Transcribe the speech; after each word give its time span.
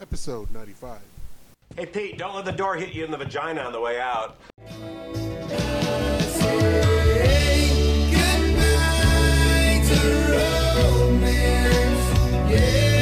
episode 0.00 0.50
95. 0.52 0.98
Hey, 1.76 1.86
Pete, 1.86 2.18
don't 2.18 2.34
let 2.34 2.44
the 2.44 2.52
door 2.52 2.76
hit 2.76 2.94
you 2.94 3.04
in 3.04 3.10
the 3.10 3.16
vagina 3.16 3.62
on 3.62 3.72
the 3.72 3.80
way 3.80 4.00
out. 4.00 4.38
Good 12.48 12.95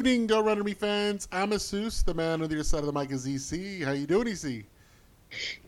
evening, 0.00 0.26
Go 0.26 0.40
Runner 0.42 0.64
Me 0.64 0.72
fans. 0.72 1.28
I'm 1.30 1.50
Asus, 1.50 2.02
the 2.02 2.14
man 2.14 2.40
on 2.40 2.48
the 2.48 2.54
other 2.54 2.64
side 2.64 2.80
of 2.80 2.86
the 2.86 2.92
mic 2.92 3.10
is 3.10 3.26
EC. 3.26 3.82
How 3.84 3.92
you 3.92 4.06
doing, 4.06 4.28
EC? 4.28 4.64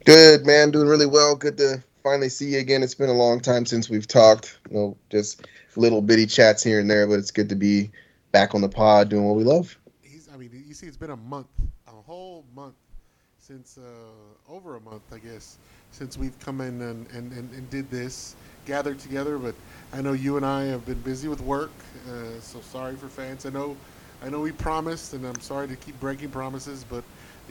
Good 0.07 0.47
man, 0.47 0.71
doing 0.71 0.89
really 0.89 1.05
well. 1.05 1.37
Good 1.37 1.59
to 1.59 1.85
finally 2.03 2.31
see 2.31 2.55
you 2.55 2.59
again. 2.59 2.83
It's 2.83 2.95
been 2.95 3.11
a 3.11 3.13
long 3.13 3.41
time 3.41 3.67
since 3.67 3.91
we've 3.91 4.07
talked. 4.07 4.59
You 4.71 4.75
know, 4.75 4.97
just 5.11 5.47
little 5.77 6.01
bitty 6.01 6.25
chats 6.25 6.63
here 6.63 6.81
and 6.81 6.91
there, 6.91 7.07
but 7.07 7.19
it's 7.19 7.31
good 7.31 7.51
to 7.51 7.55
be 7.55 7.91
back 8.31 8.55
on 8.55 8.63
the 8.63 8.71
pod 8.71 9.11
doing 9.11 9.25
what 9.25 9.37
we 9.37 9.45
love. 9.45 9.77
He's, 10.01 10.31
I 10.33 10.39
mean, 10.39 10.65
you 10.67 10.73
see, 10.73 10.87
it's 10.87 10.97
been 10.97 11.11
a 11.11 11.17
month, 11.17 11.49
a 11.87 11.91
whole 11.91 12.47
month 12.57 12.77
since, 13.37 13.77
uh, 13.77 14.51
over 14.51 14.77
a 14.77 14.81
month, 14.81 15.03
I 15.13 15.19
guess, 15.19 15.59
since 15.91 16.17
we've 16.17 16.39
come 16.39 16.63
in 16.63 16.81
and, 16.81 17.07
and, 17.11 17.33
and, 17.33 17.53
and 17.53 17.69
did 17.69 17.91
this, 17.91 18.35
gathered 18.65 18.99
together. 18.99 19.37
But 19.37 19.55
I 19.93 20.01
know 20.01 20.15
you 20.15 20.39
and 20.39 20.47
I 20.47 20.65
have 20.65 20.87
been 20.87 21.01
busy 21.03 21.29
with 21.29 21.43
work, 21.43 21.73
uh, 22.09 22.41
so 22.41 22.63
sorry 22.63 22.97
for 22.97 23.09
fans. 23.09 23.45
I 23.45 23.51
know, 23.51 23.77
I 24.25 24.29
know 24.29 24.41
we 24.41 24.53
promised, 24.53 25.15
and 25.15 25.27
I'm 25.27 25.41
sorry 25.41 25.67
to 25.67 25.75
keep 25.75 25.99
breaking 25.99 26.31
promises, 26.31 26.85
but 26.89 27.03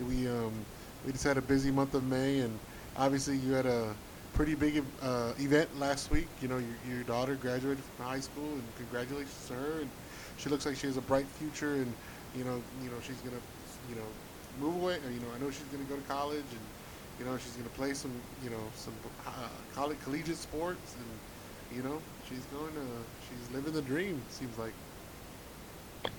we 0.08 0.28
um, 0.28 0.54
we 1.06 1.12
just 1.12 1.26
had 1.26 1.38
a 1.38 1.42
busy 1.42 1.70
month 1.70 1.94
of 1.96 2.04
May, 2.06 2.40
and 2.40 2.58
obviously 2.96 3.36
you 3.38 3.52
had 3.52 3.66
a 3.66 3.94
pretty 4.34 4.56
big 4.56 4.82
uh, 5.02 5.34
event 5.38 5.68
last 5.80 6.10
week. 6.12 6.28
You 6.42 6.48
know, 6.48 6.58
your, 6.58 6.96
your 6.96 7.04
daughter 7.04 7.36
graduated 7.36 7.84
from 7.84 8.06
high 8.06 8.22
school, 8.22 8.48
and 8.48 8.64
congratulations 8.78 9.48
to 9.50 9.54
her. 9.56 9.82
And 9.82 9.90
she 10.38 10.50
looks 10.50 10.66
like 10.66 10.78
she 10.78 10.88
has 10.88 10.96
a 10.96 11.02
bright 11.02 11.26
future, 11.26 11.74
and 11.74 11.94
you 12.38 12.46
know, 12.46 12.62
you 12.82 12.90
know, 12.90 12.98
she's 13.06 13.20
gonna, 13.20 13.42
you 13.90 13.96
know, 13.96 14.08
move 14.62 14.82
away. 14.82 14.96
Or, 14.96 15.12
you 15.12 15.20
know, 15.20 15.28
I 15.36 15.40
know 15.44 15.52
she's 15.52 15.68
gonna 15.74 15.84
go 15.84 15.98
to 15.98 16.08
college, 16.08 16.48
and 16.52 16.66
you 17.20 17.26
know, 17.26 17.38
she's 17.38 17.54
gonna 17.58 17.70
play 17.76 17.94
some, 17.94 18.14
you 18.46 18.50
know, 18.50 18.64
some 18.78 18.94
uh, 19.28 19.32
college 19.76 19.98
collegiate 20.06 20.38
sports, 20.38 20.96
and 20.96 21.78
you 21.78 21.84
know, 21.84 22.02
she's 22.30 22.46
going 22.46 22.72
to, 22.72 22.88
she's 23.28 23.56
living 23.56 23.74
the 23.74 23.82
dream. 23.82 24.22
Seems 24.30 24.58
like. 24.58 24.74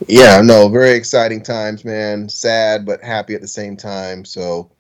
Yeah, 0.09 0.41
no, 0.43 0.69
very 0.69 0.93
exciting 0.93 1.43
times, 1.43 1.85
man. 1.85 2.29
Sad 2.29 2.85
but 2.85 3.03
happy 3.03 3.35
at 3.35 3.41
the 3.41 3.49
same 3.49 3.77
time. 3.77 4.25
So 4.25 4.71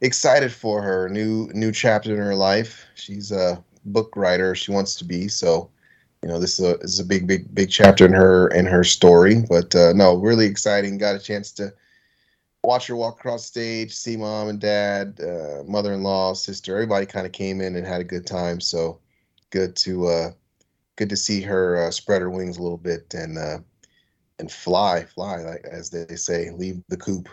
excited 0.00 0.52
for 0.52 0.82
her 0.82 1.08
new 1.08 1.48
new 1.54 1.72
chapter 1.72 2.12
in 2.12 2.18
her 2.18 2.34
life. 2.34 2.86
She's 2.94 3.32
a 3.32 3.62
book 3.84 4.16
writer. 4.16 4.54
She 4.54 4.72
wants 4.72 4.94
to 4.96 5.04
be. 5.04 5.28
So 5.28 5.70
you 6.22 6.28
know, 6.28 6.40
this 6.40 6.58
is 6.58 6.66
a, 6.66 6.76
this 6.78 6.92
is 6.94 7.00
a 7.00 7.04
big, 7.04 7.26
big, 7.26 7.54
big 7.54 7.70
chapter 7.70 8.04
in 8.04 8.12
her 8.12 8.48
in 8.48 8.66
her 8.66 8.84
story. 8.84 9.44
But 9.48 9.74
uh, 9.74 9.92
no, 9.92 10.16
really 10.16 10.46
exciting. 10.46 10.98
Got 10.98 11.16
a 11.16 11.20
chance 11.20 11.52
to 11.52 11.72
watch 12.64 12.86
her 12.88 12.96
walk 12.96 13.18
across 13.18 13.44
stage, 13.44 13.94
see 13.94 14.16
mom 14.16 14.48
and 14.48 14.60
dad, 14.60 15.20
uh, 15.20 15.62
mother-in-law, 15.64 16.34
sister. 16.34 16.74
Everybody 16.74 17.06
kind 17.06 17.26
of 17.26 17.32
came 17.32 17.60
in 17.60 17.76
and 17.76 17.86
had 17.86 18.00
a 18.00 18.04
good 18.04 18.26
time. 18.26 18.60
So 18.60 18.98
good 19.50 19.76
to 19.76 20.06
uh, 20.06 20.30
good 20.96 21.10
to 21.10 21.16
see 21.16 21.40
her 21.42 21.86
uh, 21.86 21.90
spread 21.90 22.22
her 22.22 22.30
wings 22.30 22.56
a 22.58 22.62
little 22.62 22.78
bit 22.78 23.14
and 23.14 23.38
uh, 23.38 23.58
and 24.38 24.50
fly, 24.50 25.04
fly, 25.04 25.38
like 25.42 25.64
as 25.64 25.90
they 25.90 26.16
say, 26.16 26.50
leave 26.50 26.82
the 26.88 26.96
coop. 26.96 27.28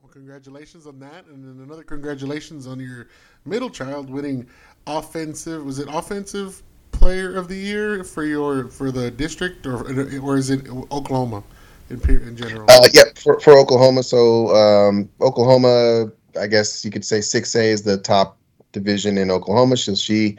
Well, 0.00 0.10
congratulations 0.10 0.86
on 0.86 0.98
that, 1.00 1.26
and 1.26 1.44
then 1.44 1.64
another 1.64 1.82
congratulations 1.82 2.66
on 2.66 2.80
your 2.80 3.08
middle 3.44 3.70
child 3.70 4.10
winning 4.10 4.46
offensive. 4.86 5.64
Was 5.64 5.78
it 5.78 5.88
offensive 5.90 6.62
player 6.92 7.34
of 7.36 7.48
the 7.48 7.56
year 7.56 8.04
for 8.04 8.24
your 8.24 8.68
for 8.68 8.90
the 8.90 9.10
district, 9.10 9.66
or 9.66 9.86
or 10.20 10.36
is 10.36 10.50
it 10.50 10.68
Oklahoma 10.90 11.42
in 11.88 12.00
in 12.08 12.36
general? 12.36 12.66
Uh, 12.68 12.88
yeah, 12.92 13.04
for, 13.16 13.40
for 13.40 13.58
Oklahoma. 13.58 14.02
So 14.02 14.54
um, 14.54 15.08
Oklahoma, 15.20 16.10
I 16.38 16.46
guess 16.46 16.84
you 16.84 16.90
could 16.90 17.04
say 17.04 17.20
six 17.20 17.54
A 17.54 17.64
is 17.64 17.82
the 17.82 17.98
top 17.98 18.36
division 18.72 19.18
in 19.18 19.30
Oklahoma. 19.30 19.76
So 19.76 19.94
she, 19.94 20.36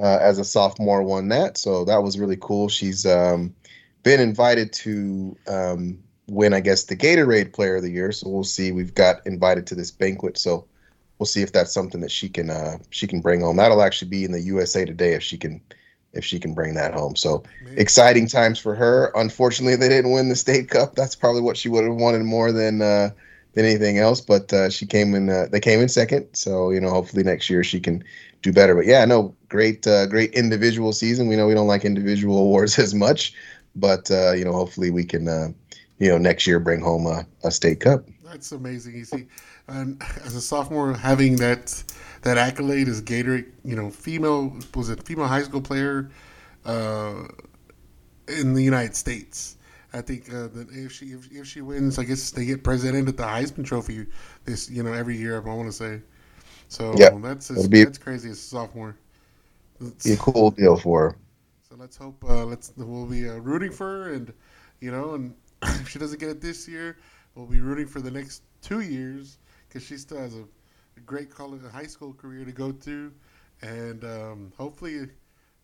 uh, 0.00 0.18
as 0.20 0.38
a 0.38 0.44
sophomore, 0.44 1.02
won 1.02 1.28
that. 1.28 1.58
So 1.58 1.84
that 1.84 2.02
was 2.02 2.18
really 2.18 2.38
cool. 2.40 2.68
She's 2.68 3.06
um, 3.06 3.54
been 4.08 4.20
invited 4.20 4.72
to 4.72 5.36
um, 5.48 5.98
win, 6.28 6.54
I 6.54 6.60
guess, 6.60 6.84
the 6.84 6.96
Gatorade 6.96 7.52
Player 7.52 7.76
of 7.76 7.82
the 7.82 7.90
Year. 7.90 8.10
So 8.10 8.30
we'll 8.30 8.42
see. 8.42 8.72
We've 8.72 8.94
got 8.94 9.16
invited 9.26 9.66
to 9.66 9.74
this 9.74 9.90
banquet. 9.90 10.38
So 10.38 10.66
we'll 11.18 11.26
see 11.26 11.42
if 11.42 11.52
that's 11.52 11.74
something 11.74 12.00
that 12.00 12.10
she 12.10 12.30
can 12.30 12.48
uh, 12.48 12.78
she 12.88 13.06
can 13.06 13.20
bring 13.20 13.42
home. 13.42 13.58
That'll 13.58 13.82
actually 13.82 14.08
be 14.08 14.24
in 14.24 14.32
the 14.32 14.40
USA 14.40 14.86
Today 14.86 15.12
if 15.12 15.22
she 15.22 15.36
can 15.36 15.60
if 16.14 16.24
she 16.24 16.40
can 16.40 16.54
bring 16.54 16.72
that 16.72 16.94
home. 16.94 17.16
So 17.16 17.42
exciting 17.76 18.28
times 18.28 18.58
for 18.58 18.74
her. 18.74 19.12
Unfortunately, 19.14 19.76
they 19.76 19.90
didn't 19.90 20.12
win 20.12 20.30
the 20.30 20.36
state 20.36 20.70
cup. 20.70 20.94
That's 20.94 21.14
probably 21.14 21.42
what 21.42 21.58
she 21.58 21.68
would 21.68 21.84
have 21.84 21.96
wanted 21.96 22.22
more 22.22 22.50
than 22.50 22.80
uh, 22.80 23.10
than 23.52 23.66
anything 23.66 23.98
else. 23.98 24.22
But 24.22 24.50
uh, 24.54 24.70
she 24.70 24.86
came 24.86 25.14
in. 25.14 25.28
Uh, 25.28 25.48
they 25.52 25.60
came 25.60 25.80
in 25.80 25.88
second. 25.90 26.28
So 26.32 26.70
you 26.70 26.80
know, 26.80 26.88
hopefully 26.88 27.24
next 27.24 27.50
year 27.50 27.62
she 27.62 27.78
can 27.78 28.02
do 28.42 28.52
better. 28.52 28.74
But 28.74 28.86
yeah, 28.86 29.04
no, 29.04 29.34
great, 29.48 29.86
uh, 29.86 30.06
great 30.06 30.32
individual 30.32 30.92
season. 30.92 31.28
We 31.28 31.36
know 31.36 31.46
we 31.46 31.54
don't 31.54 31.66
like 31.66 31.84
individual 31.84 32.38
awards 32.42 32.78
as 32.78 32.94
much, 32.94 33.34
but 33.80 34.10
uh, 34.10 34.32
you 34.32 34.44
know, 34.44 34.52
hopefully 34.52 34.90
we 34.90 35.04
can, 35.04 35.28
uh, 35.28 35.48
you 35.98 36.08
know, 36.08 36.18
next 36.18 36.46
year 36.46 36.58
bring 36.60 36.80
home 36.80 37.06
a, 37.06 37.26
a 37.44 37.50
state 37.50 37.80
cup. 37.80 38.04
That's 38.24 38.52
amazing. 38.52 38.96
You 38.96 39.04
see, 39.04 39.26
and 39.68 40.02
as 40.24 40.34
a 40.34 40.40
sophomore, 40.40 40.92
having 40.94 41.36
that 41.36 41.82
that 42.22 42.36
accolade 42.38 42.88
as 42.88 43.00
Gatorade, 43.02 43.46
you 43.64 43.76
know, 43.76 43.90
female 43.90 44.56
was 44.74 44.90
it 44.90 45.02
female 45.04 45.26
high 45.26 45.42
school 45.42 45.60
player 45.62 46.10
uh, 46.64 47.24
in 48.28 48.54
the 48.54 48.62
United 48.62 48.94
States. 48.94 49.56
I 49.94 50.02
think 50.02 50.28
uh, 50.28 50.48
that 50.48 50.68
if 50.70 50.92
she 50.92 51.06
if, 51.06 51.32
if 51.32 51.46
she 51.46 51.62
wins, 51.62 51.98
I 51.98 52.04
guess 52.04 52.30
they 52.30 52.44
get 52.44 52.62
presented 52.62 53.08
at 53.08 53.16
the 53.16 53.22
Heisman 53.22 53.64
Trophy 53.64 54.06
this 54.44 54.68
you 54.70 54.82
know 54.82 54.92
every 54.92 55.16
year. 55.16 55.36
I 55.36 55.54
want 55.54 55.68
to 55.68 55.72
say. 55.72 56.00
So 56.68 56.92
Yeah. 56.98 57.10
that's 57.22 57.50
It'll 57.50 57.68
be- 57.68 57.84
that's 57.84 57.98
crazy 57.98 58.30
as 58.30 58.36
a 58.36 58.40
sophomore. 58.40 58.96
It's- 59.80 60.04
Be 60.04 60.12
a 60.12 60.16
cool 60.16 60.50
deal 60.50 60.76
for 60.76 61.10
her. 61.10 61.16
Let's 61.78 61.96
hope 61.96 62.22
uh, 62.28 62.44
let's 62.44 62.72
we'll 62.76 63.06
be 63.06 63.28
uh, 63.28 63.34
rooting 63.34 63.70
for 63.70 63.86
her, 63.86 64.12
and 64.12 64.32
you 64.80 64.90
know, 64.90 65.14
and 65.14 65.34
if 65.62 65.88
she 65.88 65.98
doesn't 65.98 66.18
get 66.18 66.28
it 66.28 66.40
this 66.40 66.66
year, 66.68 66.98
we'll 67.34 67.46
be 67.46 67.60
rooting 67.60 67.86
for 67.86 68.00
the 68.00 68.10
next 68.10 68.42
two 68.62 68.80
years 68.80 69.38
because 69.68 69.84
she 69.84 69.96
still 69.96 70.18
has 70.18 70.34
a, 70.34 70.42
a 70.96 71.00
great 71.06 71.30
college, 71.30 71.62
a 71.64 71.70
high 71.70 71.86
school 71.86 72.12
career 72.12 72.44
to 72.44 72.52
go 72.52 72.72
through, 72.72 73.12
and 73.62 74.04
um, 74.04 74.52
hopefully 74.56 75.08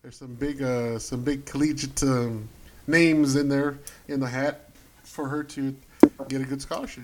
there's 0.01 0.15
some 0.15 0.35
big 0.35 0.61
uh, 0.61 0.97
some 0.99 1.21
big 1.23 1.45
collegiate 1.45 2.01
um, 2.03 2.47
names 2.87 3.35
in 3.35 3.49
there 3.49 3.77
in 4.07 4.19
the 4.19 4.27
hat 4.27 4.69
for 5.03 5.27
her 5.27 5.43
to 5.43 5.75
get 6.29 6.41
a 6.41 6.45
good 6.45 6.61
scholarship. 6.61 7.03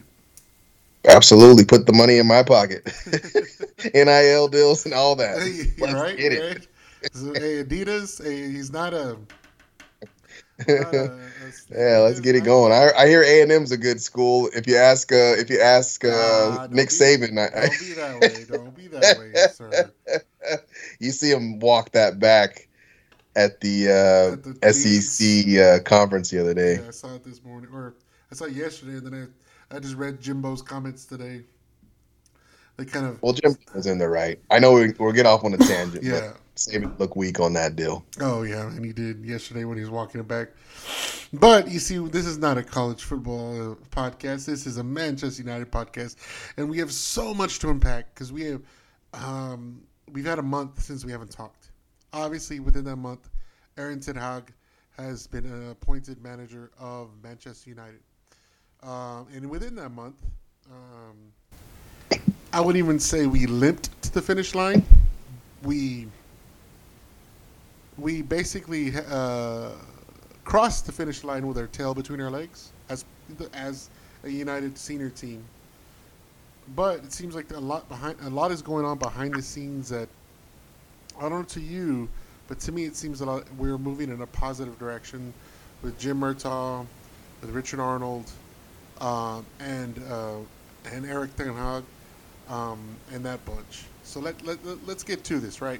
Absolutely, 1.08 1.66
put 1.66 1.88
the 1.88 1.94
money 1.94 2.20
in 2.20 2.28
my 2.28 2.44
pocket. 2.44 2.88
NIL 3.94 4.48
deals 4.48 4.86
and 4.86 4.94
all 4.94 5.16
that. 5.16 5.38
Let's 5.80 5.94
right, 5.94 6.16
get 6.16 6.32
it. 6.32 6.40
right. 6.42 6.68
Hey, 7.14 7.64
Adidas, 7.64 8.24
hey, 8.24 8.52
he's 8.52 8.72
not 8.72 8.94
a. 8.94 9.18
not 10.68 10.94
a- 10.94 11.14
a- 11.14 11.22
Yeah, 11.72 11.98
let's 12.00 12.20
get 12.20 12.36
it 12.36 12.44
going. 12.44 12.72
I, 12.72 12.92
I 12.96 13.08
hear 13.08 13.24
A 13.24 13.42
and 13.42 13.52
M's 13.52 13.72
a 13.72 13.78
good 13.78 14.00
school. 14.00 14.50
If 14.54 14.68
you 14.68 14.78
ask, 14.78 15.12
uh, 15.12 15.16
if 15.38 15.50
you 15.50 15.60
ask 15.60 16.06
uh, 16.06 16.08
Nah, 16.10 16.68
Nick 16.68 16.90
be- 16.90 16.96
Saban, 16.96 17.40
I, 17.40 17.68
Don't 17.68 17.80
be 17.80 17.94
that 17.94 18.20
way. 18.22 18.46
Don't 18.48 18.76
be 18.76 18.88
that 18.88 19.18
way, 19.18 19.34
sir. 19.52 19.92
you 21.00 21.12
see 21.12 21.32
him 21.32 21.60
walk 21.60 21.92
that 21.94 22.20
back 22.20 22.68
at 23.36 23.60
the, 23.62 23.88
At 23.88 24.44
the 24.44 24.60
uh, 24.62 24.72
SEC 24.72 25.60
uh, 25.60 25.80
conference 25.84 26.30
the 26.30 26.40
other 26.40 26.54
day. 26.54 26.76
Yeah, 26.76 26.88
I 26.88 26.92
saw 26.92 27.16
it 27.16 27.24
this 27.24 27.44
morning, 27.44 27.70
or 27.74 27.96
I 28.32 28.36
saw 28.36 28.46
it 28.46 28.54
yesterday, 28.54 28.98
and 28.98 29.08
then 29.08 29.34
I, 29.72 29.78
I 29.78 29.80
just 29.80 29.96
read 29.96 30.22
Jimbo's 30.22 30.62
comments 30.62 31.06
today. 31.06 31.42
They 32.78 32.86
kind 32.86 33.06
of, 33.08 33.22
Well, 33.22 33.34
Jim 33.34 33.56
was 33.74 33.88
in 33.88 33.98
there, 33.98 34.10
right? 34.10 34.40
I 34.50 34.60
know 34.60 34.74
we, 34.74 34.94
we'll 35.00 35.12
get 35.14 35.26
off 35.26 35.44
on 35.44 35.54
a 35.54 35.58
tangent, 35.58 36.04
yeah. 36.04 36.34
Saban 36.68 37.16
weak 37.16 37.40
on 37.40 37.54
that 37.54 37.76
deal. 37.76 38.06
Oh 38.20 38.44
yeah, 38.44 38.68
and 38.68 38.86
he 38.86 38.94
did 38.94 39.26
yesterday 39.26 39.66
when 39.66 39.78
he 39.78 39.84
was 39.84 39.90
walking 39.90 40.22
it 40.22 40.28
back. 40.28 40.50
But 41.34 41.70
you 41.70 41.80
see, 41.80 41.98
this 41.98 42.26
is 42.26 42.38
not 42.38 42.58
a 42.58 42.64
college 42.64 43.04
football 43.04 43.72
uh, 43.72 43.76
podcast. 43.90 44.46
This 44.46 44.68
is 44.68 44.78
a 44.78 44.84
Manchester 44.84 45.42
United 45.42 45.72
podcast, 45.72 46.16
and 46.58 46.70
we 46.70 46.78
have 46.78 46.92
so 46.92 47.34
much 47.34 47.60
to 47.60 47.70
unpack 47.70 48.14
because 48.14 48.32
we 48.32 48.44
have 48.44 48.62
um, 49.14 49.82
we've 50.12 50.26
had 50.26 50.40
a 50.40 50.44
month 50.44 50.82
since 50.82 51.06
we 51.06 51.12
haven't 51.12 51.32
talked. 51.32 51.72
Obviously, 52.14 52.60
within 52.60 52.84
that 52.86 52.98
month, 52.98 53.30
Aaron 53.78 54.00
Ten 54.00 54.16
Hag 54.16 54.54
has 54.98 55.26
been 55.28 55.70
appointed 55.72 56.22
manager 56.22 56.72
of 56.80 57.10
Manchester 57.24 57.70
United, 57.70 58.02
um, 58.84 59.28
and 59.34 59.50
within 59.50 59.76
that 59.76 59.90
month, 59.90 60.22
um, 60.70 62.20
I 62.54 62.60
wouldn't 62.60 62.84
even 62.84 63.00
say 63.00 63.26
we 63.26 63.46
limped 63.46 64.02
to 64.04 64.12
the 64.14 64.22
finish 64.22 64.54
line, 64.54 64.84
we 65.64 66.08
we 68.02 68.22
basically 68.22 68.94
uh, 69.10 69.70
crossed 70.44 70.86
the 70.86 70.92
finish 70.92 71.24
line 71.24 71.48
with 71.48 71.58
our 71.58 71.68
tail 71.68 71.94
between 71.94 72.20
our 72.20 72.32
legs 72.32 72.72
as 72.90 73.06
as 73.54 73.90
a 74.24 74.30
united 74.30 74.78
senior 74.78 75.10
team. 75.10 75.44
But 76.76 77.04
it 77.04 77.14
seems 77.14 77.36
like 77.36 77.52
a 77.52 77.60
lot 77.60 77.88
behind 77.90 78.18
a 78.22 78.30
lot 78.30 78.52
is 78.52 78.62
going 78.62 78.86
on 78.86 78.98
behind 78.98 79.36
the 79.36 79.42
scenes 79.42 79.90
that 79.90 80.10
I 81.18 81.22
don't 81.22 81.32
know 81.32 81.44
to 81.44 81.62
you, 81.62 82.10
but 82.48 82.60
to 82.62 82.72
me 82.72 82.86
it 82.86 82.96
seems 82.96 83.22
a 83.22 83.26
lot 83.26 83.46
we're 83.58 83.78
moving 83.78 84.10
in 84.10 84.22
a 84.22 84.28
positive 84.28 84.78
direction 84.80 85.34
with 85.84 85.98
Jim 86.00 86.20
Murtough, 86.20 86.86
with 87.42 87.52
Richard 87.52 87.80
Arnold, 87.80 88.30
um, 89.00 89.46
and 89.60 90.02
uh, 90.10 90.38
and 90.92 91.06
Erik 91.06 91.36
Ten 91.36 91.54
Hag, 91.54 91.84
um, 92.50 92.80
and 93.12 93.24
that 93.26 93.44
bunch. 93.46 93.84
So 94.04 94.20
let, 94.20 94.44
let, 94.44 94.58
let 94.66 94.98
us 94.98 95.04
get 95.04 95.24
to 95.26 95.40
this, 95.40 95.62
right? 95.62 95.80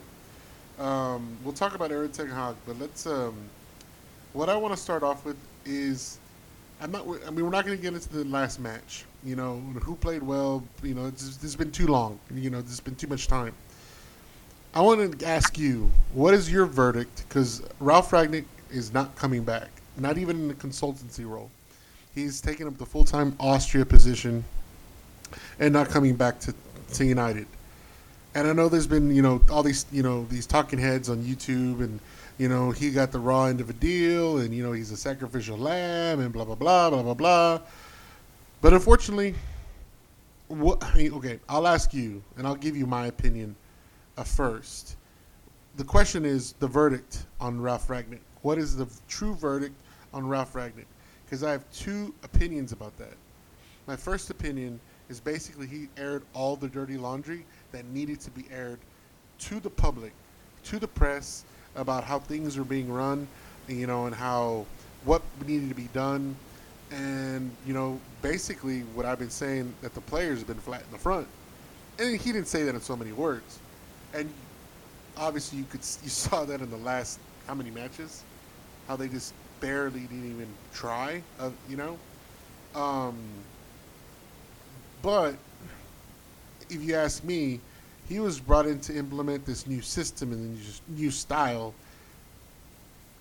Um, 0.82 1.38
we'll 1.44 1.54
talk 1.54 1.76
about 1.76 1.92
Erik 1.92 2.12
Ten 2.14 2.28
Hag, 2.28 2.56
but 2.66 2.80
let's. 2.80 3.06
Um, 3.06 3.36
what 4.34 4.50
I 4.50 4.56
want 4.56 4.74
to 4.74 4.82
start 4.82 5.04
off 5.04 5.24
with 5.26 5.38
is, 5.64 6.18
I'm 6.82 6.92
not. 6.92 7.06
I 7.28 7.30
mean, 7.30 7.46
we're 7.46 7.52
not 7.52 7.66
going 7.66 7.78
to 7.78 7.82
get 7.82 7.94
into 7.94 8.10
the 8.10 8.26
last 8.26 8.60
match. 8.60 9.06
You 9.24 9.36
know, 9.36 9.60
who 9.84 9.96
played 9.96 10.24
well. 10.24 10.64
You 10.82 10.96
know, 10.96 11.06
it's, 11.06 11.36
this 11.36 11.44
has 11.44 11.56
been 11.56 11.72
too 11.72 11.86
long. 11.86 12.20
You 12.34 12.50
know, 12.50 12.62
there's 12.62 12.80
been 12.80 12.96
too 12.96 13.08
much 13.08 13.28
time. 13.28 13.54
I 14.74 14.82
want 14.82 15.20
to 15.20 15.28
ask 15.28 15.60
you, 15.60 15.92
what 16.14 16.34
is 16.34 16.52
your 16.52 16.66
verdict? 16.66 17.26
Because 17.28 17.62
Ralf 17.80 18.10
Rangnick 18.10 18.46
is 18.72 18.92
not 18.92 19.16
coming 19.16 19.44
back, 19.44 19.68
not 19.98 20.18
even 20.18 20.38
in 20.38 20.48
the 20.48 20.54
consultancy 20.56 21.30
role. 21.30 21.52
He's 22.16 22.42
taking 22.42 22.66
up 22.66 22.78
the 22.80 22.86
full 22.88 23.04
time 23.04 23.36
Austria 23.40 23.86
position 23.86 24.44
and 25.60 25.74
not 25.74 25.90
coming 25.90 26.16
back 26.16 26.40
to, 26.40 26.56
to 26.94 27.06
United. 27.06 27.46
And 28.34 28.48
I 28.48 28.54
know 28.54 28.70
there's 28.70 28.88
been, 28.88 29.14
you 29.14 29.22
know, 29.22 29.42
all 29.50 29.62
these, 29.62 29.86
you 29.92 30.04
know, 30.04 30.26
these 30.30 30.46
talking 30.46 30.80
heads 30.80 31.10
on 31.10 31.24
YouTube 31.24 31.82
and, 31.82 32.00
you 32.38 32.48
know, 32.48 32.72
he 32.72 32.92
got 32.92 33.12
the 33.12 33.20
raw 33.20 33.46
end 33.46 33.60
of 33.60 33.70
a 33.70 33.74
deal 33.74 34.38
and, 34.38 34.54
you 34.54 34.64
know, 34.64 34.72
he's 34.72 34.92
a 34.92 34.98
sacrificial 34.98 35.58
lamb 35.58 36.22
and 36.22 36.32
blah, 36.32 36.46
blah, 36.46 36.56
blah, 36.56 36.90
blah, 36.90 37.04
blah, 37.04 37.14
blah. 37.14 37.62
But 38.62 38.74
unfortunately, 38.74 39.36
what, 40.48 40.82
I 40.82 40.96
mean, 40.96 41.14
okay, 41.14 41.40
I'll 41.50 41.68
ask 41.68 41.94
you 41.94 42.24
and 42.38 42.48
I'll 42.48 42.56
give 42.56 42.78
you 42.78 42.86
my 42.86 43.08
opinion 43.08 43.56
uh, 44.18 44.24
first. 44.24 44.96
The 45.76 45.84
question 45.84 46.24
is 46.24 46.54
the 46.54 46.68
verdict 46.68 47.26
on 47.40 47.60
Ralf 47.60 47.90
Rangnick. 47.90 48.20
What 48.44 48.58
is 48.58 48.78
the 48.78 48.88
true 49.10 49.36
verdict 49.36 49.76
on 50.14 50.26
Ralf 50.26 50.54
Rangnick? 50.54 50.86
Because 51.26 51.44
I 51.44 51.52
have 51.52 51.70
two 51.72 52.14
opinions 52.24 52.72
about 52.72 52.98
that. 52.98 53.14
My 53.88 53.96
first 53.96 54.30
opinion 54.30 54.80
is 55.10 55.20
basically 55.20 55.68
he 55.68 55.88
aired 55.98 56.24
all 56.34 56.56
the 56.56 56.68
dirty 56.68 56.98
laundry 56.98 57.46
that 57.72 57.86
needed 57.86 58.20
to 58.22 58.32
be 58.32 58.46
aired 58.52 58.80
to 59.40 59.60
the 59.60 59.70
public, 59.70 60.14
to 60.66 60.80
the 60.80 60.88
press 60.88 61.44
about 61.76 62.04
how 62.04 62.20
things 62.20 62.58
are 62.58 62.64
being 62.64 62.92
run, 62.92 63.28
you 63.68 63.88
know, 63.88 64.06
and 64.06 64.16
how 64.16 64.66
what 65.06 65.22
needed 65.48 65.70
to 65.70 65.76
be 65.76 65.88
done, 65.94 66.36
and 66.92 67.52
you 67.66 67.74
know, 67.74 68.00
basically 68.22 68.82
what 68.94 69.06
I've 69.06 69.20
been 69.20 69.30
saying 69.30 69.74
that 69.82 69.94
the 69.94 70.02
players 70.02 70.40
have 70.40 70.48
been 70.48 70.60
flat 70.60 70.84
in 70.84 70.92
the 70.92 71.00
front, 71.00 71.28
and 72.00 72.20
he 72.20 72.32
didn't 72.32 72.48
say 72.48 72.64
that 72.64 72.76
in 72.76 72.82
so 72.82 72.96
many 72.96 73.12
words, 73.12 73.60
and 74.14 74.32
obviously 75.18 75.60
you 75.60 75.66
could 75.66 75.82
you 76.04 76.10
saw 76.10 76.46
that 76.46 76.62
in 76.62 76.70
the 76.70 76.78
last 76.78 77.20
how 77.48 77.54
many 77.54 77.72
matches, 77.72 78.24
how 78.88 78.96
they 78.96 79.08
just 79.08 79.34
barely 79.60 80.02
didn't 80.02 80.32
even 80.32 80.48
try, 80.74 81.22
uh, 81.40 81.50
you 81.70 81.78
know. 81.78 81.98
Um, 82.76 83.16
but 85.02 85.36
if 86.72 86.84
you 86.84 86.96
ask 86.96 87.24
me, 87.24 87.60
he 88.08 88.20
was 88.20 88.40
brought 88.40 88.66
in 88.66 88.80
to 88.82 88.98
implement 88.98 89.46
this 89.46 89.68
new 89.68 89.82
system 89.82 90.32
and 90.32 90.58
this 90.58 90.82
new 90.90 91.12
style, 91.12 91.74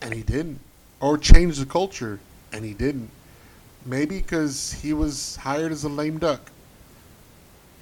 and 0.03 0.13
he 0.15 0.23
didn't, 0.23 0.59
or 1.01 1.19
change 1.19 1.59
the 1.59 1.67
culture, 1.67 2.19
and 2.53 2.65
he 2.65 2.75
didn't. 2.75 3.11
Maybe 3.87 4.21
because 4.21 4.73
he 4.73 4.93
was 4.93 5.37
hired 5.37 5.73
as 5.73 5.85
a 5.85 5.89
lame 5.89 6.19
duck. 6.19 6.51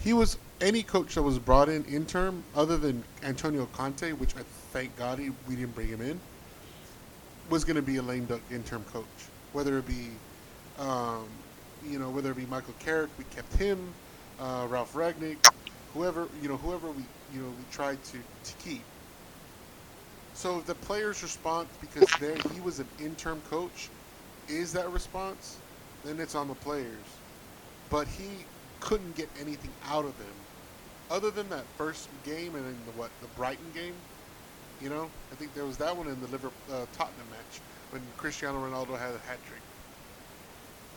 He 0.00 0.12
was 0.12 0.38
any 0.60 0.82
coach 0.82 1.14
that 1.14 1.22
was 1.22 1.38
brought 1.38 1.68
in 1.68 1.84
interim, 1.84 2.42
other 2.54 2.76
than 2.76 3.02
Antonio 3.22 3.66
Conte, 3.72 4.12
which 4.12 4.36
I 4.36 4.40
thank 4.72 4.96
God 4.96 5.18
he, 5.18 5.30
we 5.48 5.56
didn't 5.56 5.74
bring 5.74 5.88
him 5.88 6.00
in, 6.00 6.20
was 7.50 7.64
going 7.64 7.76
to 7.76 7.82
be 7.82 7.96
a 7.96 8.02
lame 8.02 8.26
duck 8.26 8.40
interim 8.50 8.84
coach. 8.92 9.06
Whether 9.52 9.78
it 9.78 9.86
be 9.86 10.10
um, 10.78 11.24
you 11.86 11.98
know, 11.98 12.10
whether 12.10 12.30
it 12.30 12.36
be 12.36 12.46
Michael 12.46 12.74
Carrick, 12.78 13.10
we 13.18 13.24
kept 13.24 13.54
him, 13.54 13.78
uh, 14.40 14.66
Ralf 14.68 14.94
Rangnick, 14.94 15.36
whoever, 15.98 16.28
you 16.40 16.48
know, 16.48 16.56
whoever 16.56 16.86
we, 16.88 17.02
you 17.34 17.40
know, 17.40 17.48
we 17.48 17.64
tried 17.72 18.02
to, 18.04 18.18
to 18.44 18.52
keep. 18.64 18.82
So 20.32 20.60
the 20.60 20.74
players' 20.76 21.22
response, 21.24 21.68
because 21.80 22.08
there 22.20 22.36
he 22.54 22.60
was 22.60 22.78
an 22.78 22.86
interim 23.00 23.40
coach, 23.50 23.88
is 24.48 24.72
that 24.74 24.88
response, 24.92 25.56
then 26.04 26.20
it's 26.20 26.36
on 26.36 26.46
the 26.46 26.54
players. 26.54 27.08
But 27.90 28.06
he 28.06 28.28
couldn't 28.78 29.16
get 29.16 29.28
anything 29.40 29.72
out 29.88 30.04
of 30.04 30.16
them, 30.18 30.36
other 31.10 31.32
than 31.32 31.48
that 31.50 31.64
first 31.76 32.08
game 32.24 32.54
and 32.54 32.64
then 32.64 32.76
the 32.86 32.92
what 32.92 33.10
the 33.20 33.28
Brighton 33.36 33.72
game. 33.74 33.94
You 34.80 34.90
know, 34.90 35.10
I 35.32 35.34
think 35.34 35.52
there 35.54 35.64
was 35.64 35.78
that 35.78 35.96
one 35.96 36.06
in 36.06 36.20
the 36.20 36.28
Liverpool 36.28 36.52
uh, 36.70 36.86
Tottenham 36.92 37.26
match 37.32 37.60
when 37.90 38.02
Cristiano 38.16 38.64
Ronaldo 38.64 38.96
had 38.96 39.10
a 39.10 39.18
hat 39.26 39.40
trick. 39.48 39.62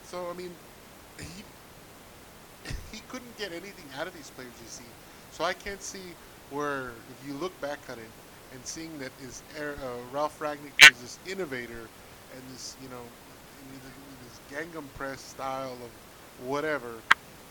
So 0.04 0.30
I 0.30 0.34
mean, 0.34 0.52
he 1.18 1.44
couldn't 3.10 3.38
get 3.38 3.52
anything 3.52 3.86
out 3.98 4.08
of 4.08 4.14
these 4.14 4.30
players. 4.32 4.52
You 4.62 4.68
see, 4.68 4.90
so 5.32 5.44
I 5.44 5.54
can't 5.54 5.82
see 5.82 6.14
where 6.50 6.90
if 6.90 7.28
you 7.28 7.34
look 7.36 7.60
back 7.62 7.80
at 7.88 7.98
it 7.98 8.12
and 8.54 8.66
seeing 8.66 8.98
that 9.00 9.12
is 9.24 9.42
uh, 9.60 9.64
Ralf 10.12 10.40
Rangnick 10.40 10.92
is 10.92 11.00
this 11.02 11.20
innovator 11.30 11.88
and 12.34 12.44
this 12.54 12.76
you 12.82 12.90
know 12.90 13.02
this 14.24 14.40
Gegenpress 14.52 14.94
press 14.96 15.22
style 15.22 15.74
of 15.74 16.48
whatever 16.48 16.96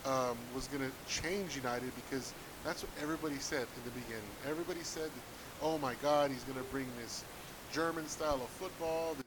um, 0.06 0.36
was 0.54 0.66
going 0.68 0.82
to 0.82 0.92
change 1.22 1.56
United 1.56 1.92
because 1.94 2.34
that's 2.64 2.82
what 2.82 2.90
everybody 3.02 3.36
said 3.36 3.66
in 3.76 3.84
the 3.84 3.90
beginning. 3.90 4.30
Everybody 4.48 4.82
said, 4.82 5.04
that, 5.04 5.62
"Oh 5.62 5.78
my 5.78 5.94
God, 6.02 6.30
he's 6.30 6.44
going 6.44 6.58
to 6.58 6.70
bring 6.70 6.86
this 7.00 7.24
German 7.72 8.06
style 8.08 8.34
of 8.34 8.48
football, 8.50 9.14
this 9.14 9.26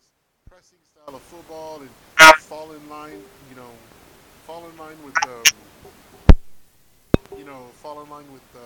pressing 0.49 0.77
style 0.83 1.15
of 1.15 1.21
football, 1.23 1.81
and 1.81 1.89
fall 2.35 2.71
in 2.71 2.89
line, 2.89 3.21
you 3.49 3.55
know, 3.55 3.69
fall 4.45 4.63
in 4.69 4.77
line 4.77 4.97
with, 5.05 5.15
um, 5.25 5.43
you 7.37 7.45
know, 7.45 7.61
fall 7.81 8.01
in 8.01 8.09
line 8.09 8.25
with 8.31 8.43
uh, 8.55 8.59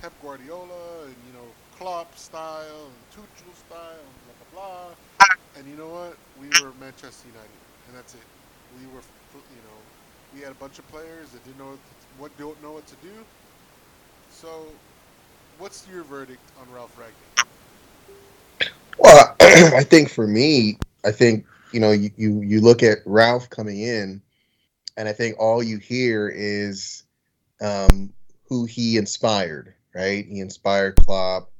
Pep 0.00 0.12
Guardiola 0.22 1.04
and 1.04 1.14
you 1.26 1.32
know 1.32 1.46
Klopp 1.76 2.16
style 2.16 2.86
and 2.86 3.00
Tuchel 3.12 3.54
style 3.54 3.98
and 3.98 4.52
blah 4.52 4.62
blah 4.62 4.94
blah. 5.18 5.28
And 5.56 5.68
you 5.68 5.76
know 5.76 5.88
what? 5.88 6.16
We 6.40 6.48
were 6.62 6.72
Manchester 6.80 7.28
United, 7.28 7.60
and 7.88 7.96
that's 7.96 8.14
it. 8.14 8.20
We 8.78 8.86
were, 8.86 9.02
you 9.34 9.62
know, 9.66 9.78
we 10.34 10.40
had 10.40 10.52
a 10.52 10.54
bunch 10.54 10.78
of 10.78 10.88
players 10.88 11.30
that 11.30 11.44
didn't 11.44 11.58
know 11.58 11.78
what 12.18 12.36
don't 12.38 12.60
know 12.62 12.72
what 12.72 12.86
to 12.86 12.94
do. 13.02 13.12
So, 14.30 14.66
what's 15.58 15.86
your 15.92 16.04
verdict 16.04 16.40
on 16.60 16.72
Ralf 16.72 16.96
Rangnick? 16.98 17.46
Well, 18.98 19.36
I 19.40 19.84
think 19.84 20.08
for 20.08 20.26
me, 20.26 20.78
I 21.04 21.10
think 21.10 21.44
you 21.72 21.80
know 21.80 21.92
you, 21.92 22.10
you 22.16 22.40
you 22.40 22.60
look 22.60 22.82
at 22.82 22.98
Ralph 23.04 23.50
coming 23.50 23.80
in 23.80 24.22
and 25.00 25.08
I 25.08 25.12
think 25.14 25.36
all 25.38 25.62
you 25.62 25.78
hear 25.78 26.28
is 26.28 27.04
um, 27.60 28.12
who 28.48 28.64
he 28.64 28.96
inspired. 28.96 29.74
Right? 29.94 30.24
He 30.26 30.40
inspired 30.40 30.96
Klopp. 30.96 31.50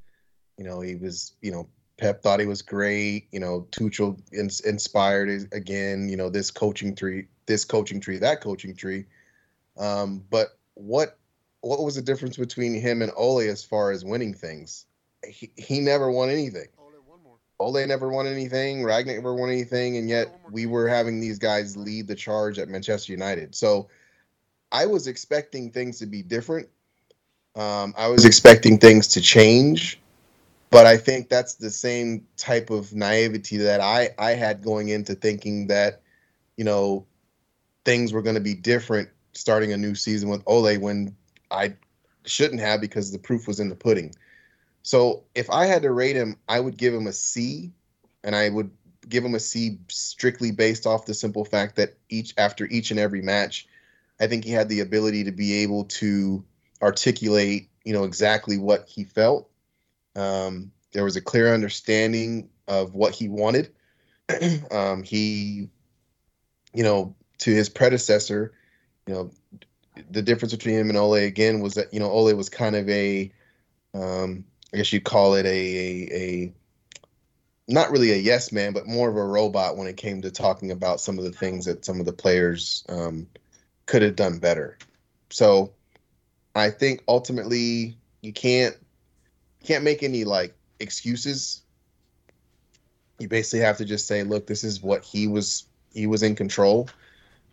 You 0.56 0.64
know, 0.64 0.80
he 0.80 0.94
was. 0.96 1.32
You 1.40 1.52
know, 1.52 1.68
Pep 1.98 2.22
thought 2.22 2.40
he 2.40 2.46
was 2.46 2.62
great. 2.62 3.28
You 3.32 3.40
know, 3.40 3.66
Tuchel 3.70 4.20
in, 4.32 4.50
inspired 4.68 5.52
again. 5.52 6.08
You 6.08 6.16
know, 6.16 6.30
this 6.30 6.50
coaching 6.50 6.94
tree, 6.94 7.26
this 7.46 7.64
coaching 7.64 8.00
tree, 8.00 8.18
that 8.18 8.40
coaching 8.40 8.74
tree. 8.74 9.04
Um, 9.78 10.24
but 10.30 10.58
what 10.74 11.18
what 11.62 11.82
was 11.82 11.96
the 11.96 12.02
difference 12.02 12.36
between 12.36 12.74
him 12.74 13.02
and 13.02 13.12
Ole 13.16 13.40
as 13.40 13.64
far 13.64 13.90
as 13.90 14.04
winning 14.04 14.34
things? 14.34 14.86
He, 15.26 15.50
he 15.56 15.80
never 15.80 16.10
won 16.10 16.30
anything. 16.30 16.68
Ole 17.58 17.86
never 17.86 18.08
won 18.08 18.26
anything. 18.26 18.82
Rangnick 18.82 19.16
never 19.16 19.34
won 19.34 19.50
anything, 19.50 19.98
and 19.98 20.08
yet 20.08 20.28
we 20.50 20.64
were 20.64 20.88
having 20.88 21.20
these 21.20 21.38
guys 21.38 21.76
lead 21.76 22.08
the 22.08 22.14
charge 22.14 22.58
at 22.58 22.68
Manchester 22.68 23.12
United. 23.12 23.54
So 23.54 23.88
I 24.72 24.86
was 24.86 25.06
expecting 25.06 25.70
things 25.70 25.98
to 25.98 26.06
be 26.06 26.22
different. 26.22 26.68
Um, 27.56 27.94
I 27.96 28.08
was 28.08 28.24
expecting 28.24 28.78
things 28.78 29.08
to 29.08 29.20
change, 29.20 30.00
but 30.70 30.86
I 30.86 30.96
think 30.96 31.28
that's 31.28 31.54
the 31.54 31.70
same 31.70 32.26
type 32.36 32.70
of 32.70 32.94
naivety 32.94 33.56
that 33.58 33.80
I 33.80 34.10
I 34.18 34.32
had 34.32 34.62
going 34.62 34.88
into 34.88 35.14
thinking 35.14 35.66
that 35.66 36.02
you 36.56 36.64
know 36.64 37.06
things 37.84 38.12
were 38.12 38.22
going 38.22 38.36
to 38.36 38.40
be 38.40 38.54
different 38.54 39.08
starting 39.32 39.72
a 39.72 39.76
new 39.76 39.94
season 39.94 40.28
with 40.28 40.42
Ole 40.46 40.78
when 40.78 41.16
I 41.50 41.74
shouldn't 42.24 42.60
have 42.60 42.80
because 42.80 43.10
the 43.10 43.18
proof 43.18 43.46
was 43.48 43.60
in 43.60 43.68
the 43.68 43.74
pudding. 43.74 44.14
So 44.82 45.24
if 45.34 45.50
I 45.50 45.66
had 45.66 45.82
to 45.82 45.92
rate 45.92 46.16
him, 46.16 46.36
I 46.48 46.60
would 46.60 46.76
give 46.76 46.94
him 46.94 47.06
a 47.06 47.12
C, 47.12 47.72
and 48.24 48.34
I 48.34 48.48
would 48.48 48.70
give 49.08 49.24
him 49.24 49.34
a 49.34 49.40
C 49.40 49.78
strictly 49.88 50.52
based 50.52 50.86
off 50.86 51.06
the 51.06 51.14
simple 51.14 51.44
fact 51.44 51.76
that 51.76 51.94
each 52.08 52.34
after 52.38 52.66
each 52.66 52.90
and 52.90 53.00
every 53.00 53.22
match, 53.22 53.66
I 54.20 54.26
think 54.26 54.44
he 54.44 54.50
had 54.50 54.68
the 54.68 54.80
ability 54.80 55.24
to 55.24 55.32
be 55.32 55.62
able 55.62 55.84
to 55.84 56.44
articulate, 56.82 57.70
you 57.84 57.92
know, 57.92 58.04
exactly 58.04 58.58
what 58.58 58.86
he 58.86 59.04
felt. 59.04 59.48
Um, 60.14 60.70
there 60.92 61.04
was 61.04 61.16
a 61.16 61.22
clear 61.22 61.54
understanding 61.54 62.50
of 62.68 62.94
what 62.94 63.14
he 63.14 63.28
wanted. 63.28 63.72
um, 64.70 65.02
he, 65.02 65.68
you 66.74 66.82
know, 66.82 67.14
to 67.38 67.50
his 67.50 67.68
predecessor, 67.68 68.52
you 69.06 69.14
know, 69.14 69.30
the 70.10 70.22
difference 70.22 70.54
between 70.54 70.76
him 70.76 70.88
and 70.88 70.98
Ole 70.98 71.14
again 71.14 71.60
was 71.60 71.74
that 71.74 71.92
you 71.92 72.00
know 72.00 72.10
Ole 72.10 72.34
was 72.34 72.48
kind 72.48 72.76
of 72.76 72.88
a, 72.88 73.32
um, 73.94 74.44
I 74.72 74.78
guess 74.78 74.92
you'd 74.92 75.04
call 75.04 75.34
it 75.34 75.46
a, 75.46 75.48
a, 75.48 76.16
a 76.16 76.54
not 77.68 77.90
really 77.90 78.12
a 78.12 78.16
yes 78.16 78.52
man, 78.52 78.72
but 78.72 78.86
more 78.86 79.08
of 79.08 79.16
a 79.16 79.24
robot 79.24 79.76
when 79.76 79.88
it 79.88 79.96
came 79.96 80.22
to 80.22 80.30
talking 80.30 80.70
about 80.70 81.00
some 81.00 81.18
of 81.18 81.24
the 81.24 81.32
things 81.32 81.64
that 81.64 81.84
some 81.84 82.00
of 82.00 82.06
the 82.06 82.12
players 82.12 82.84
um, 82.88 83.26
could 83.90 84.02
have 84.02 84.14
done 84.14 84.38
better. 84.38 84.78
So 85.30 85.72
I 86.54 86.70
think 86.70 87.02
ultimately 87.08 87.96
you 88.22 88.32
can't 88.32 88.76
can't 89.64 89.82
make 89.82 90.04
any 90.04 90.22
like 90.22 90.54
excuses. 90.78 91.62
You 93.18 93.26
basically 93.26 93.64
have 93.64 93.78
to 93.78 93.84
just 93.84 94.06
say, 94.06 94.22
look, 94.22 94.46
this 94.46 94.62
is 94.62 94.80
what 94.80 95.02
he 95.02 95.26
was 95.26 95.66
he 95.92 96.06
was 96.06 96.22
in 96.22 96.36
control. 96.36 96.88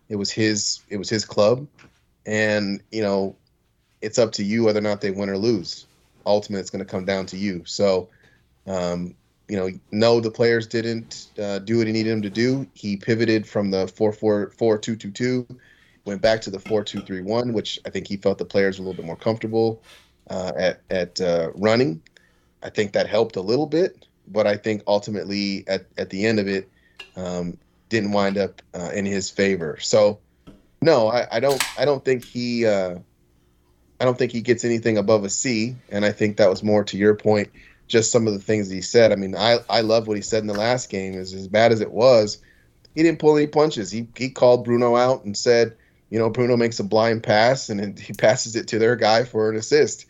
It 0.09 0.15
was 0.15 0.29
his 0.29 0.81
it 0.89 0.97
was 0.97 1.09
his 1.09 1.25
club. 1.25 1.65
And, 2.27 2.83
you 2.91 3.01
know, 3.01 3.35
it's 4.03 4.19
up 4.19 4.33
to 4.33 4.43
you 4.43 4.63
whether 4.63 4.77
or 4.77 4.83
not 4.83 5.01
they 5.01 5.09
win 5.09 5.29
or 5.29 5.39
lose. 5.39 5.87
Ultimately 6.23 6.61
it's 6.61 6.69
gonna 6.69 6.85
come 6.85 7.05
down 7.05 7.25
to 7.27 7.37
you. 7.37 7.63
So 7.65 8.09
um, 8.67 9.15
you 9.47 9.57
know, 9.57 9.71
no, 9.91 10.19
the 10.19 10.29
players 10.29 10.67
didn't 10.67 11.29
uh, 11.41 11.57
do 11.59 11.79
what 11.79 11.87
he 11.87 11.93
needed 11.93 12.11
him 12.11 12.21
to 12.21 12.29
do. 12.29 12.67
He 12.75 12.95
pivoted 12.95 13.47
from 13.47 13.71
the 13.71 13.87
4 13.87 14.13
4 14.13 14.51
4 14.51 14.77
2 14.77 14.95
2 14.95 15.11
2, 15.11 15.47
went 16.07 16.21
back 16.21 16.41
to 16.41 16.49
the 16.49 16.59
4 16.59 16.83
2 16.83 17.01
3 17.01 17.21
1, 17.21 17.53
which 17.53 17.79
I 17.85 17.89
think 17.89 18.07
he 18.07 18.17
felt 18.17 18.37
the 18.37 18.45
players 18.45 18.79
were 18.79 18.85
a 18.85 18.87
little 18.87 19.03
bit 19.03 19.05
more 19.05 19.15
comfortable 19.15 19.83
uh, 20.29 20.53
at, 20.57 20.81
at 20.89 21.21
uh, 21.21 21.51
running. 21.55 22.01
I 22.63 22.69
think 22.69 22.93
that 22.93 23.07
helped 23.07 23.35
a 23.35 23.41
little 23.41 23.67
bit, 23.67 24.07
but 24.27 24.47
I 24.47 24.57
think 24.57 24.81
ultimately 24.87 25.63
at, 25.67 25.85
at 25.97 26.09
the 26.09 26.25
end 26.25 26.39
of 26.39 26.47
it, 26.47 26.69
um, 27.15 27.57
didn't 27.89 28.11
wind 28.11 28.37
up 28.37 28.61
uh, 28.73 28.89
in 28.93 29.05
his 29.05 29.29
favor. 29.29 29.77
So, 29.79 30.19
no, 30.81 31.07
I, 31.07 31.27
I 31.31 31.39
don't. 31.39 31.63
I 31.77 31.85
don't 31.85 32.03
think 32.03 32.23
he. 32.23 32.65
Uh, 32.65 32.95
I 33.99 34.05
don't 34.05 34.17
think 34.17 34.31
he 34.31 34.41
gets 34.41 34.63
anything 34.63 34.97
above 34.97 35.23
a 35.23 35.29
C, 35.29 35.75
and 35.89 36.05
I 36.05 36.11
think 36.11 36.37
that 36.37 36.49
was 36.49 36.63
more 36.63 36.83
to 36.83 36.97
your 36.97 37.15
point 37.15 37.49
just 37.87 38.11
some 38.11 38.27
of 38.27 38.33
the 38.33 38.39
things 38.39 38.69
he 38.69 38.81
said. 38.81 39.11
I 39.11 39.15
mean, 39.15 39.35
I 39.35 39.59
I 39.69 39.81
love 39.81 40.07
what 40.07 40.17
he 40.17 40.23
said 40.23 40.41
in 40.41 40.47
the 40.47 40.53
last 40.53 40.89
game. 40.89 41.13
Is 41.13 41.33
as 41.33 41.47
bad 41.47 41.71
as 41.71 41.81
it 41.81 41.91
was, 41.91 42.39
he 42.95 43.03
didn't 43.03 43.19
pull 43.19 43.37
any 43.37 43.47
punches. 43.47 43.91
He 43.91 44.07
he 44.15 44.29
called 44.29 44.65
Bruno 44.65 44.95
out 44.95 45.23
and 45.23 45.35
said, 45.35 45.75
you 46.09 46.19
know, 46.19 46.29
Bruno 46.29 46.57
makes 46.57 46.79
a 46.79 46.83
blind 46.83 47.23
pass 47.23 47.69
and 47.69 47.97
he 47.99 48.13
passes 48.13 48.55
it 48.55 48.67
to 48.69 48.79
their 48.79 48.95
guy 48.95 49.23
for 49.23 49.49
an 49.49 49.57
assist. 49.57 50.05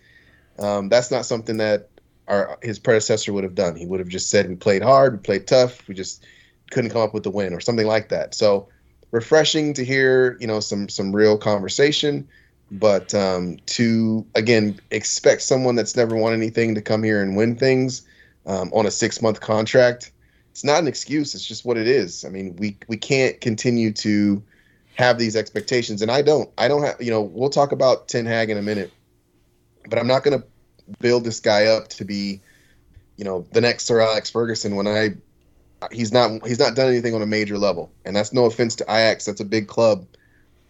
Um, 0.60 0.90
that's 0.90 1.12
not 1.12 1.26
something 1.26 1.58
that 1.58 1.90
our 2.28 2.58
his 2.62 2.80
predecessor 2.80 3.34
would 3.34 3.44
have 3.44 3.56
done. 3.56 3.76
He 3.76 3.86
would 3.86 4.00
have 4.00 4.10
just 4.10 4.30
said, 4.30 4.50
"We 4.50 4.56
played 4.56 4.82
hard, 4.82 5.14
we 5.14 5.20
played 5.20 5.48
tough, 5.48 5.88
we 5.88 5.96
just 5.96 6.26
couldn't 6.72 6.92
come 6.92 7.02
up 7.02 7.14
with 7.14 7.24
the 7.24 7.32
win," 7.32 7.54
or 7.54 7.60
something 7.60 7.88
like 7.88 8.10
that. 8.10 8.36
So 8.36 8.68
refreshing 9.12 9.74
to 9.74 9.86
hear, 9.86 10.38
you 10.40 10.48
know, 10.48 10.60
some 10.60 10.90
some 10.90 11.16
real 11.16 11.38
conversation. 11.38 12.28
But 12.70 13.14
um, 13.14 13.58
to 13.68 14.26
again 14.36 14.80
expect 14.92 15.42
someone 15.42 15.76
that's 15.76 15.96
never 15.96 16.16
won 16.16 16.34
anything 16.34 16.76
to 16.76 16.82
come 16.82 17.02
here 17.02 17.22
and 17.22 17.38
win 17.38 17.56
things 17.56 18.06
um, 18.46 18.72
on 18.74 18.86
a 18.86 18.92
six 18.92 19.22
month 19.22 19.40
contract, 19.40 20.12
it's 20.52 20.66
not 20.66 20.80
an 20.80 20.88
excuse. 20.88 21.34
It's 21.34 21.46
just 21.46 21.66
what 21.66 21.78
it 21.78 21.88
is. 21.88 22.26
I 22.26 22.30
mean, 22.30 22.56
we 22.58 22.78
we 22.88 22.98
can't 22.98 23.40
continue 23.40 23.94
to 23.94 24.44
have 24.98 25.18
these 25.18 25.36
expectations, 25.36 26.02
and 26.02 26.12
I 26.12 26.22
don't. 26.22 26.50
I 26.58 26.68
don't 26.68 26.84
have. 26.84 27.02
You 27.02 27.12
know, 27.12 27.22
we'll 27.22 27.50
talk 27.50 27.72
about 27.72 28.08
Ten 28.08 28.26
Hag 28.26 28.50
in 28.50 28.58
a 28.58 28.62
minute, 28.62 28.92
but 29.90 30.00
I'm 30.00 30.08
not 30.08 30.24
going 30.24 30.40
to 30.40 30.48
build 31.00 31.24
this 31.24 31.40
guy 31.40 31.68
up 31.68 31.90
to 31.90 32.06
be, 32.06 32.42
you 33.18 33.26
know, 33.26 33.46
the 33.52 33.62
next 33.62 33.86
Sir 33.86 34.00
Alex 34.00 34.30
Ferguson 34.30 34.76
when 34.76 34.88
I 34.88 35.16
he's 35.92 36.12
not 36.12 36.46
he's 36.48 36.60
not 36.60 36.76
done 36.76 36.88
anything 36.88 37.14
on 37.16 37.22
a 37.22 37.28
major 37.28 37.58
level, 37.58 37.92
and 38.06 38.16
that's 38.16 38.34
no 38.34 38.46
offense 38.46 38.76
to 38.76 38.84
Ajax. 38.86 39.26
That's 39.26 39.42
a 39.42 39.46
big 39.46 39.68
club 39.68 40.06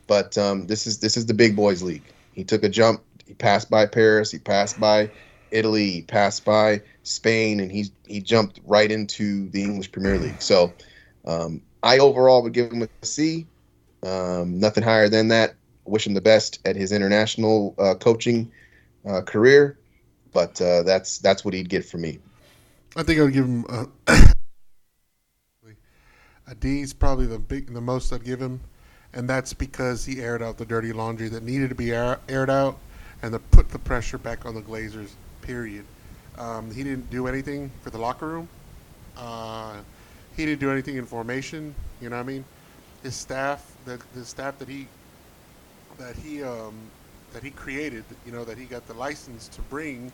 but 0.07 0.37
um, 0.37 0.65
this 0.65 0.87
is 0.87 0.99
this 0.99 1.17
is 1.17 1.25
the 1.25 1.33
big 1.33 1.55
boys 1.55 1.83
league. 1.83 2.03
He 2.33 2.43
took 2.43 2.63
a 2.63 2.69
jump. 2.69 3.03
He 3.25 3.33
passed 3.33 3.69
by 3.69 3.85
Paris. 3.85 4.31
He 4.31 4.39
passed 4.39 4.79
by 4.79 5.11
Italy. 5.51 5.91
He 5.91 6.01
passed 6.01 6.45
by 6.45 6.81
Spain, 7.03 7.59
and 7.59 7.71
he 7.71 7.91
he 8.07 8.21
jumped 8.21 8.61
right 8.65 8.89
into 8.89 9.49
the 9.49 9.63
English 9.63 9.91
Premier 9.91 10.17
League. 10.17 10.41
So 10.41 10.73
um, 11.25 11.61
I 11.83 11.99
overall 11.99 12.41
would 12.43 12.53
give 12.53 12.71
him 12.71 12.81
a 12.81 13.05
C. 13.05 13.45
Um, 14.03 14.59
nothing 14.59 14.83
higher 14.83 15.09
than 15.09 15.29
that. 15.29 15.55
Wish 15.85 16.05
him 16.05 16.13
the 16.13 16.21
best 16.21 16.59
at 16.65 16.75
his 16.75 16.91
international 16.91 17.73
uh, 17.77 17.95
coaching 17.95 18.51
uh, 19.07 19.21
career, 19.21 19.77
but 20.33 20.59
uh, 20.61 20.83
that's 20.83 21.17
that's 21.19 21.45
what 21.45 21.53
he'd 21.53 21.69
get 21.69 21.85
from 21.85 22.01
me. 22.01 22.19
I 22.95 23.03
think 23.03 23.19
I 23.19 23.23
would 23.23 23.33
give 23.33 23.45
him 23.45 23.65
a, 23.69 23.87
a 26.47 26.55
D. 26.55 26.81
Is 26.81 26.93
probably 26.93 27.25
the 27.25 27.39
big 27.39 27.73
the 27.73 27.81
most 27.81 28.11
I'd 28.11 28.23
give 28.23 28.41
him 28.41 28.59
and 29.13 29.27
that's 29.27 29.53
because 29.53 30.05
he 30.05 30.21
aired 30.21 30.41
out 30.41 30.57
the 30.57 30.65
dirty 30.65 30.93
laundry 30.93 31.29
that 31.29 31.43
needed 31.43 31.69
to 31.69 31.75
be 31.75 31.91
air, 31.91 32.19
aired 32.29 32.49
out 32.49 32.77
and 33.21 33.31
to 33.31 33.39
put 33.39 33.69
the 33.69 33.79
pressure 33.79 34.17
back 34.17 34.45
on 34.45 34.53
the 34.53 34.61
Glazers. 34.61 35.09
Period. 35.41 35.85
Um, 36.37 36.71
he 36.71 36.83
didn't 36.83 37.09
do 37.09 37.27
anything 37.27 37.71
for 37.81 37.89
the 37.89 37.97
locker 37.97 38.27
room. 38.27 38.47
Uh, 39.17 39.77
he 40.35 40.45
didn't 40.45 40.59
do 40.59 40.71
anything 40.71 40.97
in 40.97 41.05
formation. 41.05 41.73
You 41.99 42.09
know 42.09 42.17
what 42.17 42.23
I 42.23 42.25
mean? 42.25 42.45
His 43.03 43.15
staff, 43.15 43.75
the, 43.85 43.99
the 44.13 44.25
staff 44.25 44.57
that 44.59 44.67
he 44.67 44.87
that 45.97 46.15
he 46.15 46.43
um, 46.43 46.75
that 47.33 47.43
he 47.43 47.51
created, 47.51 48.03
you 48.25 48.31
know, 48.31 48.43
that 48.43 48.57
he 48.57 48.65
got 48.65 48.87
the 48.87 48.93
license 48.93 49.47
to 49.49 49.61
bring, 49.63 50.11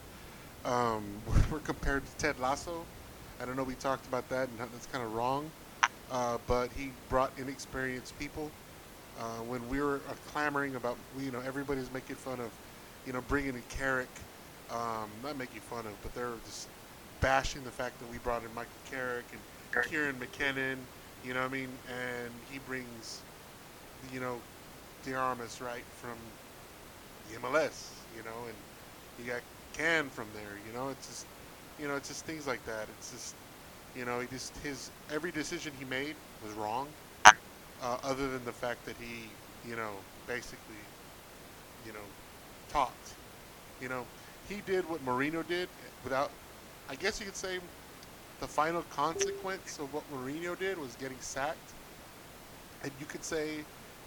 um, 0.65 1.03
were 1.51 1.59
compared 1.59 2.05
to 2.05 2.11
Ted 2.17 2.39
Lasso. 2.39 2.85
I 3.41 3.45
don't 3.45 3.55
know. 3.55 3.63
We 3.63 3.75
talked 3.75 4.05
about 4.07 4.27
that, 4.29 4.47
and 4.47 4.59
that's 4.59 4.85
kind 4.87 5.03
of 5.03 5.13
wrong. 5.13 5.49
Uh, 6.11 6.37
but 6.47 6.71
he 6.73 6.91
brought 7.09 7.31
inexperienced 7.37 8.17
people 8.19 8.51
uh, 9.19 9.23
when 9.47 9.67
we 9.69 9.81
were 9.81 9.95
uh, 10.09 10.13
clamoring 10.27 10.75
about, 10.75 10.97
you 11.19 11.31
know, 11.31 11.39
everybody's 11.45 11.91
making 11.91 12.15
fun 12.15 12.39
of, 12.39 12.51
you 13.05 13.13
know, 13.13 13.21
bringing 13.27 13.55
in 13.55 13.63
Carrick, 13.69 14.09
um, 14.71 15.09
not 15.23 15.37
making 15.37 15.61
fun 15.61 15.85
of, 15.85 15.93
but 16.01 16.13
they're 16.13 16.33
just 16.45 16.67
bashing 17.19 17.63
the 17.63 17.71
fact 17.71 17.99
that 17.99 18.11
we 18.11 18.17
brought 18.19 18.43
in 18.43 18.53
Michael 18.53 18.71
Carrick 18.89 19.25
and 19.31 19.85
Kieran 19.85 20.17
McKenna, 20.19 20.75
you 21.23 21.33
know 21.33 21.41
what 21.41 21.47
I 21.51 21.53
mean? 21.53 21.79
And 21.87 22.43
he 22.43 22.59
brings, 22.59 23.25
you 24.01 24.19
know, 24.19 24.43
Diarmas 25.03 25.61
right 25.61 25.85
from 25.93 26.39
the 27.23 27.35
MLS, 27.35 28.05
you 28.09 28.23
know, 28.23 28.45
and 28.47 28.65
he 29.17 29.25
got 29.25 29.43
Can 29.73 30.09
from 30.09 30.33
there, 30.33 30.57
you 30.57 30.73
know. 30.73 30.89
It's 30.89 31.07
just, 31.07 31.27
you 31.77 31.87
know, 31.87 31.95
it's 31.95 32.09
just 32.09 32.25
things 32.25 32.47
like 32.47 32.65
that. 32.65 32.89
It's 32.89 33.11
just, 33.11 33.37
you 33.93 34.05
know, 34.05 34.19
he 34.21 34.27
just 34.27 34.57
his 34.57 34.91
every 35.09 35.31
decision 35.31 35.73
he 35.73 35.85
made 35.85 36.17
was 36.41 36.53
wrong 36.53 36.95
uh, 37.79 37.97
other 38.03 38.29
than 38.31 38.45
the 38.45 38.53
fact 38.53 38.85
that 38.85 38.97
he, 38.97 39.39
you 39.63 39.75
know, 39.75 40.05
basically, 40.27 40.89
you 41.83 41.93
know, 41.93 42.15
talked. 42.67 43.19
You 43.79 43.89
know, 43.89 44.09
he 44.41 44.61
did 44.61 44.85
what 44.87 45.01
Mourinho 45.01 45.45
did 45.45 45.69
without, 46.03 46.31
I 46.89 46.95
guess 46.95 47.19
you 47.19 47.25
could 47.25 47.35
say, 47.35 47.59
the 48.43 48.47
final 48.49 48.81
consequence 48.89 49.79
of 49.79 49.93
what 49.93 50.03
Mourinho 50.11 50.59
did 50.59 50.77
was 50.77 50.97
getting 50.97 51.17
sacked. 51.21 51.71
And 52.83 52.91
you 52.99 53.05
could 53.05 53.23
say 53.23 53.59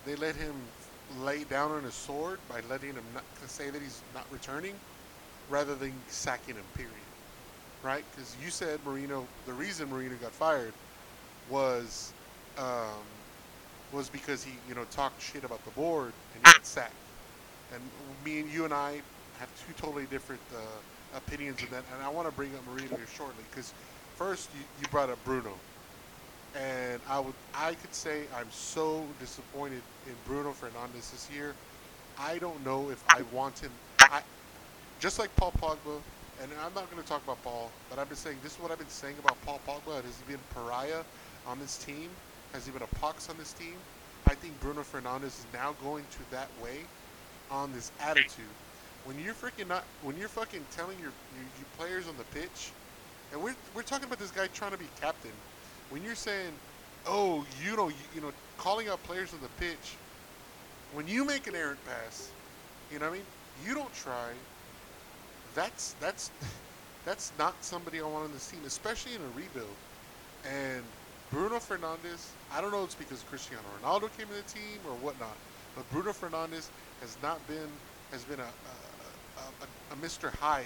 they 0.05 0.15
let 0.15 0.37
him 0.37 0.53
lay 1.23 1.45
down 1.45 1.71
on 1.71 1.85
his 1.85 1.95
sword 1.95 2.39
by 2.47 2.61
letting 2.69 2.93
him 2.93 3.05
not, 3.15 3.25
to 3.41 3.49
say 3.49 3.71
that 3.71 3.81
he's 3.81 4.03
not 4.13 4.27
returning 4.31 4.75
rather 5.49 5.75
than 5.75 5.95
sacking 6.09 6.55
him, 6.55 6.65
period. 6.75 6.93
Right? 7.83 8.05
Because 8.11 8.37
you 8.45 8.51
said 8.51 8.79
Mourinho, 8.85 9.25
the 9.47 9.55
reason 9.55 9.89
Mourinho 9.89 10.21
got 10.21 10.33
fired 10.33 10.75
was 11.49 12.13
um, 12.59 13.07
was 13.91 14.11
because 14.11 14.45
he, 14.45 14.53
you 14.69 14.75
know, 14.75 14.85
talked 14.91 15.23
shit 15.23 15.45
about 15.45 15.65
the 15.65 15.71
board 15.71 16.13
and 16.35 16.47
he 16.47 16.53
got 16.53 16.67
sacked. 16.67 16.93
And 17.73 17.83
me 18.23 18.41
and 18.41 18.53
you 18.53 18.67
and 18.67 18.75
I 18.75 19.01
have 19.39 19.49
two 19.67 19.73
totally 19.79 20.05
different 20.05 20.43
uh, 20.55 21.17
opinions 21.17 21.63
on 21.63 21.71
that. 21.71 21.85
And 21.95 22.05
I 22.05 22.11
want 22.11 22.29
to 22.29 22.35
bring 22.35 22.51
up 22.55 22.61
Mourinho 22.67 22.99
here 22.99 23.07
shortly 23.17 23.43
because 23.51 23.73
first 24.17 24.49
you, 24.55 24.65
you 24.81 24.89
brought 24.89 25.11
up 25.11 25.23
Bruno, 25.25 25.53
and 26.57 27.01
I 27.09 27.21
would 27.21 27.35
I 27.55 27.75
could 27.75 27.95
say 27.95 28.23
I'm 28.37 28.51
so 28.51 29.05
disappointed 29.21 29.83
in 30.07 30.15
Bruno 30.27 30.53
Fernandes 30.53 31.11
this 31.13 31.29
year. 31.33 31.55
I 32.19 32.39
don't 32.39 32.65
know 32.65 32.91
if 32.91 33.03
I 33.11 33.23
want 33.33 33.59
him. 33.59 33.71
I, 34.01 34.23
just 35.01 35.19
like 35.19 35.35
Paul 35.37 35.53
Pogba, 35.53 36.01
and 36.43 36.51
I'm 36.65 36.73
not 36.75 36.91
going 36.91 37.03
to 37.03 37.09
talk 37.09 37.23
about 37.25 37.43
Paul, 37.45 37.71
but 37.91 37.99
I've 37.99 38.09
been 38.09 38.17
saying 38.17 38.39
this 38.43 38.55
is 38.55 38.61
what 38.61 38.71
I've 38.71 38.79
been 38.79 38.89
saying 38.89 39.17
about 39.19 39.37
Paul 39.45 39.61
Pogba. 39.67 40.03
Has 40.03 40.19
he 40.27 40.33
been 40.33 40.41
pariah 40.55 41.03
on 41.47 41.59
this 41.59 41.77
team? 41.77 42.09
Has 42.53 42.65
he 42.65 42.73
been 42.73 42.83
a 42.83 42.95
pox 42.99 43.29
on 43.29 43.37
this 43.37 43.53
team? 43.53 43.75
I 44.27 44.35
think 44.35 44.59
Bruno 44.61 44.81
Fernandes 44.81 45.25
is 45.27 45.47
now 45.53 45.75
going 45.85 46.05
to 46.11 46.31
that 46.31 46.49
way 46.63 46.81
on 47.51 47.73
this 47.73 47.93
attitude. 48.01 48.45
When 49.05 49.19
you're 49.21 49.35
freaking 49.35 49.69
not, 49.69 49.85
when 50.03 50.17
you're 50.17 50.29
fucking 50.29 50.65
telling 50.73 50.99
your, 50.99 51.13
your, 51.37 51.47
your 51.59 51.69
players 51.79 52.09
on 52.09 52.17
the 52.17 52.25
pitch, 52.25 52.73
and 53.33 53.43
we're, 53.43 53.55
we're 53.75 53.83
talking 53.83 54.07
about 54.07 54.19
this 54.19 54.31
guy 54.31 54.47
trying 54.49 54.73
to 54.73 54.79
be 54.79 54.87
captain. 55.01 55.33
When 55.91 56.03
you're 56.03 56.15
saying, 56.15 56.53
oh, 57.07 57.45
you 57.65 57.77
know, 57.77 57.89
you, 57.89 57.95
you 58.15 58.21
know, 58.21 58.33
calling 58.59 58.89
out 58.89 59.03
players 59.05 59.33
on 59.33 59.41
the 59.41 59.49
pitch, 59.61 59.97
when 60.95 61.07
you 61.07 61.25
make 61.25 61.47
an 61.47 61.55
errant 61.55 61.79
pass, 61.85 62.31
you 62.93 62.99
know 62.99 63.07
what 63.07 63.15
I 63.15 63.17
mean? 63.19 63.27
You 63.67 63.75
don't 63.75 63.95
try. 63.95 64.31
That's 65.55 65.95
that's 66.01 66.31
That's 67.07 67.31
not 67.39 67.55
somebody 67.61 68.01
I 68.01 68.03
want 68.03 68.25
on 68.25 68.33
this 68.33 68.51
team, 68.51 68.61
especially 68.67 69.15
in 69.15 69.21
a 69.21 69.29
rebuild. 69.37 69.77
And 70.45 70.83
Bruno 71.31 71.59
Fernandes, 71.59 72.27
I 72.53 72.61
don't 72.61 72.73
know 72.73 72.83
it's 72.83 72.97
because 72.97 73.23
Cristiano 73.31 73.63
Ronaldo 73.81 74.11
came 74.19 74.27
in 74.29 74.35
the 74.35 74.53
team 74.53 74.81
or 74.85 74.93
whatnot, 74.97 75.37
but 75.77 75.89
Bruno 75.93 76.11
Fernandes 76.11 76.69
has 77.01 77.17
not 77.23 77.47
been 77.47 77.71
has 78.11 78.25
been 78.25 78.41
a, 78.41 78.43
a, 78.43 79.41
a, 79.41 79.95
a 79.95 80.05
Mr. 80.05 80.35
Hyde 80.35 80.65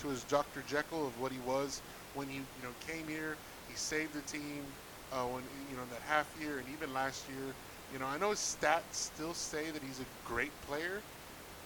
to 0.00 0.08
his 0.08 0.22
Dr. 0.24 0.62
Jekyll 0.68 1.04
of 1.04 1.20
what 1.20 1.32
he 1.32 1.38
was 1.40 1.82
when 2.12 2.28
he 2.28 2.36
you 2.38 2.62
know 2.62 2.74
came 2.80 3.08
here. 3.08 3.38
He 3.66 3.74
saved 3.76 4.12
the 4.14 4.22
team 4.22 4.76
uh, 5.10 5.26
when 5.26 5.44
you 5.68 5.76
know 5.76 5.86
that 5.86 6.02
half 6.02 6.34
year 6.36 6.58
and 6.58 6.68
even 6.68 6.92
last 6.92 7.28
year. 7.28 7.56
You 7.88 7.98
know 7.98 8.06
I 8.06 8.18
know 8.18 8.30
his 8.30 8.40
stats 8.40 8.94
still 8.94 9.34
say 9.34 9.70
that 9.70 9.82
he's 9.82 10.00
a 10.00 10.06
great 10.24 10.60
player, 10.60 11.04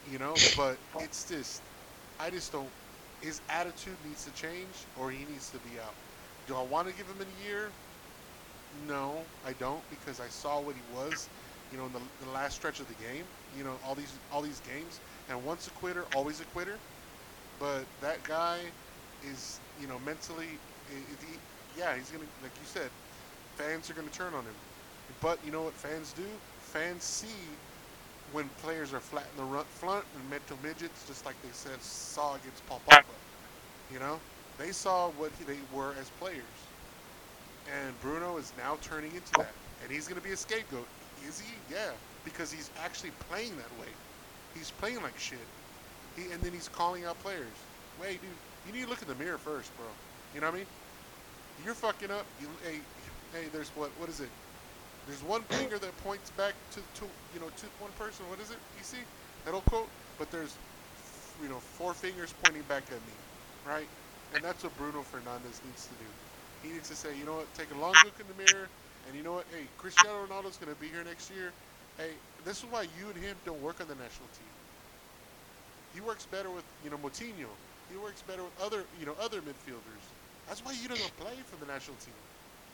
you 0.03 0.19
know, 0.19 0.41
but 0.55 0.81
it's 0.99 1.25
just 1.27 1.65
I 2.19 2.31
just 2.31 2.53
don't. 2.53 2.73
His 3.21 3.41
attitude 3.49 4.03
needs 4.03 4.25
to 4.25 4.33
change, 4.33 4.87
or 4.95 5.11
he 5.11 5.25
needs 5.25 5.51
to 5.51 5.61
be 5.61 5.79
out. 5.79 5.97
Do 6.47 6.57
I 6.57 6.63
want 6.63 6.89
to 6.89 6.95
give 6.95 7.09
him 7.09 7.21
a 7.21 7.27
year? 7.31 7.75
No, 8.71 9.29
I 9.43 9.53
don't 9.53 9.89
because 9.89 10.21
I 10.21 10.29
saw 10.29 10.61
what 10.61 10.77
he 10.77 10.83
was, 10.83 11.31
you 11.71 11.79
know, 11.79 11.87
in 11.87 11.93
the, 11.93 12.01
the 12.19 12.29
last 12.29 12.55
stretch 12.55 12.81
of 12.81 12.89
the 12.89 12.95
game. 12.95 13.29
You 13.51 13.65
know, 13.65 13.79
all 13.83 13.95
these 13.95 14.19
all 14.31 14.43
these 14.43 14.61
games, 14.61 15.01
and 15.29 15.43
once 15.45 15.67
a 15.67 15.71
quitter, 15.71 16.05
always 16.07 16.41
a 16.41 16.45
quitter. 16.45 16.81
But 17.59 17.87
that 18.01 18.25
guy 18.25 18.73
is, 19.21 19.61
you 19.81 19.87
know, 19.87 19.99
mentally, 20.05 20.49
he, 20.89 21.79
yeah, 21.79 21.97
he's 21.97 22.11
gonna, 22.11 22.25
like 22.43 22.53
you 22.61 22.67
said, 22.67 22.91
fans 23.57 23.91
are 23.91 23.95
gonna 23.95 24.09
turn 24.09 24.35
on 24.35 24.45
him. 24.45 24.55
But 25.21 25.39
you 25.45 25.53
know 25.53 25.63
what 25.63 25.75
fans 25.75 26.13
do? 26.13 26.25
Fans 26.61 27.03
see 27.03 27.29
when 28.33 28.49
players 28.63 28.93
are 28.93 29.01
flat 29.01 29.27
in 29.37 29.51
the 29.51 29.65
front 29.65 30.05
and 30.17 30.31
mental 30.31 30.59
midgets, 30.63 31.07
just 31.07 31.25
like 31.25 31.41
they 31.43 31.49
said 31.53 31.81
saw 31.81 32.35
against 32.35 32.67
Pogba. 32.69 33.03
You 33.93 33.99
know, 33.99 34.19
they 34.59 34.73
saw 34.73 35.11
what 35.11 35.33
they 35.47 35.59
were 35.73 35.95
as 36.01 36.11
players, 36.21 36.43
and 37.73 37.99
Bruno 38.01 38.37
is 38.37 38.53
now 38.59 38.79
turning 38.83 39.13
into 39.13 39.33
that, 39.39 39.53
and 39.83 39.93
he's 39.93 40.09
going 40.09 40.21
to 40.21 40.27
be 40.27 40.33
a 40.33 40.37
scapegoat. 40.37 40.87
Is 41.27 41.41
he? 41.41 41.55
Yeah, 41.71 41.91
because 42.25 42.53
he's 42.53 42.71
actually 42.83 43.13
playing 43.29 43.57
that 43.57 43.71
way. 43.81 43.89
He's 44.55 44.71
playing 44.73 45.03
like 45.03 45.19
shit. 45.19 45.39
He, 46.17 46.31
and 46.33 46.41
then 46.43 46.53
he's 46.53 46.69
calling 46.69 47.05
out 47.05 47.19
players. 47.23 47.47
Wait, 48.01 48.21
dude, 48.21 48.31
you 48.67 48.73
need 48.73 48.85
to 48.85 48.89
look 48.91 49.03
in 49.03 49.09
the 49.09 49.15
mirror 49.15 49.39
first, 49.39 49.75
bro. 49.77 49.87
You 50.35 50.41
know 50.41 50.49
what 50.49 50.55
I 50.55 50.59
mean? 50.59 50.67
You're 51.65 51.75
fucking 51.75 52.11
up. 52.11 52.27
You, 52.41 52.49
hey, 52.65 52.81
hey, 53.33 53.47
there's 53.53 53.69
what? 53.71 53.91
What 53.99 54.09
is 54.09 54.21
it? 54.21 54.29
There's 55.07 55.23
one 55.23 55.43
finger 55.43 55.79
that 55.79 55.97
points 56.03 56.31
back 56.31 56.55
to, 56.73 56.81
to 56.81 57.05
you 57.33 57.41
know 57.41 57.49
to 57.49 57.67
one 57.79 57.93
person. 57.99 58.29
What 58.29 58.41
is 58.41 58.51
it? 58.51 58.59
You 58.77 58.85
see 58.85 58.99
that 59.45 59.55
old 59.55 59.65
quote? 59.67 59.89
But 60.19 60.31
there's 60.31 60.57
you 61.43 61.49
know 61.49 61.59
four 61.59 61.95
fingers 61.95 62.35
pointing 62.43 62.63
back 62.63 62.85
at 62.91 63.01
me, 63.07 63.15
right? 63.67 63.89
And 64.35 64.43
that's 64.43 64.65
what 64.65 64.77
Bruno 64.77 65.03
Fernandes 65.03 65.63
needs 65.65 65.87
to 65.87 65.95
do. 66.03 66.11
He 66.63 66.75
needs 66.75 66.89
to 66.89 66.97
say, 66.97 67.17
you 67.17 67.25
know 67.25 67.37
what, 67.37 67.55
take 67.55 67.71
a 67.71 67.79
long 67.79 67.95
look 68.05 68.19
in 68.19 68.27
the 68.27 68.43
mirror, 68.43 68.69
and 69.07 69.17
you 69.17 69.23
know 69.23 69.35
what, 69.35 69.47
hey, 69.53 69.65
Cristiano 69.79 70.27
Ronaldo's 70.27 70.57
to 70.57 70.67
be 70.81 70.89
here 70.89 71.05
next 71.05 71.31
year. 71.31 71.53
Hey, 71.97 72.11
this 72.45 72.59
is 72.59 72.65
why 72.71 72.83
you 72.83 73.07
and 73.15 73.17
him 73.17 73.37
don't 73.47 73.63
work 73.63 73.81
on 73.81 73.87
the 73.87 73.95
national 73.95 74.29
team. 74.35 74.53
He 75.95 76.01
works 76.01 76.27
better 76.27 76.51
with 76.51 76.65
you 76.85 76.91
know 76.91 76.99
Moutinho. 76.99 77.49
He 77.91 77.97
works 77.97 78.23
better 78.23 78.43
with 78.43 78.61
other 78.61 78.85
you 78.99 79.07
know 79.07 79.15
other 79.21 79.41
midfielders. 79.41 80.05
That's 80.47 80.65
why 80.65 80.75
he 80.75 80.87
doesn't 80.87 81.17
play 81.17 81.35
for 81.47 81.57
the 81.57 81.67
national 81.67 81.97
team, 81.97 82.15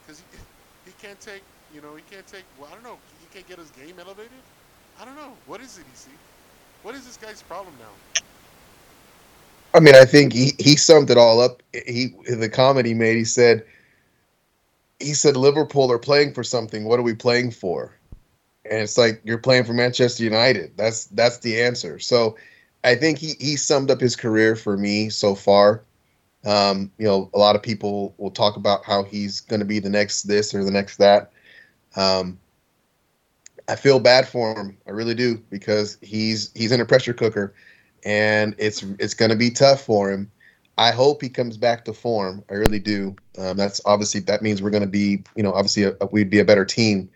because 0.01 0.19
he 0.19 0.25
he 0.85 0.91
can't 1.01 1.19
take 1.19 1.43
you 1.73 1.81
know, 1.81 1.95
he 1.95 2.03
can't 2.09 2.25
take. 2.27 2.43
Well, 2.59 2.69
I 2.69 2.75
don't 2.75 2.83
know. 2.83 2.97
He 3.19 3.25
can't 3.33 3.47
get 3.47 3.57
his 3.57 3.71
game 3.71 3.95
elevated. 3.99 4.31
I 5.01 5.05
don't 5.05 5.15
know. 5.15 5.33
What 5.47 5.59
is 5.59 5.77
it, 5.77 5.85
EC? 5.91 6.11
What 6.83 6.93
is 6.93 7.05
this 7.05 7.17
guy's 7.17 7.41
problem 7.41 7.73
now? 7.79 8.19
I 9.73 9.79
mean, 9.79 9.95
I 9.95 10.05
think 10.05 10.33
he, 10.33 10.51
he 10.59 10.75
summed 10.75 11.09
it 11.09 11.17
all 11.17 11.41
up. 11.41 11.63
He 11.87 12.13
the 12.29 12.49
comment 12.49 12.85
he 12.85 12.93
made. 12.93 13.15
He 13.17 13.25
said, 13.25 13.65
he 14.99 15.15
said 15.15 15.35
Liverpool 15.35 15.91
are 15.91 15.97
playing 15.97 16.33
for 16.33 16.43
something. 16.43 16.83
What 16.83 16.99
are 16.99 17.03
we 17.03 17.15
playing 17.15 17.51
for? 17.51 17.91
And 18.69 18.81
it's 18.81 18.97
like 18.97 19.19
you're 19.23 19.39
playing 19.39 19.63
for 19.63 19.73
Manchester 19.73 20.23
United. 20.23 20.77
That's 20.77 21.05
that's 21.07 21.39
the 21.39 21.59
answer. 21.59 21.97
So, 21.97 22.37
I 22.83 22.95
think 22.95 23.17
he 23.17 23.33
he 23.39 23.55
summed 23.55 23.91
up 23.91 24.01
his 24.01 24.15
career 24.15 24.55
for 24.55 24.77
me 24.77 25.09
so 25.09 25.35
far. 25.35 25.83
Um, 26.45 26.91
you 26.97 27.05
know, 27.05 27.29
a 27.33 27.37
lot 27.37 27.55
of 27.55 27.63
people 27.63 28.13
will 28.17 28.31
talk 28.31 28.57
about 28.57 28.83
how 28.83 29.03
he's 29.03 29.39
going 29.39 29.61
to 29.61 29.65
be 29.65 29.79
the 29.79 29.89
next 29.89 30.23
this 30.23 30.53
or 30.53 30.63
the 30.63 30.71
next 30.71 30.97
that. 30.97 31.31
Um, 31.95 32.39
I 33.67 33.75
feel 33.75 33.99
bad 33.99 34.27
for 34.27 34.53
him. 34.53 34.77
I 34.87 34.91
really 34.91 35.15
do 35.15 35.41
because 35.49 35.97
he's 36.01 36.51
he's 36.53 36.71
in 36.71 36.81
a 36.81 36.85
pressure 36.85 37.13
cooker, 37.13 37.53
and 38.03 38.55
it's 38.57 38.83
it's 38.99 39.13
going 39.13 39.31
to 39.31 39.37
be 39.37 39.49
tough 39.49 39.81
for 39.81 40.11
him. 40.11 40.29
I 40.77 40.91
hope 40.91 41.21
he 41.21 41.29
comes 41.29 41.55
back 41.55 41.85
to 41.85 41.93
form. 41.93 42.43
I 42.49 42.55
really 42.55 42.79
do. 42.79 43.15
Um, 43.37 43.57
that's 43.57 43.79
obviously 43.85 44.21
that 44.21 44.41
means 44.41 44.61
we're 44.61 44.71
going 44.71 44.83
to 44.83 44.89
be 44.89 45.23
you 45.35 45.43
know 45.43 45.53
obviously 45.53 45.83
a, 45.83 45.95
a, 46.01 46.07
we'd 46.07 46.29
be 46.29 46.39
a 46.39 46.45
better 46.45 46.65
team 46.65 47.09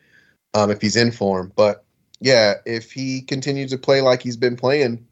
um, 0.54 0.72
if 0.72 0.82
he's 0.82 0.96
in 0.96 1.12
form. 1.12 1.52
But 1.56 1.84
yeah, 2.20 2.56
if 2.66 2.92
he 2.92 3.22
continues 3.22 3.72
to 3.72 3.78
play 3.78 4.02
like 4.02 4.22
he's 4.22 4.38
been 4.38 4.56
playing, 4.56 5.06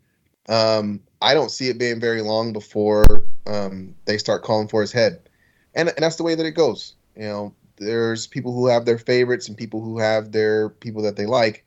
um, 0.49 0.99
I 1.21 1.33
don't 1.33 1.51
see 1.51 1.69
it 1.69 1.77
being 1.77 1.99
very 1.99 2.21
long 2.21 2.53
before 2.53 3.05
um, 3.47 3.95
they 4.05 4.17
start 4.17 4.43
calling 4.43 4.67
for 4.67 4.81
his 4.81 4.91
head, 4.91 5.29
and 5.73 5.89
and 5.89 5.99
that's 5.99 6.17
the 6.17 6.23
way 6.23 6.35
that 6.35 6.45
it 6.45 6.51
goes. 6.51 6.93
You 7.15 7.23
know, 7.23 7.55
there's 7.77 8.27
people 8.27 8.53
who 8.53 8.67
have 8.67 8.85
their 8.85 8.97
favorites 8.97 9.47
and 9.47 9.57
people 9.57 9.81
who 9.81 9.99
have 9.99 10.31
their 10.31 10.69
people 10.69 11.01
that 11.03 11.15
they 11.15 11.25
like. 11.25 11.65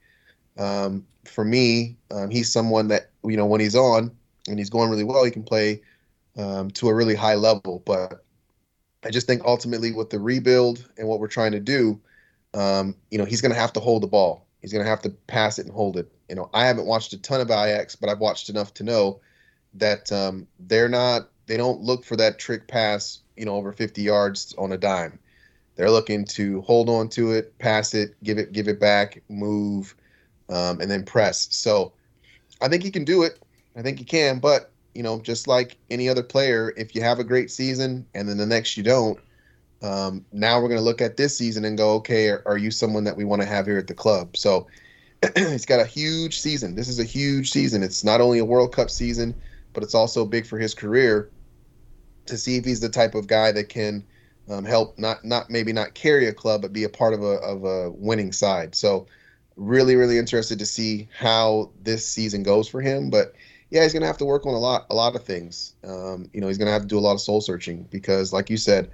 Um, 0.59 1.07
for 1.25 1.45
me, 1.45 1.97
um, 2.11 2.31
he's 2.31 2.53
someone 2.53 2.89
that 2.89 3.11
you 3.25 3.37
know 3.37 3.47
when 3.47 3.61
he's 3.61 3.77
on 3.77 4.11
and 4.49 4.59
he's 4.59 4.71
going 4.71 4.91
really 4.91 5.05
well, 5.05 5.25
he 5.25 5.31
can 5.31 5.43
play 5.43 5.81
um, 6.37 6.71
to 6.73 6.89
a 6.89 6.95
really 6.95 7.15
high 7.15 7.35
level. 7.35 7.83
But 7.85 8.25
I 9.05 9.11
just 9.11 9.27
think 9.27 9.43
ultimately 9.45 9.93
with 9.93 10.11
the 10.11 10.19
rebuild 10.19 10.89
and 10.97 11.07
what 11.09 11.21
we're 11.21 11.29
trying 11.29 11.53
to 11.53 11.61
do, 11.61 12.01
um, 12.55 12.95
you 13.11 13.19
know, 13.19 13.25
he's 13.25 13.41
going 13.41 13.53
to 13.53 13.59
have 13.59 13.73
to 13.75 13.81
hold 13.81 14.03
the 14.03 14.09
ball. 14.09 14.47
He's 14.61 14.73
going 14.73 14.85
to 14.85 14.91
have 14.91 15.03
to 15.03 15.11
pass 15.11 15.59
it 15.59 15.67
and 15.67 15.75
hold 15.75 15.97
it. 15.97 16.11
You 16.29 16.35
know, 16.35 16.51
I 16.53 16.67
haven't 16.67 16.87
watched 16.87 17.13
a 17.13 17.19
ton 17.19 17.41
of 17.41 17.51
Ajax, 17.51 17.97
but 17.97 18.11
I've 18.11 18.19
watched 18.19 18.49
enough 18.49 18.75
to 18.75 18.85
know 18.85 19.21
that 19.75 20.11
um, 20.13 20.47
they're 20.59 20.89
not. 20.89 21.29
They 21.47 21.57
don't 21.57 21.81
look 21.81 22.05
for 22.05 22.17
that 22.17 22.39
trick 22.39 22.69
pass, 22.69 23.21
you 23.37 23.47
know, 23.47 23.55
over 23.55 23.73
50 23.73 24.03
yards 24.03 24.55
on 24.59 24.73
a 24.73 24.77
dime 24.77 25.19
they're 25.79 25.91
looking 25.93 26.25
to 26.25 26.61
hold 26.63 26.89
on 26.89 27.09
to 27.11 27.31
it, 27.31 27.57
pass 27.61 27.95
it, 27.95 28.17
give 28.25 28.37
it, 28.37 28.51
give 28.51 28.67
it 28.67 28.81
back, 28.81 29.23
move, 29.29 29.95
um, 30.51 30.81
and 30.81 30.91
then 30.91 31.05
press. 31.05 31.47
So 31.53 31.93
I 32.61 32.69
think 32.69 32.83
he 32.83 32.91
can 32.91 33.05
do 33.05 33.23
it. 33.23 33.41
I 33.77 33.83
think 33.83 34.01
he 34.01 34.05
can. 34.05 34.41
But 34.41 34.73
you 34.97 35.05
know, 35.05 35.21
just 35.21 35.47
like 35.47 35.77
any 35.89 36.09
other 36.09 36.25
player, 36.25 36.75
if 36.77 36.97
you 36.97 37.03
have 37.03 37.21
a 37.21 37.25
great 37.25 37.53
season 37.53 38.05
and 38.13 38.29
then 38.29 38.39
the 38.39 38.45
next 38.45 38.77
you 38.77 38.83
don't, 38.83 39.21
um, 39.83 40.25
now 40.33 40.61
we're 40.61 40.69
going 40.69 40.81
to 40.81 40.85
look 40.85 41.01
at 41.01 41.17
this 41.17 41.37
season 41.37 41.65
and 41.65 41.79
go, 41.79 41.95
okay, 41.95 42.29
are, 42.29 42.43
are 42.47 42.59
you 42.59 42.71
someone 42.71 43.05
that 43.05 43.17
we 43.17 43.25
want 43.25 43.43
to 43.43 43.49
have 43.49 43.67
here 43.67 43.79
at 43.79 43.87
the 43.87 43.95
club? 43.95 44.37
So 44.37 44.67
he's 45.37 45.67
got 45.67 45.81
a 45.81 45.87
huge 45.87 46.41
season. 46.41 46.75
This 46.75 46.89
is 46.89 46.99
a 46.99 47.05
huge 47.05 47.51
season. 47.51 47.83
It's 47.83 48.05
not 48.05 48.21
only 48.21 48.39
a 48.39 48.45
World 48.45 48.75
Cup 48.75 48.91
season, 48.91 49.35
but 49.73 49.83
it's 49.83 49.95
also 49.95 50.25
big 50.25 50.47
for 50.47 50.59
his 50.59 50.75
career 50.75 51.31
to 52.27 52.37
see 52.37 52.57
if 52.57 52.65
he's 52.65 52.81
the 52.81 52.89
type 52.89 53.15
of 53.15 53.27
guy 53.27 53.53
that 53.53 53.69
can 53.69 54.05
um, 54.51 54.65
help 54.65 54.99
not 54.99 55.25
not 55.25 55.51
maybe 55.51 55.73
not 55.73 55.95
carry 55.95 56.27
a 56.27 56.33
club, 56.33 56.63
but 56.63 56.73
be 56.73 56.85
a 56.85 56.89
part 56.89 57.15
of 57.15 57.23
a 57.23 57.37
of 57.41 57.65
a 57.65 57.91
winning 57.91 58.33
side. 58.33 58.75
So 58.75 59.07
really 59.57 59.97
really 59.97 60.19
interested 60.19 60.59
to 60.59 60.67
see 60.67 61.09
how 61.17 61.71
this 61.83 62.07
season 62.07 62.43
goes 62.43 62.69
for 62.69 62.81
him. 62.81 63.11
But 63.11 63.35
yeah, 63.71 63.83
he's 63.83 63.93
gonna 63.93 64.07
have 64.07 64.19
to 64.19 64.25
work 64.25 64.47
on 64.47 64.55
a 64.55 64.59
lot 64.59 64.87
a 64.91 64.95
lot 64.95 65.15
of 65.15 65.25
things. 65.25 65.75
Um, 65.85 66.31
you 66.33 66.41
know, 66.41 66.49
he's 66.49 66.59
gonna 66.59 66.73
have 66.73 66.83
to 66.83 66.89
do 66.89 66.99
a 66.99 67.01
lot 67.01 67.13
of 67.13 67.21
soul 67.21 67.41
searching 67.41 67.87
because, 67.91 68.33
like 68.33 68.49
you 68.49 68.57
said, 68.57 68.91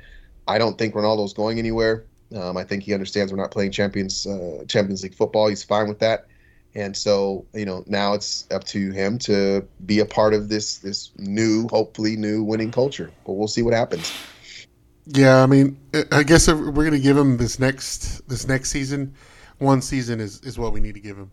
I 0.47 0.59
don't 0.59 0.77
think 0.77 0.95
Ronaldo's 0.95 1.33
going 1.33 1.59
anywhere. 1.59 2.05
Um, 2.35 2.57
I 2.57 2.65
think 2.65 2.83
he 2.83 2.93
understands 2.95 3.33
we're 3.33 3.39
not 3.39 3.51
playing 3.51 3.71
Champions 3.71 4.27
uh, 4.27 4.65
Champions 4.69 5.03
League 5.03 5.15
football. 5.15 5.49
He's 5.49 5.63
fine 5.63 5.89
with 5.89 6.01
that. 6.01 6.27
And 6.77 6.97
so, 6.97 7.47
you 7.55 7.65
know, 7.65 7.85
now 7.87 8.15
it's 8.15 8.49
up 8.51 8.65
to 8.65 8.91
him 8.91 9.19
to 9.21 9.67
be 9.87 10.01
a 10.01 10.07
part 10.07 10.35
of 10.35 10.49
this 10.49 10.79
this 10.79 11.13
new, 11.17 11.69
hopefully 11.69 12.17
new 12.17 12.43
winning 12.43 12.73
culture. 12.73 13.13
But 13.25 13.35
we'll 13.35 13.49
see 13.49 13.63
what 13.63 13.75
happens. 13.75 14.13
Yeah, 15.07 15.43
I 15.43 15.47
mean, 15.47 15.79
I 16.11 16.23
guess 16.23 16.49
we're 16.49 16.85
gonna 16.85 16.99
give 16.99 17.17
him 17.17 17.37
this 17.37 17.59
next 17.59 18.27
this 18.29 18.49
next 18.49 18.71
season, 18.71 19.15
one 19.59 19.83
season 19.83 20.19
is, 20.19 20.41
is 20.41 20.59
what 20.59 20.73
we 20.73 20.81
need 20.81 20.95
to 20.95 21.01
give 21.01 21.17
him, 21.17 21.31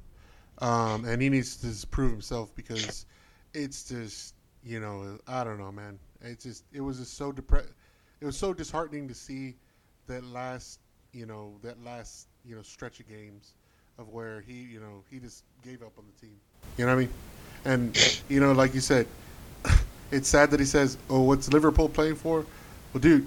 um, 0.60 1.06
and 1.06 1.21
he 1.21 1.30
needs 1.30 1.56
to 1.58 1.88
prove 1.88 2.12
himself 2.12 2.54
because 2.54 3.06
it's 3.54 3.88
just 3.88 4.36
you 4.62 4.82
know 4.82 5.17
I 5.26 5.45
don't 5.45 5.58
know, 5.58 5.71
man. 5.71 6.00
It's 6.21 6.43
just 6.43 6.65
it 6.74 6.82
was 6.82 7.00
just 7.00 7.15
so 7.15 7.32
depressed. 7.32 7.69
It 8.21 8.25
was 8.25 8.38
so 8.38 8.53
disheartening 8.53 9.07
to 9.07 9.15
see 9.15 9.55
that 10.05 10.23
last 10.23 10.79
you 11.12 11.25
know 11.25 11.53
that 11.63 11.84
last 11.84 12.27
you 12.45 12.55
know 12.55 12.62
stretch 12.62 12.99
of 12.99 13.10
games 13.10 13.53
of 13.97 14.10
where 14.10 14.41
he 14.41 14.53
you 14.53 14.79
know 14.79 15.03
he 15.10 15.19
just 15.19 15.43
gave 15.63 15.81
up 15.81 15.91
on 15.97 16.03
the 16.05 16.27
team. 16.27 16.36
You 16.77 16.86
know 16.86 16.95
what 16.95 17.01
I 17.01 17.05
mean? 17.05 17.13
And 17.65 18.21
you 18.29 18.39
know, 18.39 18.51
like 18.51 18.75
you 18.75 18.79
said, 18.79 19.07
it's 20.12 20.29
sad 20.29 20.51
that 20.51 20.60
he 20.60 20.67
says, 20.67 20.97
"Oh, 21.10 21.21
what's 21.21 21.51
Liverpool 21.51 21.89
playing 21.89 22.15
for?" 22.15 22.45
Well, 22.93 23.01
dude, 23.01 23.25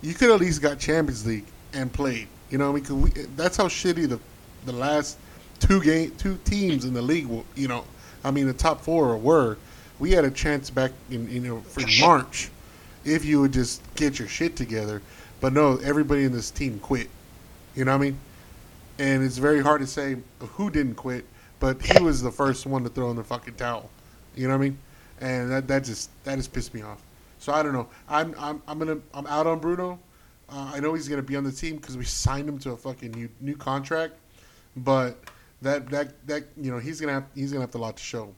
you 0.00 0.14
could 0.14 0.30
at 0.30 0.38
least 0.38 0.62
got 0.62 0.78
Champions 0.78 1.26
League 1.26 1.46
and 1.72 1.92
played. 1.92 2.28
You 2.48 2.58
know, 2.58 2.70
what 2.70 2.88
I 2.88 2.92
mean, 2.92 3.02
we, 3.02 3.10
that's 3.34 3.56
how 3.56 3.66
shitty 3.66 4.08
the 4.08 4.20
the 4.64 4.72
last 4.72 5.18
two 5.58 5.82
game 5.82 6.12
two 6.18 6.38
teams 6.44 6.84
in 6.84 6.94
the 6.94 7.02
league. 7.02 7.28
You 7.56 7.66
know, 7.66 7.84
I 8.22 8.30
mean, 8.30 8.46
the 8.46 8.54
top 8.54 8.80
four 8.80 9.16
were. 9.16 9.58
We 9.98 10.12
had 10.12 10.26
a 10.26 10.30
chance 10.30 10.68
back 10.68 10.92
in 11.10 11.28
you 11.30 11.40
know 11.40 11.60
for 11.62 11.82
March, 12.00 12.50
if 13.06 13.24
you 13.24 13.40
would 13.40 13.52
just 13.52 13.82
get 13.94 14.18
your 14.18 14.28
shit 14.28 14.56
together. 14.56 15.00
But 15.40 15.52
no, 15.52 15.76
everybody 15.78 16.24
in 16.24 16.32
this 16.32 16.50
team 16.50 16.78
quit. 16.80 17.08
You 17.74 17.84
know 17.84 17.92
what 17.92 17.98
I 17.98 18.10
mean? 18.10 18.18
And 18.98 19.22
it's 19.22 19.38
very 19.38 19.62
hard 19.62 19.80
to 19.82 19.86
say 19.86 20.16
who 20.40 20.70
didn't 20.70 20.94
quit, 20.94 21.24
but 21.60 21.80
he 21.80 22.02
was 22.02 22.22
the 22.22 22.30
first 22.30 22.66
one 22.66 22.82
to 22.84 22.88
throw 22.88 23.10
in 23.10 23.16
the 23.16 23.24
fucking 23.24 23.54
towel. 23.54 23.90
You 24.34 24.48
know 24.48 24.54
what 24.56 24.64
I 24.64 24.68
mean? 24.68 24.78
And 25.20 25.50
that 25.50 25.68
that 25.68 25.84
just 25.84 26.10
that 26.24 26.36
just 26.36 26.52
pissed 26.52 26.74
me 26.74 26.82
off. 26.82 27.02
So 27.38 27.52
I 27.52 27.62
don't 27.62 27.72
know. 27.72 27.88
I'm 28.08 28.34
I'm 28.38 28.62
I'm 28.66 28.78
gonna 28.78 28.98
I'm 29.14 29.26
out 29.26 29.46
on 29.46 29.58
Bruno. 29.58 29.98
Uh, 30.48 30.72
I 30.74 30.80
know 30.80 30.94
he's 30.94 31.08
gonna 31.08 31.22
be 31.22 31.36
on 31.36 31.44
the 31.44 31.52
team 31.52 31.76
because 31.76 31.96
we 31.96 32.04
signed 32.04 32.48
him 32.48 32.58
to 32.60 32.72
a 32.72 32.76
fucking 32.76 33.12
new 33.12 33.28
new 33.40 33.56
contract, 33.56 34.14
but 34.76 35.18
that 35.62 35.88
that 35.90 36.26
that 36.26 36.44
you 36.56 36.70
know 36.70 36.78
he's 36.78 37.00
gonna 37.00 37.12
have 37.12 37.26
he's 37.34 37.52
gonna 37.52 37.64
have 37.64 37.74
a 37.74 37.78
lot 37.78 37.96
to 37.96 38.02
show. 38.02 38.34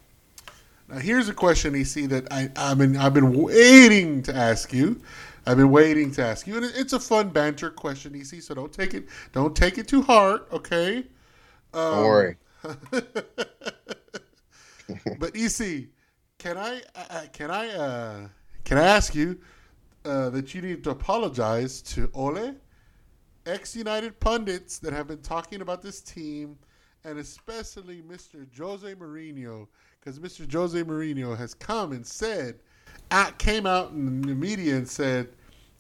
Now 0.89 0.99
here's 0.99 1.29
a 1.29 1.35
question, 1.35 1.75
EC, 1.75 2.09
that 2.09 2.27
I 2.31 2.51
I've 2.57 2.79
been 2.79 2.97
I've 2.97 3.15
been 3.15 3.33
waiting 3.33 4.23
to 4.23 4.35
ask 4.35 4.73
you. 4.73 5.01
I've 5.47 5.57
been 5.57 5.71
waiting 5.71 6.13
to 6.13 6.25
ask 6.25 6.47
you, 6.47 6.57
and 6.57 6.65
it's 6.65 6.93
a 6.93 7.01
fun 7.01 7.31
banter 7.31 7.71
question, 7.71 8.15
EC. 8.15 8.43
So 8.43 8.55
don't 8.55 8.73
take 8.73 8.95
it 8.95 9.09
don't 9.33 9.55
take 9.55 9.79
it 9.79 9.87
too 9.89 10.03
hard, 10.03 10.43
okay? 10.53 11.05
Um, 11.75 11.95
Don't 11.95 12.05
worry. 12.05 12.37
but 15.19 15.37
EC, 15.37 15.89
can 16.39 16.57
I 16.57 16.83
uh, 16.95 17.27
can 17.33 17.51
I 17.51 17.69
uh, 17.69 18.29
can 18.65 18.79
I 18.79 18.85
ask 18.85 19.15
you 19.15 19.39
uh, 20.05 20.31
that 20.31 20.55
you 20.55 20.63
need 20.63 20.85
to 20.85 20.91
apologize 20.91 21.83
to 21.83 22.11
Ole, 22.15 22.55
ex 23.47 23.77
United 23.77 24.19
pundits 24.21 24.79
that 24.79 24.93
have 24.93 25.07
been 25.09 25.21
talking 25.21 25.61
about 25.61 25.83
this 25.83 26.01
team, 26.01 26.57
and 27.05 27.19
especially 27.19 28.03
Mr. 28.03 28.47
Jose 28.59 28.95
Mourinho, 28.95 29.69
because 30.01 30.19
Mr. 30.19 30.51
Jose 30.51 30.83
Mourinho 30.83 31.37
has 31.37 31.55
come 31.55 31.93
and 31.93 32.07
said, 32.07 32.57
at, 33.11 33.39
came 33.39 33.67
out 33.67 33.91
in 33.91 34.23
the 34.23 34.35
media 34.35 34.77
and 34.77 34.89
said. 34.89 35.29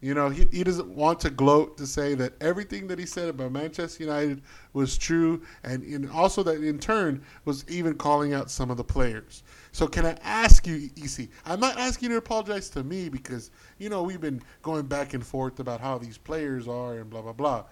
You 0.00 0.14
know, 0.14 0.28
he, 0.28 0.46
he 0.52 0.62
doesn't 0.62 0.88
want 0.90 1.18
to 1.20 1.30
gloat 1.30 1.76
to 1.78 1.86
say 1.86 2.14
that 2.14 2.40
everything 2.40 2.86
that 2.86 3.00
he 3.00 3.06
said 3.06 3.28
about 3.28 3.50
Manchester 3.50 4.04
United 4.04 4.42
was 4.72 4.96
true, 4.96 5.42
and 5.64 5.82
in, 5.82 6.08
also 6.10 6.44
that 6.44 6.62
in 6.62 6.78
turn 6.78 7.20
was 7.44 7.64
even 7.68 7.94
calling 7.94 8.32
out 8.32 8.48
some 8.48 8.70
of 8.70 8.76
the 8.76 8.84
players. 8.84 9.42
So, 9.72 9.88
can 9.88 10.06
I 10.06 10.16
ask 10.22 10.68
you, 10.68 10.88
EC? 10.96 11.28
I'm 11.44 11.58
not 11.58 11.76
asking 11.78 12.10
you 12.10 12.14
to 12.14 12.18
apologize 12.18 12.70
to 12.70 12.84
me 12.84 13.08
because, 13.08 13.50
you 13.78 13.88
know, 13.88 14.04
we've 14.04 14.20
been 14.20 14.40
going 14.62 14.86
back 14.86 15.14
and 15.14 15.26
forth 15.26 15.58
about 15.58 15.80
how 15.80 15.98
these 15.98 16.16
players 16.16 16.68
are 16.68 16.98
and 16.98 17.10
blah, 17.10 17.22
blah, 17.22 17.32
blah. 17.32 17.64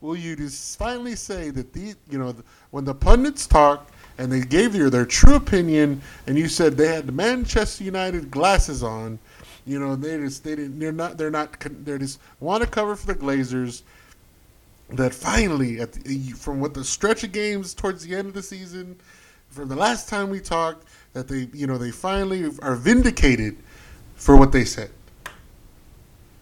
Will 0.00 0.16
you 0.16 0.36
just 0.36 0.78
finally 0.78 1.16
say 1.16 1.50
that 1.50 1.72
these, 1.72 1.96
you 2.10 2.18
know, 2.18 2.34
when 2.70 2.84
the 2.84 2.94
pundits 2.94 3.46
talk 3.46 3.90
and 4.18 4.30
they 4.30 4.40
gave 4.40 4.74
you 4.74 4.90
their 4.90 5.06
true 5.06 5.34
opinion 5.34 6.02
and 6.26 6.38
you 6.38 6.48
said 6.48 6.76
they 6.76 6.88
had 6.88 7.06
the 7.06 7.12
Manchester 7.12 7.84
United 7.84 8.30
glasses 8.30 8.82
on, 8.82 9.18
you 9.66 9.80
know, 9.80 9.96
they 9.96 10.16
just 10.18 10.44
they 10.44 10.54
didn't. 10.54 10.78
They're 10.78 10.92
not. 10.92 11.18
They're 11.18 11.30
not. 11.30 11.58
They 11.84 11.98
just 11.98 12.20
want 12.40 12.62
to 12.62 12.68
cover 12.68 12.94
for 12.94 13.06
the 13.06 13.14
Glazers. 13.14 13.82
That 14.90 15.12
finally, 15.12 15.80
at 15.80 15.92
the, 15.92 16.30
from 16.30 16.60
what 16.60 16.72
the 16.72 16.84
stretch 16.84 17.24
of 17.24 17.32
games 17.32 17.74
towards 17.74 18.06
the 18.06 18.14
end 18.14 18.28
of 18.28 18.34
the 18.34 18.42
season, 18.42 18.96
from 19.48 19.68
the 19.68 19.74
last 19.74 20.08
time 20.08 20.30
we 20.30 20.38
talked, 20.38 20.86
that 21.12 21.26
they, 21.26 21.48
you 21.52 21.66
know, 21.66 21.76
they 21.76 21.90
finally 21.90 22.48
are 22.62 22.76
vindicated 22.76 23.56
for 24.14 24.36
what 24.36 24.52
they 24.52 24.64
said. 24.64 24.90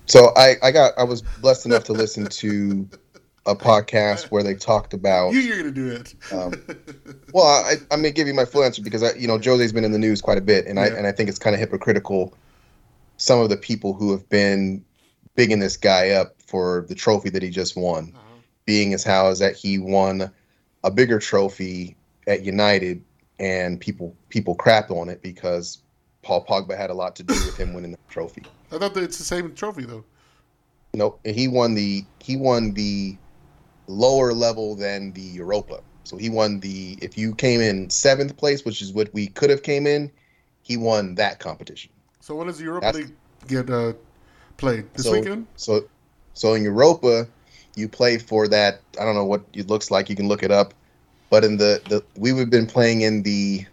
So 0.05 0.33
I, 0.37 0.57
I 0.63 0.71
got 0.71 0.93
I 0.99 1.05
was 1.05 1.23
blessed 1.41 1.65
enough 1.65 1.85
to 1.85 1.95
listen 1.95 2.27
to 2.27 2.87
a 3.47 3.55
podcast 3.55 4.31
where 4.31 4.43
they 4.43 4.55
talked 4.55 4.95
about. 4.95 5.33
You, 5.35 5.41
you're 5.41 5.59
gonna 5.59 5.71
do 5.71 5.89
it. 5.89 6.15
Um, 6.33 6.55
well, 7.33 7.45
I, 7.47 7.75
I'm 7.91 8.01
gonna 8.01 8.11
give 8.11 8.27
you 8.27 8.35
my 8.35 8.45
full 8.45 8.65
answer 8.65 8.83
because 8.83 9.03
I, 9.03 9.13
you 9.15 9.27
know, 9.29 9.39
Jose's 9.39 9.73
been 9.73 9.85
in 9.85 9.93
the 9.93 9.99
news 9.99 10.21
quite 10.21 10.39
a 10.39 10.43
bit, 10.43 10.67
and 10.67 10.79
I 10.81 10.87
and 10.87 11.07
I 11.07 11.13
think 11.13 11.29
it's 11.29 11.39
kind 11.39 11.55
of 11.55 11.61
hypocritical. 11.61 12.35
Some 13.17 13.41
of 13.41 13.49
the 13.49 13.57
people 13.57 13.93
who 13.93 14.11
have 14.13 14.29
been 14.29 14.85
bigging 15.37 15.59
this 15.61 15.77
guy 15.77 16.11
up 16.11 16.35
for 16.47 16.85
the 16.89 16.95
trophy 16.95 17.31
that 17.31 17.43
he 17.43 17.51
just 17.51 17.77
won, 17.77 18.13
Uh-huh. 18.15 18.37
being 18.67 18.95
as 18.95 19.05
how 19.05 19.29
is 19.29 19.39
that 19.41 19.55
he 19.57 19.79
won 19.79 20.31
a 20.83 20.91
bigger 20.91 21.19
trophy 21.19 21.97
at 22.27 22.43
United, 22.45 23.03
and 23.39 23.81
people 23.81 24.17
people 24.31 24.55
crap 24.55 24.91
on 24.91 25.09
it 25.09 25.23
because 25.23 25.79
Paul 26.23 26.45
Pogba 26.47 26.77
had 26.77 26.91
a 26.91 26.95
lot 26.95 27.15
to 27.17 27.23
do 27.23 27.35
with 27.35 27.57
him 27.59 27.75
winning 27.75 27.91
the 27.93 27.99
trophy. 28.09 28.43
I 28.73 28.79
thought 28.79 28.95
that 28.95 29.05
it's 29.05 29.19
the 29.19 29.25
same 29.25 29.55
trophy 29.55 29.85
though. 29.85 30.05
Nope. 30.95 31.21
He 31.25 31.49
won 31.49 31.75
the 31.75 32.05
he 32.21 32.37
won 32.37 32.73
the 32.73 33.17
lower 33.87 34.33
level 34.33 34.75
than 34.75 35.13
the 35.13 35.21
Europa. 35.21 35.81
So 36.05 36.17
he 36.17 36.29
won 36.29 36.61
the 36.61 36.99
if 37.01 37.17
you 37.17 37.35
came 37.35 37.61
in 37.61 37.91
seventh 37.91 38.37
place, 38.37 38.65
which 38.65 38.83
is 38.83 38.93
what 38.93 39.13
we 39.15 39.29
could 39.29 39.51
have 39.51 39.63
came 39.63 39.87
in, 39.87 40.11
he 40.63 40.77
won 40.77 41.15
that 41.17 41.39
competition. 41.39 41.91
So 42.21 42.35
when 42.35 42.47
does 42.47 42.59
the 42.59 42.65
Europa 42.65 42.87
That's- 42.87 43.05
League 43.05 43.15
get 43.49 43.71
uh, 43.71 43.93
played 44.57 44.93
this 44.95 45.07
so, 45.07 45.13
weekend? 45.13 45.47
So 45.57 45.89
so 46.35 46.55
in 46.55 46.63
Europa, 46.63 47.27
you 47.77 47.89
play 47.89 48.19
for 48.19 48.49
that. 48.49 48.81
I 49.01 49.05
don't 49.05 49.15
know 49.15 49.25
what 49.25 49.45
it 49.53 49.69
looks 49.69 49.91
like. 49.91 50.11
You 50.11 50.17
can 50.17 50.29
look 50.29 50.43
it 50.43 50.51
up. 50.51 50.75
But 51.31 51.45
in 51.45 51.57
the 51.57 51.83
the 51.89 52.05
we've 52.17 52.51
been 52.51 52.67
playing 52.67 53.01
in 53.01 53.23
the 53.23 53.67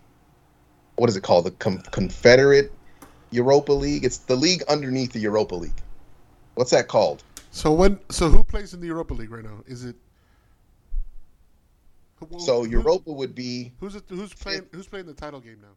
what 0.96 1.10
is 1.10 1.16
it 1.16 1.24
called? 1.24 1.46
The 1.46 1.52
Com- 1.52 1.82
Confederate 1.92 2.72
Europa 3.32 3.74
League. 3.74 4.06
It's 4.06 4.18
the 4.18 4.36
league 4.36 4.64
underneath 4.70 5.14
the 5.14 5.20
Europa 5.20 5.56
League. 5.56 5.82
What's 6.56 6.72
that 6.72 6.88
called? 6.88 7.24
So 7.52 7.74
when? 7.74 8.00
So 8.10 8.30
who 8.30 8.44
plays 8.44 8.74
in 8.74 8.80
the 8.80 8.88
Europa 8.88 9.14
League 9.14 9.30
right 9.32 9.44
now? 9.44 9.64
Is 9.68 9.84
it? 9.86 9.96
who- 12.16 12.40
So 12.40 12.64
who- 12.64 12.70
Europa 12.72 13.12
would 13.12 13.36
be 13.36 13.74
Who's 13.80 13.96
it, 13.96 14.04
who's 14.08 14.34
playing? 14.34 14.68
Who's 14.72 14.88
playing 14.88 15.06
the 15.06 15.14
title 15.14 15.40
game 15.40 15.60
now? 15.62 15.76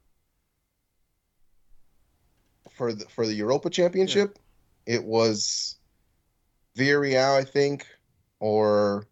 for 2.76 2.92
the 2.92 3.04
for 3.06 3.24
the 3.26 3.34
Europa 3.34 3.70
Championship, 3.70 4.38
it 4.86 5.04
was 5.04 5.76
Villarreal, 6.76 7.36
I 7.38 7.44
think, 7.44 7.86
or 8.40 9.06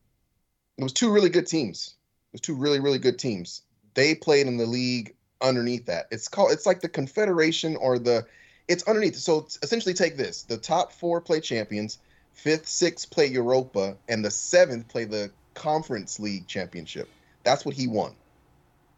it 0.79 0.83
was 0.83 0.93
two 0.93 1.13
really 1.13 1.29
good 1.31 1.47
teams. 1.47 1.95
It 2.33 2.35
was 2.35 2.41
two 2.41 2.57
really 2.57 2.81
really 2.81 2.99
good 2.99 3.19
teams. 3.19 3.63
They 3.95 4.15
played 4.15 4.47
in 4.47 4.57
the 4.57 4.67
league 4.67 5.15
underneath 5.41 5.87
that. 5.87 6.07
It's 6.11 6.27
called 6.29 6.51
it's 6.53 6.67
like 6.67 6.81
the 6.81 6.89
Confederation 6.89 7.77
or 7.77 7.99
the 7.99 8.27
it's 8.69 8.83
underneath. 8.85 9.17
So 9.17 9.47
essentially, 9.63 9.95
take 9.95 10.17
this: 10.17 10.43
the 10.43 10.57
top 10.57 10.93
four 10.93 11.21
play 11.21 11.41
champions, 11.41 11.99
fifth, 12.35 12.69
sixth 12.69 13.11
play 13.11 13.27
Europa, 13.27 13.97
and 14.09 14.25
the 14.25 14.31
seventh 14.31 14.89
play 14.89 15.05
the 15.05 15.31
Conference 15.55 16.19
League 16.19 16.47
Championship. 16.47 17.09
That's 17.45 17.65
what 17.65 17.75
he 17.75 17.87
won. 17.87 18.15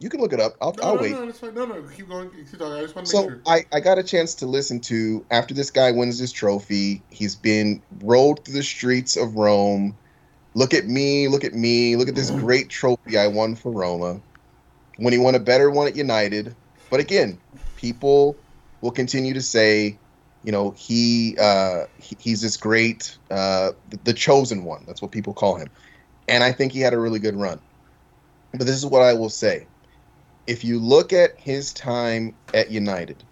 You 0.01 0.11
can 0.11 0.21
look 0.21 0.33
it 0.33 0.41
up. 0.41 0.57
I'll, 0.61 0.75
No, 0.75 0.83
I'll 0.83 0.97
no, 0.97 1.03
wait. 1.03 1.13
no, 1.13 1.33
fine. 1.33 1.55
No, 1.55 1.65
no, 1.65 1.83
keep 1.83 2.09
going. 2.09 2.31
Keep 2.31 2.59
talking. 2.59 2.75
I 2.75 2.81
just 2.83 2.95
want 2.95 3.07
to 3.07 3.13
So 3.13 3.23
make 3.23 3.31
sure. 3.31 3.43
I, 3.47 3.65
I 3.73 3.81
got 3.81 3.99
a 3.99 4.03
chance 4.03 4.35
to 4.37 4.47
listen 4.47 4.81
to 4.81 5.25
after 5.31 5.55
this 5.55 5.71
guy 5.71 5.93
wins 5.93 6.19
this 6.19 6.33
trophy, 6.33 7.03
he's 7.11 7.37
been 7.37 7.81
rolled 8.03 8.45
through 8.45 8.55
the 8.55 8.63
streets 8.63 9.17
of 9.17 9.37
Rome. 9.37 9.97
Look 10.55 10.75
at 10.75 10.87
me, 10.87 11.29
look 11.29 11.45
at 11.45 11.55
me, 11.55 11.97
look 11.97 12.09
at 12.09 12.15
this 12.15 12.31
mm-hmm. 12.31 12.45
great 12.45 12.69
trophy 12.69 13.19
I 13.19 13.29
won 13.29 13.55
for 13.57 13.73
Roma. 13.73 14.21
When 14.97 15.13
he 15.13 15.19
won 15.19 15.35
a 15.35 15.41
better 15.41 15.71
one 15.71 15.87
at 15.87 15.97
United. 15.97 16.55
But 16.91 17.01
again, 17.01 17.39
people 17.77 18.37
will 18.81 18.93
continue 18.93 19.35
to 19.35 19.43
say, 19.43 19.99
you 20.45 20.53
know, 20.53 20.73
he, 20.73 21.37
uh, 21.41 21.87
he 21.99 22.17
he's 22.21 22.43
this 22.43 22.59
great 22.59 23.19
uh, 23.31 23.73
the, 23.89 23.99
the 24.05 24.15
chosen 24.15 24.65
one. 24.65 24.85
That's 24.87 25.03
what 25.03 25.13
people 25.13 25.35
call 25.35 25.57
him. 25.57 25.71
And 26.29 26.45
I 26.45 26.53
think 26.53 26.73
he 26.73 26.81
had 26.81 26.95
a 26.95 26.99
really 27.01 27.21
good 27.21 27.37
run. 27.37 27.61
But 28.53 28.67
this 28.67 28.77
is 28.77 28.87
what 28.87 29.03
I 29.03 29.15
will 29.15 29.31
say 29.31 29.69
if 30.47 30.65
you 30.65 30.79
look 30.79 31.13
at 31.13 31.39
his 31.41 31.73
time 31.75 32.37
at 32.55 32.71
United 32.71 33.25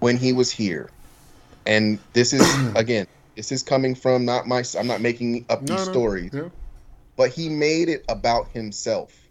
when 0.00 0.16
he 0.16 0.32
was 0.32 0.50
here, 0.52 0.90
and 1.66 2.00
this 2.14 2.32
is 2.32 2.58
again, 2.76 3.06
this 3.36 3.52
is 3.52 3.62
coming 3.62 3.94
from 3.94 4.24
not 4.24 4.46
my. 4.48 4.64
I'm 4.78 4.88
not 4.88 5.00
making 5.00 5.46
up 5.48 5.62
No, 5.62 5.68
these 5.68 5.84
no, 5.84 5.84
stories, 5.84 6.32
Yeah. 6.32 6.50
but 7.16 7.30
he 7.30 7.48
made 7.48 7.88
it 7.88 8.04
about 8.08 8.50
himself. 8.50 9.28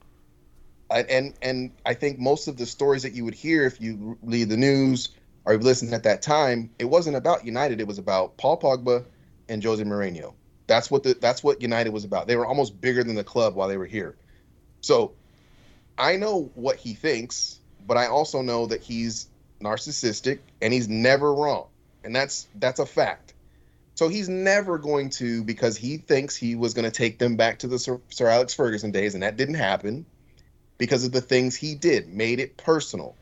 I, 0.89 1.01
and 1.03 1.35
and 1.41 1.73
I 1.85 1.93
think 1.93 2.19
most 2.19 2.47
of 2.47 2.57
the 2.57 2.65
stories 2.65 3.03
that 3.03 3.13
you 3.13 3.25
would 3.25 3.35
hear 3.35 3.65
if 3.65 3.81
you 3.81 4.17
read 4.21 4.49
the 4.49 4.57
news 4.57 5.09
or 5.45 5.53
you 5.53 5.59
listen 5.59 5.93
at 5.93 6.03
that 6.03 6.21
time, 6.21 6.69
it 6.79 6.85
wasn't 6.85 7.15
about 7.15 7.45
United. 7.45 7.79
It 7.79 7.87
was 7.87 7.99
about 7.99 8.37
Paul 8.37 8.59
Pogba 8.59 9.05
and 9.47 9.63
Jose 9.63 9.83
Mourinho. 9.83 10.33
That's 10.67 10.89
what 10.89 11.03
the 11.03 11.13
that's 11.13 11.43
what 11.43 11.61
United 11.61 11.91
was 11.91 12.03
about. 12.03 12.27
They 12.27 12.35
were 12.35 12.45
almost 12.45 12.79
bigger 12.81 13.03
than 13.03 13.15
the 13.15 13.23
club 13.23 13.55
while 13.55 13.67
they 13.67 13.77
were 13.77 13.85
here. 13.85 14.15
So 14.81 15.13
I 15.97 16.17
know 16.17 16.51
what 16.55 16.77
he 16.77 16.93
thinks, 16.93 17.59
but 17.85 17.97
I 17.97 18.07
also 18.07 18.41
know 18.41 18.65
that 18.67 18.81
he's 18.81 19.27
narcissistic 19.61 20.39
and 20.61 20.73
he's 20.73 20.89
never 20.89 21.33
wrong. 21.33 21.67
And 22.03 22.15
that's 22.15 22.47
that's 22.55 22.79
a 22.79 22.85
fact. 22.85 23.33
So 23.93 24.09
he's 24.09 24.27
never 24.27 24.77
going 24.77 25.11
to 25.11 25.43
because 25.43 25.77
he 25.77 25.97
thinks 25.97 26.35
he 26.35 26.55
was 26.55 26.73
going 26.73 26.83
to 26.83 26.91
take 26.91 27.17
them 27.17 27.37
back 27.37 27.59
to 27.59 27.67
the 27.67 27.79
Sir, 27.79 28.01
Sir 28.09 28.27
Alex 28.27 28.53
Ferguson 28.53 28.91
days 28.91 29.13
and 29.13 29.23
that 29.23 29.37
didn't 29.37 29.55
happen 29.55 30.05
because 30.77 31.05
of 31.05 31.13
the 31.13 31.21
things 31.21 31.55
he 31.55 31.75
did, 31.75 32.09
made 32.09 32.39
it 32.39 32.57
personal 32.57 33.15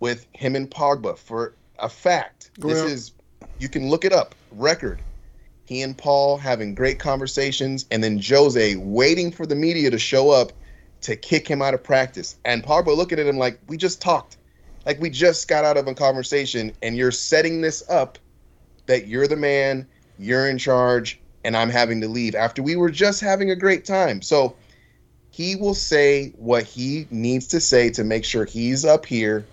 with 0.00 0.26
him 0.32 0.56
and 0.56 0.68
Pogba 0.70 1.16
for 1.16 1.54
a 1.78 1.88
fact. 1.88 2.50
This 2.58 2.78
is 2.78 3.12
you 3.58 3.68
can 3.68 3.88
look 3.88 4.04
it 4.04 4.12
up. 4.12 4.34
Record. 4.52 5.00
He 5.64 5.82
and 5.82 5.96
Paul 5.96 6.38
having 6.38 6.74
great 6.74 6.98
conversations 6.98 7.84
and 7.90 8.02
then 8.02 8.20
Jose 8.22 8.76
waiting 8.76 9.30
for 9.30 9.46
the 9.46 9.54
media 9.54 9.90
to 9.90 9.98
show 9.98 10.30
up 10.30 10.52
to 11.02 11.14
kick 11.14 11.46
him 11.46 11.60
out 11.60 11.74
of 11.74 11.82
practice. 11.82 12.36
And 12.44 12.64
Pogba 12.64 12.96
looking 12.96 13.18
at 13.18 13.26
him 13.26 13.36
like, 13.36 13.60
we 13.68 13.76
just 13.76 14.00
talked. 14.00 14.38
Like 14.86 15.00
we 15.00 15.10
just 15.10 15.46
got 15.46 15.64
out 15.64 15.76
of 15.76 15.86
a 15.86 15.94
conversation 15.94 16.72
and 16.82 16.96
you're 16.96 17.10
setting 17.10 17.60
this 17.60 17.88
up 17.90 18.18
that 18.86 19.06
you're 19.06 19.28
the 19.28 19.36
man, 19.36 19.86
you're 20.18 20.48
in 20.48 20.56
charge, 20.56 21.20
and 21.44 21.56
I'm 21.56 21.70
having 21.70 22.00
to 22.00 22.08
leave 22.08 22.34
after 22.34 22.62
we 22.62 22.76
were 22.76 22.90
just 22.90 23.20
having 23.20 23.50
a 23.50 23.56
great 23.56 23.84
time. 23.84 24.22
So 24.22 24.56
he 25.30 25.54
will 25.54 25.74
say 25.74 26.30
what 26.36 26.64
he 26.64 27.06
needs 27.10 27.46
to 27.48 27.60
say 27.60 27.90
to 27.90 28.04
make 28.04 28.24
sure 28.24 28.44
he's 28.44 28.84
up 28.84 29.06
here, 29.06 29.46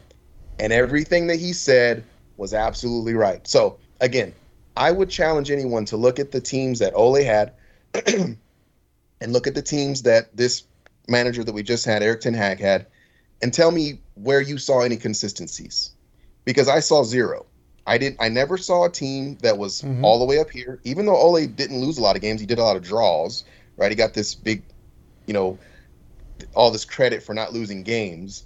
and 0.57 0.71
everything 0.71 1.27
that 1.27 1.39
he 1.39 1.53
said 1.53 2.03
was 2.37 2.53
absolutely 2.53 3.13
right. 3.13 3.45
So 3.47 3.77
again, 4.01 4.33
I 4.77 4.91
would 4.91 5.09
challenge 5.09 5.51
anyone 5.51 5.85
to 5.85 5.97
look 5.97 6.19
at 6.19 6.31
the 6.31 6.41
teams 6.41 6.79
that 6.79 6.93
Ole 6.93 7.23
had 7.23 7.53
and 8.05 8.37
look 9.21 9.47
at 9.47 9.55
the 9.55 9.61
teams 9.61 10.01
that 10.03 10.35
this 10.35 10.63
manager 11.07 11.43
that 11.43 11.53
we 11.53 11.63
just 11.63 11.85
had, 11.85 12.03
Erik 12.03 12.21
Ten 12.21 12.33
Hag, 12.33 12.59
had, 12.59 12.87
and 13.41 13.53
tell 13.53 13.71
me 13.71 13.99
where 14.15 14.41
you 14.41 14.57
saw 14.57 14.81
any 14.81 14.97
consistencies. 14.97 15.91
Because 16.45 16.67
I 16.67 16.79
saw 16.79 17.03
zero. 17.03 17.45
I 17.87 17.97
didn't 17.97 18.17
I 18.19 18.29
never 18.29 18.57
saw 18.57 18.85
a 18.85 18.89
team 18.89 19.37
that 19.41 19.57
was 19.57 19.81
Mhm. 19.81 20.03
all 20.03 20.19
the 20.19 20.25
way 20.25 20.39
up 20.39 20.49
here. 20.49 20.79
Even 20.83 21.05
though 21.05 21.15
Ole 21.17 21.45
didn't 21.47 21.79
lose 21.79 21.97
a 21.97 22.01
lot 22.01 22.15
of 22.15 22.21
games, 22.21 22.41
he 22.41 22.47
did 22.47 22.59
a 22.59 22.63
lot 22.63 22.75
of 22.75 22.83
draws, 22.83 23.43
right? 23.77 23.91
He 23.91 23.95
got 23.95 24.13
this 24.13 24.35
big, 24.35 24.63
you 25.27 25.33
know, 25.33 25.57
all 26.53 26.71
this 26.71 26.85
credit 26.85 27.23
for 27.23 27.33
not 27.33 27.53
losing 27.53 27.83
games. 27.83 28.45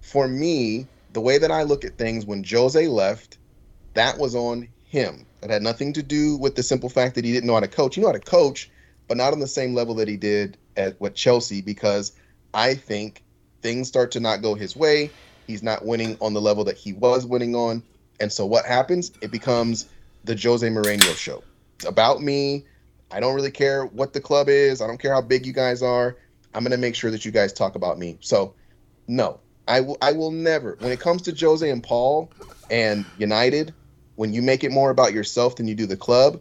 For 0.00 0.26
me, 0.28 0.86
the 1.18 1.22
way 1.22 1.36
that 1.36 1.50
I 1.50 1.64
look 1.64 1.84
at 1.84 1.98
things 1.98 2.24
when 2.24 2.44
Jose 2.48 2.86
left, 2.86 3.38
that 3.94 4.18
was 4.18 4.36
on 4.36 4.68
him. 4.84 5.26
It 5.42 5.50
had 5.50 5.62
nothing 5.62 5.94
to 5.94 6.02
do 6.04 6.36
with 6.36 6.54
the 6.54 6.62
simple 6.62 6.88
fact 6.88 7.16
that 7.16 7.24
he 7.24 7.32
didn't 7.32 7.48
know 7.48 7.54
how 7.54 7.60
to 7.60 7.66
coach. 7.66 7.96
He 7.96 8.00
knew 8.00 8.06
how 8.06 8.12
to 8.12 8.20
coach, 8.20 8.70
but 9.08 9.16
not 9.16 9.32
on 9.32 9.40
the 9.40 9.48
same 9.48 9.74
level 9.74 9.96
that 9.96 10.06
he 10.06 10.16
did 10.16 10.56
at 10.76 11.00
what 11.00 11.16
Chelsea 11.16 11.60
because 11.60 12.12
I 12.54 12.74
think 12.74 13.24
things 13.62 13.88
start 13.88 14.12
to 14.12 14.20
not 14.20 14.42
go 14.42 14.54
his 14.54 14.76
way. 14.76 15.10
He's 15.48 15.60
not 15.60 15.84
winning 15.84 16.16
on 16.20 16.34
the 16.34 16.40
level 16.40 16.62
that 16.66 16.76
he 16.76 16.92
was 16.92 17.26
winning 17.26 17.56
on. 17.56 17.82
And 18.20 18.32
so 18.32 18.46
what 18.46 18.64
happens? 18.64 19.10
It 19.20 19.32
becomes 19.32 19.88
the 20.22 20.38
Jose 20.40 20.68
Mourinho 20.68 21.16
show. 21.16 21.42
It's 21.74 21.84
about 21.84 22.22
me. 22.22 22.64
I 23.10 23.18
don't 23.18 23.34
really 23.34 23.50
care 23.50 23.86
what 23.86 24.12
the 24.12 24.20
club 24.20 24.48
is. 24.48 24.80
I 24.80 24.86
don't 24.86 25.00
care 25.00 25.14
how 25.14 25.22
big 25.22 25.46
you 25.46 25.52
guys 25.52 25.82
are. 25.82 26.16
I'm 26.54 26.62
going 26.62 26.70
to 26.70 26.78
make 26.78 26.94
sure 26.94 27.10
that 27.10 27.24
you 27.24 27.32
guys 27.32 27.52
talk 27.52 27.74
about 27.74 27.98
me. 27.98 28.18
So, 28.20 28.54
no, 29.08 29.40
I 29.68 29.80
will. 29.80 29.98
I 30.02 30.12
will 30.12 30.30
never. 30.30 30.76
When 30.80 30.90
it 30.90 30.98
comes 31.00 31.22
to 31.22 31.34
Jose 31.34 31.68
and 31.68 31.82
Paul 31.82 32.32
and 32.70 33.04
United, 33.18 33.74
when 34.16 34.32
you 34.32 34.42
make 34.42 34.64
it 34.64 34.72
more 34.72 34.90
about 34.90 35.12
yourself 35.12 35.56
than 35.56 35.68
you 35.68 35.74
do 35.74 35.86
the 35.86 35.96
club, 35.96 36.40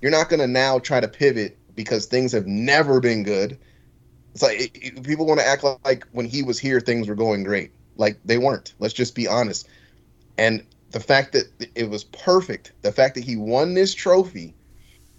you're 0.00 0.10
not 0.10 0.28
going 0.28 0.40
to 0.40 0.46
now 0.46 0.78
try 0.78 0.98
to 1.00 1.08
pivot 1.08 1.58
because 1.76 2.06
things 2.06 2.32
have 2.32 2.46
never 2.46 2.98
been 3.00 3.22
good. 3.22 3.58
It's 4.32 4.42
like 4.42 4.58
it, 4.60 4.70
it- 4.74 5.02
people 5.04 5.26
want 5.26 5.40
to 5.40 5.46
act 5.46 5.62
like, 5.62 5.78
like 5.84 6.08
when 6.12 6.26
he 6.26 6.42
was 6.42 6.58
here, 6.58 6.80
things 6.80 7.08
were 7.08 7.14
going 7.14 7.44
great. 7.44 7.70
Like 7.96 8.18
they 8.24 8.38
weren't. 8.38 8.74
Let's 8.78 8.94
just 8.94 9.14
be 9.14 9.28
honest. 9.28 9.68
And 10.38 10.64
the 10.90 11.00
fact 11.00 11.32
that 11.32 11.44
it 11.74 11.90
was 11.90 12.04
perfect, 12.04 12.72
the 12.82 12.92
fact 12.92 13.14
that 13.14 13.24
he 13.24 13.36
won 13.36 13.74
this 13.74 13.94
trophy 13.94 14.54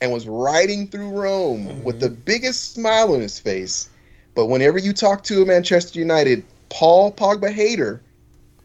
and 0.01 0.11
was 0.11 0.27
riding 0.27 0.87
through 0.87 1.09
Rome 1.09 1.83
with 1.83 1.99
the 1.99 2.09
mm-hmm. 2.09 2.21
biggest 2.25 2.73
smile 2.73 3.13
on 3.13 3.21
his 3.21 3.39
face. 3.39 3.89
But 4.35 4.47
whenever 4.47 4.79
you 4.79 4.93
talk 4.93 5.23
to 5.25 5.43
a 5.43 5.45
Manchester 5.45 5.99
United 5.99 6.43
Paul 6.73 7.11
Pogba 7.11 7.51
hater, 7.51 8.01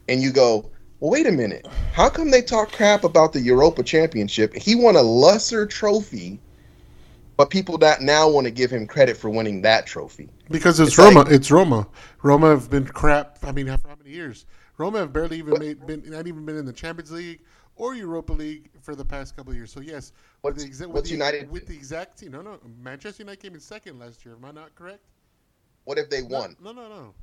and 0.09 0.23
you 0.23 0.33
go, 0.33 0.71
well, 0.99 1.11
wait 1.11 1.27
a 1.27 1.31
minute, 1.31 1.69
how 1.93 2.09
come 2.09 2.31
they 2.31 2.41
talk 2.41 2.73
crap 2.73 3.05
about 3.05 3.35
the 3.35 3.41
Europa 3.41 3.83
Championship? 3.83 4.55
He 4.55 4.75
won 4.75 4.97
a 4.97 5.03
lesser 5.03 5.67
trophy, 5.67 6.41
but 7.37 7.51
people 7.51 7.77
that 7.79 8.01
now 8.01 8.27
want 8.27 8.47
to 8.47 8.51
give 8.51 8.71
him 8.71 8.87
credit 8.87 9.15
for 9.19 9.29
winning 9.29 9.61
that 9.61 9.87
trophy. 9.87 10.31
Because 10.51 10.81
it's, 10.81 10.93
It's 10.93 10.99
Roma. 10.99 11.21
like- 11.21 11.33
it's 11.33 11.51
Roma. 11.51 11.87
Roma 12.23 12.49
have 12.49 12.71
been 12.71 12.87
crap. 12.87 13.39
I 13.43 13.53
mean, 13.53 13.67
for 13.77 13.89
how 13.89 13.97
many 13.97 14.11
years? 14.11 14.47
Roma 14.79 15.01
have 15.01 15.13
barely 15.13 15.37
even 15.39 15.59
made, 15.59 15.87
been 15.87 16.03
not 16.07 16.27
even 16.27 16.47
been 16.47 16.57
in 16.57 16.65
the 16.65 16.73
Champions 16.73 17.11
League 17.13 17.41
or 17.77 17.95
Europa 17.95 18.33
League 18.33 18.71
for 18.81 18.95
the 18.97 19.05
past 19.05 19.37
couple 19.37 19.51
of 19.51 19.57
years. 19.57 19.71
So 19.71 19.81
yes, 19.81 20.13
with 20.43 20.57
the 20.57 20.65
exa- 20.65 20.87
with 20.87 20.95
what's 20.95 21.09
the, 21.11 21.15
United- 21.15 21.51
with 21.51 21.67
the 21.67 21.75
exact 21.75 22.19
team. 22.19 22.33
No, 22.33 22.41
no, 22.41 22.59
Manchester 22.83 23.23
United 23.23 23.43
came 23.43 23.53
in 23.53 23.61
second 23.61 23.99
last 23.99 24.25
year. 24.25 24.35
Am 24.35 24.45
I 24.47 24.53
not 24.53 24.75
correct? 24.75 25.01
What 25.85 25.99
if 25.99 26.09
they 26.09 26.23
No, 26.23 26.39
won? 26.39 26.57
No, 26.63 26.73
no, 26.73 26.89
no. 26.89 27.15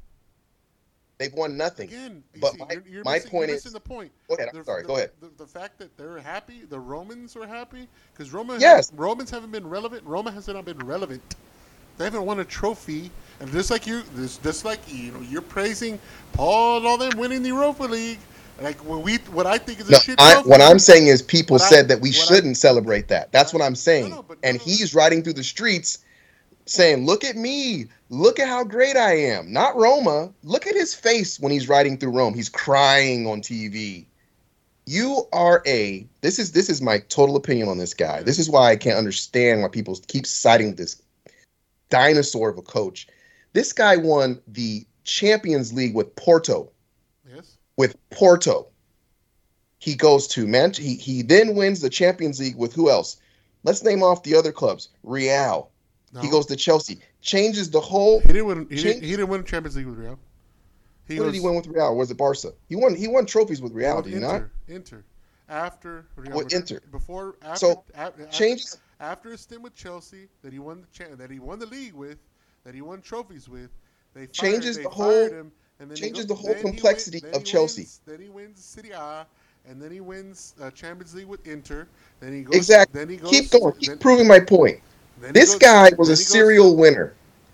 They've 1.17 1.33
won 1.33 1.55
nothing. 1.55 1.87
Again, 1.87 2.23
But 2.41 2.51
see, 2.53 2.57
my- 2.57 2.67
you're, 2.71 2.83
you're 2.89 3.03
my 3.03 3.13
missing, 3.13 3.31
point 3.31 3.47
you're 3.47 3.57
is- 3.57 3.63
the 3.63 3.79
point. 3.79 4.11
Go 4.27 4.35
ahead. 4.35 4.49
I'm 4.51 4.59
The- 4.59 4.65
sorry. 4.65 4.81
the- 4.81 4.87
Go 4.87 4.95
ahead. 4.97 5.11
The, 5.21 5.29
the 5.37 5.47
fact 5.47 5.77
that 5.79 5.95
they're 5.97 6.19
happy, 6.19 6.63
the 6.69 6.79
Romans 6.79 7.35
are 7.37 7.47
happy, 7.47 7.87
because 8.13 8.33
Roma, 8.33 8.57
Yes. 8.59 8.91
Romans 8.95 9.29
haven't 9.29 9.51
been 9.51 9.67
relevant. 9.67 10.03
Roma 10.05 10.31
has 10.31 10.47
not 10.47 10.65
been 10.65 10.79
relevant. 10.79 11.21
They 11.97 12.03
haven't 12.03 12.25
won 12.25 12.41
a 12.41 12.43
trophy, 12.45 13.09
and 13.39 13.49
just 13.53 13.71
like 13.71 13.87
you, 13.87 14.03
this 14.15 14.37
just 14.39 14.65
like 14.65 14.79
you 14.87 15.13
know, 15.13 15.21
you're 15.21 15.41
praising 15.41 15.97
Paul 16.33 16.77
and 16.77 16.85
all 16.85 16.97
them 16.97 17.17
winning 17.17 17.41
the 17.41 17.49
Europa 17.49 17.83
League. 17.83 18.19
Like 18.61 18.77
when 18.85 19.01
we, 19.01 19.15
what 19.31 19.45
I 19.45 19.57
think 19.57 19.79
is 19.79 19.87
a 19.87 19.91
no, 19.91 19.97
shit. 19.99 20.15
I, 20.19 20.41
what 20.41 20.61
I'm 20.61 20.79
saying 20.79 21.07
is 21.07 21.21
people 21.21 21.55
What 21.55 21.63
I- 21.63 21.69
said 21.69 21.87
that 21.89 22.01
we 22.01 22.11
shouldn't 22.11 22.57
celebrate 22.57 23.07
that. 23.09 23.31
That's 23.31 23.53
what 23.53 23.61
I'm 23.61 23.75
saying. 23.75 24.09
No, 24.09 24.15
no, 24.17 24.23
but- 24.23 24.37
and 24.43 24.59
he's 24.59 24.93
riding 24.93 25.23
through 25.23 25.33
the 25.33 25.43
streets 25.43 25.99
saying, 26.65 27.05
"Look 27.05 27.23
at 27.23 27.35
me. 27.35 27.87
Look 28.09 28.39
at 28.39 28.47
how 28.47 28.63
great 28.63 28.95
I 28.95 29.17
am." 29.17 29.51
Not 29.51 29.75
Roma. 29.75 30.33
Look 30.43 30.67
at 30.67 30.75
his 30.75 30.93
face 30.93 31.39
when 31.39 31.51
he's 31.51 31.69
riding 31.69 31.97
through 31.97 32.11
Rome. 32.11 32.33
He's 32.33 32.49
crying 32.49 33.27
on 33.27 33.41
TV. 33.41 34.05
You 34.87 35.27
are 35.33 35.63
a 35.65 36.07
this 36.21 36.37
is 36.37 36.51
this 36.51 36.69
is 36.69 36.81
my 36.81 36.99
total 36.99 37.35
opinion 37.35 37.69
on 37.69 37.77
this 37.77 37.93
guy. 37.93 38.21
This 38.21 38.37
is 38.37 38.49
why 38.49 38.71
I 38.71 38.75
can't 38.75 38.97
understand 38.97 39.61
why 39.61 39.69
people 39.69 39.99
keep 40.07 40.27
citing 40.27 40.75
this 40.75 41.01
dinosaur 41.89 42.49
of 42.49 42.57
a 42.57 42.61
coach. 42.61 43.07
This 43.53 43.73
guy 43.73 43.95
won 43.97 44.41
the 44.47 44.85
Champions 45.03 45.71
League 45.73 45.95
with 45.95 46.15
Porto 46.15 46.71
yes, 47.33 47.57
with 47.77 47.95
Porto. 48.09 48.67
He 49.79 49.95
goes 49.95 50.27
to 50.29 50.47
Man. 50.47 50.73
He 50.73 50.95
he 50.95 51.21
then 51.21 51.55
wins 51.55 51.81
the 51.81 51.89
Champions 51.89 52.39
League 52.39 52.55
with 52.55 52.73
who 52.73 52.89
else? 52.89 53.17
Let's 53.63 53.83
name 53.83 54.03
off 54.03 54.23
the 54.23 54.35
other 54.35 54.51
clubs. 54.51 54.89
Real. 55.03 55.71
No. 56.15 56.21
He 56.21 56.29
goes 56.29 56.45
to 56.47 56.55
Chelsea. 56.55 56.99
Changes 57.21 57.69
the 57.69 57.81
whole. 57.81 58.21
He 58.21 58.27
didn't 58.29 58.45
win. 58.45 58.67
He, 58.69 58.75
didn't, 58.81 59.03
he 59.03 59.11
didn't 59.11 59.27
win 59.27 59.43
Champions 59.43 59.75
League 59.75 59.85
with 59.85 59.97
Real. 59.99 60.17
He 61.07 61.19
What 61.19 61.25
did 61.25 61.33
he 61.35 61.41
win 61.41 61.55
with 61.55 61.67
Real? 61.67 61.95
Was 61.95 62.09
it 62.09 62.17
Barca? 62.17 62.53
He 62.69 62.75
won. 62.77 62.95
He 62.95 63.07
won 63.09 63.25
trophies 63.25 63.61
with 63.61 63.73
Real. 63.73 63.97
with 63.97 64.05
Did 64.05 64.13
he 64.13 64.19
not? 64.19 64.43
Inter. 64.69 65.03
After 65.49 66.05
Real 66.15 66.37
With. 66.37 66.53
Inter. 66.53 66.79
Before 66.91 67.35
after, 67.43 67.57
So, 67.59 67.83
after, 67.93 68.25
Changes. 68.27 68.77
after 68.99 69.33
a 69.33 69.37
stint 69.37 69.61
with 69.61 69.75
Chelsea 69.75 70.27
that 70.41 70.51
he 70.53 70.57
won 70.59 70.81
the 70.81 70.87
cha- 70.91 71.15
that 71.15 71.29
he 71.29 71.39
won 71.39 71.59
the 71.59 71.65
league 71.67 71.93
with, 71.93 72.17
that 72.63 72.73
he 72.73 72.81
won 72.81 73.01
trophies 73.01 73.47
with, 73.49 73.69
they 74.13 74.21
fired, 74.21 74.33
Changes 74.33 74.77
they 74.77 74.83
the 74.83 74.89
whole- 74.89 75.27
him, 75.29 75.51
changes 75.93 76.25
goes- 76.25 76.27
the 76.27 76.35
whole 76.35 76.55
complexity 76.55 77.19
win- 77.21 77.35
of 77.35 77.43
Chelsea. 77.43 77.81
Wins, 77.81 78.01
then 78.07 78.21
he 78.21 78.29
wins 78.29 78.63
Serie 78.63 78.91
A, 78.91 79.27
and 79.67 79.79
then 79.79 79.91
he 79.91 79.99
wins 79.99 80.55
uh, 80.61 80.71
Champions 80.71 81.13
League 81.13 81.27
with 81.27 81.45
Inter. 81.45 81.87
Then 82.21 82.33
he 82.33 82.41
goes. 82.41 82.55
Exactly. 82.55 82.99
Then 82.99 83.09
he 83.09 83.17
goes. 83.17 83.29
Keep 83.29 83.51
going. 83.51 83.73
Keep 83.75 83.87
then- 83.89 83.97
proving 83.99 84.27
my 84.27 84.39
point. 84.39 84.79
Then 85.19 85.33
This 85.33 85.55
guy 85.55 85.91
was 85.97 86.09
a 86.09 86.11
he 86.11 86.15
goes- 86.15 86.27
serial 86.27 86.75
winner, 86.75 87.13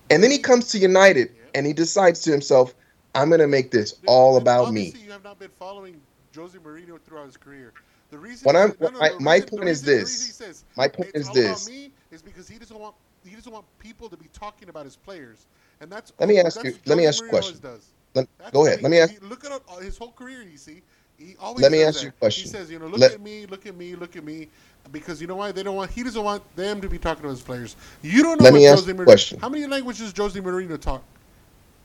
and 0.10 0.24
then 0.24 0.32
he 0.32 0.38
comes 0.40 0.68
to 0.70 0.78
United 0.78 1.34
and 1.54 1.66
he 1.66 1.74
decides 1.74 2.22
to 2.22 2.32
himself, 2.32 2.74
"I'm 3.16 3.30
going 3.30 3.42
to 3.42 3.48
make 3.48 3.72
this 3.72 3.94
Dude, 3.94 4.06
all 4.08 4.38
about 4.38 4.74
me." 4.74 4.94
You 5.04 5.12
have 5.12 5.24
not 5.24 5.40
been 5.40 5.52
following 5.60 6.00
Jose 6.36 6.58
Mourinho 6.58 7.00
throughout 7.06 7.26
his 7.26 7.38
career. 7.38 7.74
The 8.10 8.18
reason 8.18 8.46
What 8.46 8.56
I'm- 8.56 8.74
no, 8.80 8.90
no, 8.90 9.00
my- 9.00 9.10
the 9.10 9.20
my 9.20 9.34
reason- 9.36 9.50
point 9.50 9.70
is 9.70 9.82
this. 9.82 10.36
says, 10.36 10.64
My 10.76 10.88
point 10.88 11.12
is 11.14 11.30
this. 11.30 11.68
Me 11.70 11.92
is 12.12 12.22
because 12.22 12.48
he 12.48 12.58
doesn't 12.58 12.78
want 12.78 12.96
he 13.24 13.36
doesn't 13.36 13.52
want 13.52 13.66
people 13.78 14.10
to 14.10 14.18
be 14.18 14.26
talking 14.34 14.68
about 14.70 14.84
his 14.84 14.96
players, 14.96 15.46
and 15.80 15.92
that's 15.92 16.12
Let 16.20 16.28
me 16.28 16.40
ask 16.40 16.64
you- 16.64 16.76
let 16.88 16.98
me 16.98 17.06
ask 17.06 17.22
you 17.22 17.28
a 17.28 17.30
question. 17.30 17.60
does. 17.62 17.86
Let- 18.16 18.28
go 18.52 18.66
ahead. 18.66 18.80
he- 18.80 18.84
Let 18.84 18.90
me 18.90 18.98
ask. 19.00 19.14
look 19.22 19.46
at 19.46 19.62
his 19.82 19.98
whole 19.98 20.12
career. 20.12 20.42
You 20.42 20.58
see, 20.58 20.82
he 21.26 21.36
always. 21.40 21.62
Let 21.62 21.72
me 21.72 21.84
ask 21.84 22.02
you 22.02 22.10
a 22.10 22.12
question. 22.12 22.44
He 22.44 22.50
says, 22.50 22.72
you 22.72 22.80
know, 22.80 22.88
look 22.88 23.00
Let- 23.00 23.14
at 23.14 23.22
me, 23.22 23.46
look 23.46 23.66
at 23.66 23.76
me, 23.76 23.96
look 23.96 24.16
at 24.16 24.24
me, 24.24 24.50
because 24.92 25.22
you 25.22 25.28
know 25.28 25.36
why 25.36 25.52
they 25.52 25.64
don't 25.64 25.76
want. 25.76 25.92
He 25.92 26.04
doesn't 26.04 26.24
want 26.24 26.44
them 26.56 26.82
to 26.82 26.90
be 26.90 26.98
talking 26.98 27.24
to 27.24 27.30
his 27.30 27.42
players. 27.42 27.76
You 28.02 28.24
don't 28.24 28.38
know 28.40 28.46
Let 28.46 28.54
what 28.54 28.60
me 28.60 28.68
ask 28.68 28.86
Jose 28.86 28.88
you 28.88 28.94
a 28.94 28.98
Mourinho. 28.98 29.06
question. 29.06 29.40
How 29.40 29.50
many 29.50 29.68
languages 29.68 30.14
does 30.14 30.34
Jose 30.36 30.40
Mourinho 30.40 30.80
talk? 30.80 31.04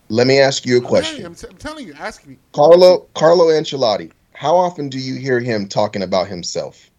Let 0.08 0.26
me 0.26 0.38
ask 0.40 0.64
you 0.64 0.78
a 0.78 0.80
question. 0.80 1.26
I'm, 1.26 1.34
t- 1.34 1.48
I'm 1.50 1.56
telling 1.56 1.86
you, 1.86 1.94
ask 1.94 2.26
me. 2.26 2.38
Carlo 2.52 3.08
Carlo 3.14 3.46
Ancelotti. 3.46 4.12
How 4.32 4.56
often 4.56 4.88
do 4.88 4.98
you 4.98 5.16
hear 5.16 5.40
him 5.40 5.66
talking 5.66 6.02
about 6.02 6.28
himself? 6.28 6.90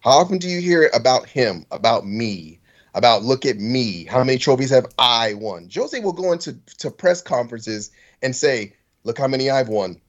How 0.00 0.10
often 0.18 0.38
do 0.38 0.48
you 0.48 0.60
hear 0.60 0.90
about 0.92 1.26
him, 1.26 1.64
about 1.70 2.06
me, 2.06 2.60
about 2.94 3.22
look 3.22 3.46
at 3.46 3.56
me? 3.58 4.04
How 4.04 4.22
many 4.22 4.36
trophies 4.36 4.70
have 4.70 4.86
I 4.98 5.34
won? 5.34 5.70
Jose 5.74 5.98
will 6.00 6.12
go 6.12 6.32
into 6.32 6.54
to 6.78 6.90
press 6.90 7.22
conferences 7.22 7.90
and 8.20 8.36
say, 8.36 8.74
"Look 9.04 9.18
how 9.18 9.28
many 9.28 9.50
I've 9.50 9.68
won." 9.68 10.00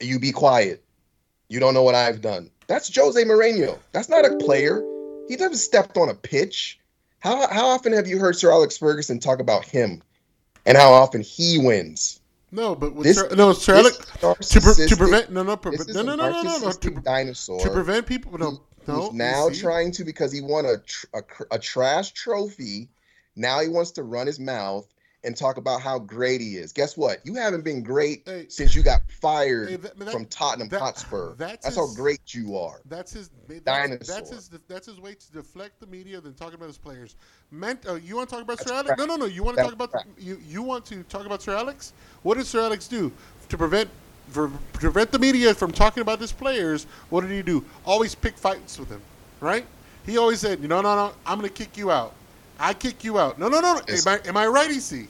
You 0.00 0.18
be 0.18 0.32
quiet. 0.32 0.84
You 1.48 1.60
don't 1.60 1.74
know 1.74 1.82
what 1.82 1.94
I've 1.94 2.20
done. 2.20 2.50
That's 2.66 2.94
Jose 2.94 3.22
Mourinho. 3.24 3.78
That's 3.92 4.08
not 4.08 4.24
a 4.24 4.36
player. 4.36 4.84
He 5.28 5.36
never 5.36 5.56
stepped 5.56 5.96
on 5.96 6.08
a 6.08 6.14
pitch. 6.14 6.78
How 7.20 7.48
how 7.48 7.66
often 7.68 7.92
have 7.92 8.06
you 8.06 8.18
heard 8.18 8.36
Sir 8.36 8.50
Alex 8.52 8.76
Ferguson 8.76 9.18
talk 9.18 9.40
about 9.40 9.64
him 9.64 10.02
and 10.66 10.76
how 10.76 10.92
often 10.92 11.22
he 11.22 11.58
wins? 11.58 12.20
No, 12.52 12.74
but 12.74 12.94
with 12.94 13.06
This- 13.06 13.16
Sir, 13.16 13.28
no, 13.34 13.52
Sir 13.52 13.76
Alex, 13.76 13.98
to, 14.20 14.60
pre- 14.60 14.86
to 14.86 14.96
prevent 14.96 15.30
no 15.32 15.42
no 15.42 15.56
pre- 15.56 15.76
no 15.88 16.02
no 16.02 16.14
no 16.14 16.30
no 16.30 16.42
no 16.42 16.58
no 16.58 16.72
to, 16.72 16.90
dinosaur 16.90 17.60
to 17.60 17.70
prevent 17.70 18.06
people 18.06 18.38
no 18.38 18.60
no 18.86 19.10
you 19.10 19.18
now 19.18 19.50
trying 19.50 19.90
to 19.92 20.04
because 20.04 20.32
he 20.32 20.40
won 20.40 20.64
a, 20.64 20.78
tr- 20.78 21.06
a 21.14 21.22
a 21.52 21.58
trash 21.58 22.12
trophy. 22.12 22.88
Now 23.36 23.60
he 23.60 23.68
wants 23.68 23.90
to 23.92 24.02
run 24.02 24.26
his 24.26 24.40
mouth 24.40 24.86
and 25.24 25.36
talk 25.36 25.56
about 25.56 25.80
how 25.80 25.98
great 25.98 26.40
he 26.40 26.56
is. 26.56 26.72
Guess 26.72 26.96
what? 26.96 27.18
You 27.24 27.34
haven't 27.34 27.64
been 27.64 27.82
great 27.82 28.22
Hey. 28.24 28.46
since 28.48 28.74
you 28.76 28.82
got 28.82 29.00
fired 29.20 29.68
Hey, 29.68 29.76
that- 29.76 29.98
that- 29.98 30.12
from 30.12 30.26
Tottenham 30.26 30.68
that- 30.68 30.80
Hotspur. 30.80 31.34
that's 31.34 31.64
That's, 31.64 31.76
how 31.76 31.92
great 31.94 32.34
you 32.34 32.56
are. 32.56 32.80
That's 32.88 33.12
his. 33.12 33.30
That's, 33.48 33.60
Dinosaur. 33.62 34.14
that's 34.14 34.30
his. 34.30 34.50
That's 34.68 34.86
his 34.86 35.00
way 35.00 35.14
to 35.14 35.32
deflect 35.32 35.80
the 35.80 35.86
media 35.86 36.20
than 36.20 36.34
talking 36.34 36.54
about 36.54 36.68
his 36.68 36.78
players. 36.78 37.16
Meant. 37.50 37.84
Uh, 37.86 37.94
you 37.94 38.14
want 38.16 38.28
to 38.28 38.34
talk 38.36 38.42
about 38.44 38.60
Sir 38.60 38.72
Alex? 38.74 38.94
No, 38.96 39.06
no, 39.06 39.16
no. 39.16 39.24
You 39.26 39.42
want 39.42 39.56
to 39.56 39.62
talk 39.64 39.72
about 39.72 39.90
crap. 39.90 40.06
you. 40.16 40.40
You 40.46 40.62
want 40.62 40.86
to 40.86 41.02
talk 41.04 41.26
about 41.26 41.42
Sir 41.42 41.56
Alex? 41.56 41.92
What 42.22 42.36
did 42.36 42.46
Sir 42.46 42.60
Alex 42.60 42.86
do 42.86 43.10
to 43.48 43.58
prevent 43.58 43.90
for 44.28 44.48
prevent 44.74 45.10
the 45.10 45.18
media 45.18 45.52
from 45.52 45.72
talking 45.72 46.00
about 46.00 46.20
his 46.20 46.30
players? 46.30 46.86
What 47.10 47.22
did 47.22 47.30
he 47.32 47.42
do? 47.42 47.64
Always 47.84 48.14
pick 48.14 48.36
fights 48.38 48.78
with 48.78 48.88
him, 48.88 49.00
right? 49.40 49.66
He 50.06 50.16
always 50.16 50.38
said, 50.40 50.60
"No, 50.62 50.80
no, 50.80 50.94
no. 50.94 51.12
I'm 51.26 51.38
going 51.38 51.50
to 51.50 51.54
kick 51.54 51.76
you 51.76 51.90
out. 51.90 52.14
I 52.58 52.74
kick 52.74 53.04
you 53.04 53.18
out. 53.18 53.38
No, 53.38 53.48
no, 53.48 53.60
no. 53.60 53.80
Am 53.88 54.06
I, 54.06 54.20
am 54.26 54.36
I 54.36 54.46
right, 54.46 54.70
EC? 54.70 55.08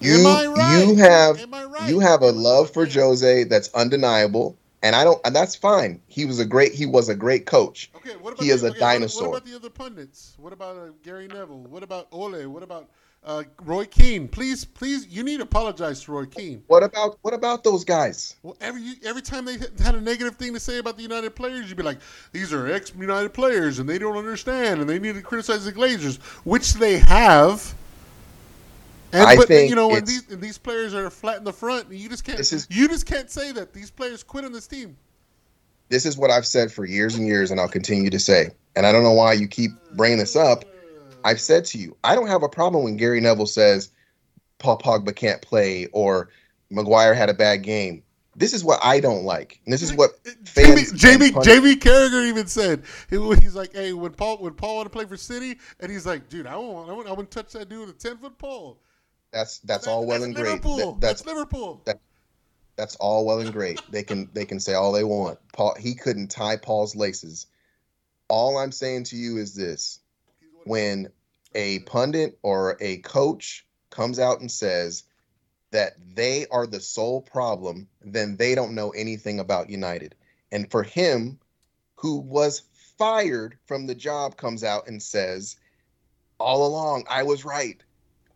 You 0.00 0.16
Am 0.16 0.26
I 0.26 0.46
right? 0.46 0.88
you 0.88 0.96
have 0.96 1.36
right? 1.66 1.88
you 1.88 2.00
have 2.00 2.22
a 2.22 2.30
love 2.30 2.70
for? 2.70 2.86
Jose 2.86 3.44
that's 3.44 3.72
undeniable, 3.74 4.56
and 4.82 4.94
I 4.94 5.04
don't, 5.04 5.20
and 5.24 5.34
that's 5.34 5.54
fine. 5.54 6.00
He 6.08 6.24
was 6.24 6.38
a 6.40 6.44
great 6.44 6.72
he 6.72 6.86
was 6.86 7.08
a 7.08 7.14
great 7.14 7.46
coach. 7.46 7.90
Okay, 7.96 8.16
what 8.16 8.32
about 8.32 8.44
He 8.44 8.48
the, 8.48 8.54
is 8.54 8.62
a 8.62 8.70
okay, 8.70 8.80
what- 8.80 9.12
What, 9.14 9.26
about 9.26 9.44
the 9.44 9.54
other 9.54 9.70
pundits? 9.70 10.34
What 10.38 10.52
about 10.52 10.76
uh, 10.76 10.90
Gary 11.02 11.28
Neville? 11.28 11.62
What 11.62 11.82
about 11.82 12.08
Ole? 12.12 12.46
What 12.46 12.62
about 12.62 12.88
uh, 13.24 13.42
Roy 13.62 13.86
Keane? 13.86 14.28
Please, 14.28 14.64
please, 14.64 15.06
you 15.08 15.22
need 15.22 15.38
to 15.38 15.44
apologize 15.44 16.02
to 16.04 16.12
Roy 16.12 16.26
Keane. 16.26 16.62
What 16.66 16.82
about 16.82 17.18
what 17.22 17.34
about 17.34 17.64
those 17.64 17.84
guys? 17.84 18.36
Well, 18.42 18.56
every 18.60 18.82
every 19.04 19.22
time 19.22 19.44
they 19.44 19.56
had 19.82 19.94
a 19.94 20.00
negative 20.00 20.36
thing 20.36 20.52
to 20.54 20.60
say 20.60 20.78
about 20.78 20.96
the 20.96 21.02
United 21.02 21.34
players, 21.34 21.68
you'd 21.68 21.76
be 21.76 21.82
like, 21.82 21.98
"These 22.32 22.52
are 22.52 22.70
ex-United 22.70 23.32
players, 23.32 23.78
and 23.78 23.88
they 23.88 23.98
don't 23.98 24.16
understand, 24.16 24.80
and 24.80 24.88
they 24.88 24.98
need 24.98 25.14
to 25.14 25.22
criticize 25.22 25.64
the 25.64 25.72
Glazers," 25.72 26.16
which 26.44 26.74
they 26.74 26.98
have. 26.98 27.74
And 29.12 29.22
I 29.22 29.36
but 29.36 29.48
think 29.48 29.70
you 29.70 29.76
know 29.76 29.88
when 29.88 30.04
these 30.04 30.28
and 30.30 30.42
these 30.42 30.58
players 30.58 30.92
are 30.92 31.08
flat 31.08 31.38
in 31.38 31.44
the 31.44 31.52
front, 31.52 31.90
you 31.92 32.08
just 32.08 32.24
can't 32.24 32.40
is- 32.40 32.66
you 32.68 32.88
just 32.88 33.06
can't 33.06 33.30
say 33.30 33.52
that 33.52 33.72
these 33.72 33.90
players 33.90 34.22
quit 34.22 34.44
on 34.44 34.52
this 34.52 34.66
team. 34.66 34.96
This 35.88 36.04
is 36.04 36.16
what 36.16 36.30
I've 36.30 36.46
said 36.46 36.72
for 36.72 36.84
years 36.84 37.14
and 37.14 37.26
years, 37.26 37.50
and 37.50 37.60
I'll 37.60 37.68
continue 37.68 38.10
to 38.10 38.18
say. 38.18 38.50
And 38.74 38.86
I 38.86 38.90
don't 38.90 39.04
know 39.04 39.12
why 39.12 39.34
you 39.34 39.46
keep 39.46 39.70
bringing 39.92 40.18
this 40.18 40.34
up. 40.34 40.64
I've 41.24 41.40
said 41.40 41.64
to 41.66 41.78
you, 41.78 41.96
I 42.04 42.14
don't 42.14 42.28
have 42.28 42.42
a 42.42 42.48
problem 42.48 42.84
when 42.84 42.96
Gary 42.96 43.20
Neville 43.20 43.46
says 43.46 43.90
Paul 44.58 44.78
Pogba 44.78 45.16
can't 45.16 45.42
play 45.42 45.86
or 45.92 46.28
Maguire 46.70 47.14
had 47.14 47.30
a 47.30 47.34
bad 47.34 47.62
game. 47.62 48.02
This 48.36 48.52
is 48.52 48.64
what 48.64 48.80
I 48.82 48.98
don't 48.98 49.22
like, 49.22 49.60
and 49.64 49.72
this 49.72 49.80
is 49.80 49.94
what 49.94 50.10
Jamie, 50.42 50.82
Jamie, 50.94 51.30
Jamie 51.44 51.76
Carragher 51.76 52.26
even 52.26 52.48
said 52.48 52.82
he, 53.08 53.16
he's 53.36 53.54
like, 53.54 53.72
"Hey, 53.72 53.92
when 53.92 54.12
Paul 54.12 54.38
when 54.38 54.54
Paul 54.54 54.76
wanted 54.76 54.88
to 54.88 54.90
play 54.90 55.04
for 55.04 55.16
City, 55.16 55.56
and 55.78 55.90
he's 55.90 56.04
like, 56.04 56.28
dude, 56.28 56.48
I 56.48 56.56
won't, 56.56 56.90
I 56.90 56.92
won't, 56.92 57.06
I 57.06 57.10
wouldn't 57.10 57.30
touch 57.30 57.52
that 57.52 57.68
dude 57.68 57.86
with 57.86 57.90
a 57.90 57.98
ten 57.98 58.16
foot 58.16 58.36
pole. 58.36 58.80
That's 59.32 59.60
that's 59.60 59.84
That- 59.84 59.90
all 59.92 60.04
well 60.04 60.24
and 60.24 60.34
great. 60.34 60.62
That- 60.62 60.96
that's, 61.00 61.20
that's 61.20 61.26
Liverpool. 61.26 61.82
that- 61.84 62.00
that's 62.76 62.96
all 62.96 63.24
well 63.24 63.38
and 63.38 63.52
great. 63.52 63.80
They 63.92 64.02
can 64.02 64.28
they 64.32 64.44
can 64.44 64.58
say 64.58 64.74
all 64.74 64.90
they 64.90 65.04
want. 65.04 65.38
Paul 65.52 65.76
he 65.78 65.94
couldn't 65.94 66.28
tie 66.32 66.56
Paul's 66.56 66.96
laces. 66.96 67.46
All 68.26 68.58
I'm 68.58 68.72
saying 68.72 69.04
to 69.04 69.16
you 69.16 69.36
is 69.36 69.54
this: 69.54 70.00
when 70.64 71.08
a 71.54 71.80
pundit 71.80 72.38
or 72.42 72.76
a 72.80 72.98
coach 72.98 73.66
comes 73.90 74.18
out 74.18 74.40
and 74.40 74.50
says 74.50 75.04
that 75.70 75.94
they 76.14 76.46
are 76.50 76.66
the 76.66 76.80
sole 76.80 77.22
problem, 77.22 77.88
then 78.00 78.36
they 78.36 78.54
don't 78.54 78.74
know 78.74 78.90
anything 78.90 79.40
about 79.40 79.70
United. 79.70 80.14
And 80.52 80.70
for 80.70 80.82
him, 80.82 81.38
who 81.96 82.18
was 82.18 82.62
fired 82.98 83.58
from 83.66 83.86
the 83.86 83.94
job, 83.94 84.36
comes 84.36 84.62
out 84.62 84.86
and 84.86 85.02
says, 85.02 85.56
all 86.38 86.66
along, 86.66 87.04
I 87.08 87.22
was 87.22 87.44
right. 87.44 87.82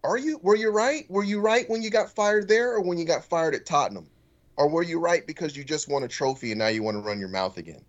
Are 0.04 0.16
you 0.16 0.38
were 0.38 0.56
you 0.56 0.70
right? 0.70 1.04
Were 1.10 1.24
you 1.24 1.40
right 1.40 1.68
when 1.68 1.82
you 1.82 1.90
got 1.90 2.14
fired 2.14 2.48
there 2.48 2.72
or 2.72 2.80
when 2.80 2.98
you 2.98 3.04
got 3.04 3.24
fired 3.24 3.54
at 3.54 3.66
Tottenham? 3.66 4.08
Or 4.56 4.68
were 4.68 4.82
you 4.82 4.98
right 4.98 5.26
because 5.26 5.56
you 5.56 5.64
just 5.64 5.88
won 5.88 6.02
a 6.02 6.08
trophy 6.08 6.50
and 6.50 6.58
now 6.58 6.68
you 6.68 6.82
want 6.82 6.96
to 6.96 7.00
run 7.00 7.20
your 7.20 7.28
mouth 7.28 7.58
again? 7.58 7.84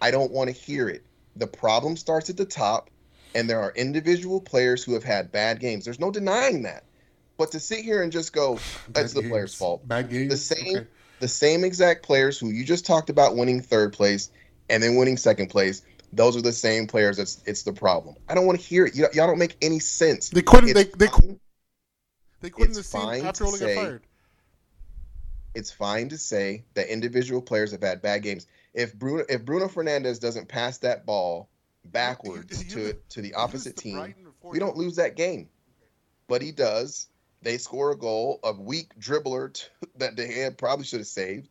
I 0.00 0.10
don't 0.10 0.32
want 0.32 0.48
to 0.48 0.54
hear 0.54 0.88
it. 0.88 1.04
The 1.36 1.46
problem 1.46 1.96
starts 1.96 2.30
at 2.30 2.36
the 2.36 2.44
top, 2.44 2.90
and 3.34 3.48
there 3.48 3.60
are 3.60 3.72
individual 3.76 4.40
players 4.40 4.82
who 4.84 4.94
have 4.94 5.04
had 5.04 5.30
bad 5.32 5.60
games. 5.60 5.84
There's 5.84 6.00
no 6.00 6.10
denying 6.10 6.62
that. 6.62 6.84
But 7.36 7.52
to 7.52 7.60
sit 7.60 7.80
here 7.84 8.02
and 8.02 8.12
just 8.12 8.32
go, 8.32 8.54
that's 8.88 9.14
Bad 9.14 9.22
the 9.24 9.28
player's 9.28 9.54
fault. 9.54 9.86
Bad 9.86 10.10
games. 10.10 10.30
The 10.30 10.36
same 10.36 10.76
Okay. 10.78 10.86
the 11.20 11.28
same 11.28 11.64
exact 11.64 12.02
players 12.02 12.38
who 12.38 12.48
you 12.50 12.64
just 12.64 12.86
talked 12.86 13.10
about 13.10 13.36
winning 13.36 13.60
third 13.60 13.92
place 13.92 14.30
and 14.70 14.82
then 14.82 14.96
winning 14.96 15.16
second 15.18 15.48
place, 15.48 15.82
those 16.12 16.36
are 16.36 16.40
the 16.42 16.52
same 16.52 16.86
players 16.86 17.16
that's 17.18 17.42
it's 17.46 17.62
the 17.62 17.72
problem. 17.72 18.16
I 18.28 18.34
don't 18.34 18.46
want 18.46 18.58
to 18.60 18.64
hear 18.66 18.86
it. 18.86 18.94
You, 18.96 19.06
y'all 19.12 19.26
don't 19.26 19.38
make 19.38 19.56
any 19.62 19.78
sense. 19.80 20.30
They 20.30 20.42
couldn't. 20.42 20.72
They 20.74 20.80
It's 20.82 20.96
they, 20.96 21.06
fine- 21.08 21.40
they 22.40 22.50
couldn't 22.50 22.78
it's 22.78 22.90
the 22.90 22.98
fine 22.98 23.26
after 23.26 23.44
to 23.44 23.44
Ole 23.44 23.50
got 23.52 23.58
say- 23.58 23.74
fired. 23.74 24.02
it's 25.54 25.70
fine 25.70 26.08
to 26.08 26.16
say 26.16 26.64
that 26.74 26.90
individual 26.90 27.42
players 27.42 27.72
have 27.72 27.82
had 27.82 28.00
bad 28.00 28.22
games. 28.22 28.46
If 28.72 28.94
Bruno 28.94 29.24
if 29.28 29.44
Bruno 29.44 29.66
Fernandes 29.68 30.20
doesn't 30.20 30.48
pass 30.48 30.78
that 30.78 31.04
ball 31.04 31.49
backwards 31.84 32.64
to 32.74 32.94
to 33.10 33.20
the 33.20 33.34
opposite 33.34 33.70
used 33.70 33.78
team, 33.78 34.14
we 34.42 34.58
don't 34.58 34.76
lose 34.76 34.96
that 34.96 35.16
game. 35.16 35.48
But 36.28 36.42
he 36.42 36.52
does. 36.52 37.08
They 37.42 37.58
score 37.58 37.92
a 37.92 37.96
goal, 37.96 38.38
a 38.44 38.52
weak 38.52 38.98
dribbler 38.98 39.52
t- 39.52 39.64
that 39.96 40.14
De 40.14 40.28
Gea 40.28 40.56
probably 40.56 40.84
should 40.84 41.00
have 41.00 41.06
saved, 41.06 41.48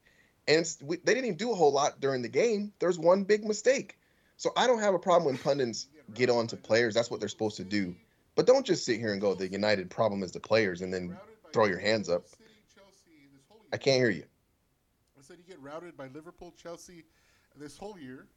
and 0.47 0.65
we, 0.81 0.97
they 0.97 1.13
didn't 1.13 1.25
even 1.25 1.37
do 1.37 1.51
a 1.51 1.55
whole 1.55 1.73
lot 1.73 1.99
during 1.99 2.21
the 2.21 2.29
game. 2.29 2.73
There's 2.79 2.99
one 2.99 3.23
big 3.23 3.43
mistake. 3.43 3.97
So 4.37 4.51
I 4.55 4.67
don't 4.67 4.79
have 4.79 4.93
a 4.93 4.99
problem 4.99 5.25
when 5.25 5.37
pundits 5.37 5.87
get 6.13 6.29
on 6.29 6.47
to 6.47 6.55
players. 6.55 6.93
That's 6.93 7.11
what 7.11 7.19
they're 7.19 7.27
supposed 7.27 7.57
to 7.57 7.65
do. 7.65 7.95
But 8.35 8.47
don't 8.47 8.65
just 8.65 8.85
sit 8.85 8.97
here 8.97 9.11
and 9.11 9.19
go, 9.19 9.33
the 9.35 9.49
United 9.49 9.89
problem 9.89 10.23
is 10.23 10.31
the 10.31 10.39
players, 10.39 10.81
and 10.81 10.93
then 10.93 11.17
throw 11.51 11.65
your 11.65 11.79
hands 11.79 12.07
up. 12.07 12.23
I 13.73 13.77
can't 13.77 13.97
hear 13.97 14.09
you. 14.09 14.23
I 15.17 15.21
said 15.21 15.37
you 15.39 15.43
get 15.43 15.61
routed 15.61 15.97
by 15.97 16.07
Liverpool, 16.07 16.53
Chelsea, 16.61 17.03
this 17.57 17.77
whole 17.77 17.99
year. 17.99 18.27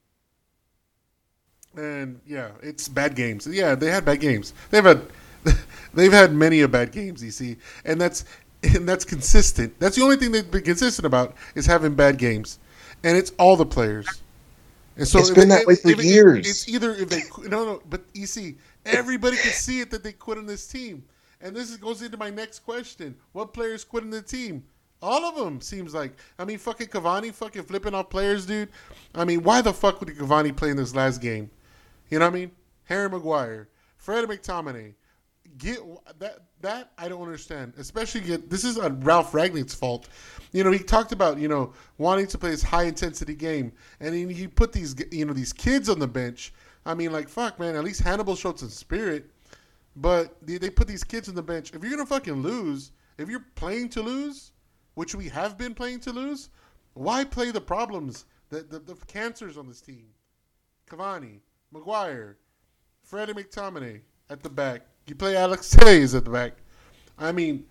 And 1.77 2.21
yeah, 2.27 2.51
it's 2.63 2.89
bad 2.89 3.15
games. 3.15 3.47
Yeah, 3.47 3.75
they 3.75 3.91
had 3.91 4.05
bad 4.05 4.21
games. 4.21 4.53
They've 4.71 4.85
had 4.85 5.03
they've 5.95 6.13
had 6.13 6.33
many 6.33 6.61
a 6.61 6.69
bad 6.69 6.93
games, 6.93 7.23
you 7.23 7.31
see. 7.31 7.57
And 7.85 8.01
that's 8.01 8.25
and 8.63 8.89
that's 8.89 9.05
consistent. 9.05 9.79
That's 9.81 9.97
the 9.97 10.03
only 10.03 10.17
thing 10.17 10.33
they've 10.33 10.49
been 10.51 10.63
consistent 10.63 11.07
about 11.07 11.35
is 11.55 11.67
having 11.67 11.95
bad 11.95 12.19
games. 12.19 12.59
And 13.05 13.17
it's 13.17 13.33
all 13.39 13.57
the 13.57 13.67
players. 13.67 14.07
And 14.97 15.09
so 15.09 15.19
It's 15.19 15.31
been 15.31 15.49
they- 15.49 15.57
that 15.57 15.67
way 15.67 15.75
for 15.77 15.91
it- 15.91 16.05
years. 16.05 16.49
It's 16.49 16.69
either 16.69 16.95
if 16.95 17.09
they 17.09 17.23
no 17.49 17.65
no, 17.65 17.83
but 17.89 18.03
you 18.13 18.27
see, 18.27 18.57
everybody 18.85 19.37
can 19.39 19.53
see 19.53 19.81
it 19.81 19.91
that 19.91 20.03
they 20.05 20.13
quit 20.13 20.39
on 20.39 20.47
this 20.47 20.67
team. 20.67 21.03
And 21.41 21.57
this 21.57 21.75
goes 21.77 22.03
into 22.03 22.17
my 22.19 22.31
next 22.31 22.61
question: 22.61 23.17
What 23.33 23.53
players 23.55 23.83
quit 23.85 24.05
on 24.05 24.11
the 24.11 24.23
team? 24.23 24.63
All 25.01 25.25
of 25.25 25.35
them 25.35 25.61
seems 25.61 25.95
like. 25.95 26.13
I 26.39 26.45
mean, 26.45 26.59
fucking 26.59 26.87
Cavani, 26.87 27.33
fucking 27.35 27.65
flipping 27.65 27.93
off 27.95 28.09
players, 28.11 28.47
dude. 28.47 28.69
I 29.17 29.25
mean, 29.25 29.43
why 29.43 29.61
the 29.61 29.73
fuck 29.73 29.99
would 29.99 30.11
Cavani 30.11 30.55
play 30.55 30.71
in 30.71 30.77
this 30.77 30.95
last 30.95 31.21
game? 31.21 31.51
You 32.13 32.19
know 32.19 32.27
what 32.27 32.35
I 32.35 32.41
mean? 32.41 32.51
Harry 32.85 33.09
Maguire, 33.09 33.71
Fred 33.97 34.29
McTominay. 34.29 34.93
Get 35.57 35.79
that 36.19 36.41
that 36.61 36.93
I 36.99 37.09
don't 37.09 37.23
understand. 37.23 37.73
Especially 37.79 38.21
get 38.21 38.51
this 38.51 38.65
is 38.65 38.79
Ralf 38.79 39.33
Rangnick's 39.33 39.75
fault. 39.75 40.11
You 40.53 40.63
know, 40.63 40.73
he 40.73 40.79
talked 40.79 41.13
about 41.13 41.39
you 41.39 41.49
know 41.49 41.73
wanting 41.97 42.27
to 42.27 42.37
play 42.37 42.51
this 42.51 42.63
high 42.63 42.83
intensity 42.83 43.35
game, 43.35 43.73
and 43.99 44.15
he, 44.15 44.31
he 44.31 44.47
put 44.47 44.75
these 44.75 44.95
you 45.11 45.25
know 45.25 45.33
these 45.33 45.55
kids 45.55 45.89
on 45.89 45.99
the 45.99 46.07
bench. 46.07 46.53
I 46.85 46.93
mean, 46.93 47.13
like 47.13 47.31
fuck, 47.31 47.59
man. 47.59 47.77
At 47.77 47.85
least 47.85 48.03
Hannibal 48.03 48.37
showed 48.37 48.59
some 48.59 48.69
spirit. 48.69 49.31
But 49.97 50.37
they, 50.43 50.59
they 50.59 50.69
put 50.69 50.89
these 50.89 51.05
kids 51.05 51.31
on 51.31 51.35
the 51.35 51.43
bench. 51.43 51.73
If 51.73 51.83
you're 51.83 51.93
gonna 51.93 52.05
fucking 52.05 52.43
lose, 52.43 52.93
if 53.17 53.31
you're 53.31 53.47
playing 53.55 53.89
to 53.91 54.03
lose, 54.03 54.53
which 54.97 55.15
we 55.15 55.31
have 55.31 55.57
been 55.57 55.75
playing 55.75 56.01
to 56.01 56.13
lose, 56.13 56.51
why 56.93 57.25
play 57.25 57.53
the 57.53 57.61
problems, 57.63 58.27
the 58.51 58.61
the, 58.61 58.81
the 58.81 58.97
cancers 59.07 59.57
on 59.57 59.67
this 59.67 59.81
team? 59.81 60.09
Cavani, 60.91 61.41
Maguire, 61.73 62.37
Freddie 63.03 63.33
McTominay 63.33 64.01
at 64.31 64.43
the 64.43 64.51
back. 64.51 64.83
You 65.07 65.15
play 65.15 65.37
Alex 65.37 65.71
Telles 65.71 66.15
at 66.15 66.25
the 66.25 66.31
back. 66.31 66.55
I 67.19 67.33
mean, 67.33 67.65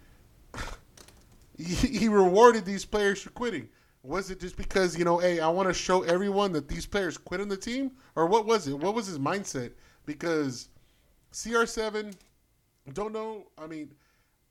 he, 1.58 1.74
he 1.74 2.08
rewarded 2.10 2.66
these 2.66 2.86
players 2.86 3.22
for 3.22 3.30
quitting. 3.30 3.70
Was 4.04 4.32
it 4.32 4.40
just 4.40 4.58
because 4.58 4.98
you 4.98 5.06
know, 5.06 5.20
hey, 5.20 5.40
I 5.40 5.48
want 5.50 5.68
to 5.68 5.74
show 5.74 6.02
everyone 6.04 6.52
that 6.54 6.68
these 6.68 6.86
players 6.86 7.18
quit 7.18 7.40
on 7.40 7.48
the 7.48 7.58
team, 7.58 7.92
or 8.16 8.26
what 8.26 8.46
was 8.48 8.68
it? 8.68 8.78
What 8.78 8.96
was 8.96 9.06
his 9.06 9.20
mindset? 9.20 9.72
Because 10.06 10.70
CR7, 11.34 12.14
don't 12.94 13.14
know. 13.14 13.48
I 13.58 13.68
mean, 13.68 13.92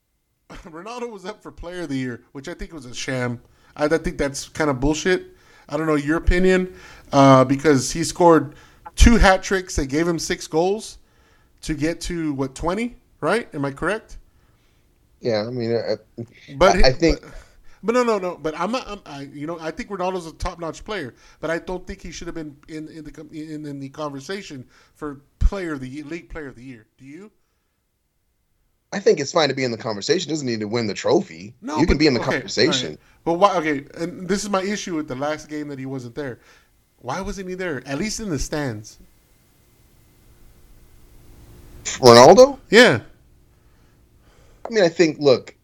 Ronaldo 0.51 1.11
was 1.11 1.24
up 1.24 1.43
for 1.43 1.51
Player 1.51 1.83
of 1.83 1.89
the 1.89 1.97
Year, 1.97 2.22
which 2.33 2.49
I 2.49 2.55
think 2.55 2.72
was 2.72 2.87
a 2.87 2.95
sham. 2.95 3.41
I, 3.77 3.87
I 3.87 3.99
think 3.99 4.18
that's 4.18 4.49
kind 4.49 4.70
of 4.70 4.79
bullshit. 4.79 5.37
I 5.68 5.77
don't 5.77 5.87
know 5.87 5.97
your 5.97 6.16
opinion, 6.16 6.74
uh, 7.12 7.45
because 7.45 7.91
he 7.93 8.05
scored 8.05 8.55
two 9.01 9.16
hat 9.16 9.42
tricks 9.42 9.76
They 9.76 9.86
gave 9.86 10.07
him 10.07 10.18
six 10.18 10.46
goals 10.46 10.98
to 11.62 11.74
get 11.74 12.01
to 12.03 12.32
what 12.34 12.55
twenty, 12.55 12.96
right? 13.20 13.53
Am 13.55 13.64
I 13.64 13.70
correct? 13.70 14.18
Yeah, 15.20 15.44
I 15.46 15.51
mean, 15.51 15.72
uh, 15.74 15.96
But 16.57 16.76
I- 16.84 16.88
I 16.88 16.92
think- 16.92 17.20
but, 17.20 17.32
but 17.82 17.92
no, 17.92 18.03
no, 18.03 18.18
no. 18.18 18.36
But 18.36 18.59
I'm 18.59 18.72
not. 18.72 18.88
I'm, 18.88 19.01
I, 19.05 19.20
you 19.22 19.46
know, 19.46 19.59
I 19.61 19.70
think 19.70 19.90
Ronaldo's 19.90 20.26
a 20.26 20.32
top-notch 20.32 20.84
player, 20.84 21.14
but 21.40 21.51
I 21.51 21.59
don't 21.59 21.86
think 21.86 22.01
he 22.01 22.11
should 22.11 22.26
have 22.28 22.34
been 22.34 22.57
in 22.68 22.88
in 22.88 23.05
the 23.05 23.26
in, 23.32 23.66
in 23.66 23.80
the 23.80 23.88
conversation 23.90 24.66
for 24.94 25.20
player 25.38 25.74
of 25.74 25.80
the 25.80 25.88
year, 25.88 26.05
league 26.05 26.30
player 26.30 26.46
of 26.48 26.57
the 26.57 26.64
year. 26.64 26.86
Do 26.96 27.05
you? 27.05 27.30
I 28.92 28.98
think 28.98 29.20
it's 29.20 29.30
fine 29.30 29.48
to 29.51 29.55
be 29.55 29.62
in 29.62 29.70
the 29.70 29.78
conversation. 29.78 30.30
Doesn't 30.30 30.46
need 30.46 30.61
to 30.61 30.68
win 30.68 30.86
the 30.88 30.94
trophy. 30.94 31.55
No, 31.62 31.78
you 31.78 31.86
can 31.86 31.96
be 31.96 32.07
in 32.09 32.14
the 32.14 32.20
okay, 32.20 32.32
conversation. 32.32 32.86
alright. 32.86 33.01
But 33.24 33.34
why? 33.34 33.57
Okay, 33.59 33.84
and 33.94 34.26
this 34.26 34.42
is 34.42 34.51
my 34.51 34.62
issue 34.62 34.96
with 34.96 35.07
the 35.07 35.14
last 35.14 35.48
game 35.48 35.68
that 35.68 35.78
he 35.78 35.86
wasn't 35.86 36.14
there. 36.16 36.40
Why 37.01 37.20
wasn't 37.20 37.48
he 37.48 37.55
there? 37.55 37.82
At 37.86 37.98
least 37.98 38.20
in 38.20 38.28
the 38.28 38.38
stands. 38.38 38.98
Ronaldo? 41.84 42.59
Yeah. 42.70 43.01
I 44.64 44.68
mean, 44.68 44.84
I 44.84 44.88
think 44.88 45.18
look, 45.18 45.55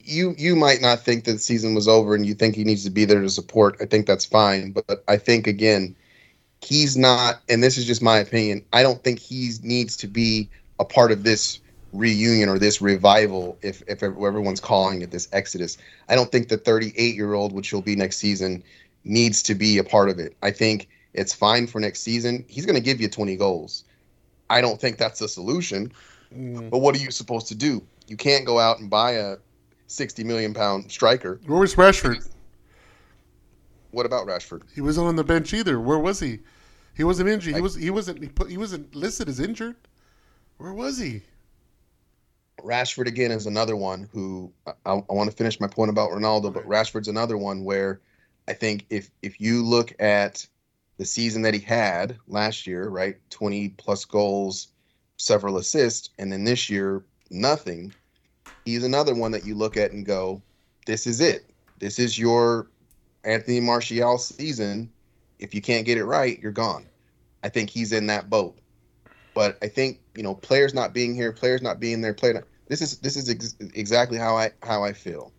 you 0.00 0.34
you 0.36 0.56
might 0.56 0.80
not 0.80 1.00
think 1.00 1.24
that 1.24 1.32
the 1.32 1.38
season 1.38 1.74
was 1.74 1.86
over 1.88 2.14
and 2.14 2.26
you 2.26 2.34
think 2.34 2.56
he 2.56 2.64
needs 2.64 2.84
to 2.84 2.90
be 2.90 3.04
there 3.04 3.20
to 3.20 3.30
support. 3.30 3.76
I 3.80 3.86
think 3.86 4.06
that's 4.06 4.24
fine, 4.24 4.72
but 4.72 5.04
I 5.06 5.16
think 5.16 5.46
again, 5.46 5.94
he's 6.62 6.96
not 6.96 7.40
and 7.48 7.62
this 7.62 7.76
is 7.78 7.84
just 7.84 8.02
my 8.02 8.18
opinion. 8.18 8.64
I 8.72 8.82
don't 8.82 9.02
think 9.04 9.18
he 9.18 9.50
needs 9.62 9.96
to 9.98 10.06
be 10.06 10.48
a 10.80 10.84
part 10.84 11.12
of 11.12 11.22
this 11.22 11.60
reunion 11.92 12.48
or 12.48 12.58
this 12.58 12.80
revival 12.80 13.58
if 13.62 13.82
if 13.86 14.02
everyone's 14.02 14.60
calling 14.60 15.02
it 15.02 15.10
this 15.10 15.28
exodus. 15.32 15.78
I 16.08 16.14
don't 16.14 16.32
think 16.32 16.48
the 16.48 16.58
38-year-old 16.58 17.52
which 17.52 17.68
he'll 17.68 17.82
be 17.82 17.94
next 17.94 18.16
season 18.16 18.64
needs 19.04 19.42
to 19.44 19.54
be 19.54 19.78
a 19.78 19.84
part 19.84 20.08
of 20.08 20.18
it. 20.18 20.36
I 20.42 20.50
think 20.50 20.88
it's 21.14 21.32
fine 21.32 21.66
for 21.66 21.80
next 21.80 22.00
season. 22.00 22.44
He's 22.48 22.66
going 22.66 22.76
to 22.76 22.82
give 22.82 23.00
you 23.00 23.08
20 23.08 23.36
goals. 23.36 23.84
I 24.50 24.60
don't 24.60 24.80
think 24.80 24.98
that's 24.98 25.18
the 25.18 25.28
solution. 25.28 25.92
Mm. 26.34 26.70
But 26.70 26.78
what 26.78 26.94
are 26.94 26.98
you 26.98 27.10
supposed 27.10 27.48
to 27.48 27.54
do? 27.54 27.82
You 28.06 28.16
can't 28.16 28.44
go 28.44 28.58
out 28.58 28.80
and 28.80 28.90
buy 28.90 29.12
a 29.12 29.36
60 29.86 30.24
million 30.24 30.54
pound 30.54 30.90
striker. 30.90 31.40
Where 31.46 31.60
was 31.60 31.74
Rashford? 31.74 32.28
What 33.90 34.06
about 34.06 34.26
Rashford? 34.26 34.62
He 34.74 34.80
wasn't 34.80 35.06
on 35.06 35.16
the 35.16 35.24
bench 35.24 35.52
either. 35.52 35.80
Where 35.80 35.98
was 35.98 36.18
he? 36.18 36.40
He 36.94 37.04
wasn't 37.04 37.28
injured. 37.28 37.54
He 37.54 37.60
was. 37.60 37.74
He 37.74 37.90
wasn't. 37.90 38.22
He, 38.22 38.28
put, 38.28 38.50
he 38.50 38.58
wasn't 38.58 38.94
listed 38.94 39.28
as 39.28 39.40
injured. 39.40 39.76
Where 40.58 40.72
was 40.72 40.98
he? 40.98 41.22
Rashford 42.62 43.06
again 43.06 43.30
is 43.30 43.46
another 43.46 43.76
one 43.76 44.08
who 44.12 44.52
I, 44.66 44.72
I 44.86 45.12
want 45.12 45.30
to 45.30 45.36
finish 45.36 45.58
my 45.58 45.66
point 45.66 45.90
about 45.90 46.10
Ronaldo, 46.10 46.52
but 46.52 46.66
Rashford's 46.66 47.08
another 47.08 47.36
one 47.36 47.64
where 47.64 48.00
I 48.48 48.52
think 48.52 48.86
if 48.90 49.10
if 49.22 49.40
you 49.40 49.64
look 49.64 49.92
at 50.00 50.46
the 50.98 51.04
season 51.04 51.42
that 51.42 51.54
he 51.54 51.60
had 51.60 52.16
last 52.26 52.66
year, 52.66 52.88
right, 52.88 53.16
20 53.30 53.70
plus 53.70 54.04
goals, 54.04 54.68
several 55.16 55.56
assists, 55.56 56.10
and 56.18 56.32
then 56.32 56.44
this 56.44 56.68
year 56.68 57.04
nothing. 57.30 57.92
He's 58.64 58.84
another 58.84 59.14
one 59.14 59.32
that 59.32 59.44
you 59.44 59.54
look 59.54 59.76
at 59.76 59.92
and 59.92 60.06
go, 60.06 60.42
this 60.86 61.06
is 61.06 61.20
it. 61.20 61.50
This 61.78 61.98
is 61.98 62.18
your 62.18 62.68
Anthony 63.24 63.60
Martial 63.60 64.18
season. 64.18 64.92
If 65.38 65.54
you 65.54 65.60
can't 65.60 65.86
get 65.86 65.98
it 65.98 66.04
right, 66.04 66.38
you're 66.40 66.52
gone. 66.52 66.86
I 67.42 67.48
think 67.48 67.70
he's 67.70 67.92
in 67.92 68.06
that 68.06 68.30
boat. 68.30 68.58
But 69.34 69.58
I 69.62 69.68
think 69.68 70.00
you 70.14 70.22
know 70.22 70.34
players 70.34 70.74
not 70.74 70.92
being 70.92 71.14
here, 71.14 71.32
players 71.32 71.62
not 71.62 71.80
being 71.80 72.00
there, 72.00 72.14
player. 72.14 72.34
Not, 72.34 72.44
this 72.68 72.82
is 72.82 72.98
this 72.98 73.16
is 73.16 73.28
ex- 73.28 73.56
exactly 73.74 74.18
how 74.18 74.36
I 74.36 74.52
how 74.62 74.84
I 74.84 74.92
feel. 74.92 75.32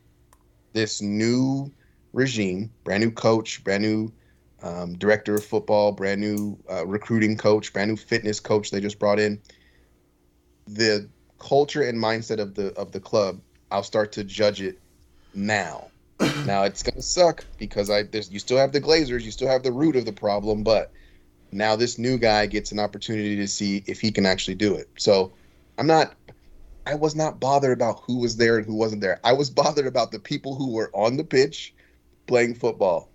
This 0.73 1.01
new 1.01 1.71
regime, 2.13 2.71
brand 2.83 3.03
new 3.03 3.11
coach, 3.11 3.63
brand 3.63 3.83
new 3.83 4.13
um, 4.61 4.97
director 4.97 5.35
of 5.35 5.43
football, 5.43 5.91
brand 5.91 6.21
new 6.21 6.57
uh, 6.71 6.85
recruiting 6.85 7.35
coach, 7.35 7.73
brand 7.73 7.89
new 7.89 7.97
fitness 7.97 8.39
coach 8.39 8.71
they 8.71 8.79
just 8.79 8.99
brought 8.99 9.19
in. 9.19 9.41
The 10.67 11.09
culture 11.39 11.81
and 11.81 12.01
mindset 12.01 12.39
of 12.39 12.55
the 12.55 12.73
of 12.73 12.91
the 12.91 13.01
club, 13.01 13.41
I'll 13.71 13.83
start 13.83 14.13
to 14.13 14.23
judge 14.23 14.61
it 14.61 14.79
now. 15.33 15.91
now 16.45 16.63
it's 16.63 16.83
gonna 16.83 17.01
suck 17.01 17.45
because 17.57 17.89
I 17.89 18.03
there's 18.03 18.31
you 18.31 18.39
still 18.39 18.57
have 18.57 18.71
the 18.71 18.79
Glazers, 18.79 19.23
you 19.23 19.31
still 19.31 19.49
have 19.49 19.63
the 19.63 19.73
root 19.73 19.97
of 19.97 20.05
the 20.05 20.13
problem, 20.13 20.63
but 20.63 20.93
now 21.51 21.75
this 21.75 21.97
new 21.97 22.17
guy 22.17 22.45
gets 22.45 22.71
an 22.71 22.79
opportunity 22.79 23.35
to 23.35 23.47
see 23.47 23.83
if 23.85 23.99
he 23.99 24.11
can 24.11 24.25
actually 24.25 24.55
do 24.55 24.75
it. 24.75 24.89
So 24.97 25.33
I'm 25.77 25.87
not 25.87 26.15
I 26.85 26.95
was 26.95 27.15
not 27.15 27.39
bothered 27.39 27.73
about 27.73 28.01
who 28.05 28.19
was 28.19 28.37
there 28.37 28.57
and 28.57 28.65
who 28.65 28.75
wasn't 28.75 29.01
there. 29.01 29.19
I 29.23 29.33
was 29.33 29.49
bothered 29.61 29.87
about 29.87 30.11
the 30.11 30.19
people 30.19 30.55
who 30.55 30.71
were 30.71 30.91
on 30.93 31.17
the 31.17 31.23
pitch 31.25 31.73
playing 32.27 32.55
football. 32.55 33.09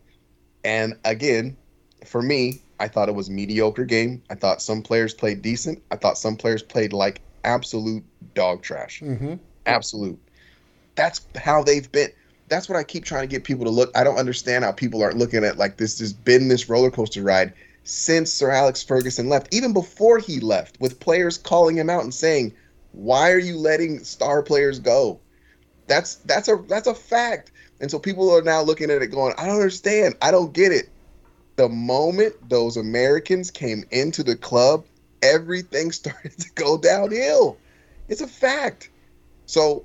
And 0.65 0.95
again, 1.05 1.57
for 2.05 2.23
me, 2.23 2.61
I 2.81 2.89
thought 2.89 3.09
it 3.09 3.15
was 3.15 3.29
a 3.29 3.33
mediocre 3.33 3.85
game. 3.85 4.23
I 4.31 4.35
thought 4.35 4.63
some 4.63 4.83
players 4.83 5.15
played 5.15 5.43
decent. 5.43 5.83
I 5.91 5.97
thought 5.97 6.19
some 6.19 6.37
players 6.37 6.63
played 6.63 6.93
like 6.93 7.21
absolute 7.45 8.05
dog 8.35 8.63
trash. 8.63 9.01
Mm-hmm. 9.01 9.35
Absolute. 9.67 10.19
That's 10.95 11.21
how 11.37 11.63
they've 11.63 11.91
been. 11.91 12.11
That's 12.49 12.69
what 12.69 12.77
I 12.77 12.83
keep 12.83 13.05
trying 13.05 13.23
to 13.23 13.27
get 13.27 13.45
people 13.45 13.65
to 13.65 13.71
look. 13.71 13.91
I 13.97 14.05
don't 14.05 14.17
understand 14.17 14.65
how 14.65 14.73
people 14.73 15.03
aren't 15.03 15.19
looking 15.19 15.45
at 15.45 15.59
like 15.59 15.77
this 15.77 15.99
has 15.99 16.13
been 16.13 16.49
this 16.49 16.69
roller 16.69 16.91
coaster 16.91 17.23
ride 17.23 17.53
since 17.85 18.33
Sir 18.33 18.51
Alex 18.51 18.83
Ferguson 18.83 19.29
left, 19.29 19.53
even 19.53 19.73
before 19.73 20.19
he 20.19 20.41
left, 20.41 20.79
with 20.81 21.01
players 21.01 21.39
calling 21.39 21.77
him 21.77 21.91
out 21.91 22.03
and 22.03 22.15
saying, 22.15 22.53
"Why 22.93 23.33
are 23.33 23.39
you 23.39 23.57
letting 23.57 24.03
star 24.05 24.43
players 24.43 24.79
go?" 24.79 25.21
That's 25.87 26.17
that's 26.17 26.49
a 26.49 26.63
that's 26.69 26.87
a 26.87 26.95
fact. 26.95 27.51
And 27.81 27.91
so 27.91 27.99
people 27.99 28.35
are 28.35 28.43
now 28.43 28.63
looking 28.63 28.91
at 28.91 29.03
it 29.03 29.09
going, 29.09 29.35
"I 29.39 29.47
don't 29.47 29.57
understand. 29.57 30.17
I 30.21 30.31
don't 30.31 30.53
get 30.53 30.73
it." 30.73 30.89
The 31.57 31.69
moment 31.69 32.35
those 32.49 32.77
Americans 32.77 33.51
came 33.51 33.85
into 33.91 34.23
the 34.23 34.37
club, 34.37 34.85
everything 35.23 35.93
started 36.01 36.39
to 36.39 36.51
go 36.55 36.79
downhill. 36.79 37.57
It's 38.09 38.21
a 38.21 38.27
fact. 38.27 38.91
So 39.47 39.85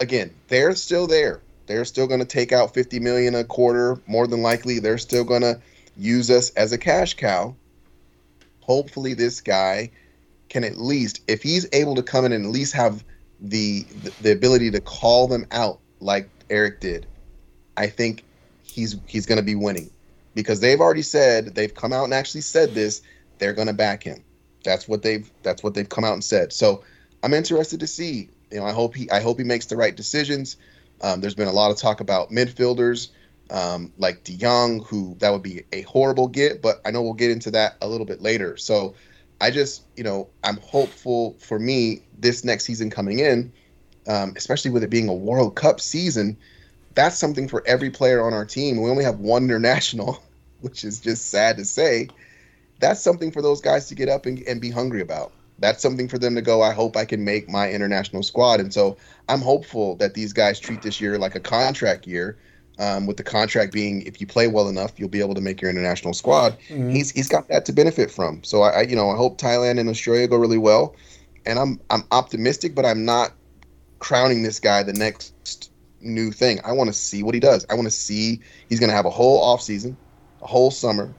again, 0.00 0.30
they're 0.48 0.74
still 0.74 1.06
there. 1.06 1.40
They're 1.66 1.84
still 1.84 2.06
going 2.06 2.20
to 2.20 2.26
take 2.26 2.52
out 2.52 2.74
50 2.74 3.00
million 3.00 3.34
a 3.34 3.44
quarter 3.44 4.00
more 4.06 4.26
than 4.26 4.42
likely. 4.42 4.78
They're 4.78 4.98
still 4.98 5.24
going 5.24 5.42
to 5.42 5.60
use 5.96 6.30
us 6.30 6.50
as 6.50 6.72
a 6.72 6.78
cash 6.78 7.14
cow. 7.14 7.56
Hopefully 8.60 9.14
this 9.14 9.40
guy 9.40 9.90
can 10.48 10.64
at 10.64 10.78
least 10.78 11.22
if 11.26 11.42
he's 11.42 11.66
able 11.72 11.94
to 11.96 12.02
come 12.02 12.24
in 12.24 12.32
and 12.32 12.44
at 12.44 12.50
least 12.50 12.72
have 12.74 13.04
the 13.40 13.84
the, 14.22 14.32
ability 14.32 14.70
to 14.70 14.80
call 14.80 15.26
them 15.26 15.46
out 15.50 15.80
like 16.00 16.28
Eric 16.50 16.80
did. 16.80 17.06
I 17.76 17.88
think 17.88 18.24
he's 18.62 18.96
he's 19.06 19.26
going 19.26 19.38
to 19.38 19.44
be 19.44 19.54
winning 19.54 19.90
because 20.34 20.60
they've 20.60 20.80
already 20.80 21.02
said 21.02 21.54
they've 21.54 21.74
come 21.74 21.92
out 21.92 22.04
and 22.04 22.14
actually 22.14 22.42
said 22.42 22.74
this 22.74 23.02
they're 23.38 23.52
going 23.52 23.68
to 23.68 23.74
back 23.74 24.02
him. 24.02 24.22
That's 24.64 24.88
what 24.88 25.02
they've 25.02 25.30
that's 25.42 25.62
what 25.62 25.74
they've 25.74 25.88
come 25.88 26.04
out 26.04 26.14
and 26.14 26.24
said. 26.24 26.52
So 26.52 26.84
I'm 27.22 27.34
interested 27.34 27.80
to 27.80 27.86
see. 27.86 28.28
You 28.50 28.58
know, 28.60 28.66
I 28.66 28.72
hope 28.72 28.94
he 28.94 29.10
I 29.10 29.20
hope 29.20 29.38
he 29.38 29.44
makes 29.44 29.66
the 29.66 29.76
right 29.76 29.96
decisions. 29.96 30.56
Um, 31.02 31.20
there's 31.20 31.34
been 31.34 31.48
a 31.48 31.52
lot 31.52 31.70
of 31.70 31.76
talk 31.76 32.00
about 32.00 32.30
midfielders 32.30 33.08
um, 33.50 33.92
like 33.98 34.24
De 34.24 34.36
Jong, 34.36 34.82
who 34.84 35.16
that 35.18 35.30
would 35.30 35.42
be 35.42 35.64
a 35.72 35.82
horrible 35.82 36.28
get, 36.28 36.62
but 36.62 36.80
I 36.84 36.90
know 36.90 37.02
we'll 37.02 37.14
get 37.14 37.30
into 37.30 37.50
that 37.52 37.76
a 37.80 37.88
little 37.88 38.06
bit 38.06 38.20
later. 38.20 38.56
So 38.56 38.94
I 39.40 39.50
just, 39.50 39.84
you 39.96 40.04
know, 40.04 40.28
I'm 40.42 40.56
hopeful 40.58 41.36
for 41.38 41.58
me 41.58 42.02
this 42.18 42.44
next 42.44 42.64
season 42.64 42.90
coming 42.90 43.20
in, 43.20 43.52
um, 44.08 44.34
especially 44.36 44.70
with 44.70 44.82
it 44.82 44.90
being 44.90 45.08
a 45.08 45.14
World 45.14 45.54
Cup 45.54 45.80
season. 45.80 46.36
That's 46.96 47.16
something 47.16 47.46
for 47.46 47.62
every 47.66 47.90
player 47.90 48.26
on 48.26 48.34
our 48.34 48.44
team. 48.44 48.82
We 48.82 48.90
only 48.90 49.04
have 49.04 49.20
one 49.20 49.44
international, 49.44 50.20
which 50.60 50.82
is 50.82 50.98
just 50.98 51.30
sad 51.30 51.56
to 51.58 51.64
say. 51.64 52.08
That's 52.80 53.00
something 53.00 53.30
for 53.30 53.40
those 53.40 53.60
guys 53.60 53.86
to 53.88 53.94
get 53.94 54.08
up 54.08 54.26
and, 54.26 54.42
and 54.48 54.60
be 54.60 54.70
hungry 54.70 55.00
about. 55.00 55.32
That's 55.58 55.80
something 55.80 56.08
for 56.08 56.18
them 56.18 56.34
to 56.34 56.42
go, 56.42 56.60
I 56.60 56.72
hope 56.72 56.96
I 56.96 57.06
can 57.06 57.24
make 57.24 57.48
my 57.48 57.70
international 57.70 58.22
squad. 58.22 58.60
And 58.60 58.74
so 58.74 58.96
I'm 59.28 59.40
hopeful 59.40 59.94
that 59.96 60.14
these 60.14 60.32
guys 60.32 60.58
treat 60.58 60.82
this 60.82 61.00
year 61.00 61.16
like 61.16 61.34
a 61.34 61.40
contract 61.40 62.06
year, 62.06 62.36
um, 62.78 63.06
with 63.06 63.16
the 63.16 63.22
contract 63.22 63.72
being 63.72 64.02
if 64.02 64.20
you 64.20 64.26
play 64.26 64.48
well 64.48 64.68
enough, 64.68 64.98
you'll 64.98 65.08
be 65.08 65.20
able 65.20 65.34
to 65.34 65.40
make 65.40 65.60
your 65.60 65.70
international 65.70 66.12
squad. 66.12 66.56
Mhm. 66.68 66.92
He's 66.92 67.10
he's 67.10 67.28
got 67.28 67.48
that 67.48 67.64
to 67.66 67.72
benefit 67.72 68.10
from. 68.10 68.42
So 68.44 68.62
I, 68.62 68.70
I 68.70 68.80
you 68.82 68.96
know 68.96 69.10
I 69.10 69.16
hope 69.16 69.40
Thailand 69.40 69.80
and 69.80 69.88
Australia 69.88 70.28
go 70.28 70.36
really 70.36 70.58
well, 70.58 70.94
and 71.46 71.58
I'm 71.58 71.80
I'm 71.90 72.04
optimistic, 72.10 72.74
but 72.74 72.84
I'm 72.84 73.04
not 73.04 73.32
crowning 73.98 74.42
this 74.42 74.60
guy 74.60 74.82
the 74.82 74.92
next 74.92 75.32
new 76.06 76.30
thing. 76.30 76.60
I 76.64 76.72
want 76.72 76.88
to 76.88 76.94
see 76.94 77.22
what 77.22 77.34
he 77.34 77.40
does. 77.40 77.66
I 77.70 77.74
want 77.74 77.86
to 77.86 77.90
see 77.90 78.40
he's 78.68 78.80
going 78.80 78.90
to 78.90 78.96
have 78.96 79.06
a 79.06 79.10
whole 79.10 79.40
off 79.42 79.60
season, 79.60 79.96
a 80.42 80.46
whole 80.46 80.70
summer, 80.70 81.12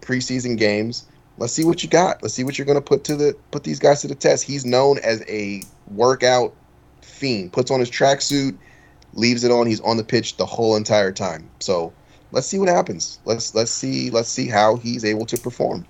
preseason 0.00 0.56
games. 0.56 1.06
Let's 1.38 1.52
see 1.52 1.64
what 1.64 1.82
you 1.82 1.88
got. 1.88 2.22
Let's 2.22 2.34
see 2.34 2.44
what 2.44 2.58
you're 2.58 2.66
going 2.66 2.78
to 2.78 2.84
put 2.84 3.04
to 3.04 3.16
the 3.16 3.36
put 3.50 3.64
these 3.64 3.78
guys 3.78 4.00
to 4.02 4.08
the 4.08 4.14
test. 4.14 4.44
He's 4.44 4.64
known 4.64 4.98
as 5.00 5.22
a 5.28 5.62
workout 5.88 6.54
fiend. 7.02 7.52
Puts 7.52 7.70
on 7.70 7.80
his 7.80 7.90
tracksuit, 7.90 8.56
leaves 9.12 9.44
it 9.44 9.50
on. 9.50 9.66
He's 9.66 9.80
on 9.80 9.96
the 9.96 10.04
pitch 10.04 10.36
the 10.36 10.46
whole 10.46 10.76
entire 10.76 11.12
time. 11.12 11.48
So 11.60 11.92
let's 12.32 12.46
see 12.46 12.58
what 12.58 12.68
happens. 12.68 13.18
Let's 13.24 13.54
let's 13.54 13.70
see 13.70 14.10
let's 14.10 14.28
see 14.28 14.48
how 14.48 14.76
he's 14.76 15.04
able 15.04 15.26
to 15.26 15.36
perform. 15.36 15.86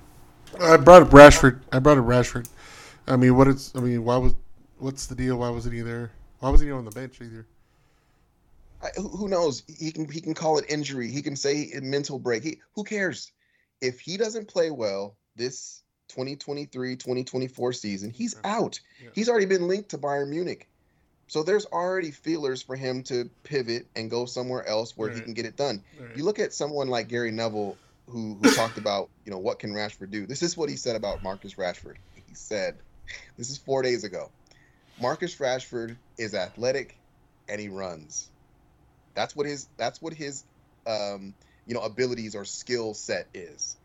I 0.61 0.77
brought 0.77 1.03
up 1.03 1.11
Rashford. 1.11 1.61
I 1.73 1.79
brought 1.79 1.99
up 1.99 2.05
Rashford. 2.05 2.49
I 3.07 3.17
mean, 3.17 3.37
what 3.37 3.49
is? 3.49 3.73
I 3.75 3.81
mean, 3.81 4.05
why 4.05 4.17
was? 4.17 4.35
What's 4.79 5.07
the 5.07 5.15
deal? 5.15 5.39
Why 5.39 5.51
wasn't 5.51 5.75
he 5.75 5.83
there? 5.83 6.11
Why 6.41 6.51
wasn't 6.51 6.69
he 6.69 6.73
on 6.73 6.85
the 6.85 6.91
bench 6.91 7.21
either? 7.21 7.47
I, 8.83 8.89
who 8.97 9.29
knows? 9.29 9.63
He 9.67 9.91
can 9.93 10.11
he 10.11 10.21
can 10.21 10.35
call 10.35 10.59
it 10.59 10.67
injury. 10.69 11.11
He 11.11 11.23
can 11.23 11.37
say 11.37 11.73
a 11.77 11.81
mental 11.81 12.19
break. 12.19 12.45
He, 12.45 12.61
who 12.75 12.85
cares? 12.85 13.33
If 13.81 14.01
he 14.01 14.17
doesn't 14.17 14.49
play 14.49 14.71
well 14.71 15.17
this 15.37 15.83
2023-2024 16.13 17.75
season, 17.75 18.11
he's 18.11 18.35
Yeah. 18.35 18.59
out. 18.59 18.81
Yeah. 19.03 19.11
He's 19.15 19.29
already 19.29 19.47
been 19.47 19.69
linked 19.69 19.91
to 19.91 19.99
Bayern 19.99 20.29
Munich. 20.29 20.69
So 21.29 21.43
there's 21.43 21.67
already 21.67 22.13
feelers 22.13 22.63
for 22.63 22.77
him 22.77 23.03
to 23.05 23.29
pivot 23.43 23.89
and 23.97 24.11
go 24.11 24.27
somewhere 24.27 24.65
else 24.65 24.97
where 24.97 25.11
he 25.11 25.21
can 25.21 25.35
get 25.35 25.45
it 25.47 25.57
done. 25.57 25.85
Right. 25.99 26.17
You 26.17 26.25
look 26.25 26.39
at 26.39 26.53
someone 26.55 26.89
like 26.89 27.09
Gary 27.09 27.33
Neville 27.33 27.81
who, 28.07 28.37
who 28.37 28.45
talked 28.55 28.79
about, 28.79 29.11
you 29.25 29.33
know, 29.33 29.39
what 29.39 29.59
can 29.59 29.73
Rashford 29.73 30.11
do? 30.11 30.27
This 30.27 30.43
is 30.43 30.57
what 30.57 30.69
he 30.69 30.77
said 30.77 30.95
about 30.95 31.25
Marcus 31.25 31.55
Rashford. 31.55 31.97
He 32.15 32.35
said, 32.35 32.79
this 33.37 33.51
is 33.51 33.59
4 33.59 33.83
days 33.83 34.05
ago. 34.05 34.31
Marcus 34.99 35.37
Rashford 35.37 35.99
is 36.17 36.35
athletic 36.35 37.01
and 37.49 37.61
he 37.61 37.69
runs. 37.69 38.31
That's 39.17 39.35
what 39.35 39.47
his 39.47 39.67
that's 39.77 40.01
what 40.01 40.13
his 40.13 40.45
um, 40.87 41.35
you 41.67 41.75
know 41.75 41.81
abilities 41.81 42.37
or 42.37 42.45
skill 42.45 42.95
set 42.95 43.27
is. 43.35 43.77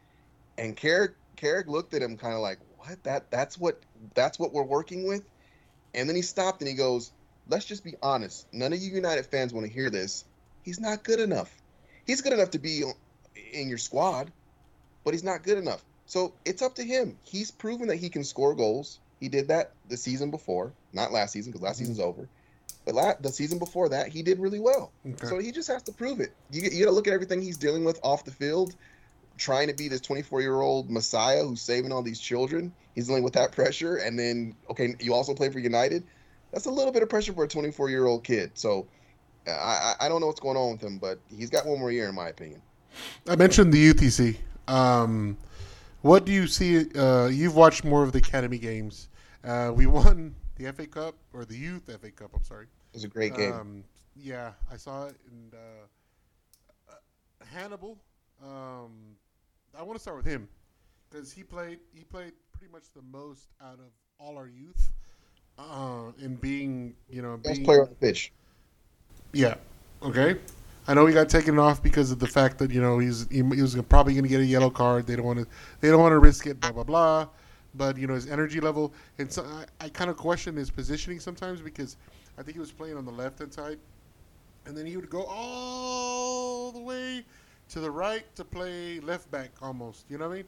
And 0.58 0.78
Carrick 0.78 1.14
Carrick 1.38 1.68
looked 1.68 1.96
at 1.96 2.04
him 2.04 2.18
kind 2.18 2.36
of 2.36 2.42
like, 2.42 2.60
"What? 2.78 3.02
That 3.04 3.32
that's 3.32 3.58
what 3.58 3.80
that's 4.14 4.38
what 4.38 4.54
we're 4.54 4.62
working 4.62 5.08
with?" 5.08 5.24
And 5.96 6.08
then 6.08 6.16
he 6.16 6.22
stopped 6.22 6.62
and 6.62 6.68
he 6.68 6.76
goes, 6.76 7.12
"Let's 7.50 7.66
just 7.66 7.84
be 7.84 7.96
honest. 8.04 8.46
None 8.54 8.74
of 8.74 8.80
you 8.80 8.92
United 8.92 9.26
fans 9.26 9.54
want 9.54 9.66
to 9.66 9.74
hear 9.74 9.90
this. 9.90 10.26
He's 10.64 10.80
not 10.80 11.04
good 11.04 11.20
enough. 11.20 11.50
He's 12.06 12.22
good 12.22 12.34
enough 12.34 12.52
to 12.52 12.60
be 12.60 12.84
in 13.54 13.70
your 13.70 13.78
squad, 13.78 14.32
but 15.04 15.14
he's 15.14 15.24
not 15.24 15.44
good 15.44 15.58
enough. 15.58 15.84
So 16.06 16.34
it's 16.44 16.62
up 16.62 16.76
to 16.76 16.84
him. 16.84 17.18
He's 17.24 17.52
proven 17.52 17.88
that 17.88 17.96
he 17.96 18.10
can 18.10 18.26
score 18.26 18.54
goals. 18.54 19.00
He 19.22 19.30
did 19.30 19.48
that 19.48 19.72
the 19.88 19.96
season 19.96 20.30
before, 20.30 20.74
not 20.92 21.14
last 21.14 21.32
season 21.32 21.54
because 21.54 21.64
last 21.64 21.76
mm-hmm. 21.76 21.86
season's 21.86 22.00
over. 22.02 22.28
But 22.86 23.22
the 23.22 23.30
season 23.30 23.60
before 23.60 23.90
that, 23.90 24.08
he 24.08 24.24
did 24.24 24.40
really 24.40 24.60
well. 24.60 24.92
Okay. 25.06 25.28
So 25.28 25.40
he 25.40 25.52
just 25.52 25.68
has 25.68 25.84
to 25.84 25.92
prove 25.92 26.20
it. 26.20 26.34
You, 26.52 26.64
you 26.64 26.84
got 26.84 26.90
to 26.90 26.96
look 26.96 27.08
at 27.08 27.14
everything 27.14 27.42
he's 27.42 27.58
dealing 27.58 27.84
with 27.84 28.00
off 28.04 28.26
the 28.26 28.32
field, 28.32 28.76
trying 29.38 29.68
to 29.68 29.74
be 29.74 29.88
this 29.88 30.02
24 30.02 30.42
year 30.42 30.62
old 30.62 30.90
messiah 30.90 31.44
who's 31.44 31.62
saving 31.62 31.92
all 31.92 32.02
these 32.02 32.20
children. 32.20 32.74
He's 32.96 33.08
dealing 33.08 33.24
with 33.24 33.34
that 33.34 33.52
pressure, 33.52 33.98
and 33.98 34.18
then 34.18 34.56
okay, 34.70 34.96
you 35.00 35.14
also 35.14 35.34
play 35.34 35.50
for 35.50 35.60
United. 35.60 36.04
That's 36.52 36.66
a 36.66 36.72
little 36.72 36.92
bit 36.92 37.04
of 37.04 37.10
pressure 37.10 37.34
for 37.34 37.44
a 37.44 37.48
24 37.48 37.90
year 37.90 38.06
old 38.06 38.24
kid. 38.24 38.52
So 38.56 38.88
I, 39.48 39.94
I 40.00 40.10
don't 40.10 40.22
know 40.22 40.28
what's 40.28 40.40
going 40.40 40.58
on 40.58 40.74
with 40.74 40.82
him, 40.82 40.98
but 40.98 41.20
he's 41.36 41.50
got 41.50 41.66
one 41.66 41.80
more 41.80 41.92
year, 41.92 42.10
in 42.10 42.16
my 42.16 42.30
opinion. 42.30 42.62
I 43.28 43.36
mentioned 43.36 43.74
the 43.74 43.94
UTC. 43.94 44.38
Um, 44.68 45.38
what 46.02 46.26
do 46.26 46.32
you 46.32 46.48
see? 46.48 46.90
Uh, 46.94 47.28
you've 47.28 47.56
watched 47.56 47.84
more 47.84 48.04
of 48.04 48.12
the 48.12 48.20
academy 48.20 48.58
games. 48.58 49.08
Uh, 49.44 49.72
we 49.74 49.86
won 49.86 50.36
the 50.62 50.72
FA 50.74 50.86
Cup 50.86 51.16
or 51.34 51.45
the 51.45 51.55
Youth 51.55 51.89
FA 52.01 52.12
Cup. 52.12 52.32
I'm 52.36 52.43
sorry. 52.43 52.66
It 52.66 52.95
was 52.95 53.03
a 53.03 53.07
great 53.07 53.36
game. 53.36 53.53
Um, 53.53 53.84
yeah, 54.16 54.51
I 54.72 54.78
saw 54.78 55.07
it. 55.07 55.16
And 55.30 55.53
uh, 55.53 56.91
uh 56.91 57.45
Hannibal. 57.45 57.97
Um, 58.43 59.16
I 59.78 59.84
want 59.84 59.97
to 59.97 60.01
start 60.01 60.18
with 60.18 60.26
him 60.26 60.47
because 61.09 61.32
he 61.32 61.43
played. 61.43 61.80
He 61.93 62.03
played 62.03 62.34
pretty 62.57 62.72
much 62.72 62.84
the 62.95 63.01
most 63.01 63.47
out 63.62 63.80
of 63.80 63.91
all 64.20 64.38
our 64.38 64.47
youth. 64.47 64.91
Uh, 65.57 66.12
in 66.20 66.36
being, 66.36 66.95
you 67.09 67.22
know, 67.22 67.38
best 67.38 67.55
being, 67.55 67.66
player 67.66 67.84
on 67.84 67.89
the 67.89 67.95
pitch. 67.95 68.32
Yeah. 69.34 69.55
Okay. 70.01 70.38
I 70.88 70.93
know 70.95 71.05
he 71.05 71.14
got 71.14 71.30
taken 71.30 71.59
off 71.59 71.84
because 71.84 72.12
of 72.12 72.20
the 72.20 72.28
fact 72.28 72.57
that 72.59 72.72
you 72.72 72.82
know 72.82 72.97
he's 72.99 73.28
he, 73.30 73.38
he 73.38 73.62
was 73.62 73.76
probably 73.88 74.14
going 74.14 74.24
to 74.24 74.30
get 74.30 74.41
a 74.41 74.45
yellow 74.45 74.70
card. 74.70 75.05
They 75.05 75.16
don't 75.16 75.26
want 75.26 75.39
to 75.39 75.47
they 75.80 75.89
don't 75.89 75.99
want 75.99 76.14
to 76.14 76.20
risk 76.20 76.47
it. 76.47 76.59
Blah 76.59 76.72
blah 76.72 76.84
blah. 76.84 77.28
But 77.76 77.97
you 77.97 78.07
know 78.07 78.15
his 78.15 78.28
energy 78.28 78.59
level, 78.59 78.93
and 79.17 79.32
so 79.32 79.43
I, 79.43 79.86
I 79.86 79.89
kind 79.89 80.09
of 80.09 80.17
question 80.17 80.55
his 80.57 80.69
positioning 80.69 81.19
sometimes 81.19 81.61
because 81.61 81.95
I 82.38 82.43
think 82.43 82.55
he 82.55 82.59
was 82.59 82.72
playing 82.72 82.97
on 82.97 83.05
the 83.05 83.11
left 83.11 83.39
hand 83.39 83.53
side, 83.53 83.80
and 84.65 84.76
then 84.76 84.86
he 84.86 84.97
would 84.97 85.09
go 85.09 85.24
all 85.24 86.72
the 86.72 86.82
way 86.82 87.24
to 87.69 87.80
the 87.80 87.89
right 87.89 88.24
to 88.36 88.43
play 88.43 88.99
left 88.99 89.32
back 89.32 89.51
almost. 89.61 90.05
You 90.09 90.17
know 90.17 90.28
what 90.28 90.34
I 90.34 90.38
mean? 90.38 90.47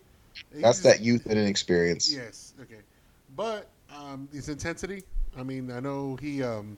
That's 0.52 0.80
just, 0.80 0.84
that 0.84 1.02
youth 1.02 1.26
and 1.28 1.40
inexperience. 1.40 2.14
Yes. 2.14 2.54
Okay. 2.62 2.82
But 3.36 3.70
um, 3.96 4.28
his 4.34 4.50
intensity. 4.50 5.04
I 5.38 5.44
mean, 5.44 5.72
I 5.72 5.80
know 5.80 6.18
he. 6.18 6.44
Um, 6.44 6.76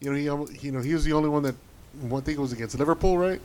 you 0.00 0.10
know, 0.10 0.44
he 0.44 0.66
you 0.66 0.72
know 0.72 0.80
he 0.80 0.92
was 0.92 1.04
the 1.04 1.12
only 1.12 1.28
one 1.28 1.42
that 1.44 1.54
one 2.00 2.22
thing 2.22 2.40
was 2.40 2.52
against 2.52 2.78
Liverpool, 2.78 3.16
right? 3.16 3.40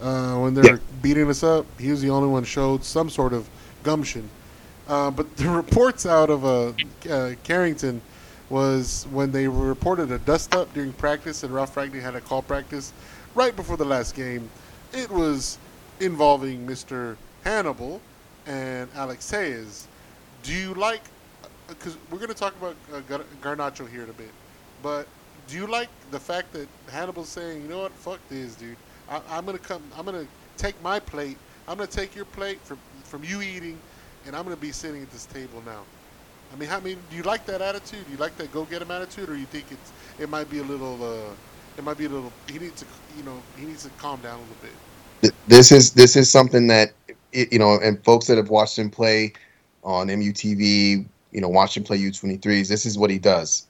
Uh, 0.00 0.36
when 0.36 0.54
they're 0.54 0.74
yeah. 0.74 0.80
beating 1.02 1.28
us 1.28 1.42
up, 1.42 1.66
he 1.78 1.90
was 1.90 2.00
the 2.00 2.10
only 2.10 2.28
one 2.28 2.44
showed 2.44 2.84
some 2.84 3.10
sort 3.10 3.32
of 3.32 3.48
gumption. 3.82 4.28
Uh, 4.88 5.10
but 5.10 5.36
the 5.36 5.48
reports 5.48 6.06
out 6.06 6.30
of 6.30 6.44
uh, 6.44 6.72
uh, 7.10 7.34
Carrington 7.44 8.00
was 8.48 9.06
when 9.10 9.30
they 9.30 9.46
reported 9.46 10.10
a 10.10 10.18
dust 10.20 10.54
up 10.54 10.72
during 10.72 10.92
practice, 10.94 11.42
and 11.42 11.52
Ralf 11.52 11.74
Rangnick 11.74 12.00
had 12.00 12.14
a 12.14 12.20
call 12.20 12.40
practice 12.40 12.92
right 13.34 13.54
before 13.54 13.76
the 13.76 13.84
last 13.84 14.14
game. 14.14 14.48
It 14.92 15.10
was 15.10 15.58
involving 16.00 16.66
Mr. 16.66 17.16
Hannibal 17.44 18.00
and 18.46 18.88
Alex 18.94 19.30
Hayes. 19.30 19.86
Do 20.42 20.54
you 20.54 20.72
like? 20.74 21.02
Because 21.66 21.94
uh, 21.94 21.98
we're 22.10 22.18
going 22.18 22.28
to 22.28 22.34
talk 22.34 22.54
about 22.56 22.76
uh, 22.94 23.00
Garnacho 23.42 23.86
here 23.88 24.04
in 24.04 24.10
a 24.10 24.14
bit, 24.14 24.30
but 24.82 25.06
do 25.48 25.56
you 25.56 25.66
like 25.66 25.88
the 26.10 26.20
fact 26.20 26.52
that 26.52 26.68
Hannibal's 26.90 27.28
saying, 27.28 27.62
you 27.62 27.68
know 27.68 27.80
what, 27.80 27.92
fuck 27.92 28.20
this, 28.28 28.54
dude. 28.54 28.76
I, 29.10 29.38
am 29.38 29.46
gonna 29.46 29.58
come. 29.58 29.82
I'm 29.96 30.04
gonna 30.04 30.26
take 30.58 30.80
my 30.82 31.00
plate. 31.00 31.38
I'm 31.66 31.78
gonna 31.78 31.86
take 31.86 32.14
your 32.14 32.26
plate 32.26 32.60
from 32.62 32.78
from 33.04 33.24
you 33.24 33.40
eating, 33.40 33.78
and 34.26 34.36
I'm 34.36 34.44
gonna 34.44 34.56
be 34.56 34.72
sitting 34.72 35.02
at 35.02 35.10
this 35.10 35.26
table 35.26 35.62
now. 35.64 35.82
I 36.52 36.56
mean, 36.56 36.68
how 36.68 36.78
I 36.78 36.80
mean, 36.80 36.98
do 37.10 37.16
you 37.16 37.22
like 37.22 37.44
that 37.46 37.60
attitude? 37.60 38.04
Do 38.06 38.12
you 38.12 38.18
like 38.18 38.36
that 38.38 38.52
go 38.52 38.64
get 38.64 38.82
him 38.82 38.90
attitude, 38.90 39.28
or 39.28 39.36
you 39.36 39.46
think 39.46 39.66
it's 39.70 39.92
it 40.18 40.28
might 40.28 40.50
be 40.50 40.58
a 40.58 40.62
little, 40.62 41.02
uh, 41.02 41.32
it 41.76 41.84
might 41.84 41.98
be 41.98 42.06
a 42.06 42.08
little. 42.08 42.32
He 42.50 42.58
needs 42.58 42.80
to, 42.80 42.86
you 43.16 43.22
know, 43.24 43.40
he 43.56 43.66
needs 43.66 43.84
to 43.84 43.90
calm 43.98 44.20
down 44.20 44.38
a 44.38 44.42
little 44.42 44.56
bit. 45.22 45.34
This 45.46 45.72
is 45.72 45.92
this 45.92 46.16
is 46.16 46.30
something 46.30 46.66
that 46.68 46.92
you 47.32 47.58
know, 47.58 47.78
and 47.82 48.02
folks 48.04 48.26
that 48.26 48.36
have 48.36 48.50
watched 48.50 48.78
him 48.78 48.90
play 48.90 49.32
on 49.84 50.08
MUTV, 50.08 51.06
you 51.32 51.40
know, 51.40 51.48
watch 51.48 51.76
him 51.76 51.84
play 51.84 51.98
U23s. 51.98 52.68
This 52.68 52.86
is 52.86 52.96
what 52.98 53.10
he 53.10 53.18
does 53.18 53.68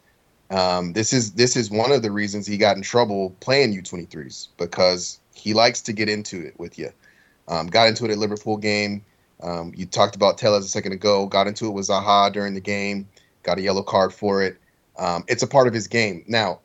um, 0.50 0.92
this 0.92 1.12
is 1.12 1.32
this 1.32 1.56
is 1.56 1.70
one 1.70 1.92
of 1.92 2.02
the 2.02 2.10
reasons 2.10 2.46
he 2.46 2.56
got 2.56 2.76
in 2.76 2.82
trouble 2.82 3.34
playing 3.40 3.74
U23s 3.74 4.48
because 4.56 5.20
he 5.34 5.52
likes 5.52 5.80
to 5.82 5.92
get 5.92 6.08
into 6.08 6.40
it 6.40 6.58
with 6.58 6.78
you. 6.78 6.90
Um, 7.48 7.66
got 7.66 7.88
into 7.88 8.04
it 8.04 8.10
at 8.10 8.18
Liverpool 8.18 8.56
game. 8.56 9.04
Um, 9.42 9.72
you 9.76 9.86
talked 9.86 10.16
about 10.16 10.38
Telles 10.38 10.64
a 10.64 10.68
second 10.68 10.92
ago. 10.92 11.26
Got 11.26 11.46
into 11.46 11.66
it 11.66 11.70
with 11.70 11.88
Zaha 11.88 12.32
during 12.32 12.54
the 12.54 12.60
game. 12.60 13.08
Got 13.42 13.58
a 13.58 13.62
yellow 13.62 13.82
card 13.82 14.12
for 14.12 14.42
it. 14.42 14.58
Um, 14.98 15.24
it's 15.28 15.42
a 15.42 15.46
part 15.46 15.68
of 15.68 15.74
his 15.74 15.86
game. 15.86 16.24
Now, 16.26 16.60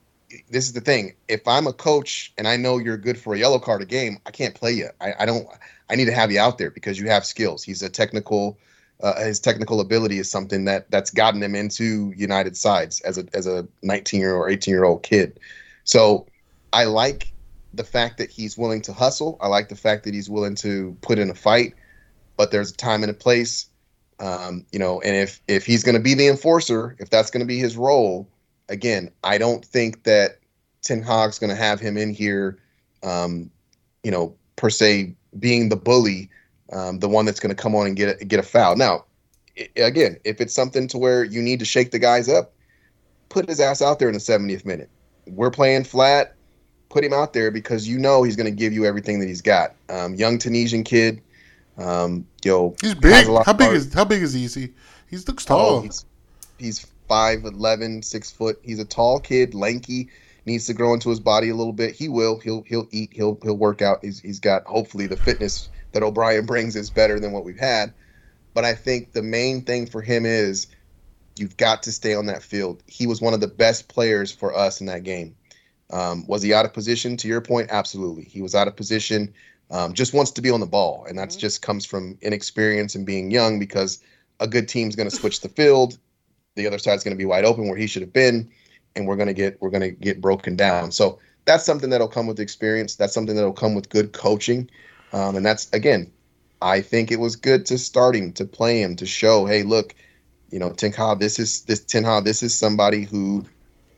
this 0.49 0.65
is 0.65 0.73
the 0.73 0.81
thing. 0.81 1.13
If 1.27 1.47
I'm 1.47 1.67
a 1.67 1.73
coach 1.73 2.33
and 2.37 2.47
I 2.47 2.57
know 2.57 2.79
you're 2.79 2.97
good 2.97 3.17
for 3.17 3.35
a 3.35 3.37
yellow 3.37 3.59
card 3.59 3.81
a 3.83 3.85
game, 3.85 4.17
I 4.25 4.31
can't 4.31 4.55
play 4.55 4.71
you. 4.71 4.89
I, 4.99 5.13
I 5.19 5.25
don't. 5.25 5.47
I 5.89 5.95
need 5.95 6.05
to 6.05 6.13
have 6.13 6.31
you 6.31 6.39
out 6.39 6.57
there 6.57 6.71
because 6.71 6.99
you 6.99 7.07
have 7.09 7.25
skills. 7.25 7.63
He's 7.63 7.83
a 7.83 7.89
technical 7.89 8.57
uh, 9.03 9.21
his 9.25 9.39
technical 9.39 9.81
ability 9.81 10.17
is 10.17 10.31
something 10.31 10.63
that 10.63 10.89
that's 10.89 11.11
gotten 11.11 11.43
him 11.43 11.55
into 11.55 12.13
United 12.15 12.55
sides 12.55 13.01
as 13.01 13.17
a 13.17 13.25
as 13.33 13.45
a 13.45 13.67
19 13.81 14.19
year 14.19 14.35
old 14.35 14.45
or 14.45 14.49
18 14.49 14.71
year 14.71 14.85
old 14.85 15.03
kid. 15.03 15.39
So 15.83 16.25
I 16.71 16.85
like 16.85 17.31
the 17.73 17.83
fact 17.83 18.17
that 18.19 18.31
he's 18.31 18.57
willing 18.57 18.81
to 18.83 18.93
hustle. 18.93 19.37
I 19.41 19.47
like 19.47 19.67
the 19.67 19.75
fact 19.75 20.05
that 20.05 20.13
he's 20.13 20.29
willing 20.29 20.55
to 20.55 20.95
put 21.01 21.19
in 21.19 21.29
a 21.29 21.35
fight. 21.35 21.73
But 22.37 22.51
there's 22.51 22.71
a 22.71 22.75
time 22.75 23.03
and 23.03 23.11
a 23.11 23.13
place, 23.13 23.67
um, 24.19 24.65
you 24.71 24.79
know. 24.79 25.01
And 25.01 25.15
if 25.15 25.41
if 25.47 25.65
he's 25.65 25.83
going 25.83 25.95
to 25.95 26.01
be 26.01 26.13
the 26.13 26.27
enforcer, 26.27 26.95
if 26.99 27.09
that's 27.09 27.29
going 27.29 27.41
to 27.41 27.47
be 27.47 27.59
his 27.59 27.77
role, 27.77 28.27
again, 28.69 29.11
I 29.23 29.37
don't 29.37 29.63
think 29.63 30.03
that 30.03 30.39
Ten 30.81 31.01
Hag's 31.01 31.39
going 31.39 31.51
to 31.51 31.55
have 31.55 31.79
him 31.79 31.97
in 31.97 32.13
here, 32.13 32.57
um, 33.03 33.51
you 34.03 34.11
know, 34.11 34.35
per 34.55 34.69
se 34.69 35.15
being 35.39 35.69
the 35.69 35.75
bully 35.75 36.29
um, 36.73 36.99
the 36.99 37.07
one 37.09 37.25
that's 37.25 37.39
going 37.39 37.55
to 37.55 37.61
come 37.61 37.75
on 37.75 37.87
and 37.87 37.95
get 37.95 38.21
a, 38.21 38.25
get 38.25 38.39
a 38.39 38.43
foul. 38.43 38.75
Now, 38.75 39.05
again, 39.77 40.17
if 40.23 40.41
it's 40.41 40.53
something 40.53 40.87
to 40.89 40.97
where 40.97 41.23
you 41.23 41.41
need 41.41 41.59
to 41.59 41.65
shake 41.65 41.91
the 41.91 41.99
guys 41.99 42.27
up, 42.27 42.53
put 43.29 43.47
his 43.47 43.59
ass 43.59 43.81
out 43.81 43.99
there 43.99 44.07
in 44.07 44.13
the 44.13 44.19
70th 44.19 44.65
minute. 44.65 44.89
We're 45.27 45.51
playing 45.51 45.85
flat. 45.85 46.35
Put 46.89 47.03
him 47.03 47.13
out 47.13 47.33
there 47.33 47.49
because 47.49 47.87
you 47.87 47.97
know 47.97 48.23
he's 48.23 48.35
going 48.35 48.45
to 48.45 48.55
give 48.55 48.73
you 48.73 48.85
everything 48.85 49.19
that 49.19 49.27
he's 49.27 49.41
got. 49.41 49.73
Um, 49.89 50.15
young 50.15 50.37
Tunisian 50.37 50.83
kid. 50.83 51.21
Um, 51.77 52.27
yo, 52.43 52.75
he's 52.81 52.95
big. 52.95 53.27
How 53.45 53.53
big 53.53 53.73
is 53.73 53.93
how 53.93 54.05
big 54.05 54.21
is 54.21 54.33
he? 54.33 54.47
He? 54.47 54.73
He 55.09 55.17
looks 55.17 55.45
tall. 55.45 55.77
Oh, 55.77 55.81
he's 55.81 56.05
he's 56.57 56.87
5'11", 57.09 58.03
6 58.03 58.31
foot. 58.31 58.59
He's 58.63 58.79
a 58.79 58.85
tall 58.85 59.19
kid, 59.19 59.53
lanky. 59.53 60.09
Needs 60.45 60.65
to 60.67 60.73
grow 60.73 60.93
into 60.93 61.09
his 61.09 61.19
body 61.19 61.49
a 61.49 61.55
little 61.55 61.73
bit. 61.73 61.95
He 61.95 62.09
will. 62.09 62.39
He'll 62.39 62.63
he'll 62.63 62.87
eat. 62.91 63.11
He'll 63.13 63.39
he'll 63.43 63.57
work 63.57 63.81
out. 63.81 63.99
He's 64.03 64.19
he's 64.19 64.39
got 64.39 64.65
hopefully 64.65 65.07
the 65.07 65.17
fitness 65.17 65.69
that 65.93 66.03
O'Brien 66.03 66.45
brings 66.47 66.75
is 66.75 66.89
better 66.89 67.19
than 67.19 67.31
what 67.31 67.45
we've 67.45 67.57
had. 67.57 67.93
But 68.53 68.65
I 68.65 68.75
think 68.75 69.13
the 69.13 69.23
main 69.23 69.61
thing 69.61 69.85
for 69.85 70.01
him 70.01 70.25
is 70.25 70.67
you've 71.37 71.57
got 71.57 71.83
to 71.83 71.91
stay 71.91 72.13
on 72.13 72.27
that 72.27 72.43
field. 72.43 72.83
He 72.87 73.07
was 73.07 73.21
one 73.21 73.33
of 73.33 73.39
the 73.39 73.47
best 73.47 73.87
players 73.87 74.31
for 74.31 74.55
us 74.55 74.79
in 74.79 74.87
that 74.87 75.03
game. 75.03 75.35
Um, 75.91 76.25
was 76.27 76.41
he 76.41 76.53
out 76.53 76.65
of 76.65 76.73
position? 76.73 77.17
To 77.17 77.27
your 77.27 77.41
point, 77.41 77.69
absolutely. 77.71 78.23
He 78.23 78.41
was 78.41 78.55
out 78.55 78.67
of 78.67 78.75
position. 78.75 79.33
Um, 79.71 79.93
just 79.93 80.13
wants 80.13 80.31
to 80.31 80.41
be 80.41 80.51
on 80.51 80.59
the 80.59 80.67
ball, 80.67 81.05
and 81.07 81.17
that 81.17 81.29
mm-hmm. 81.29 81.39
just 81.39 81.61
comes 81.61 81.85
from 81.85 82.17
inexperience 82.21 82.95
and 82.95 83.05
being 83.05 83.31
young. 83.31 83.59
Because 83.59 83.99
a 84.39 84.47
good 84.47 84.67
team's 84.67 84.95
going 84.95 85.09
to 85.09 85.15
switch 85.15 85.41
the 85.41 85.49
field, 85.49 85.97
the 86.55 86.67
other 86.67 86.77
side's 86.77 87.03
going 87.03 87.15
to 87.15 87.17
be 87.17 87.25
wide 87.25 87.45
open 87.45 87.67
where 87.67 87.77
he 87.77 87.87
should 87.87 88.01
have 88.01 88.13
been, 88.13 88.49
and 88.95 89.07
we're 89.07 89.15
going 89.15 89.27
to 89.27 89.33
get 89.33 89.59
we're 89.61 89.69
going 89.69 89.81
to 89.81 89.91
get 89.91 90.21
broken 90.21 90.55
down. 90.55 90.91
So 90.91 91.19
that's 91.45 91.65
something 91.65 91.89
that'll 91.89 92.07
come 92.07 92.27
with 92.27 92.39
experience. 92.39 92.95
That's 92.95 93.13
something 93.13 93.35
that'll 93.35 93.53
come 93.53 93.75
with 93.75 93.89
good 93.89 94.13
coaching. 94.13 94.69
Um, 95.11 95.35
and 95.35 95.45
that's 95.45 95.71
again, 95.73 96.11
I 96.61 96.81
think 96.81 97.11
it 97.11 97.19
was 97.19 97.35
good 97.35 97.65
to 97.67 97.77
start 97.77 98.15
him, 98.15 98.31
to 98.33 98.45
play 98.45 98.81
him, 98.81 98.95
to 98.97 99.05
show, 99.05 99.45
hey, 99.45 99.63
look, 99.63 99.93
you 100.49 100.59
know, 100.59 100.71
Ten 100.71 100.91
Hag, 100.91 101.19
this 101.19 101.39
is 101.39 101.61
this 101.63 101.83
Ten 101.83 102.03
Hag, 102.03 102.23
this 102.23 102.43
is 102.43 102.53
somebody 102.53 103.03
who 103.03 103.45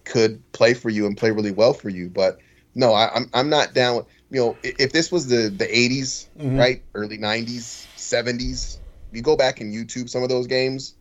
could 0.03 0.41
play 0.51 0.73
for 0.73 0.89
you 0.89 1.05
and 1.05 1.17
play 1.17 1.31
really 1.31 1.51
well 1.51 1.73
for 1.73 1.89
you. 1.89 2.09
But 2.09 2.39
no, 2.73 2.93
I, 2.93 3.05
am 3.15 3.23
I'm, 3.23 3.29
I'm 3.33 3.49
not 3.49 3.73
down 3.73 3.97
with 3.97 4.05
you 4.35 4.41
know 4.41 4.57
if 4.63 4.91
this 4.91 5.13
was 5.13 5.27
the 5.27 5.47
the 5.47 5.65
80s, 5.65 6.27
mm-hmm. 6.37 6.57
right, 6.57 6.83
early 6.93 7.17
90s, 7.17 7.87
70s, 7.95 8.79
you 9.13 9.21
go 9.21 9.37
back 9.37 9.61
and 9.61 9.73
YouTube 9.73 10.09
some 10.09 10.23
of 10.23 10.29
those 10.29 10.45
games, 10.45 10.93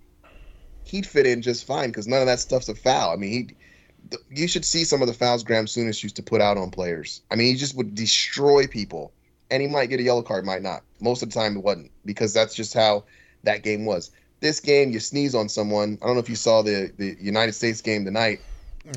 he'd 0.84 1.04
fit 1.04 1.26
in 1.26 1.42
just 1.42 1.66
fine 1.66 1.88
because 1.88 2.06
none 2.06 2.20
of 2.20 2.26
that 2.26 2.38
stuff's 2.38 2.68
a 2.68 2.76
foul. 2.76 3.12
I 3.12 3.16
mean, 3.16 3.32
he 3.32 4.16
you 4.30 4.46
should 4.46 4.64
see 4.64 4.84
some 4.84 5.02
of 5.02 5.08
the 5.08 5.14
fouls 5.14 5.42
Graham 5.42 5.64
Souness 5.64 6.00
used 6.00 6.14
to 6.14 6.22
put 6.22 6.40
out 6.40 6.56
on 6.56 6.70
players. 6.70 7.22
I 7.28 7.34
mean, 7.34 7.48
he 7.48 7.54
just 7.56 7.76
would 7.76 7.96
destroy 7.96 8.68
people, 8.68 9.12
and 9.50 9.60
he 9.60 9.66
might 9.66 9.86
get 9.86 9.98
a 9.98 10.04
yellow 10.04 10.22
card, 10.22 10.44
might 10.44 10.62
not. 10.62 10.84
Most 11.00 11.24
of 11.24 11.30
the 11.30 11.34
time, 11.34 11.56
it 11.56 11.64
wasn't 11.64 11.90
because 12.04 12.32
that's 12.32 12.54
just 12.54 12.72
how 12.72 13.02
that 13.42 13.64
game 13.64 13.84
was. 13.84 14.12
This 14.38 14.60
game, 14.60 14.92
you 14.92 15.00
sneeze 15.00 15.34
on 15.34 15.48
someone. 15.48 15.98
I 16.02 16.06
don't 16.06 16.14
know 16.14 16.20
if 16.20 16.28
you 16.28 16.36
saw 16.36 16.62
the 16.62 16.92
the 16.98 17.16
United 17.20 17.54
States 17.54 17.80
game 17.80 18.04
tonight. 18.04 18.42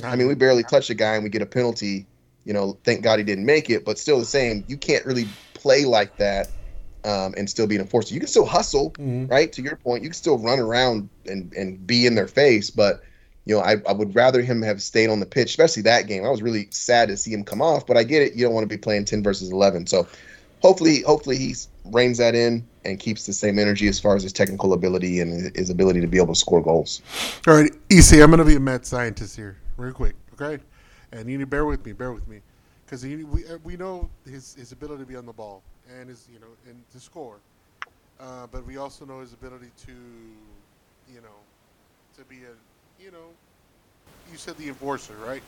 I 0.03 0.15
mean, 0.15 0.27
we 0.27 0.35
barely 0.35 0.63
touch 0.63 0.91
a 0.91 0.93
guy 0.93 1.15
and 1.15 1.23
we 1.23 1.31
get 1.31 1.41
a 1.41 1.47
penalty. 1.47 2.05
You 2.47 2.53
know, 2.53 2.77
thank 2.85 3.01
God 3.01 3.19
he 3.19 3.25
didn't 3.25 3.45
make 3.45 3.69
it, 3.69 3.83
but 3.83 3.99
still 3.99 4.19
the 4.19 4.25
same. 4.25 4.63
You 4.69 4.77
can't 4.77 5.05
really 5.05 5.27
play 5.53 5.83
like 5.83 6.15
that 6.15 6.47
um, 7.03 7.33
and 7.35 7.49
still 7.49 7.67
be 7.67 7.75
an 7.75 7.81
enforcer. 7.81 8.13
You 8.13 8.21
can 8.21 8.29
still 8.29 8.45
hustle, 8.45 8.91
Mhm. 8.91 9.29
right? 9.29 9.51
To 9.51 9.61
your 9.61 9.75
point, 9.75 10.01
you 10.01 10.09
can 10.09 10.15
still 10.15 10.37
run 10.37 10.57
around 10.57 11.09
and 11.25 11.51
and 11.57 11.85
be 11.85 12.05
in 12.07 12.15
their 12.15 12.27
face, 12.29 12.69
but 12.69 13.03
you 13.45 13.53
know, 13.55 13.61
I, 13.61 13.75
I 13.87 13.91
would 13.91 14.15
rather 14.15 14.41
him 14.41 14.61
have 14.61 14.81
stayed 14.81 15.09
on 15.09 15.19
the 15.19 15.25
pitch, 15.25 15.49
especially 15.49 15.83
that 15.83 16.07
game. 16.07 16.23
I 16.25 16.29
was 16.29 16.41
really 16.41 16.67
sad 16.71 17.09
to 17.09 17.17
see 17.17 17.31
him 17.33 17.43
come 17.43 17.61
off, 17.61 17.85
but 17.85 17.97
I 17.97 18.03
get 18.03 18.21
it. 18.21 18.33
You 18.35 18.45
don't 18.45 18.53
want 18.53 18.63
to 18.63 18.73
be 18.73 18.77
playing 18.77 19.03
ten 19.05 19.21
versus 19.23 19.51
eleven, 19.51 19.85
so 19.85 20.07
hopefully, 20.61 21.01
hopefully 21.01 21.37
he 21.37 21.53
reins 21.85 22.17
that 22.17 22.33
in 22.33 22.65
and 22.85 22.97
keeps 22.97 23.25
the 23.25 23.33
same 23.33 23.59
energy 23.59 23.89
as 23.89 23.99
far 23.99 24.15
as 24.15 24.23
his 24.23 24.31
technical 24.33 24.71
ability 24.71 25.19
and 25.19 25.53
his 25.55 25.69
ability 25.69 25.99
to 25.99 26.07
be 26.07 26.17
able 26.17 26.33
to 26.33 26.39
score 26.39 26.61
goals. 26.61 27.01
All 27.45 27.53
right, 27.55 27.71
EC, 27.89 28.21
I'm 28.21 28.27
going 28.31 28.39
to 28.39 28.45
be 28.45 28.55
a 28.55 28.59
mad 28.59 28.85
scientist 28.85 29.35
here, 29.35 29.57
real 29.75 29.91
quick, 29.93 30.15
okay? 30.33 30.61
And 31.11 31.29
you 31.29 31.37
need 31.37 31.43
to 31.43 31.47
bear 31.47 31.65
with 31.65 31.85
me, 31.85 31.93
bear 31.93 32.11
with 32.11 32.27
me, 32.27 32.41
because 32.85 33.03
we 33.03 33.23
uh, 33.23 33.57
we 33.63 33.77
know 33.77 34.09
his 34.25 34.55
his 34.55 34.71
ability 34.71 35.03
to 35.03 35.07
be 35.07 35.15
on 35.15 35.25
the 35.25 35.33
ball 35.33 35.61
and 35.99 36.09
his 36.09 36.27
you 36.31 36.39
know 36.39 36.47
and 36.67 36.81
to 36.91 36.99
score, 36.99 37.37
uh, 38.19 38.47
but 38.51 38.65
we 38.65 38.77
also 38.77 39.05
know 39.05 39.21
his 39.21 39.31
ability 39.33 39.71
to, 39.85 39.91
you 41.13 41.21
know, 41.21 41.37
to 42.17 42.23
be 42.25 42.37
a 42.43 43.03
you 43.03 43.11
know, 43.11 43.27
you 44.31 44.37
said 44.37 44.57
the 44.57 44.67
enforcer, 44.67 45.13
right? 45.25 45.41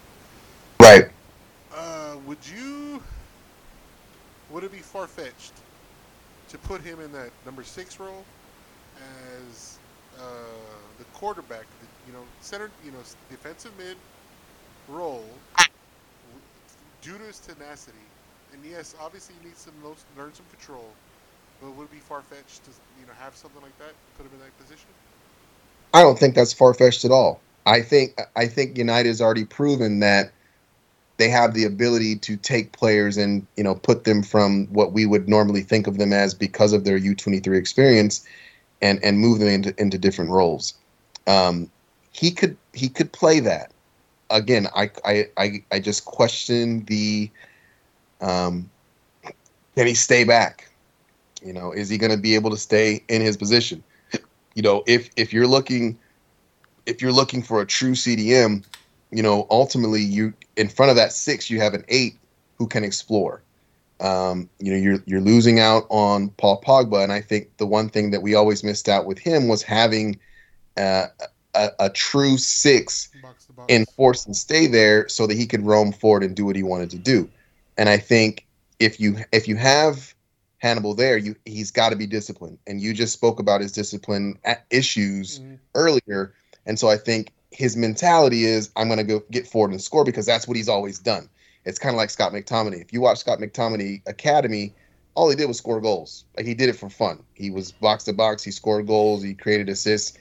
Right. 0.79 1.09
Uh, 1.75 2.15
would 2.25 2.37
you? 2.47 3.01
Would 4.51 4.63
it 4.63 4.71
be 4.71 4.79
far 4.79 5.07
fetched 5.07 5.53
to 6.49 6.57
put 6.59 6.81
him 6.81 6.99
in 7.01 7.11
that 7.11 7.29
number 7.45 7.63
six 7.63 7.99
role 7.99 8.23
as 9.45 9.77
uh, 10.17 10.23
the 10.97 11.03
quarterback? 11.13 11.65
the- 11.81 11.87
You 12.07 12.13
know, 12.13 12.23
center. 12.41 12.71
You 12.85 12.91
know, 12.91 12.97
defensive 13.29 13.71
mid 13.77 13.97
role 14.91 15.25
due 17.01 17.17
to 17.17 17.23
his 17.23 17.39
tenacity. 17.39 17.97
And 18.53 18.61
yes, 18.69 18.95
obviously 19.01 19.35
he 19.41 19.47
needs 19.47 19.65
to 19.65 19.71
learn 20.17 20.33
some 20.33 20.45
control. 20.51 20.89
But 21.61 21.75
would 21.75 21.85
it 21.85 21.91
be 21.91 21.97
far 21.97 22.21
fetched 22.21 22.63
to 22.65 22.71
you 22.99 23.05
know 23.05 23.13
have 23.19 23.35
something 23.35 23.61
like 23.61 23.77
that? 23.79 23.93
Put 24.17 24.25
him 24.25 24.31
in 24.33 24.39
that 24.39 24.57
position. 24.57 24.87
I 25.93 26.01
don't 26.01 26.17
think 26.17 26.35
that's 26.35 26.53
far 26.53 26.73
fetched 26.73 27.05
at 27.05 27.11
all. 27.11 27.41
I 27.65 27.81
think 27.81 28.19
I 28.35 28.47
think 28.47 28.77
United 28.77 29.09
has 29.09 29.21
already 29.21 29.45
proven 29.45 29.99
that 29.99 30.31
they 31.17 31.29
have 31.29 31.53
the 31.53 31.65
ability 31.65 32.15
to 32.15 32.37
take 32.37 32.71
players 32.71 33.17
and 33.17 33.45
you 33.57 33.63
know 33.63 33.75
put 33.75 34.05
them 34.05 34.23
from 34.23 34.67
what 34.67 34.93
we 34.93 35.05
would 35.05 35.27
normally 35.27 35.61
think 35.61 35.85
of 35.85 35.97
them 35.97 36.13
as 36.13 36.33
because 36.33 36.73
of 36.73 36.85
their 36.85 36.97
U 36.97 37.13
twenty 37.13 37.39
three 37.39 37.57
experience, 37.57 38.25
and 38.81 39.03
and 39.03 39.19
move 39.19 39.39
them 39.39 39.49
into 39.49 39.73
into 39.79 39.97
different 39.97 40.31
roles. 40.31 40.73
Um, 41.27 41.69
he 42.11 42.31
could 42.31 42.57
he 42.73 42.87
could 42.89 43.11
play 43.11 43.39
that. 43.41 43.71
Again, 44.29 44.67
I 44.75 44.91
I 45.05 45.27
I, 45.37 45.63
I 45.71 45.79
just 45.79 46.05
question 46.05 46.85
the. 46.85 47.29
Um, 48.21 48.69
can 49.75 49.87
he 49.87 49.93
stay 49.93 50.23
back? 50.23 50.69
You 51.43 51.53
know, 51.53 51.71
is 51.71 51.89
he 51.89 51.97
going 51.97 52.11
to 52.11 52.17
be 52.17 52.35
able 52.35 52.49
to 52.49 52.57
stay 52.57 53.01
in 53.07 53.21
his 53.21 53.37
position? 53.37 53.83
you 54.55 54.61
know, 54.61 54.83
if 54.87 55.09
if 55.15 55.31
you're 55.31 55.47
looking 55.47 55.97
if 56.85 57.01
you're 57.01 57.11
looking 57.11 57.41
for 57.41 57.61
a 57.61 57.65
true 57.65 57.93
CDM, 57.93 58.65
you 59.11 59.23
know, 59.23 59.47
ultimately 59.49 60.01
you 60.01 60.33
in 60.57 60.67
front 60.67 60.89
of 60.89 60.95
that 60.97 61.13
six, 61.13 61.49
you 61.49 61.59
have 61.61 61.73
an 61.73 61.85
eight 61.87 62.17
who 62.57 62.67
can 62.67 62.83
explore. 62.83 63.41
Um, 64.01 64.49
you 64.59 64.71
know, 64.71 64.77
you're 64.77 65.03
you're 65.05 65.21
losing 65.21 65.59
out 65.59 65.85
on 65.89 66.29
Paul 66.31 66.61
Pogba, 66.61 67.03
and 67.03 67.11
I 67.11 67.21
think 67.21 67.55
the 67.57 67.65
one 67.65 67.89
thing 67.89 68.11
that 68.11 68.21
we 68.21 68.35
always 68.35 68.63
missed 68.63 68.89
out 68.89 69.05
with 69.05 69.17
him 69.17 69.47
was 69.47 69.61
having 69.61 70.19
uh, 70.77 71.07
a, 71.55 71.69
a 71.79 71.89
true 71.89 72.37
six 72.37 73.09
Box 73.21 73.45
to 73.45 73.53
box. 73.53 73.73
enforce 73.73 74.25
and 74.25 74.35
stay 74.35 74.67
there 74.67 75.07
so 75.07 75.27
that 75.27 75.35
he 75.37 75.45
could 75.45 75.65
roam 75.65 75.91
forward 75.91 76.23
and 76.23 76.35
do 76.35 76.45
what 76.45 76.55
he 76.55 76.63
wanted 76.63 76.89
to 76.91 76.97
do. 76.99 77.29
And 77.77 77.89
I 77.89 77.97
think 77.97 78.45
if 78.79 78.99
you 78.99 79.17
if 79.31 79.47
you 79.47 79.55
have 79.55 80.13
Hannibal 80.59 80.93
there, 80.93 81.17
you 81.17 81.35
he's 81.45 81.71
got 81.71 81.89
to 81.89 81.95
be 81.95 82.05
disciplined. 82.05 82.57
And 82.67 82.81
you 82.81 82.93
just 82.93 83.13
spoke 83.13 83.39
about 83.39 83.61
his 83.61 83.71
discipline 83.71 84.37
issues 84.69 85.39
Mhm. 85.39 85.59
earlier, 85.75 86.33
and 86.65 86.77
so 86.79 86.89
I 86.89 86.97
think 86.97 87.31
his 87.51 87.75
mentality 87.75 88.45
is 88.45 88.69
I'm 88.75 88.87
going 88.87 88.99
to 88.99 89.03
go 89.03 89.23
get 89.31 89.47
forward 89.47 89.71
and 89.71 89.81
score 89.81 90.03
because 90.03 90.25
that's 90.25 90.47
what 90.47 90.55
he's 90.57 90.69
always 90.69 90.99
done. 90.99 91.29
It's 91.65 91.79
kind 91.79 91.93
of 91.93 91.97
like 91.97 92.09
Scott 92.09 92.31
McTominay. 92.31 92.81
If 92.81 92.93
you 92.93 93.01
watch 93.01 93.17
Scott 93.19 93.39
McTominay 93.39 94.01
Academy, 94.07 94.73
all 95.15 95.29
he 95.29 95.35
did 95.35 95.47
was 95.47 95.57
score 95.57 95.81
goals. 95.81 96.25
Like 96.37 96.45
he 96.45 96.53
did 96.53 96.69
it 96.69 96.75
for 96.75 96.89
fun. 96.89 97.23
He 97.33 97.49
was 97.49 97.71
box 97.71 98.03
to 98.05 98.13
box. 98.13 98.43
He 98.43 98.51
scored 98.51 98.85
goals. 98.87 99.23
He 99.23 99.33
created 99.33 99.67
assists, 99.69 100.17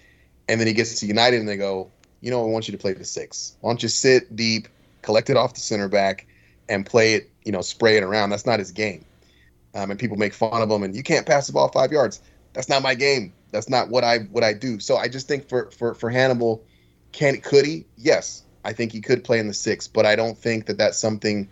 and 0.48 0.58
then 0.58 0.66
he 0.66 0.72
gets 0.72 0.98
to 1.00 1.06
United 1.06 1.40
and 1.40 1.48
they 1.48 1.56
go, 1.56 1.90
you 2.20 2.30
know, 2.30 2.42
I 2.42 2.46
want 2.46 2.66
you 2.68 2.72
to 2.72 2.78
play 2.78 2.92
the 2.94 3.04
six. 3.04 3.56
Why 3.60 3.70
don't 3.70 3.82
you 3.82 3.88
sit 3.88 4.34
deep, 4.34 4.68
collect 5.02 5.30
it 5.30 5.36
off 5.36 5.54
the 5.54 5.60
center 5.60 5.88
back, 5.88 6.26
and 6.68 6.84
play 6.84 7.14
it, 7.14 7.30
you 7.44 7.52
know, 7.52 7.60
spray 7.60 7.96
it 7.96 8.02
around. 8.02 8.30
That's 8.30 8.46
not 8.46 8.58
his 8.58 8.72
game. 8.72 9.04
Um, 9.74 9.90
and 9.90 10.00
people 10.00 10.16
make 10.16 10.34
fun 10.34 10.60
of 10.60 10.70
him, 10.70 10.82
and 10.82 10.96
you 10.96 11.02
can't 11.02 11.26
pass 11.26 11.46
the 11.46 11.52
ball 11.52 11.68
five 11.68 11.92
yards. 11.92 12.20
That's 12.54 12.68
not 12.68 12.82
my 12.82 12.94
game. 12.94 13.32
That's 13.50 13.68
not 13.68 13.88
what 13.88 14.04
I 14.04 14.18
what 14.30 14.42
I 14.42 14.52
do. 14.52 14.80
So 14.80 14.96
I 14.96 15.08
just 15.08 15.28
think 15.28 15.48
for 15.48 15.70
for 15.70 15.94
for 15.94 16.10
Hannibal, 16.10 16.64
can 17.12 17.40
could 17.40 17.64
he? 17.64 17.86
Yes, 17.96 18.42
I 18.64 18.72
think 18.72 18.92
he 18.92 19.00
could 19.00 19.24
play 19.24 19.38
in 19.38 19.46
the 19.46 19.54
six, 19.54 19.86
but 19.86 20.06
I 20.06 20.16
don't 20.16 20.36
think 20.36 20.66
that 20.66 20.78
that's 20.78 20.98
something 20.98 21.48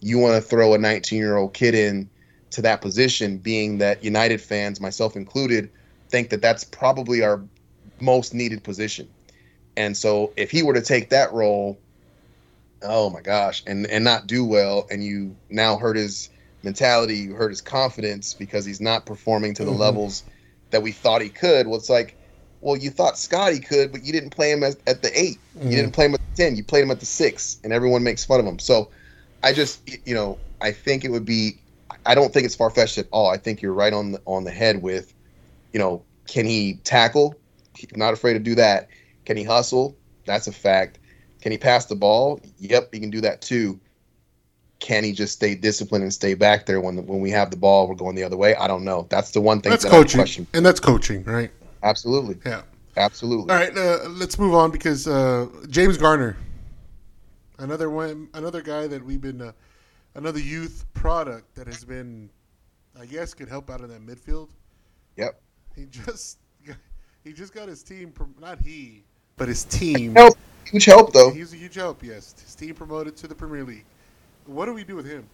you 0.00 0.18
want 0.18 0.42
to 0.42 0.48
throw 0.48 0.74
a 0.74 0.78
19 0.78 1.18
year 1.18 1.36
old 1.36 1.54
kid 1.54 1.74
in 1.74 2.08
to 2.50 2.62
that 2.62 2.80
position. 2.80 3.38
Being 3.38 3.78
that 3.78 4.04
United 4.04 4.40
fans, 4.40 4.80
myself 4.80 5.16
included, 5.16 5.70
think 6.08 6.30
that 6.30 6.42
that's 6.42 6.64
probably 6.64 7.22
our 7.22 7.40
most 8.00 8.34
needed 8.34 8.64
position. 8.64 9.08
And 9.76 9.96
so 9.96 10.32
if 10.36 10.50
he 10.50 10.62
were 10.62 10.74
to 10.74 10.82
take 10.82 11.10
that 11.10 11.32
role, 11.32 11.80
oh 12.82 13.10
my 13.10 13.20
gosh, 13.20 13.62
and 13.66 13.86
and 13.86 14.04
not 14.04 14.26
do 14.26 14.44
well, 14.44 14.86
and 14.90 15.04
you 15.04 15.36
now 15.48 15.76
hurt 15.76 15.96
his 15.96 16.30
mentality, 16.62 17.16
you 17.16 17.34
hurt 17.34 17.50
his 17.50 17.60
confidence 17.60 18.34
because 18.34 18.64
he's 18.64 18.80
not 18.80 19.06
performing 19.06 19.54
to 19.54 19.64
the 19.64 19.70
Mhm. 19.70 19.78
levels 19.78 20.24
that 20.70 20.82
we 20.82 20.92
thought 20.92 21.22
he 21.22 21.28
could. 21.30 21.66
Well, 21.66 21.78
it's 21.78 21.90
like, 21.90 22.16
well, 22.60 22.76
you 22.76 22.90
thought 22.90 23.18
Scotty 23.18 23.60
could, 23.60 23.92
but 23.92 24.04
you 24.04 24.12
didn't 24.12 24.30
play 24.30 24.50
him 24.50 24.62
as, 24.62 24.76
at 24.86 25.02
the 25.02 25.18
8 25.18 25.40
Mhm. 25.56 25.70
You 25.70 25.76
didn't 25.76 25.92
play 25.92 26.06
him 26.06 26.14
at 26.14 26.20
the 26.36 26.42
ten. 26.42 26.56
You 26.56 26.64
played 26.64 26.82
him 26.82 26.90
at 26.90 27.00
the 27.00 27.06
six, 27.06 27.58
and 27.64 27.72
everyone 27.72 28.02
makes 28.02 28.24
fun 28.24 28.40
of 28.40 28.46
him. 28.46 28.58
So, 28.58 28.90
I 29.42 29.52
just, 29.52 29.80
you 30.06 30.14
know, 30.14 30.40
I 30.60 30.72
think 30.72 31.04
it 31.04 31.10
would 31.10 31.24
be. 31.24 31.62
I 32.06 32.14
don't 32.14 32.32
think 32.32 32.46
it's 32.46 32.54
far 32.54 32.70
fetched 32.70 32.98
at 32.98 33.08
all. 33.10 33.28
I 33.28 33.36
think 33.36 33.62
you're 33.62 33.72
right 33.72 33.92
on 33.92 34.12
the 34.12 34.22
on 34.26 34.44
the 34.44 34.50
head 34.50 34.82
with, 34.82 35.12
you 35.72 35.80
know, 35.80 36.06
can 36.28 36.46
he 36.46 36.74
tackle? 36.84 37.39
He's 37.88 37.96
not 37.96 38.12
afraid 38.12 38.34
to 38.34 38.38
do 38.38 38.54
that. 38.56 38.88
Can 39.24 39.36
he 39.36 39.44
hustle? 39.44 39.96
That's 40.26 40.46
a 40.46 40.52
fact. 40.52 40.98
Can 41.40 41.52
he 41.52 41.58
pass 41.58 41.86
the 41.86 41.94
ball? 41.96 42.40
Yep, 42.58 42.92
he 42.92 43.00
can 43.00 43.10
do 43.10 43.20
that 43.22 43.40
too. 43.40 43.80
Can 44.78 45.04
he 45.04 45.12
just 45.12 45.34
stay 45.34 45.54
disciplined 45.54 46.02
and 46.04 46.12
stay 46.12 46.34
back 46.34 46.66
there 46.66 46.80
when 46.80 47.06
when 47.06 47.20
we 47.20 47.30
have 47.30 47.50
the 47.50 47.56
ball, 47.56 47.86
we're 47.88 47.94
going 47.94 48.14
the 48.16 48.22
other 48.24 48.36
way? 48.36 48.54
I 48.54 48.66
don't 48.66 48.84
know. 48.84 49.06
That's 49.10 49.30
the 49.30 49.40
one 49.40 49.60
thing 49.60 49.70
That's 49.70 49.84
that 49.84 49.90
coaching, 49.90 50.18
question. 50.18 50.46
and 50.54 50.64
that's 50.64 50.80
coaching, 50.80 51.22
right? 51.24 51.50
Absolutely, 51.82 52.38
Yeah. 52.44 52.62
absolutely. 52.96 53.50
All 53.52 53.58
right, 53.58 53.76
uh, 53.76 54.08
let's 54.10 54.38
move 54.38 54.54
on 54.54 54.70
because 54.70 55.06
uh, 55.08 55.46
James 55.68 55.96
Garner, 55.96 56.36
another 57.58 57.88
one, 57.90 58.28
another 58.34 58.60
guy 58.62 58.86
that 58.86 59.02
we've 59.04 59.20
been, 59.20 59.40
uh, 59.40 59.52
another 60.14 60.40
youth 60.40 60.84
product 60.92 61.54
that 61.54 61.66
has 61.66 61.84
been, 61.84 62.28
I 63.00 63.06
guess, 63.06 63.32
could 63.32 63.48
help 63.48 63.70
out 63.70 63.80
in 63.80 63.88
that 63.88 64.04
midfield. 64.06 64.48
Yep. 65.16 65.40
He 65.76 65.86
just, 65.86 66.38
he 67.24 67.32
just 67.32 67.54
got 67.54 67.68
his 67.68 67.82
team, 67.82 68.10
prom- 68.12 68.34
not 68.40 68.58
he, 68.60 69.02
but 69.36 69.48
his 69.48 69.64
team. 69.64 70.14
Help, 70.14 70.36
huge 70.64 70.84
help 70.84 71.12
though. 71.12 71.30
He's 71.30 71.52
a 71.52 71.56
huge 71.56 71.74
help. 71.74 72.02
Yes, 72.02 72.34
his 72.42 72.54
team 72.54 72.74
promoted 72.74 73.16
to 73.18 73.28
the 73.28 73.34
Premier 73.34 73.64
League. 73.64 73.84
What 74.46 74.66
do 74.66 74.74
we 74.74 74.84
do 74.84 74.96
with 74.96 75.06
him? 75.06 75.26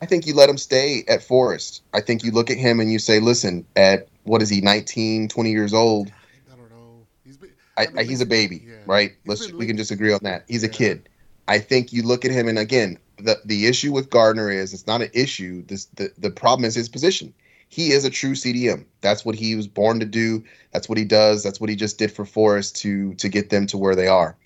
I 0.00 0.06
think 0.06 0.26
you 0.26 0.34
let 0.34 0.48
him 0.48 0.58
stay 0.58 1.04
at 1.08 1.22
Forest. 1.22 1.82
I 1.92 2.00
think 2.00 2.22
you 2.22 2.30
look 2.30 2.50
at 2.50 2.56
him 2.56 2.78
and 2.80 2.90
you 2.90 2.98
say, 2.98 3.18
listen, 3.18 3.66
at 3.74 4.08
what 4.22 4.42
is 4.42 4.48
he, 4.48 4.60
19, 4.60 5.28
20 5.28 5.50
years 5.50 5.74
old? 5.74 6.12
I 6.52 6.56
don't 6.56 6.70
know. 6.70 7.06
He's 7.24 7.36
been, 7.36 7.50
I, 7.76 7.88
mean, 7.88 8.06
he's 8.06 8.20
a 8.20 8.26
baby, 8.26 8.64
yeah. 8.64 8.76
right? 8.86 9.10
He's 9.24 9.40
Let's 9.40 9.52
we 9.52 9.66
can 9.66 9.76
just 9.76 9.90
agree 9.90 10.12
on 10.12 10.20
that. 10.22 10.44
He's 10.46 10.62
a 10.62 10.68
kid. 10.68 11.08
I 11.48 11.58
think 11.58 11.92
you 11.92 12.02
look 12.02 12.24
at 12.24 12.30
him, 12.30 12.46
and 12.46 12.58
again, 12.58 12.98
the 13.16 13.40
the 13.44 13.66
issue 13.66 13.92
with 13.92 14.10
Gardner 14.10 14.50
is 14.50 14.74
it's 14.74 14.86
not 14.86 15.00
an 15.00 15.10
issue. 15.14 15.64
This 15.66 15.86
the 15.96 16.12
the 16.18 16.30
problem 16.30 16.64
is 16.66 16.74
his 16.74 16.88
position. 16.88 17.32
He 17.68 17.92
is 17.92 18.04
a 18.04 18.10
true 18.10 18.32
CDM. 18.32 18.86
That's 19.00 19.24
what 19.24 19.34
he 19.34 19.54
was 19.54 19.68
born 19.68 20.00
to 20.00 20.06
do. 20.06 20.44
That's 20.72 20.88
what 20.88 20.98
he 20.98 21.04
does. 21.04 21.42
That's 21.42 21.60
what 21.60 21.70
he 21.70 21.76
just 21.76 21.98
did 21.98 22.10
for 22.10 22.24
Forest 22.24 22.76
to 22.76 23.14
to 23.14 23.28
get 23.28 23.50
them 23.50 23.66
to 23.68 23.78
where 23.78 23.94
they 23.94 24.08
are. 24.08 24.36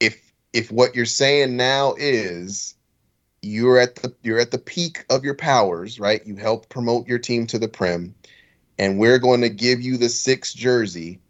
If 0.00 0.32
if 0.52 0.70
what 0.70 0.94
you're 0.94 1.04
saying 1.06 1.56
now 1.56 1.94
is 1.98 2.74
you're 3.42 3.78
at 3.78 3.96
the 3.96 4.14
you're 4.22 4.38
at 4.38 4.52
the 4.52 4.58
peak 4.58 5.04
of 5.10 5.24
your 5.24 5.34
powers, 5.34 5.98
right? 5.98 6.24
You 6.24 6.36
help 6.36 6.68
promote 6.68 7.08
your 7.08 7.18
team 7.18 7.46
to 7.48 7.58
the 7.58 7.68
Prem, 7.68 8.14
and 8.78 8.98
we're 8.98 9.18
going 9.18 9.40
to 9.40 9.48
give 9.48 9.80
you 9.80 9.96
the 9.96 10.08
six 10.08 10.54
jersey, 10.54 11.20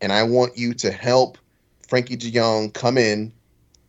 and 0.00 0.12
I 0.12 0.24
want 0.24 0.58
you 0.58 0.74
to 0.74 0.90
help 0.90 1.38
Frenkie 1.88 2.18
de 2.18 2.30
Jong 2.30 2.70
come 2.72 2.98
in 2.98 3.32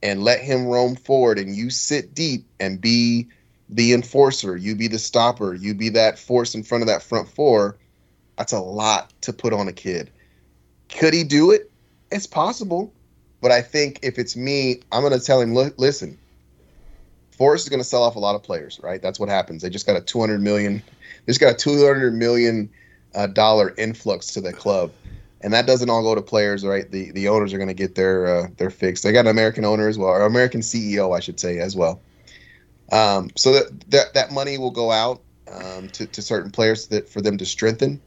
and 0.04 0.24
let 0.24 0.42
him 0.42 0.68
roam 0.68 0.96
forward, 0.96 1.40
and 1.40 1.56
you 1.56 1.70
sit 1.70 2.14
deep 2.14 2.46
and 2.60 2.80
be 2.80 3.28
the 3.72 3.94
enforcer, 3.94 4.58
you 4.58 4.76
be 4.76 4.88
the 4.88 5.00
stopper, 5.00 5.54
you 5.54 5.74
be 5.74 5.90
that 5.90 6.20
force 6.20 6.54
in 6.54 6.64
front 6.64 6.82
of 6.84 6.88
that 6.88 7.02
front 7.02 7.28
four. 7.28 7.78
That's 8.38 8.52
a 8.52 8.60
lot 8.60 9.14
to 9.22 9.34
put 9.34 9.54
on 9.54 9.68
a 9.68 9.74
kid. 9.74 10.12
Could 10.90 11.14
he 11.14 11.24
do 11.24 11.52
it? 11.52 11.72
It's 12.12 12.28
possible, 12.28 12.94
but 13.42 13.52
I 13.52 13.62
think 13.62 14.00
if 14.04 14.20
it's 14.20 14.36
me, 14.36 14.82
I'm 14.92 15.02
going 15.02 15.18
to 15.18 15.26
tell 15.26 15.40
him, 15.40 15.54
"Look, 15.54 15.74
listen, 15.78 16.18
Forest 17.32 17.66
is 17.66 17.70
going 17.70 17.80
to 17.80 17.86
sell 17.86 18.04
off 18.04 18.18
a 18.18 18.20
lot 18.20 18.36
of 18.36 18.44
players, 18.44 18.80
right? 18.84 19.02
That's 19.02 19.20
what 19.20 19.30
happens. 19.30 19.62
They 19.62 19.70
just 19.70 19.88
got 19.88 19.96
a 19.96 20.02
200 20.02 20.42
million, 20.42 20.84
they 21.26 21.32
just 21.32 21.40
got 21.40 21.54
a 21.54 21.58
200 21.58 22.14
million 22.14 22.70
uh, 23.16 23.28
dollar 23.28 23.74
influx 23.78 24.28
to 24.34 24.42
the 24.42 24.52
club, 24.52 24.92
and 25.40 25.54
that 25.54 25.66
doesn't 25.66 25.90
all 25.90 26.04
go 26.04 26.14
to 26.14 26.22
players, 26.22 26.66
right? 26.66 26.92
The 26.92 27.12
the 27.12 27.30
owners 27.30 27.54
are 27.54 27.58
going 27.58 27.70
to 27.70 27.74
get 27.74 27.96
their 27.96 28.28
uh, 28.28 28.48
their 28.58 28.70
fix. 28.70 29.02
They 29.02 29.14
got 29.14 29.22
an 29.22 29.32
American 29.32 29.64
owner 29.64 29.88
as 29.88 29.98
well, 29.98 30.10
or 30.10 30.24
American 30.24 30.60
CEO, 30.60 31.16
I 31.16 31.22
should 31.22 31.40
say, 31.40 31.60
as 31.60 31.76
well. 31.76 32.02
Um, 32.92 33.32
so 33.36 33.54
that, 33.54 33.90
that 33.92 34.14
that 34.14 34.32
money 34.32 34.58
will 34.58 34.72
go 34.72 34.92
out 34.92 35.22
um, 35.52 35.88
to 35.90 36.06
to 36.06 36.22
certain 36.22 36.52
players 36.52 36.88
that 36.88 37.10
for 37.10 37.22
them 37.22 37.38
to 37.38 37.46
strengthen. 37.46 38.02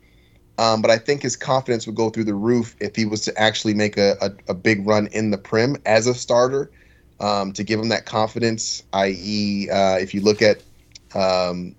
Um, 0.56 0.82
but 0.82 0.90
I 0.90 0.98
think 0.98 1.22
his 1.22 1.36
confidence 1.36 1.86
would 1.86 1.96
go 1.96 2.10
through 2.10 2.24
the 2.24 2.34
roof 2.34 2.76
if 2.80 2.94
he 2.94 3.06
was 3.06 3.22
to 3.22 3.36
actually 3.36 3.74
make 3.74 3.96
a, 3.96 4.16
a, 4.20 4.52
a 4.52 4.54
big 4.54 4.86
run 4.86 5.08
in 5.08 5.30
the 5.30 5.38
Prem 5.38 5.76
as 5.84 6.06
a 6.06 6.14
starter 6.14 6.70
um, 7.18 7.52
to 7.54 7.64
give 7.64 7.80
him 7.80 7.88
that 7.88 8.06
confidence. 8.06 8.84
I.e., 8.92 9.68
uh, 9.68 9.96
if 9.98 10.14
you 10.14 10.20
look 10.20 10.42
at, 10.42 10.62
um, 11.14 11.74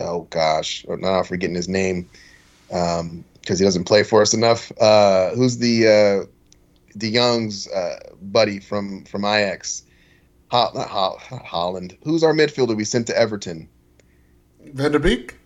oh 0.00 0.22
gosh, 0.30 0.84
now 0.88 1.18
I'm 1.18 1.24
forgetting 1.24 1.54
his 1.54 1.68
name 1.68 2.08
because 2.68 3.00
um, 3.00 3.24
he 3.46 3.62
doesn't 3.62 3.84
play 3.84 4.02
for 4.02 4.22
us 4.22 4.34
enough. 4.34 4.72
Uh, 4.80 5.30
who's 5.30 5.58
the 5.58 5.86
uh, 6.26 6.26
De 6.98 7.12
Jong's 7.12 7.68
uh, 7.68 8.00
buddy 8.20 8.58
from 8.58 9.04
from 9.04 9.24
Ajax? 9.24 9.82
Ho- 10.48 10.70
not 10.74 10.88
Ho- 10.88 11.18
Holland. 11.44 11.96
Who's 12.04 12.22
our 12.22 12.32
midfielder 12.32 12.76
we 12.76 12.84
sent 12.84 13.06
to 13.08 13.18
Everton? 13.18 13.68
Van 14.72 14.92
der 14.92 14.98
Beek. 14.98 15.36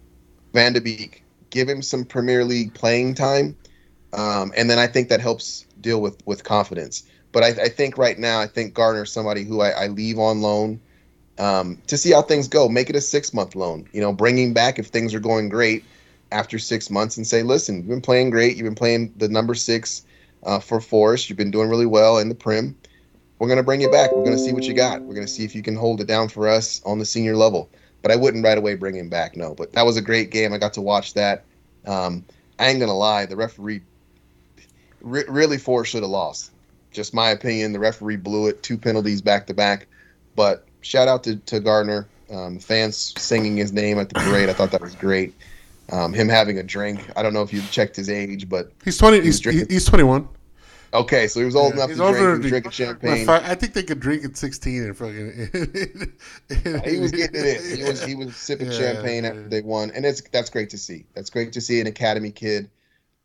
Van 0.52 0.72
de 0.72 0.80
Beek. 0.80 1.22
Give 1.50 1.68
him 1.68 1.82
some 1.82 2.04
Premier 2.04 2.44
League 2.44 2.74
playing 2.74 3.14
time, 3.14 3.56
um, 4.12 4.52
and 4.56 4.70
then 4.70 4.78
I 4.78 4.86
think 4.86 5.08
that 5.08 5.20
helps 5.20 5.66
deal 5.80 6.00
with 6.00 6.24
with 6.26 6.44
confidence. 6.44 7.02
But 7.32 7.42
I, 7.42 7.48
I 7.48 7.68
think 7.68 7.98
right 7.98 8.18
now, 8.18 8.40
I 8.40 8.46
think 8.46 8.74
Gardner's 8.74 9.12
somebody 9.12 9.44
who 9.44 9.60
I, 9.60 9.70
I 9.70 9.86
leave 9.88 10.18
on 10.18 10.42
loan 10.42 10.80
um, 11.38 11.80
to 11.86 11.96
see 11.96 12.12
how 12.12 12.22
things 12.22 12.48
go. 12.48 12.68
Make 12.68 12.90
it 12.90 12.96
a 12.96 13.00
six 13.00 13.32
month 13.34 13.56
loan. 13.56 13.88
You 13.92 14.00
know, 14.00 14.12
bring 14.12 14.38
him 14.38 14.52
back 14.52 14.78
if 14.78 14.88
things 14.88 15.14
are 15.14 15.20
going 15.20 15.48
great 15.48 15.84
after 16.32 16.58
six 16.58 16.90
months 16.90 17.16
and 17.16 17.26
say, 17.26 17.42
listen, 17.42 17.76
you've 17.76 17.88
been 17.88 18.00
playing 18.00 18.30
great. 18.30 18.56
You've 18.56 18.64
been 18.66 18.74
playing 18.74 19.12
the 19.16 19.28
number 19.28 19.54
six 19.54 20.04
uh, 20.44 20.60
for 20.60 20.80
Forest. 20.80 21.28
You've 21.28 21.38
been 21.38 21.50
doing 21.50 21.68
really 21.68 21.86
well 21.86 22.18
in 22.18 22.28
the 22.28 22.34
Prem. 22.34 22.76
We're 23.40 23.48
going 23.48 23.56
to 23.56 23.64
bring 23.64 23.80
you 23.80 23.90
back. 23.90 24.12
We're 24.12 24.22
going 24.22 24.36
to 24.36 24.38
see 24.38 24.52
what 24.52 24.64
you 24.64 24.74
got. 24.74 25.00
We're 25.00 25.14
going 25.14 25.26
to 25.26 25.32
see 25.32 25.44
if 25.44 25.54
you 25.54 25.62
can 25.62 25.74
hold 25.74 26.02
it 26.02 26.06
down 26.06 26.28
for 26.28 26.46
us 26.46 26.82
on 26.84 26.98
the 26.98 27.06
senior 27.06 27.36
level. 27.36 27.70
But 28.02 28.12
I 28.12 28.16
wouldn't 28.16 28.44
right 28.44 28.56
away 28.56 28.74
bring 28.76 28.94
him 28.94 29.08
back, 29.08 29.34
no. 29.34 29.54
But 29.54 29.72
that 29.72 29.86
was 29.86 29.96
a 29.96 30.02
great 30.02 30.30
game. 30.30 30.52
I 30.52 30.58
got 30.58 30.74
to 30.74 30.82
watch 30.82 31.14
that. 31.14 31.44
Um, 31.86 32.22
I 32.58 32.68
ain't 32.68 32.78
going 32.78 32.90
to 32.90 32.94
lie. 32.94 33.24
The 33.24 33.36
referee 33.36 33.80
re- 35.00 35.24
really 35.26 35.56
four 35.56 35.86
should 35.86 36.02
have 36.02 36.10
lost. 36.10 36.52
Just 36.92 37.14
my 37.14 37.30
opinion. 37.30 37.72
The 37.72 37.78
referee 37.78 38.16
blew 38.16 38.46
it. 38.46 38.62
Two 38.62 38.76
penalties 38.76 39.22
back 39.22 39.46
to 39.46 39.54
back. 39.54 39.86
But 40.36 40.66
shout 40.82 41.08
out 41.08 41.24
to, 41.24 41.36
to 41.36 41.60
Gardner. 41.60 42.06
Um, 42.30 42.58
fans 42.58 43.14
singing 43.18 43.56
his 43.56 43.72
name 43.72 43.98
at 43.98 44.10
the 44.10 44.20
parade. 44.20 44.50
I 44.50 44.52
thought 44.52 44.70
that 44.72 44.82
was 44.82 44.94
great. 44.94 45.34
Um, 45.90 46.12
him 46.12 46.28
having 46.28 46.58
a 46.58 46.62
drink. 46.62 47.10
I 47.16 47.22
don't 47.22 47.32
know 47.32 47.42
if 47.42 47.52
you 47.52 47.62
checked 47.70 47.96
his 47.96 48.08
age, 48.08 48.48
but 48.48 48.70
he's 48.84 48.96
twenty. 48.96 49.20
He's, 49.20 49.40
he's, 49.40 49.66
he's 49.66 49.84
twenty 49.84 50.04
one. 50.04 50.28
Okay, 50.92 51.28
so 51.28 51.38
he 51.38 51.46
was 51.46 51.54
old 51.54 51.76
yeah, 51.76 51.84
enough 51.84 51.96
to 51.96 52.12
drink. 52.12 52.42
Drinking 52.42 52.72
champagne. 52.72 53.28
I 53.28 53.54
think 53.54 53.74
they 53.74 53.82
could 53.82 54.00
drink 54.00 54.24
at 54.24 54.36
sixteen 54.36 54.82
and 54.82 54.96
fucking. 54.96 56.12
he 56.84 56.98
was 56.98 57.12
getting 57.12 57.40
it 57.40 57.60
in. 57.60 57.76
He 57.76 57.84
was 57.84 58.04
he 58.04 58.14
was 58.16 58.36
sipping 58.36 58.72
yeah, 58.72 58.78
champagne 58.78 59.24
yeah. 59.24 59.30
after 59.30 59.48
they 59.48 59.60
won, 59.60 59.92
and 59.92 60.04
it's 60.04 60.20
that's 60.30 60.50
great 60.50 60.70
to 60.70 60.78
see. 60.78 61.06
That's 61.14 61.30
great 61.30 61.52
to 61.52 61.60
see 61.60 61.80
an 61.80 61.86
academy 61.86 62.32
kid 62.32 62.70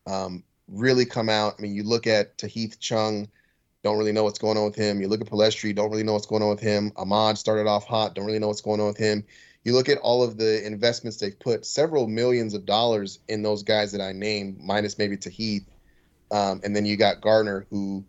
um, 0.06 0.44
really 0.68 1.06
come 1.06 1.30
out. 1.30 1.56
I 1.58 1.62
mean, 1.62 1.74
you 1.74 1.84
look 1.84 2.06
at 2.06 2.38
Tahith 2.38 2.80
Chong, 2.80 3.28
don't 3.84 3.98
really 3.98 4.12
know 4.12 4.24
what's 4.24 4.40
going 4.40 4.58
on 4.58 4.66
with 4.66 4.76
him. 4.76 5.02
You 5.02 5.08
look 5.08 5.22
at 5.22 5.28
Pellistri, 5.28 5.74
don't 5.74 5.90
really 5.90 6.04
know 6.04 6.14
what's 6.14 6.28
going 6.28 6.44
on 6.44 6.50
with 6.50 6.60
him. 6.60 6.92
Amad 6.92 7.38
started 7.38 7.68
off 7.68 7.86
hot, 7.86 8.14
don't 8.14 8.26
really 8.26 8.40
know 8.40 8.48
what's 8.48 8.62
going 8.62 8.80
on 8.80 8.88
with 8.88 8.98
him. 8.98 9.24
You 9.64 9.74
look 9.74 9.90
at 9.90 9.98
all 9.98 10.22
of 10.22 10.38
the 10.38 10.64
investments 10.66 11.18
they've 11.18 11.40
put, 11.40 11.66
several 11.66 12.08
millions 12.08 12.54
of 12.54 12.68
dollars 12.68 13.20
in 13.28 13.42
those 13.42 13.64
guys 13.64 13.92
that 13.94 14.02
I 14.02 14.12
named, 14.12 14.60
minus 14.62 15.00
maybe 15.00 15.18
Tahith 15.18 15.66
um, 16.32 16.62
and 16.64 16.76
then 16.76 16.86
you 16.86 16.98
got 16.98 17.22
Gardner, 17.22 17.66
who 17.70 18.04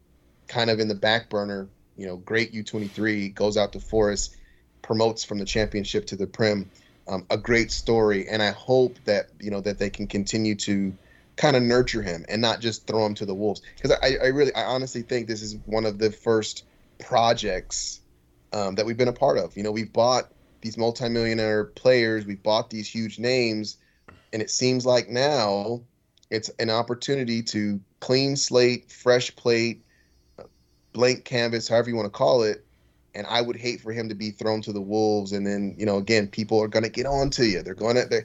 kind 0.48 0.70
of 0.70 0.80
in 0.80 0.88
the 0.88 0.94
back 0.94 1.28
burner, 1.28 1.68
you 1.96 2.06
know, 2.06 2.16
great 2.16 2.52
U23, 2.52 3.34
goes 3.34 3.56
out 3.56 3.72
to 3.72 3.80
Forest, 3.80 4.36
promotes 4.82 5.24
from 5.24 5.38
the 5.38 5.44
championship 5.44 6.06
to 6.06 6.16
the 6.16 6.26
Prem. 6.26 6.70
Um, 7.08 7.24
a 7.30 7.36
great 7.36 7.70
story. 7.70 8.28
And 8.28 8.42
I 8.42 8.50
hope 8.50 8.96
that, 9.04 9.28
you 9.38 9.50
know, 9.50 9.60
that 9.60 9.78
they 9.78 9.90
can 9.90 10.06
continue 10.08 10.56
to 10.56 10.92
kind 11.36 11.54
of 11.54 11.62
nurture 11.62 12.02
him 12.02 12.24
and 12.28 12.42
not 12.42 12.60
just 12.60 12.86
throw 12.86 13.06
him 13.06 13.14
to 13.14 13.26
the 13.26 13.34
wolves. 13.34 13.62
Because 13.76 13.96
I, 14.02 14.16
I 14.22 14.26
really, 14.28 14.54
I 14.54 14.64
honestly 14.64 15.02
think 15.02 15.28
this 15.28 15.42
is 15.42 15.56
one 15.66 15.86
of 15.86 15.98
the 15.98 16.10
first 16.10 16.64
projects 16.98 18.00
um, 18.52 18.74
that 18.74 18.86
we've 18.86 18.96
been 18.96 19.08
a 19.08 19.12
part 19.12 19.38
of. 19.38 19.56
You 19.56 19.62
know, 19.62 19.70
we've 19.70 19.92
bought 19.92 20.32
these 20.62 20.76
multimillionaire 20.76 21.64
players, 21.64 22.26
we've 22.26 22.42
bought 22.42 22.70
these 22.70 22.88
huge 22.88 23.18
names, 23.18 23.76
and 24.32 24.42
it 24.42 24.50
seems 24.50 24.84
like 24.84 25.08
now 25.08 25.82
it's 26.30 26.50
an 26.58 26.70
opportunity 26.70 27.42
to 27.42 27.80
clean 28.00 28.36
slate, 28.36 28.90
fresh 28.90 29.34
plate, 29.36 29.84
blank 30.92 31.24
canvas, 31.24 31.68
however 31.68 31.90
you 31.90 31.96
want 31.96 32.06
to 32.06 32.10
call 32.10 32.42
it. 32.42 32.64
And 33.14 33.26
I 33.28 33.40
would 33.40 33.56
hate 33.56 33.80
for 33.80 33.92
him 33.92 34.08
to 34.08 34.14
be 34.14 34.30
thrown 34.30 34.60
to 34.62 34.72
the 34.72 34.80
wolves. 34.80 35.32
And 35.32 35.46
then, 35.46 35.74
you 35.78 35.86
know, 35.86 35.96
again, 35.96 36.28
people 36.28 36.60
are 36.62 36.68
going 36.68 36.82
to 36.82 36.90
get 36.90 37.06
on 37.06 37.30
to 37.30 37.46
you. 37.46 37.62
They're 37.62 37.74
going 37.74 37.96
to, 37.96 38.24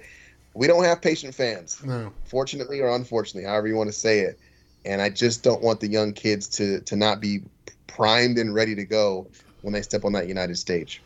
we 0.54 0.68
don't 0.68 0.84
have 0.84 1.02
patient 1.02 1.34
fans, 1.34 1.82
no. 1.84 2.12
fortunately 2.26 2.82
or 2.82 2.90
unfortunately, 2.94 3.50
however 3.50 3.68
you 3.68 3.76
want 3.76 3.88
to 3.88 3.98
say 3.98 4.20
it. 4.20 4.40
And 4.84 5.02
I 5.02 5.10
just 5.10 5.44
don't 5.44 5.62
want 5.62 5.80
the 5.80 5.88
young 5.88 6.12
kids 6.12 6.48
to 6.58 6.80
to 6.82 6.96
not 6.96 7.22
be 7.22 7.42
primed 7.86 8.40
and 8.40 8.54
ready 8.54 8.74
to 8.74 8.84
go 8.84 9.28
when 9.62 9.74
they 9.74 9.82
step 9.84 10.04
on 10.04 10.14
that 10.14 10.28
United 10.28 10.58
stage. 10.58 11.02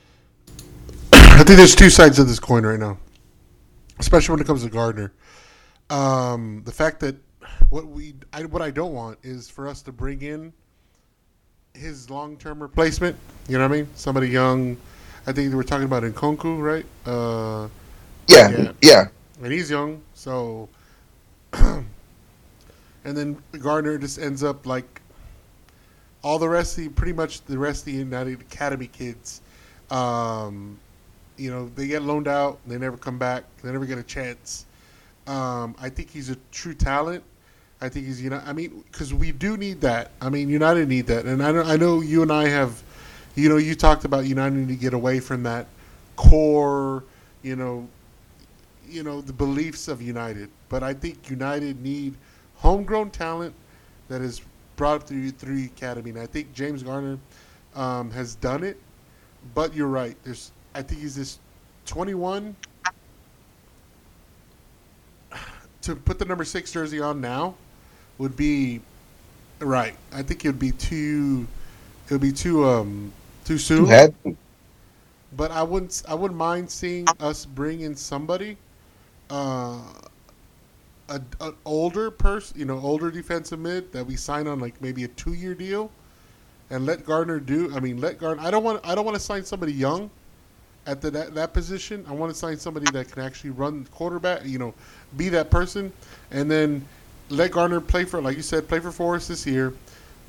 I 1.12 1.44
think 1.44 1.58
there's 1.58 1.76
two 1.76 1.90
sides 1.90 2.18
of 2.18 2.28
this 2.28 2.40
coin 2.40 2.66
right 2.66 2.80
now, 2.80 2.98
especially 4.00 4.34
when 4.34 4.42
it 4.42 4.48
comes 4.48 4.64
to 4.64 4.70
Gardner. 4.70 5.12
Um, 5.90 6.62
the 6.66 6.72
fact 6.72 7.00
that 7.02 7.16
what 7.70 7.88
we 7.88 8.16
I, 8.34 8.44
what 8.46 8.62
I 8.62 8.72
don't 8.72 8.94
want 8.94 9.20
is 9.24 9.50
for 9.50 9.68
us 9.68 9.82
to 9.84 9.92
bring 9.92 10.22
in 10.22 10.52
his 11.74 12.10
long 12.10 12.38
term 12.38 12.62
replacement. 12.62 13.16
You 13.48 13.58
know 13.58 13.68
what 13.68 13.76
I 13.76 13.82
mean? 13.82 13.90
Somebody 13.96 14.30
young. 14.30 14.78
I 15.28 15.32
think 15.32 15.50
they 15.50 15.56
were 15.56 15.64
talking 15.64 15.86
about 15.86 16.04
Nkunku, 16.04 16.62
right? 16.62 16.86
Uh, 17.06 17.68
yeah, 18.28 18.50
yeah, 18.50 18.72
yeah. 18.82 19.08
And 19.42 19.52
he's 19.52 19.70
young, 19.70 20.02
so. 20.14 20.70
and 21.54 21.86
then 23.04 23.42
Gardner 23.60 23.98
just 23.98 24.20
ends 24.20 24.44
up 24.44 24.66
like 24.66 25.02
all 26.24 26.40
the 26.40 26.50
rest 26.50 26.78
of 26.78 26.84
the 26.84 26.90
pretty 26.90 27.14
much 27.14 27.42
the 27.46 27.58
rest 27.58 27.82
of 27.82 27.86
the 27.86 28.00
United 28.00 28.42
Academy 28.42 28.88
kids. 28.88 29.42
Um, 29.92 30.80
you 31.38 31.52
know, 31.52 31.70
they 31.76 31.88
get 31.88 32.02
loaned 32.02 32.28
out, 32.28 32.60
they 32.66 32.78
never 32.78 32.98
come 32.98 33.20
back, 33.20 33.44
they 33.62 33.72
never 33.72 33.86
get 33.86 33.98
a 33.98 34.04
chance. 34.04 34.66
Um, 35.28 35.76
I 35.80 35.90
think 35.90 36.10
he's 36.10 36.30
a 36.30 36.38
true 36.52 36.74
talent. 36.74 37.24
I 37.82 37.90
think 37.90 38.06
he's 38.06 38.22
you 38.22 38.30
know 38.30 38.42
I 38.46 38.54
mean 38.54 38.84
because 38.92 39.14
we 39.14 39.32
do 39.32 39.58
need 39.58 39.82
that. 39.82 40.12
I 40.22 40.30
mean 40.30 40.50
United 40.50 40.88
need 40.88 41.08
that, 41.08 41.26
and 41.26 41.44
I 41.44 41.52
know 41.52 41.64
I 41.64 41.78
know 41.78 42.02
you 42.02 42.22
and 42.22 42.32
I 42.32 42.48
have, 42.48 42.82
you 43.36 43.50
know, 43.50 43.58
you 43.58 43.76
talked 43.76 44.06
about 44.06 44.26
United 44.26 44.56
need 44.56 44.68
to 44.70 44.76
get 44.76 44.94
away 44.94 45.20
from 45.20 45.44
that 45.44 45.68
core, 46.16 47.04
you 47.44 47.56
know, 47.56 47.88
you 48.88 49.04
know 49.04 49.22
the 49.22 49.34
beliefs 49.34 49.88
of 49.88 50.02
United. 50.02 50.50
But 50.70 50.84
I 50.84 50.94
think 50.94 51.30
United 51.30 51.82
need 51.82 52.16
homegrown 52.56 53.12
talent 53.12 53.54
that 54.08 54.22
is 54.22 54.42
brought 54.76 55.02
up 55.02 55.08
through 55.08 55.32
through 55.32 55.66
academy, 55.66 56.12
and 56.12 56.20
I 56.20 56.26
think 56.28 56.54
James 56.54 56.84
Garner 56.84 57.18
um, 57.76 58.12
has 58.12 58.36
done 58.36 58.64
it. 58.64 58.78
But 59.54 59.74
you're 59.76 59.88
right. 59.88 60.16
There's 60.24 60.52
I 60.74 60.82
think 60.82 61.02
he's 61.02 61.16
this 61.16 61.40
21 61.86 62.56
to 65.86 65.96
put 65.96 66.20
the 66.20 66.26
number 66.26 66.46
six 66.46 66.72
jersey 66.72 67.02
on 67.02 67.22
now 67.22 67.56
would 68.18 68.36
be 68.38 68.82
right. 69.60 69.98
I 70.14 70.24
think 70.24 70.46
it 70.46 70.50
would 70.50 70.60
be 70.60 70.72
too. 70.72 71.48
It 72.08 72.14
would 72.14 72.22
be 72.22 72.34
too 72.34 72.66
um 72.66 73.14
too 73.46 73.58
soon. 73.58 73.98
But 75.32 75.52
I 75.52 75.64
wouldn't. 75.64 76.04
I 76.08 76.16
wouldn't 76.16 76.38
mind 76.38 76.72
seeing 76.72 77.16
us 77.20 77.46
bring 77.46 77.82
in 77.82 77.96
somebody, 77.96 78.58
uh, 79.30 79.82
a, 81.10 81.22
an 81.42 81.56
older 81.66 82.12
person, 82.12 82.60
you 82.60 82.66
know, 82.66 82.80
older 82.80 83.12
defensive 83.12 83.60
mid 83.60 83.92
that 83.94 84.06
we 84.06 84.16
sign 84.16 84.48
on 84.48 84.60
like 84.60 84.82
maybe 84.82 85.04
a 85.04 85.10
two 85.10 85.34
year 85.34 85.56
deal, 85.56 85.92
and 86.70 86.86
let 86.86 87.06
Gardner 87.06 87.40
do. 87.40 87.74
I 87.76 87.80
mean, 87.80 88.00
let 88.02 88.20
Gardner. 88.20 88.44
I 88.44 88.52
don't 88.52 88.64
want. 88.64 88.82
I 88.86 88.96
don't 88.96 89.06
want 89.06 89.16
to 89.16 89.24
sign 89.24 89.44
somebody 89.46 89.74
young 89.74 90.10
at 90.86 91.02
the, 91.02 91.12
that, 91.12 91.36
that 91.36 91.54
position. 91.54 92.06
I 92.08 92.14
want 92.14 92.32
to 92.32 92.38
sign 92.38 92.58
somebody 92.58 92.90
that 92.92 93.12
can 93.12 93.24
actually 93.24 93.52
run 93.52 93.86
quarterback, 93.92 94.46
you 94.46 94.60
know, 94.60 94.74
be 95.18 95.30
that 95.30 95.50
person, 95.50 95.92
and 96.32 96.50
then 96.50 96.86
let 97.30 97.52
Garner 97.52 97.82
play 97.82 98.06
for, 98.06 98.22
like 98.22 98.38
you 98.38 98.44
said, 98.44 98.68
play 98.68 98.80
for 98.80 98.92
Forest 98.92 99.30
this 99.30 99.46
year. 99.48 99.74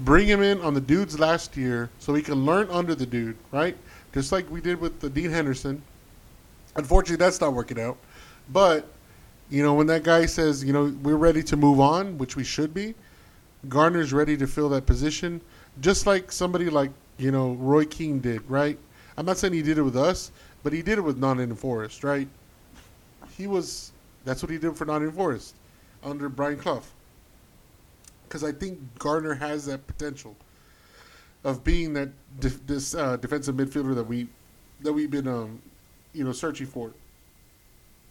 bring 0.01 0.27
him 0.27 0.43
in 0.43 0.61
on 0.61 0.75
the 0.75 0.81
dude's 0.81 1.19
last 1.19 1.57
year 1.57 1.91
so 1.99 2.15
he 2.15 2.23
can 2.23 2.45
learn 2.45 2.69
under 2.71 2.95
the 2.95 3.07
dude, 3.07 3.37
right? 3.51 3.77
Just 4.13 4.33
like 4.33 4.51
we 4.51 4.61
did 4.61 4.81
with 4.81 5.01
the 5.01 5.11
Dean 5.11 5.31
Henderson. 5.31 5.83
Unfortunately, 6.77 7.17
that's 7.17 7.41
not 7.41 7.55
working 7.55 7.81
out. 7.81 7.97
But 8.53 8.87
you 9.49 9.63
know, 9.63 9.75
when 9.75 9.87
that 9.87 10.03
guy 10.03 10.27
says, 10.27 10.65
you 10.65 10.73
know, 10.73 10.93
we're 11.03 11.17
ready 11.17 11.43
to 11.45 11.57
move 11.57 11.81
on, 11.81 12.19
which 12.19 12.37
we 12.37 12.45
should 12.45 12.75
be, 12.75 12.95
Garner's 13.69 14.13
ready 14.13 14.37
to 14.37 14.47
fill 14.47 14.69
that 14.71 14.87
position, 14.87 15.41
just 15.81 16.07
like 16.07 16.33
somebody 16.33 16.69
like 16.69 16.91
you 17.19 17.31
know 17.31 17.53
Roy 17.53 17.85
Keane 17.85 18.21
did, 18.21 18.49
right? 18.51 18.79
I'm 19.17 19.25
not 19.25 19.39
saying 19.39 19.55
he 19.55 19.63
did 19.63 19.79
it 19.79 19.83
with 19.83 19.97
us, 19.97 20.31
but 20.67 20.73
he 20.73 20.83
did 20.83 20.99
it 20.99 21.03
with 21.03 21.17
Nottingham 21.17 21.57
Forest, 21.57 22.03
right? 22.03 22.27
He 23.39 23.47
was 23.47 23.93
that's 24.25 24.43
what 24.43 24.51
he 24.51 24.59
did 24.59 24.77
for 24.77 24.85
Nottingham 24.85 25.15
Forest 25.15 25.55
under 26.03 26.29
Brian 26.29 26.59
Clough. 26.59 26.83
Because 28.25 28.43
I 28.43 28.51
think 28.51 28.81
Garner 28.99 29.35
has 29.35 29.67
that 29.67 29.87
potential 29.87 30.35
of 31.45 31.63
being 31.63 31.93
that 31.93 32.09
def- 32.41 32.67
this 32.67 32.97
uh, 32.97 33.17
defensive 33.17 33.55
midfielder 33.55 33.95
that 33.95 34.09
we 34.09 34.27
that 34.81 34.93
we've 34.93 35.09
been 35.09 35.29
um, 35.29 35.63
you 36.13 36.25
know 36.25 36.33
searching 36.33 36.67
for. 36.67 36.91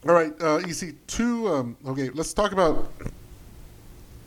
All 0.07 0.13
right, 0.13 0.31
uh, 0.41 0.65
see 0.69 0.93
two. 1.07 1.49
Um, 1.49 1.75
okay, 1.85 2.09
let's 2.11 2.33
talk 2.33 2.53
about. 2.53 2.89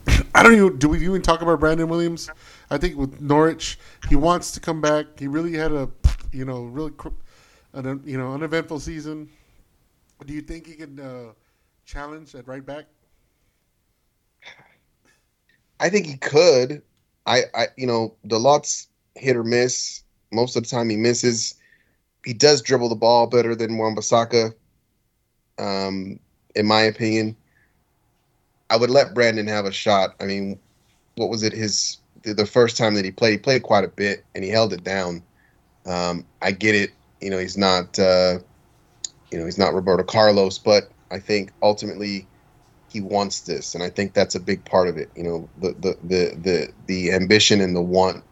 I 0.35 0.43
don't 0.43 0.55
even. 0.55 0.77
Do 0.77 0.91
we 0.91 1.03
even 1.03 1.23
talk 1.23 1.41
about 1.41 1.61
Brandon 1.61 1.89
Williams? 1.89 2.29
I 2.71 2.77
think 2.77 2.95
with 2.99 3.23
Norwich, 3.23 3.79
he 4.11 4.17
wants 4.17 4.53
to 4.53 4.61
come 4.61 4.83
back. 4.83 5.19
He 5.19 5.29
really 5.29 5.55
had 5.55 5.73
a, 5.73 5.89
you 6.31 6.45
know, 6.45 6.65
really, 6.65 6.93
an, 7.73 8.03
you 8.05 8.19
know, 8.19 8.33
uneventful 8.33 8.81
season. 8.81 9.29
Do 10.27 10.33
you 10.33 10.41
think 10.41 10.67
he 10.67 10.75
can 10.75 10.99
uh, 10.99 11.33
challenge 11.85 12.35
at 12.35 12.47
right 12.49 12.65
back? 12.65 12.87
I 15.81 15.89
think 15.89 16.07
he 16.07 16.17
could. 16.17 16.83
I, 17.27 17.43
I, 17.55 17.67
you 17.77 17.87
know, 17.87 18.15
Dalot's 18.27 18.89
hit 19.15 19.37
or 19.37 19.45
miss. 19.45 20.03
Most 20.33 20.57
of 20.57 20.65
the 20.65 20.69
time, 20.69 20.89
he 20.89 20.97
misses. 20.97 21.55
He 22.25 22.33
does 22.35 22.63
dribble 22.63 22.89
the 22.89 22.97
ball 22.97 23.27
better 23.27 23.55
than 23.55 23.79
Wan-Bissaka, 23.79 24.53
um, 25.59 26.19
in 26.55 26.67
my 26.67 26.81
opinion. 26.83 27.37
I 28.71 28.77
would 28.77 28.91
let 28.91 29.15
Brandon 29.15 29.47
have 29.47 29.65
a 29.65 29.73
shot. 29.73 30.15
I 30.21 30.27
mean, 30.27 30.59
what 31.15 31.31
was 31.31 31.43
it? 31.43 31.53
His 31.53 31.99
the 32.23 32.47
first 32.47 32.77
time 32.77 32.95
that 32.95 33.05
he 33.05 33.11
played, 33.11 33.33
he 33.33 33.39
played 33.39 33.63
quite 33.63 33.85
a 33.85 33.89
bit 33.89 34.25
and 34.35 34.45
he 34.45 34.51
held 34.51 34.73
it 34.73 34.85
down. 34.85 35.23
Um, 35.87 36.27
I 36.43 36.51
get 36.53 36.75
it. 36.75 36.91
You 37.21 37.31
know, 37.31 37.39
he's 37.39 37.57
not, 37.57 37.99
uh, 37.99 38.39
you 39.31 39.39
know, 39.39 39.45
he's 39.45 39.59
not 39.59 39.75
Roberto 39.75 40.05
Carlos, 40.05 40.59
but 40.59 40.91
I 41.11 41.19
think 41.19 41.53
ultimately 41.63 42.27
he 42.89 43.01
wants 43.01 43.41
this, 43.41 43.75
and 43.75 43.85
I 43.85 43.91
think 43.91 44.15
that's 44.15 44.35
a 44.35 44.41
big 44.41 44.65
part 44.65 44.89
of 44.89 44.97
it. 44.97 45.11
You 45.15 45.23
know, 45.23 45.49
the 45.61 45.73
the 45.73 45.99
the 46.05 46.37
the, 46.37 46.73
the 46.87 47.13
ambition 47.13 47.61
and 47.61 47.77
the 47.77 47.83
want 47.83 48.25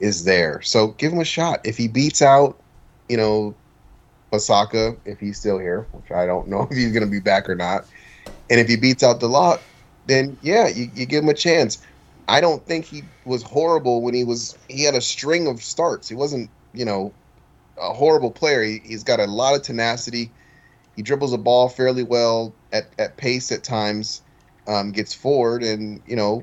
is 0.00 0.24
there. 0.24 0.60
So 0.62 0.88
give 0.88 1.12
him 1.12 1.20
a 1.20 1.24
shot. 1.24 1.60
If 1.64 1.76
he 1.76 1.88
beats 1.88 2.20
out, 2.20 2.58
you 3.08 3.16
know, 3.16 3.54
Bissaka, 4.32 4.96
if 5.04 5.20
he's 5.20 5.38
still 5.38 5.58
here, 5.58 5.86
which 5.92 6.10
I 6.10 6.26
don't 6.26 6.48
know 6.48 6.62
if 6.70 6.76
he's 6.76 6.92
going 6.92 7.04
to 7.04 7.10
be 7.10 7.20
back 7.20 7.48
or 7.48 7.54
not, 7.54 7.86
and 8.50 8.60
if 8.60 8.68
he 8.68 8.76
beats 8.76 9.02
out 9.02 9.20
Dalot, 9.20 9.60
then 10.06 10.36
yeah, 10.42 10.68
you, 10.68 10.90
you 10.94 11.06
give 11.06 11.24
him 11.24 11.30
a 11.30 11.34
chance. 11.34 11.82
I 12.28 12.40
don't 12.40 12.64
think 12.66 12.86
he 12.86 13.02
was 13.24 13.42
horrible 13.42 14.02
when 14.02 14.14
he 14.14 14.24
was. 14.24 14.56
He 14.68 14.82
had 14.84 14.94
a 14.94 15.00
string 15.00 15.46
of 15.46 15.62
starts. 15.62 16.08
He 16.08 16.14
wasn't, 16.14 16.50
you 16.72 16.84
know, 16.84 17.12
a 17.78 17.92
horrible 17.92 18.30
player. 18.30 18.62
He, 18.62 18.80
he's 18.84 19.04
got 19.04 19.20
a 19.20 19.26
lot 19.26 19.54
of 19.54 19.62
tenacity. 19.62 20.30
He 20.96 21.02
dribbles 21.02 21.32
a 21.32 21.38
ball 21.38 21.68
fairly 21.68 22.02
well 22.02 22.54
at, 22.72 22.92
at 22.98 23.16
pace 23.16 23.50
at 23.52 23.64
times. 23.64 24.22
Um, 24.66 24.92
gets 24.92 25.12
forward 25.12 25.62
and 25.62 26.00
you 26.06 26.16
know 26.16 26.42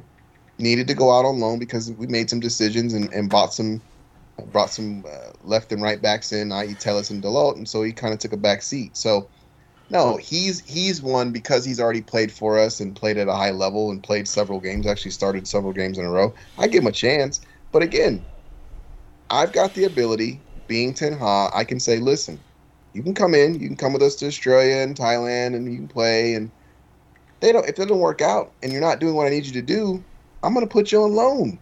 needed 0.60 0.88
to 0.90 0.94
go 0.94 1.12
out 1.12 1.26
on 1.26 1.40
loan 1.40 1.58
because 1.58 1.92
we 1.92 2.06
made 2.06 2.30
some 2.30 2.40
decisions 2.40 2.94
and, 2.94 3.12
and 3.12 3.32
bought 3.32 3.52
some 3.52 3.82
brought 4.52 4.70
some 4.70 5.04
uh, 5.06 5.32
left 5.44 5.72
and 5.72 5.82
right 5.82 6.02
backs 6.02 6.32
in, 6.32 6.52
i.e. 6.52 6.76
Telles 6.76 7.10
and 7.10 7.24
Dalot, 7.24 7.58
and 7.58 7.68
so 7.68 7.84
he 7.84 7.92
kind 7.92 8.14
of 8.14 8.20
took 8.20 8.34
a 8.34 8.38
back 8.38 8.62
seat. 8.62 8.96
So 8.96 9.30
no, 9.90 10.18
he's 10.18 10.62
he's 10.62 11.02
one 11.02 11.32
because 11.32 11.66
he's 11.66 11.80
already 11.80 12.02
played 12.02 12.32
for 12.32 12.58
us 12.58 12.80
and 12.80 12.96
played 12.96 13.18
at 13.18 13.28
a 13.28 13.34
high 13.34 13.52
level 13.52 13.92
and 13.92 14.02
played 14.02 14.28
several 14.28 14.60
games. 14.60 14.88
Actually, 14.88 15.12
started 15.12 15.48
several 15.48 15.74
games 15.74 15.98
in 15.98 16.06
a 16.06 16.10
row. 16.10 16.34
I 16.58 16.68
give 16.68 16.84
him 16.84 16.88
a 16.88 16.94
chance, 16.94 17.42
but 17.72 17.84
again, 17.84 18.26
I've 19.30 19.52
got 19.52 19.74
the 19.74 19.86
ability. 19.86 20.46
Being 20.72 20.94
Ten 20.94 21.12
Hag, 21.12 21.52
I 21.54 21.66
can 21.66 21.82
say, 21.82 22.00
listen, 22.00 22.40
you 22.94 23.04
can 23.04 23.14
come 23.14 23.36
in, 23.36 23.60
you 23.60 23.68
can 23.68 23.76
come 23.76 23.92
with 23.92 24.02
us 24.02 24.16
to 24.16 24.28
Australia 24.28 24.78
and 24.78 24.96
Thailand, 24.96 25.54
and 25.54 25.70
you 25.70 25.78
can 25.80 25.90
play. 25.90 26.34
And 26.34 26.50
they 27.42 27.52
don't. 27.52 27.66
If 27.66 27.72
it 27.72 27.76
doesn't 27.76 28.00
work 28.00 28.22
out, 28.22 28.54
and 28.64 28.72
you're 28.72 28.80
not 28.80 29.02
doing 29.02 29.16
what 29.16 29.28
I 29.28 29.32
need 29.32 29.46
you 29.46 29.52
to 29.52 29.62
do, 29.62 30.02
I'm 30.44 30.54
to 30.66 30.74
put 30.74 30.94
you 30.94 31.04
on 31.04 31.12
loan. 31.12 31.60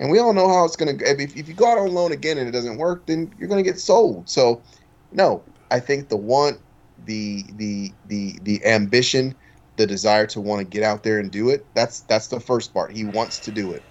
And 0.00 0.10
we 0.10 0.18
all 0.18 0.32
know 0.32 0.48
how 0.48 0.64
it's 0.64 0.74
to. 0.98 1.04
If, 1.08 1.36
if 1.36 1.46
you 1.46 1.54
go 1.54 1.70
out 1.70 1.78
on 1.78 1.94
loan 1.94 2.10
again 2.10 2.36
and 2.36 2.48
it 2.48 2.50
doesn't 2.50 2.78
work, 2.78 3.06
then 3.06 3.32
you're 3.38 3.46
to 3.62 3.70
get 3.70 3.78
sold. 3.78 4.28
So, 4.28 4.64
no, 5.12 5.44
I 5.70 5.78
think 5.78 6.08
the 6.08 6.16
want 6.16 6.58
the 6.98 7.44
the 7.54 7.94
the 8.06 8.40
the 8.42 8.66
ambition, 8.66 9.36
the 9.76 9.86
desire 9.86 10.26
to 10.26 10.40
want 10.40 10.58
to 10.58 10.64
get 10.64 10.82
out 10.82 11.04
there 11.04 11.20
and 11.20 11.30
do 11.30 11.48
it. 11.48 11.68
That's 11.74 12.00
that's 12.00 12.26
the 12.26 12.40
first 12.40 12.74
part. 12.74 12.90
He 12.90 13.04
wants 13.04 13.38
to 13.38 13.52
do 13.52 13.70
it. 13.70 13.86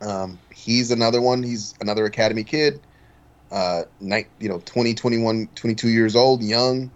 Um, 0.00 0.38
he's 0.54 0.92
another 0.92 1.20
one. 1.20 1.42
He's 1.42 1.74
another 1.80 2.04
academy 2.04 2.44
kid. 2.44 2.86
Uh, 3.54 3.84
night, 4.00 4.26
you 4.40 4.48
know, 4.48 4.60
20, 4.64 4.94
21, 4.94 5.48
22 5.54 5.88
years 5.88 6.16
old, 6.16 6.42
young. 6.42 6.90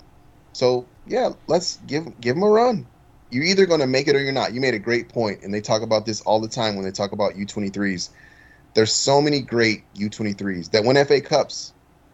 So 0.53 0.85
yeah, 1.07 1.31
let's 1.47 1.77
give 1.87 2.21
give 2.21 2.37
him 2.37 2.43
a 2.43 2.51
run. 2.51 2.87
You're 3.31 3.45
either 3.45 3.65
going 3.65 3.81
to 3.81 3.87
make 3.87 4.09
it 4.09 4.17
or 4.17 4.21
you're 4.21 4.33
not. 4.33 4.53
You 4.53 4.61
made 4.61 4.75
a 4.75 4.79
great 4.79 5.09
point, 5.09 5.43
and 5.43 5.55
they 5.55 5.61
talk 5.61 5.83
about 5.83 6.05
this 6.05 6.21
all 6.23 6.41
the 6.41 6.49
time 6.49 6.77
when 6.77 6.85
they 6.85 6.91
talk 6.91 7.13
about 7.13 7.35
U23s. 7.35 8.11
There's 8.75 8.93
so 8.93 9.21
many 9.21 9.41
great 9.41 9.85
U23s 9.95 10.73
that 10.73 10.85
win 10.85 11.03
FA 11.07 11.21
Cups 11.21 11.73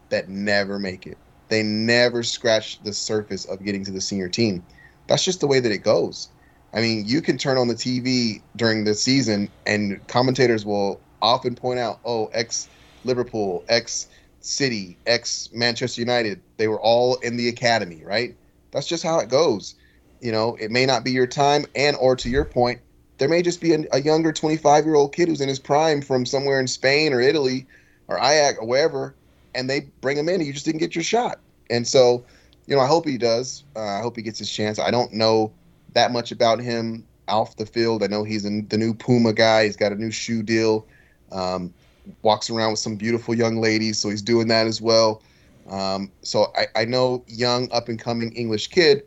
that 0.09 0.29
never 0.29 0.77
make 0.77 1.07
it 1.07 1.17
they 1.49 1.63
never 1.63 2.23
scratch 2.23 2.81
the 2.83 2.93
surface 2.93 3.45
of 3.45 3.63
getting 3.63 3.83
to 3.85 3.91
the 3.91 4.01
senior 4.01 4.29
team. 4.29 4.63
That's 5.07 5.23
just 5.23 5.39
the 5.39 5.47
way 5.47 5.59
that 5.59 5.71
it 5.71 5.79
goes. 5.79 6.29
I 6.73 6.81
mean, 6.81 7.05
you 7.05 7.21
can 7.21 7.37
turn 7.37 7.57
on 7.57 7.67
the 7.67 7.75
TV 7.75 8.41
during 8.55 8.83
the 8.83 8.93
season, 8.93 9.49
and 9.65 10.05
commentators 10.07 10.65
will 10.65 10.99
often 11.21 11.55
point 11.55 11.79
out, 11.79 11.99
oh, 12.03 12.29
ex 12.33 12.67
Liverpool, 13.03 13.63
ex 13.69 14.07
City, 14.45 14.97
ex 15.05 15.49
Manchester 15.53 16.01
United, 16.01 16.41
they 16.57 16.67
were 16.67 16.79
all 16.79 17.15
in 17.17 17.37
the 17.37 17.49
academy, 17.49 18.01
right? 18.03 18.35
That's 18.71 18.87
just 18.87 19.03
how 19.03 19.19
it 19.19 19.29
goes. 19.29 19.75
You 20.21 20.31
know, 20.31 20.55
it 20.59 20.71
may 20.71 20.85
not 20.85 21.03
be 21.03 21.11
your 21.11 21.27
time, 21.27 21.65
and 21.75 21.95
or 21.97 22.15
to 22.15 22.29
your 22.29 22.45
point, 22.45 22.79
there 23.17 23.29
may 23.29 23.41
just 23.41 23.61
be 23.61 23.73
a, 23.73 23.85
a 23.91 24.01
younger 24.01 24.31
25 24.31 24.85
year 24.85 24.95
old 24.95 25.13
kid 25.13 25.27
who's 25.27 25.41
in 25.41 25.49
his 25.49 25.59
prime 25.59 26.01
from 26.01 26.25
somewhere 26.25 26.59
in 26.59 26.67
Spain 26.67 27.13
or 27.13 27.21
Italy 27.21 27.65
or 28.07 28.17
Ajax 28.17 28.59
or 28.59 28.67
wherever 28.67 29.15
and 29.55 29.69
they 29.69 29.89
bring 30.01 30.17
him 30.17 30.29
in, 30.29 30.35
and 30.35 30.45
you 30.45 30.53
just 30.53 30.65
didn't 30.65 30.81
get 30.81 30.93
your 30.93 31.03
shot. 31.03 31.39
And 31.69 31.87
so, 31.87 32.23
you 32.67 32.75
know, 32.75 32.81
I 32.81 32.87
hope 32.87 33.07
he 33.07 33.17
does. 33.17 33.63
Uh, 33.75 33.79
I 33.79 34.01
hope 34.01 34.15
he 34.15 34.21
gets 34.21 34.37
his 34.37 34.51
chance. 34.51 34.77
I 34.77 34.91
don't 34.91 35.13
know 35.13 35.51
that 35.93 36.11
much 36.11 36.31
about 36.31 36.59
him 36.59 37.07
off 37.27 37.55
the 37.55 37.65
field. 37.65 38.03
I 38.03 38.07
know 38.07 38.23
he's 38.23 38.45
in 38.45 38.67
the 38.67 38.77
new 38.77 38.93
Puma 38.93 39.33
guy. 39.33 39.63
He's 39.65 39.77
got 39.77 39.93
a 39.93 39.95
new 39.95 40.11
shoe 40.11 40.43
deal. 40.43 40.85
Um, 41.31 41.73
walks 42.21 42.49
around 42.49 42.71
with 42.71 42.79
some 42.79 42.95
beautiful 42.95 43.35
young 43.35 43.57
ladies, 43.57 43.97
so 43.97 44.09
he's 44.09 44.21
doing 44.21 44.47
that 44.47 44.67
as 44.67 44.81
well. 44.81 45.21
Um, 45.69 46.11
so 46.21 46.51
I, 46.55 46.81
I, 46.81 46.85
know 46.85 47.23
young, 47.27 47.71
up 47.71 47.89
and 47.89 47.99
coming 47.99 48.31
English 48.33 48.67
kid. 48.67 49.03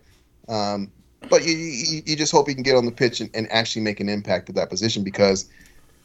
Um, 0.49 0.91
but 1.31 1.45
you, 1.45 1.53
you, 1.53 2.03
you, 2.05 2.17
just 2.17 2.33
hope 2.33 2.49
he 2.49 2.55
can 2.55 2.65
get 2.65 2.75
on 2.75 2.85
the 2.85 2.91
pitch 2.91 3.21
and, 3.21 3.31
and 3.35 3.51
actually 3.53 3.83
make 3.83 4.01
an 4.01 4.09
impact 4.09 4.49
at 4.49 4.57
that 4.57 4.69
position 4.69 5.05
because 5.05 5.49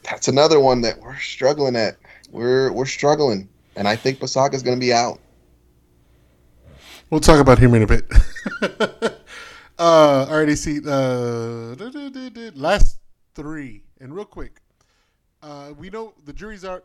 that's 0.03 0.27
another 0.27 0.59
one 0.59 0.81
that 0.81 0.99
we're 1.01 1.17
struggling 1.17 1.75
at. 1.75 1.97
We're 2.31 2.71
we're 2.71 2.85
struggling 2.85 3.49
and 3.75 3.87
I 3.87 3.95
think 3.95 4.19
Bissaka 4.19 4.53
is 4.53 4.63
going 4.63 4.75
to 4.75 4.79
be 4.79 4.93
out. 4.93 5.19
We'll 7.09 7.19
talk 7.19 7.39
about 7.39 7.59
him 7.59 7.73
in 7.73 7.83
a 7.83 7.87
bit. 7.87 8.05
uh, 9.79 10.25
already 10.29 10.55
see 10.55 10.79
uh, 10.85 11.75
last 12.55 12.99
three, 13.35 13.83
and 13.99 14.15
real 14.15 14.25
quick, 14.25 14.61
uh, 15.43 15.73
we 15.77 15.89
know 15.89 16.13
the 16.25 16.33
jury's 16.33 16.65
out. 16.65 16.83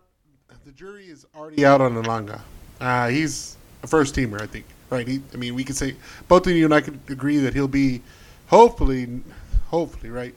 The 0.64 0.72
jury 0.72 1.06
is 1.06 1.26
already 1.36 1.64
out 1.64 1.80
on 1.80 1.94
Elanga. 1.94 2.40
Uh, 2.80 3.08
he's 3.08 3.56
a 3.82 3.86
first 3.86 4.14
teamer, 4.14 4.40
I 4.40 4.46
think. 4.46 4.66
Right? 4.90 5.06
He, 5.06 5.20
I 5.32 5.36
mean, 5.36 5.54
we 5.54 5.64
could 5.64 5.76
say 5.76 5.94
both 6.28 6.46
of 6.46 6.52
you 6.52 6.64
and 6.64 6.74
I 6.74 6.80
could 6.80 6.98
agree 7.08 7.38
that 7.38 7.54
he'll 7.54 7.68
be, 7.68 8.02
hopefully, 8.46 9.20
hopefully, 9.68 10.10
right? 10.10 10.34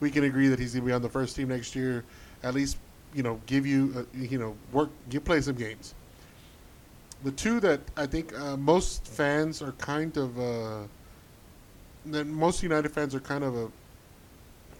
We 0.00 0.10
can 0.10 0.24
agree 0.24 0.48
that 0.48 0.58
he's 0.58 0.72
going 0.72 0.82
to 0.82 0.86
be 0.86 0.92
on 0.92 1.02
the 1.02 1.08
first 1.08 1.36
team 1.36 1.48
next 1.48 1.76
year, 1.76 2.04
at 2.42 2.54
least 2.54 2.76
you 3.14 3.22
know, 3.22 3.40
give 3.46 3.66
you, 3.66 3.92
uh, 3.96 4.16
you 4.16 4.38
know, 4.38 4.56
work, 4.72 4.90
you 5.10 5.20
play 5.20 5.40
some 5.40 5.54
games. 5.54 5.94
The 7.24 7.30
two 7.30 7.60
that 7.60 7.80
I 7.96 8.06
think 8.06 8.38
uh, 8.38 8.56
most 8.56 9.06
fans 9.06 9.62
are 9.62 9.72
kind 9.72 10.16
of, 10.16 10.38
uh, 10.38 10.86
that 12.06 12.26
most 12.26 12.62
United 12.62 12.90
fans 12.90 13.14
are 13.14 13.20
kind 13.20 13.44
of 13.44 13.56
uh, 13.56 13.68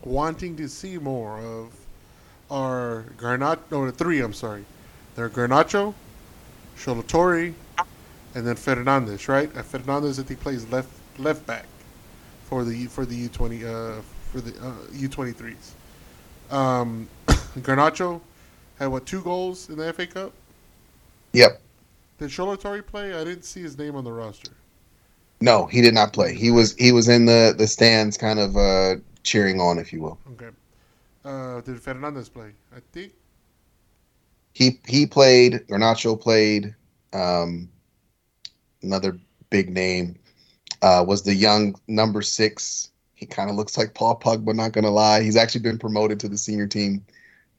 wanting 0.05 0.57
to 0.57 0.69
see 0.69 0.99
more 0.99 1.39
of 1.41 1.73
are 2.53 3.07
Garnacho, 3.17 3.59
no, 3.71 3.87
the 3.87 3.93
three, 3.93 4.21
I'm 4.21 4.35
sorry. 4.35 4.65
They're 5.17 5.31
Garnacho, 5.31 5.95
Shola 6.77 7.03
Touré, 7.03 7.55
and 8.35 8.47
then 8.47 8.55
Fernandes, 8.55 9.27
right? 9.27 9.51
Uh, 9.57 9.63
Fernandes, 9.63 10.21
I 10.21 10.23
think, 10.23 10.41
plays 10.41 10.71
left 10.71 10.91
left 11.19 11.47
back 11.47 11.65
for 12.45 12.65
the 12.65 12.87
for 12.87 13.07
the 13.07 13.29
U20 13.29 13.65
uh, 13.65 14.03
for 14.31 14.41
the 14.41 14.53
uh, 14.65 14.73
U23s. 14.93 15.73
Um, 16.55 17.09
Garnacho 17.59 18.21
had 18.79 18.87
what 18.87 19.07
two 19.07 19.23
goals 19.23 19.71
in 19.71 19.77
the 19.79 19.93
FA 19.93 20.07
Cup. 20.07 20.33
Yep. 21.33 21.61
Did 22.19 22.29
Shoretire 22.29 22.85
play? 22.85 23.15
I 23.15 23.25
didn't 23.25 23.45
see 23.45 23.63
his 23.63 23.79
name 23.79 23.97
on 23.97 24.05
the 24.05 24.13
roster. 24.13 24.53
No, 25.41 25.67
he 25.67 25.81
did 25.81 25.95
not 25.95 26.13
play. 26.13 26.35
He 26.35 26.51
was 26.51 26.75
he 26.75 26.93
was 26.93 27.09
in 27.09 27.25
the 27.25 27.55
the 27.57 27.67
stands, 27.67 28.19
kind 28.19 28.39
of 28.39 28.57
uh, 28.57 28.97
cheering 29.23 29.59
on, 29.59 29.79
if 29.79 29.93
you 29.93 30.03
will. 30.03 30.19
Okay. 30.33 30.51
Uh, 31.25 31.61
did 31.61 31.81
Fernandez 31.81 32.29
play? 32.29 32.53
I 32.75 32.81
think. 32.93 33.13
He 34.53 34.81
he 34.87 35.07
played. 35.07 35.67
Garnacho 35.69 36.21
played. 36.21 36.75
Um, 37.13 37.69
another 38.83 39.19
big 39.51 39.71
name 39.71 40.19
uh, 40.83 41.05
was 41.07 41.23
the 41.23 41.35
young 41.35 41.75
number 41.89 42.23
six. 42.23 42.91
He 43.15 43.27
kind 43.27 43.49
of 43.49 43.57
looks 43.57 43.79
like 43.79 43.95
Paul 43.95 44.19
Pogba. 44.19 44.55
Not 44.55 44.73
gonna 44.73 44.91
lie, 44.91 45.23
he's 45.23 45.37
actually 45.37 45.63
been 45.63 45.79
promoted 45.79 46.19
to 46.21 46.29
the 46.29 46.37
senior 46.37 46.67
team. 46.67 47.05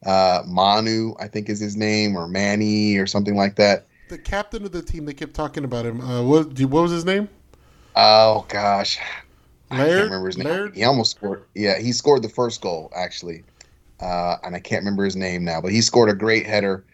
Uh, 0.04 0.42
Manu, 0.46 1.14
I 1.18 1.28
think 1.28 1.48
is 1.48 1.58
his 1.58 1.76
name, 1.76 2.16
or 2.16 2.28
Manny, 2.28 2.98
or 2.98 3.06
something 3.06 3.36
like 3.36 3.56
that. 3.56 3.86
The 4.10 4.18
captain 4.18 4.64
of 4.64 4.72
the 4.72 4.82
team. 4.82 5.06
They 5.06 5.14
kept 5.14 5.32
talking 5.34 5.64
about 5.64 5.86
him. 5.86 6.00
Uh, 6.00 6.22
what 6.22 6.60
what 6.60 6.82
was 6.82 6.92
his 6.92 7.06
name? 7.06 7.28
Oh 7.96 8.44
gosh, 8.48 8.98
I 9.70 9.76
can't 9.76 10.04
remember 10.04 10.26
his 10.26 10.36
name. 10.36 10.48
Laird? 10.48 10.74
He 10.74 10.84
almost 10.84 11.16
scored. 11.16 11.44
Yeah, 11.54 11.78
he 11.78 11.92
scored 11.92 12.22
the 12.22 12.28
first 12.28 12.60
goal 12.60 12.92
actually, 12.94 13.44
uh, 14.00 14.36
and 14.44 14.54
I 14.54 14.60
can't 14.60 14.80
remember 14.80 15.04
his 15.04 15.16
name 15.16 15.44
now. 15.44 15.60
But 15.60 15.72
he 15.72 15.80
scored 15.80 16.10
a 16.10 16.14
great 16.14 16.46
header 16.46 16.84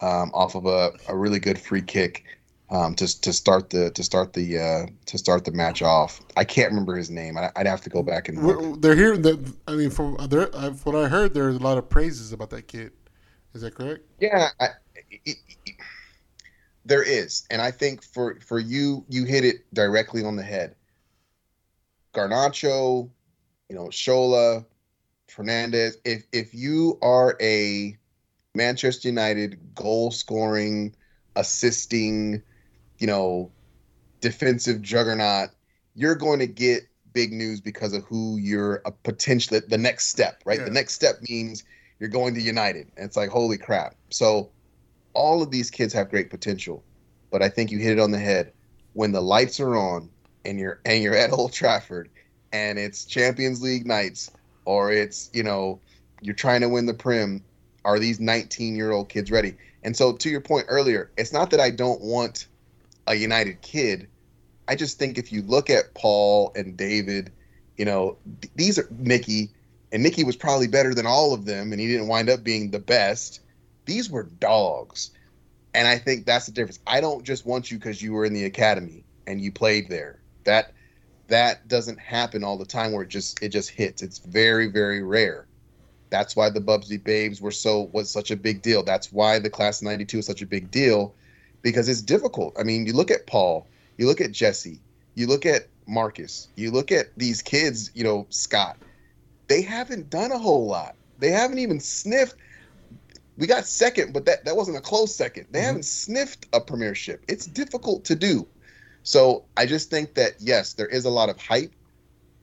um, 0.00 0.30
off 0.34 0.54
of 0.54 0.66
a, 0.66 0.92
a 1.08 1.16
really 1.16 1.38
good 1.38 1.58
free 1.58 1.82
kick 1.82 2.24
um, 2.70 2.94
to 2.96 3.20
to 3.20 3.32
start 3.32 3.70
the 3.70 3.90
to 3.92 4.02
start 4.02 4.32
the 4.32 4.58
uh, 4.58 4.86
to 5.06 5.18
start 5.18 5.44
the 5.44 5.52
match 5.52 5.82
off. 5.82 6.20
I 6.36 6.44
can't 6.44 6.70
remember 6.70 6.96
his 6.96 7.10
name. 7.10 7.38
I, 7.38 7.50
I'd 7.56 7.66
have 7.66 7.80
to 7.82 7.90
go 7.90 8.02
back 8.02 8.28
and 8.28 8.42
look. 8.42 8.80
They're 8.80 8.96
here. 8.96 9.16
That 9.16 9.54
I 9.68 9.72
mean, 9.74 9.90
from 9.90 10.16
there, 10.28 10.46
what 10.46 10.94
I 10.96 11.08
heard, 11.08 11.34
there's 11.34 11.56
a 11.56 11.60
lot 11.60 11.78
of 11.78 11.88
praises 11.88 12.32
about 12.32 12.50
that 12.50 12.68
kid. 12.68 12.92
Is 13.54 13.62
that 13.62 13.74
correct? 13.74 14.02
Yeah, 14.20 14.48
I, 14.60 14.68
it, 15.10 15.36
it- 15.64 15.76
there 16.84 17.02
is, 17.02 17.44
and 17.50 17.60
I 17.60 17.72
think 17.72 18.02
for 18.04 18.38
for 18.40 18.60
you, 18.60 19.04
you 19.08 19.24
hit 19.24 19.44
it 19.44 19.56
directly 19.74 20.24
on 20.24 20.36
the 20.36 20.42
head. 20.42 20.76
Garnacho, 22.14 23.10
you 23.68 23.74
know, 23.74 23.86
Shola, 23.86 24.64
Fernandez. 25.28 25.98
If 26.04 26.24
if 26.32 26.54
you 26.54 26.98
are 27.02 27.36
a 27.40 27.96
Manchester 28.54 29.08
United 29.08 29.74
goal 29.74 30.10
scoring, 30.10 30.94
assisting, 31.36 32.42
you 32.98 33.06
know, 33.06 33.50
defensive 34.20 34.82
juggernaut, 34.82 35.50
you're 35.94 36.14
going 36.14 36.38
to 36.40 36.46
get 36.46 36.82
big 37.12 37.32
news 37.32 37.60
because 37.60 37.92
of 37.92 38.04
who 38.04 38.36
you're 38.36 38.82
a 38.84 38.92
potential 38.92 39.60
the 39.68 39.78
next 39.78 40.08
step, 40.08 40.42
right? 40.44 40.58
Yeah. 40.58 40.64
The 40.66 40.70
next 40.70 40.94
step 40.94 41.16
means 41.28 41.64
you're 41.98 42.10
going 42.10 42.34
to 42.34 42.40
United. 42.40 42.90
And 42.96 43.06
it's 43.06 43.16
like, 43.16 43.30
holy 43.30 43.56
crap. 43.56 43.94
So 44.10 44.50
all 45.14 45.42
of 45.42 45.50
these 45.50 45.70
kids 45.70 45.92
have 45.94 46.10
great 46.10 46.30
potential. 46.30 46.84
But 47.30 47.42
I 47.42 47.48
think 47.48 47.70
you 47.70 47.78
hit 47.78 47.92
it 47.92 48.00
on 48.00 48.10
the 48.10 48.18
head. 48.18 48.52
When 48.92 49.12
the 49.12 49.20
lights 49.20 49.60
are 49.60 49.76
on 49.76 50.08
and 50.44 50.58
you're 50.58 50.80
and 50.84 51.02
you're 51.02 51.16
at 51.16 51.32
Old 51.32 51.52
Trafford 51.52 52.08
and 52.52 52.78
it's 52.78 53.04
Champions 53.04 53.62
League 53.62 53.86
nights 53.86 54.30
or 54.66 54.92
it's, 54.92 55.30
you 55.32 55.42
know, 55.42 55.80
you're 56.20 56.34
trying 56.34 56.60
to 56.60 56.68
win 56.68 56.86
the 56.86 56.94
Prem, 56.94 57.42
are 57.84 57.98
these 57.98 58.20
19 58.20 58.76
year 58.76 58.90
old 58.92 59.08
kids 59.08 59.30
ready? 59.30 59.54
And 59.82 59.96
so 59.96 60.12
to 60.12 60.28
your 60.28 60.40
point 60.40 60.66
earlier, 60.68 61.10
it's 61.16 61.32
not 61.32 61.50
that 61.50 61.60
I 61.60 61.70
don't 61.70 62.00
want 62.00 62.48
a 63.06 63.14
United 63.14 63.62
kid. 63.62 64.08
I 64.68 64.74
just 64.74 64.98
think 64.98 65.16
if 65.16 65.32
you 65.32 65.42
look 65.42 65.70
at 65.70 65.94
Paul 65.94 66.52
and 66.56 66.76
David, 66.76 67.32
you 67.76 67.84
know, 67.84 68.18
these 68.56 68.78
are 68.78 68.88
Nicky, 68.98 69.50
and 69.92 70.02
Nicky 70.02 70.24
was 70.24 70.34
probably 70.34 70.66
better 70.66 70.92
than 70.94 71.06
all 71.06 71.32
of 71.32 71.44
them, 71.44 71.70
and 71.70 71.80
he 71.80 71.86
didn't 71.86 72.08
wind 72.08 72.28
up 72.28 72.42
being 72.42 72.70
the 72.70 72.80
best. 72.80 73.40
These 73.84 74.10
were 74.10 74.24
dogs. 74.24 75.10
And 75.72 75.86
I 75.86 75.98
think 75.98 76.26
that's 76.26 76.46
the 76.46 76.52
difference. 76.52 76.80
I 76.86 77.00
don't 77.00 77.22
just 77.22 77.46
want 77.46 77.70
you 77.70 77.78
because 77.78 78.02
you 78.02 78.12
were 78.12 78.24
in 78.24 78.32
the 78.32 78.46
academy 78.46 79.04
and 79.26 79.40
you 79.40 79.52
played 79.52 79.88
there. 79.88 80.18
That 80.44 80.72
that 81.28 81.66
doesn't 81.68 81.98
happen 81.98 82.44
all 82.44 82.56
the 82.56 82.64
time 82.64 82.92
where 82.92 83.02
it 83.02 83.08
just 83.08 83.42
it 83.42 83.48
just 83.48 83.70
hits. 83.70 84.02
It's 84.02 84.18
very, 84.18 84.68
very 84.68 85.02
rare. 85.02 85.46
That's 86.10 86.36
why 86.36 86.50
the 86.50 86.60
Busby 86.60 86.98
Babes 86.98 87.40
were 87.40 87.50
so 87.50 87.90
was 87.92 88.10
such 88.10 88.30
a 88.30 88.36
big 88.36 88.62
deal. 88.62 88.82
That's 88.82 89.12
why 89.12 89.38
the 89.38 89.50
class 89.50 89.80
of 89.80 89.86
'92 89.86 90.18
is 90.18 90.26
such 90.26 90.42
a 90.42 90.46
big 90.46 90.70
deal 90.70 91.14
because 91.62 91.88
it's 91.88 92.02
difficult. 92.02 92.56
I 92.58 92.62
mean, 92.62 92.86
you 92.86 92.92
look 92.92 93.10
at 93.10 93.26
Paul, 93.26 93.66
you 93.98 94.06
look 94.06 94.20
at 94.20 94.30
Jesse, 94.32 94.80
you 95.14 95.26
look 95.26 95.44
at 95.44 95.66
Marcus, 95.88 96.48
you 96.54 96.70
look 96.70 96.92
at 96.92 97.06
these 97.16 97.42
kids. 97.42 97.90
You 97.94 98.04
know, 98.04 98.26
Scott. 98.30 98.76
They 99.48 99.62
haven't 99.62 100.10
done 100.10 100.32
a 100.32 100.38
whole 100.38 100.66
lot. 100.66 100.96
They 101.18 101.30
haven't 101.30 101.58
even 101.58 101.80
sniffed. 101.80 102.36
We 103.38 103.46
got 103.46 103.66
second, 103.66 104.12
but 104.12 104.24
that 104.26 104.44
that 104.44 104.56
wasn't 104.56 104.76
a 104.76 104.80
close 104.80 105.14
second. 105.14 105.46
They 105.50 105.60
Mhm. 105.60 105.64
haven't 105.64 105.84
sniffed 105.84 106.46
a 106.52 106.60
premiership. 106.60 107.22
It's 107.28 107.46
difficult 107.46 108.04
to 108.04 108.14
do. 108.14 108.46
So 109.06 109.44
I 109.56 109.66
just 109.66 109.88
think 109.88 110.14
that 110.14 110.32
yes, 110.40 110.72
there 110.72 110.88
is 110.88 111.04
a 111.04 111.10
lot 111.10 111.28
of 111.28 111.40
hype, 111.40 111.72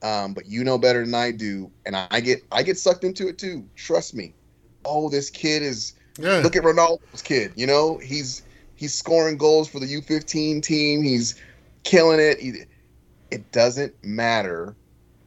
um, 0.02 0.32
but 0.32 0.46
you 0.46 0.64
know 0.64 0.78
better 0.78 1.04
than 1.04 1.14
I 1.14 1.30
do, 1.30 1.70
and 1.84 1.94
I 1.94 2.20
get 2.20 2.42
I 2.50 2.62
get 2.62 2.78
sucked 2.78 3.04
into 3.04 3.28
it 3.28 3.36
too. 3.36 3.68
Trust 3.76 4.14
me. 4.14 4.32
Oh, 4.86 5.10
this 5.10 5.28
kid 5.28 5.62
is 5.62 5.92
Yeah. 6.18 6.40
look 6.42 6.56
at 6.56 6.62
Ronaldo's 6.62 7.20
kid. 7.20 7.52
You 7.54 7.66
know, 7.66 7.98
he's 7.98 8.42
he's 8.76 8.94
scoring 8.94 9.36
goals 9.36 9.68
for 9.68 9.78
the 9.78 9.86
U15 9.86 10.62
team. 10.62 11.02
He's 11.02 11.38
killing 11.84 12.18
it. 12.18 12.40
He, 12.40 12.52
it 13.30 13.52
doesn't 13.52 13.92
matter 14.02 14.74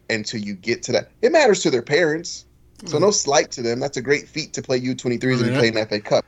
until 0.10 0.42
you 0.42 0.56
get 0.56 0.82
to 0.84 0.92
that. 0.94 1.12
It 1.22 1.32
matters 1.32 1.62
to 1.62 1.70
their 1.70 1.84
parents. 1.84 2.46
So 2.88 2.98
no 2.98 3.12
slight 3.12 3.52
to 3.52 3.62
them. 3.62 3.80
That's 3.80 3.98
a 3.98 4.02
great 4.02 4.28
feat 4.28 4.54
to 4.54 4.64
play 4.64 4.80
U23s 4.80 5.42
and 5.42 5.52
Yeah. 5.52 5.60
play 5.60 5.68
an 5.68 5.78
FA 5.88 6.00
Cup. 6.00 6.26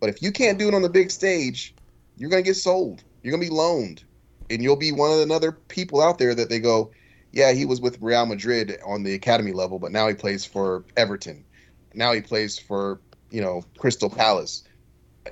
But 0.00 0.08
if 0.08 0.22
you 0.22 0.32
can't 0.32 0.58
do 0.58 0.66
it 0.68 0.74
on 0.74 0.80
the 0.82 0.88
big 0.88 1.10
stage, 1.10 1.74
you're 2.16 2.30
gonna 2.30 2.42
get 2.42 2.54
sold. 2.56 3.02
You're 3.22 3.32
gonna 3.32 3.44
be 3.44 3.50
loaned, 3.50 4.04
and 4.50 4.62
you'll 4.62 4.76
be 4.76 4.92
one 4.92 5.10
of 5.10 5.26
the 5.26 5.34
other 5.34 5.52
people 5.52 6.02
out 6.02 6.18
there 6.18 6.34
that 6.34 6.48
they 6.48 6.58
go, 6.58 6.90
yeah, 7.32 7.52
he 7.52 7.64
was 7.64 7.80
with 7.80 8.00
Real 8.00 8.26
Madrid 8.26 8.78
on 8.84 9.02
the 9.02 9.14
academy 9.14 9.52
level, 9.52 9.78
but 9.78 9.92
now 9.92 10.08
he 10.08 10.14
plays 10.14 10.44
for 10.44 10.84
Everton. 10.96 11.44
Now 11.94 12.12
he 12.12 12.20
plays 12.20 12.58
for 12.58 13.00
you 13.30 13.40
know 13.40 13.62
Crystal 13.78 14.10
Palace. 14.10 14.64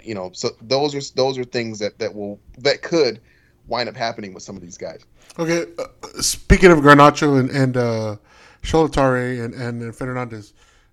You 0.03 0.15
know, 0.15 0.31
so 0.35 0.51
those 0.61 0.95
are 0.95 1.15
those 1.15 1.39
are 1.39 1.45
things 1.45 1.79
that 1.79 1.99
that 1.99 2.15
will 2.15 2.41
that 2.59 2.83
could 2.83 3.21
wind 3.67 3.89
up 3.89 3.97
happening 3.97 4.35
with 4.35 4.43
some 4.43 4.57
of 4.57 4.63
these 4.63 4.77
guys. 4.79 5.05
Okay. 5.39 5.65
Uh, 5.79 5.87
speaking 6.21 6.71
of 6.71 6.81
Garnacho 6.81 7.41
and 7.41 7.51
and 7.51 7.77
uh, 7.77 8.17
Shoretire 8.63 9.45
and, 9.45 9.55
and 9.55 9.83
and 9.83 9.97
Fernandez, 9.97 10.53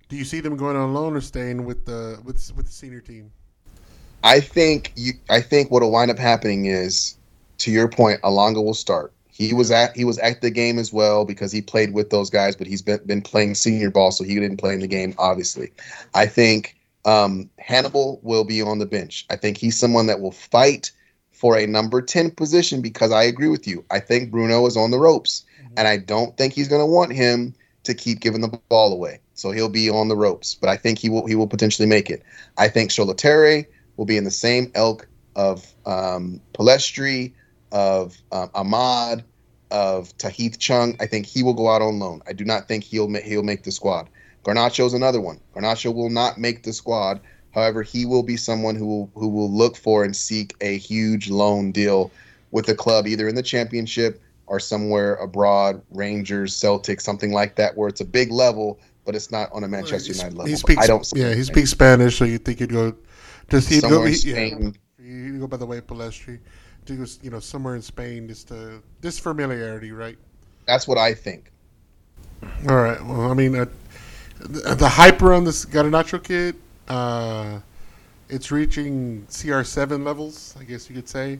do 0.10 0.16
you 0.16 0.24
see 0.24 0.40
them 0.40 0.56
going 0.56 0.78
on 0.78 0.94
loan 0.94 1.16
or 1.16 1.22
staying 1.22 1.66
with 1.66 1.86
the 1.86 2.20
with 2.24 2.52
with 2.56 2.68
the 2.68 2.72
senior 2.72 3.02
team? 3.02 3.32
I 4.24 4.40
think 4.40 4.94
you. 4.96 5.14
I 5.30 5.42
think 5.42 5.70
what'll 5.70 5.92
wind 5.92 6.10
up 6.10 6.18
happening 6.18 6.66
is, 6.66 7.18
to 7.60 7.72
your 7.72 7.88
point, 7.88 8.22
Alonga 8.22 8.64
will 8.64 8.74
start. 8.74 9.14
He 9.28 9.54
was 9.54 9.72
at 9.72 9.96
he 9.96 10.06
was 10.06 10.18
at 10.20 10.42
the 10.42 10.52
game 10.52 10.80
as 10.80 10.94
well 10.94 11.26
because 11.26 11.52
he 11.52 11.62
played 11.62 11.94
with 11.94 12.10
those 12.10 12.30
guys, 12.30 12.56
but 12.56 12.68
he's 12.68 12.82
been 12.82 13.02
been 13.06 13.22
playing 13.22 13.56
senior 13.56 13.90
ball, 13.90 14.12
so 14.12 14.24
he 14.24 14.36
didn't 14.36 14.58
play 14.58 14.74
in 14.74 14.80
the 14.80 14.88
game. 14.88 15.14
Obviously, 15.18 15.72
I 16.14 16.26
think 16.26 16.76
um, 17.06 17.50
Hannibal 17.60 18.20
will 18.24 18.46
be 18.46 18.62
on 18.62 18.80
the 18.80 18.86
bench. 18.86 19.26
I 19.30 19.36
think 19.36 19.58
he's 19.58 19.78
someone 19.78 20.08
that 20.08 20.22
will 20.22 20.32
fight 20.32 20.92
for 21.32 21.58
a 21.58 21.68
number 21.68 22.02
ten 22.02 22.32
position 22.32 22.82
because 22.82 23.12
I 23.12 23.24
agree 23.24 23.50
with 23.50 23.68
you. 23.68 23.84
I 23.92 24.00
think 24.00 24.32
Bruno 24.32 24.66
is 24.68 24.78
on 24.78 24.92
the 24.92 25.00
ropes, 25.00 25.44
and 25.76 25.88
I 25.88 25.98
don't 25.98 26.38
think 26.38 26.54
he's 26.54 26.70
going 26.70 26.82
to 26.82 26.86
want 26.86 27.12
him 27.12 27.54
to 27.84 27.94
keep 27.94 28.22
giving 28.22 28.42
the 28.42 28.60
ball 28.70 28.94
away. 28.94 29.20
So 29.34 29.52
he'll 29.52 29.68
be 29.68 29.90
on 29.90 30.08
the 30.08 30.16
ropes, 30.16 30.56
but 30.56 30.70
I 30.70 30.78
think 30.78 31.00
he 31.00 31.10
will 31.10 31.26
he 31.26 31.36
will 31.36 31.48
potentially 31.48 31.88
make 31.88 32.10
it. 32.10 32.24
I 32.58 32.70
think 32.70 32.92
Shoretire 32.92 33.66
will 33.98 34.06
be 34.06 34.18
in 34.18 34.24
the 34.24 34.32
same 34.32 34.72
elk 34.76 35.08
of 35.36 35.66
um, 35.86 36.40
Pellistri, 36.54 37.34
of 37.72 38.16
um, 38.32 38.50
Amad, 38.50 39.24
of 39.72 40.16
Tahith 40.18 40.60
Chong. 40.60 40.96
I 41.00 41.06
think 41.08 41.26
he 41.26 41.42
will 41.44 41.54
go 41.54 41.70
out 41.70 41.82
on 41.82 42.00
loan. 42.00 42.22
I 42.28 42.34
do 42.34 42.46
not 42.46 42.68
think 42.68 42.84
he'll 42.84 43.08
ma- 43.08 43.20
he'll 43.20 43.44
make 43.44 43.64
the 43.64 43.72
squad. 43.72 44.10
Garnacho's 44.44 44.94
another 44.94 45.22
one. 45.22 45.40
Garnacho 45.56 45.94
will 45.94 46.10
not 46.10 46.38
make 46.38 46.64
the 46.64 46.74
squad. 46.74 47.20
However, 47.52 47.82
he 47.84 48.06
will 48.06 48.24
be 48.24 48.38
someone 48.38 48.76
who 48.76 48.86
will 48.86 49.12
who 49.16 49.28
will 49.28 49.52
look 49.52 49.76
for 49.76 50.04
and 50.04 50.16
seek 50.16 50.54
a 50.62 50.78
huge 50.78 51.30
loan 51.30 51.72
deal 51.72 52.12
with 52.52 52.70
a 52.70 52.76
club, 52.76 53.08
either 53.08 53.28
in 53.28 53.36
the 53.36 53.44
championship 53.44 54.22
or 54.46 54.60
somewhere 54.60 55.16
abroad, 55.16 55.82
Rangers, 55.92 56.56
Celtic, 56.56 57.00
something 57.02 57.32
like 57.32 57.56
that, 57.56 57.76
where 57.78 57.88
it's 57.88 58.02
a 58.02 58.06
big 58.06 58.32
level, 58.32 58.80
but 59.06 59.16
it's 59.16 59.32
not 59.32 59.50
on 59.54 59.64
a 59.64 59.68
Manchester 59.68 60.08
He's- 60.14 60.18
United 60.18 60.38
level. 60.38 60.50
He 60.50 60.56
speaks. 60.58 60.84
I 60.84 60.88
don't. 60.88 61.12
Yeah, 61.16 61.34
he 61.34 61.44
speaks 61.44 61.72
Spanish, 61.72 62.18
so 62.18 62.26
you 62.26 62.38
think 62.38 62.60
he'd 62.60 62.72
go. 62.72 62.94
Does 63.50 63.68
he 63.68 63.82
go? 63.82 63.90
somewhere 63.90 64.08
in 64.08 64.14
he- 64.14 64.32
yeah. 64.32 64.72
You 65.00 65.40
go 65.40 65.48
by 65.48 65.58
the 65.58 65.66
way 65.66 65.82
Pellistri. 65.82 66.40
Go, 66.86 67.06
you 67.22 67.30
know, 67.30 67.40
somewhere 67.40 67.76
in 67.76 67.82
Spain, 67.82 68.28
just 68.28 68.50
to 68.50 68.82
this 69.02 69.18
familiarity, 69.18 69.92
right? 69.92 70.18
That's 70.66 70.88
what 70.88 70.98
I 70.98 71.14
think. 71.14 71.52
All 72.68 72.76
right. 72.76 73.02
Well, 73.04 73.32
I 73.32 73.34
mean, 73.34 73.56
uh, 73.56 73.66
the, 74.40 74.76
the 74.76 74.90
hype 74.90 75.22
around 75.22 75.46
this 75.46 75.66
Garnacho 75.66 76.22
kid, 76.22 76.56
uh, 76.90 77.60
it's 78.30 78.52
reaching 78.52 79.26
CR7 79.30 80.04
levels, 80.04 80.56
I 80.60 80.64
guess 80.64 80.90
you 80.90 80.96
could 80.96 81.08
say. 81.08 81.40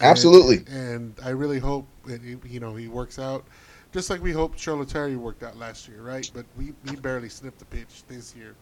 Absolutely. 0.00 0.64
And, 0.72 1.14
I 1.24 1.30
really 1.30 1.58
hope 1.58 1.86
he, 2.06 2.36
you 2.46 2.60
know 2.60 2.74
he 2.74 2.88
works 2.88 3.18
out, 3.18 3.44
just 3.92 4.10
like 4.10 4.22
we 4.22 4.32
hoped 4.32 4.58
Shoretire 4.58 5.16
worked 5.16 5.42
out 5.42 5.56
last 5.56 5.88
year, 5.88 6.02
right? 6.02 6.30
But 6.32 6.46
we 6.56 6.72
he 6.88 6.96
barely 6.96 7.28
sniffed 7.28 7.58
the 7.58 7.64
pitch 7.64 8.04
this 8.06 8.34
year. 8.36 8.54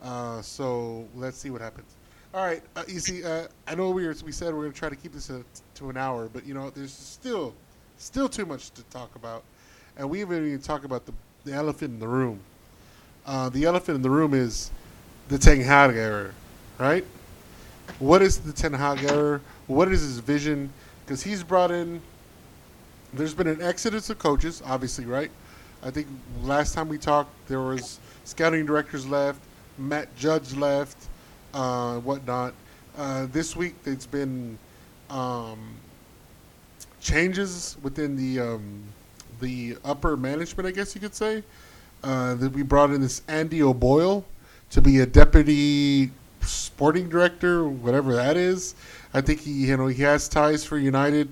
Uh, 0.00 0.42
so 0.42 1.08
let's 1.14 1.38
see 1.38 1.50
what 1.50 1.60
happens. 1.60 1.96
All 2.34 2.42
right, 2.46 2.62
uh, 2.76 2.82
you 2.88 2.98
see, 2.98 3.22
uh, 3.22 3.46
I 3.66 3.74
know 3.74 3.90
we 3.90 4.06
were, 4.06 4.16
we 4.24 4.32
said 4.32 4.54
we're 4.54 4.62
going 4.62 4.72
to 4.72 4.78
try 4.78 4.88
to 4.88 4.96
keep 4.96 5.12
this 5.12 5.28
a, 5.28 5.44
to 5.74 5.90
an 5.90 5.98
hour, 5.98 6.30
but 6.32 6.46
you 6.46 6.54
know, 6.54 6.70
there's 6.70 6.92
still 6.92 7.52
still 7.98 8.26
too 8.26 8.46
much 8.46 8.70
to 8.70 8.82
talk 8.84 9.14
about, 9.16 9.44
and 9.98 10.08
we 10.08 10.20
haven't 10.20 10.46
even 10.46 10.58
talked 10.58 10.86
about 10.86 11.04
the, 11.04 11.12
the 11.44 11.52
elephant 11.52 11.92
in 11.92 12.00
the 12.00 12.08
room. 12.08 12.40
Uh, 13.26 13.50
the 13.50 13.64
elephant 13.64 13.96
in 13.96 14.02
the 14.02 14.08
room 14.08 14.32
is 14.32 14.70
the 15.28 15.36
Ten 15.36 15.60
Hag 15.60 15.94
error, 15.94 16.32
right? 16.78 17.04
What 17.98 18.22
is 18.22 18.38
the 18.38 18.52
Ten 18.52 18.72
Hag 18.72 19.04
error? 19.04 19.42
What 19.66 19.92
is 19.92 20.00
his 20.00 20.18
vision? 20.18 20.72
Because 21.04 21.22
he's 21.22 21.42
brought 21.42 21.70
in. 21.70 22.00
There's 23.12 23.34
been 23.34 23.46
an 23.46 23.60
exodus 23.60 24.08
of 24.08 24.18
coaches, 24.18 24.62
obviously, 24.64 25.04
right? 25.04 25.30
I 25.82 25.90
think 25.90 26.06
last 26.42 26.72
time 26.72 26.88
we 26.88 26.96
talked, 26.96 27.30
there 27.46 27.60
was 27.60 28.00
scouting 28.24 28.64
directors 28.64 29.06
left, 29.06 29.40
Matt 29.76 30.16
Judge 30.16 30.54
left, 30.54 30.96
uh, 31.54 31.98
whatnot. 31.98 32.54
Uh, 32.96 33.26
this 33.32 33.56
week, 33.56 33.74
it's 33.84 34.06
been 34.06 34.58
um, 35.10 35.74
changes 37.00 37.76
within 37.82 38.16
the 38.16 38.40
um, 38.40 38.82
the 39.40 39.76
upper 39.84 40.16
management, 40.16 40.66
I 40.66 40.72
guess 40.72 40.94
you 40.94 41.00
could 41.00 41.14
say. 41.14 41.42
Uh, 42.02 42.34
that 42.34 42.52
we 42.52 42.62
brought 42.62 42.90
in 42.90 43.00
this 43.00 43.22
Andy 43.28 43.62
O'Boyle 43.62 44.24
to 44.70 44.80
be 44.80 44.98
a 44.98 45.06
deputy 45.06 46.10
sporting 46.40 47.08
director, 47.08 47.68
whatever 47.68 48.14
that 48.14 48.36
is. 48.36 48.74
I 49.14 49.20
think 49.20 49.40
he, 49.40 49.50
you 49.66 49.76
know, 49.76 49.86
he 49.86 50.02
has 50.02 50.28
ties 50.28 50.64
for 50.64 50.78
United, 50.78 51.28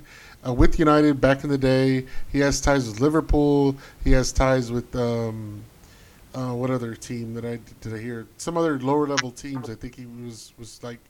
uh, 0.47 0.53
with 0.53 0.79
United 0.79 1.21
back 1.21 1.43
in 1.43 1.51
the 1.51 1.59
day. 1.59 2.07
He 2.31 2.39
has 2.41 2.61
ties 2.61 2.89
with 2.89 3.01
Liverpool. 3.01 3.77
He 4.05 4.13
has 4.13 4.31
ties 4.31 4.71
with 4.71 4.95
um, 4.95 5.65
uh, 6.35 6.53
what 6.53 6.71
other 6.71 6.95
team 6.95 7.35
that 7.35 7.45
I 7.45 7.59
did 7.81 7.95
I 7.95 7.99
hear? 7.99 8.27
Some 8.37 8.57
other 8.57 8.79
lower 8.79 9.07
level 9.07 9.31
teams. 9.31 9.69
I 9.69 9.75
think 9.75 9.97
he 9.97 10.07
was 10.07 10.53
was 10.59 10.83
like, 10.83 11.01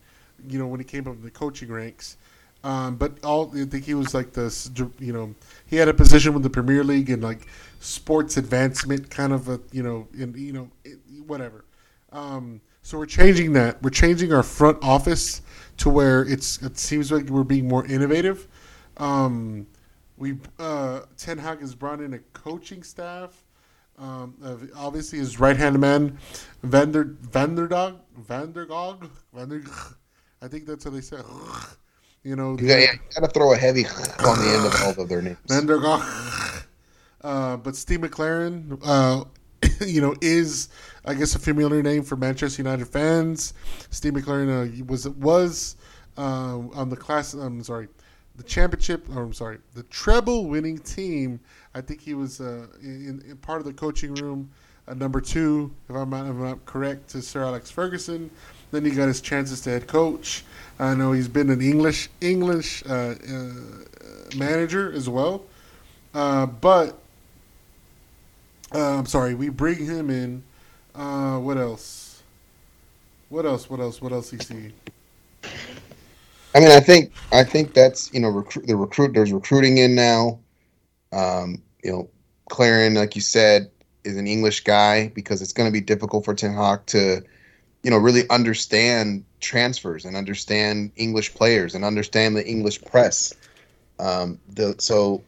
you 0.47 0.57
know, 0.57 0.67
when 0.67 0.79
he 0.79 0.83
came 0.83 1.07
up 1.07 1.15
in 1.15 1.21
the 1.21 1.31
coaching 1.31 1.71
ranks. 1.71 2.17
Um, 2.63 2.95
but 2.95 3.23
all 3.23 3.51
I 3.55 3.65
think 3.65 3.85
he 3.85 3.95
was 3.95 4.13
like 4.13 4.33
the 4.33 4.89
you 4.99 5.13
know 5.13 5.33
he 5.65 5.77
had 5.77 5.87
a 5.87 5.93
position 5.93 6.33
with 6.33 6.43
the 6.43 6.49
Premier 6.49 6.83
League 6.83 7.09
and 7.09 7.23
like 7.23 7.47
sports 7.79 8.37
advancement 8.37 9.09
kind 9.09 9.33
of 9.33 9.49
a 9.49 9.59
you 9.71 9.81
know 9.81 10.07
in 10.13 10.33
you 10.37 10.53
know 10.53 10.69
whatever. 11.25 11.65
Um, 12.11 12.61
so 12.83 12.97
we're 12.97 13.05
changing 13.05 13.53
that. 13.53 13.81
We're 13.81 13.89
changing 13.89 14.33
our 14.33 14.43
front 14.43 14.77
office 14.83 15.41
to 15.77 15.89
where 15.89 16.23
it's 16.23 16.61
it 16.61 16.77
seems 16.77 17.11
like 17.11 17.25
we're 17.29 17.43
being 17.43 17.67
more 17.67 17.85
innovative. 17.85 18.47
Um, 18.97 19.65
we 20.17 20.37
uh, 20.59 21.01
Ten 21.17 21.39
Hag 21.39 21.61
has 21.61 21.73
brought 21.73 21.99
in 21.99 22.13
a 22.13 22.19
coaching 22.33 22.83
staff. 22.83 23.43
Um, 24.01 24.33
obviously, 24.75 25.19
his 25.19 25.39
right 25.39 25.55
hand 25.55 25.79
man, 25.79 26.17
Vander 26.63 27.05
Vanderdog 27.05 27.99
Vandergog 28.27 29.07
Vander. 29.33 29.63
I 30.41 30.47
think 30.47 30.65
that's 30.65 30.83
how 30.83 30.89
they 30.89 31.01
say. 31.01 31.17
You 32.23 32.35
know, 32.35 32.51
you 32.51 32.67
gotta, 32.67 32.81
you 32.81 32.99
gotta 33.15 33.33
throw 33.33 33.51
a 33.53 33.57
heavy 33.57 33.83
on 34.23 34.37
the 34.37 34.53
end 34.55 34.63
of 34.63 34.73
both 34.73 34.99
of 34.99 35.09
their 35.09 35.23
names. 35.23 35.39
Vandergog. 35.47 36.01
Uh, 37.23 37.55
but 37.55 37.75
Steve 37.75 37.99
McClaren, 37.99 38.79
uh, 38.83 39.23
you 39.85 40.01
know, 40.01 40.15
is 40.21 40.69
I 41.05 41.13
guess 41.13 41.35
a 41.35 41.39
familiar 41.39 41.83
name 41.83 42.01
for 42.01 42.15
Manchester 42.15 42.63
United 42.63 42.87
fans. 42.87 43.53
Steve 43.91 44.13
McClaren 44.13 44.81
uh, 44.81 44.85
was 44.85 45.07
was 45.07 45.75
uh, 46.17 46.57
on 46.73 46.89
the 46.89 46.97
class. 46.97 47.33
I'm 47.33 47.63
sorry, 47.63 47.89
the 48.37 48.43
championship. 48.43 49.07
Or 49.15 49.21
I'm 49.21 49.33
sorry, 49.33 49.59
the 49.75 49.83
treble 49.83 50.47
winning 50.47 50.79
team. 50.79 51.39
I 51.73 51.81
think 51.81 52.01
he 52.01 52.13
was 52.13 52.41
uh, 52.41 52.67
in, 52.81 53.23
in, 53.27 53.37
part 53.37 53.59
of 53.59 53.65
the 53.65 53.73
coaching 53.73 54.13
room, 54.15 54.49
number 54.95 55.21
two, 55.21 55.71
if 55.89 55.95
I'm, 55.95 56.09
not, 56.09 56.25
if 56.25 56.31
I'm 56.31 56.43
not 56.43 56.65
correct, 56.65 57.09
to 57.11 57.21
Sir 57.21 57.43
Alex 57.43 57.71
Ferguson. 57.71 58.29
Then 58.71 58.85
he 58.85 58.91
got 58.91 59.07
his 59.07 59.21
chances 59.21 59.61
to 59.61 59.69
head 59.69 59.87
coach. 59.87 60.43
I 60.79 60.95
know 60.95 61.11
he's 61.11 61.27
been 61.27 61.49
an 61.49 61.61
English 61.61 62.09
English 62.21 62.83
uh, 62.85 63.15
uh, 63.15 63.51
manager 64.35 64.91
as 64.91 65.09
well, 65.09 65.43
but 66.13 66.97
uh, 68.73 68.97
I'm 68.97 69.05
sorry, 69.05 69.35
we 69.35 69.49
bring 69.49 69.85
him 69.85 70.09
in. 70.09 70.43
Uh, 70.95 71.37
what 71.39 71.57
else? 71.57 72.23
What 73.29 73.45
else? 73.45 73.69
What 73.69 73.79
else? 73.79 74.01
What 74.01 74.11
else? 74.11 74.31
You 74.31 74.39
see? 74.39 74.73
I 76.53 76.59
mean, 76.59 76.71
I 76.71 76.79
think 76.79 77.11
I 77.31 77.43
think 77.43 77.73
that's 77.73 78.13
you 78.13 78.19
know 78.19 78.31
the 78.65 78.75
recruit. 78.75 79.13
There's 79.13 79.33
recruiting 79.33 79.77
in 79.77 79.95
now. 79.95 80.39
Um, 81.11 81.61
you 81.83 81.91
know, 81.91 82.09
Claren, 82.49 82.95
like 82.95 83.15
you 83.15 83.21
said, 83.21 83.71
is 84.03 84.17
an 84.17 84.27
English 84.27 84.63
guy 84.63 85.09
because 85.09 85.41
it's 85.41 85.53
going 85.53 85.67
to 85.67 85.73
be 85.73 85.81
difficult 85.81 86.25
for 86.25 86.33
Ten 86.33 86.53
Hag 86.53 86.85
to, 86.87 87.23
you 87.83 87.91
know, 87.91 87.97
really 87.97 88.29
understand 88.29 89.23
transfers 89.39 90.05
and 90.05 90.15
understand 90.15 90.91
English 90.95 91.33
players 91.33 91.75
and 91.75 91.83
understand 91.85 92.35
the 92.35 92.45
English 92.45 92.81
press. 92.83 93.33
Um, 93.99 94.39
the 94.49 94.75
so 94.79 95.23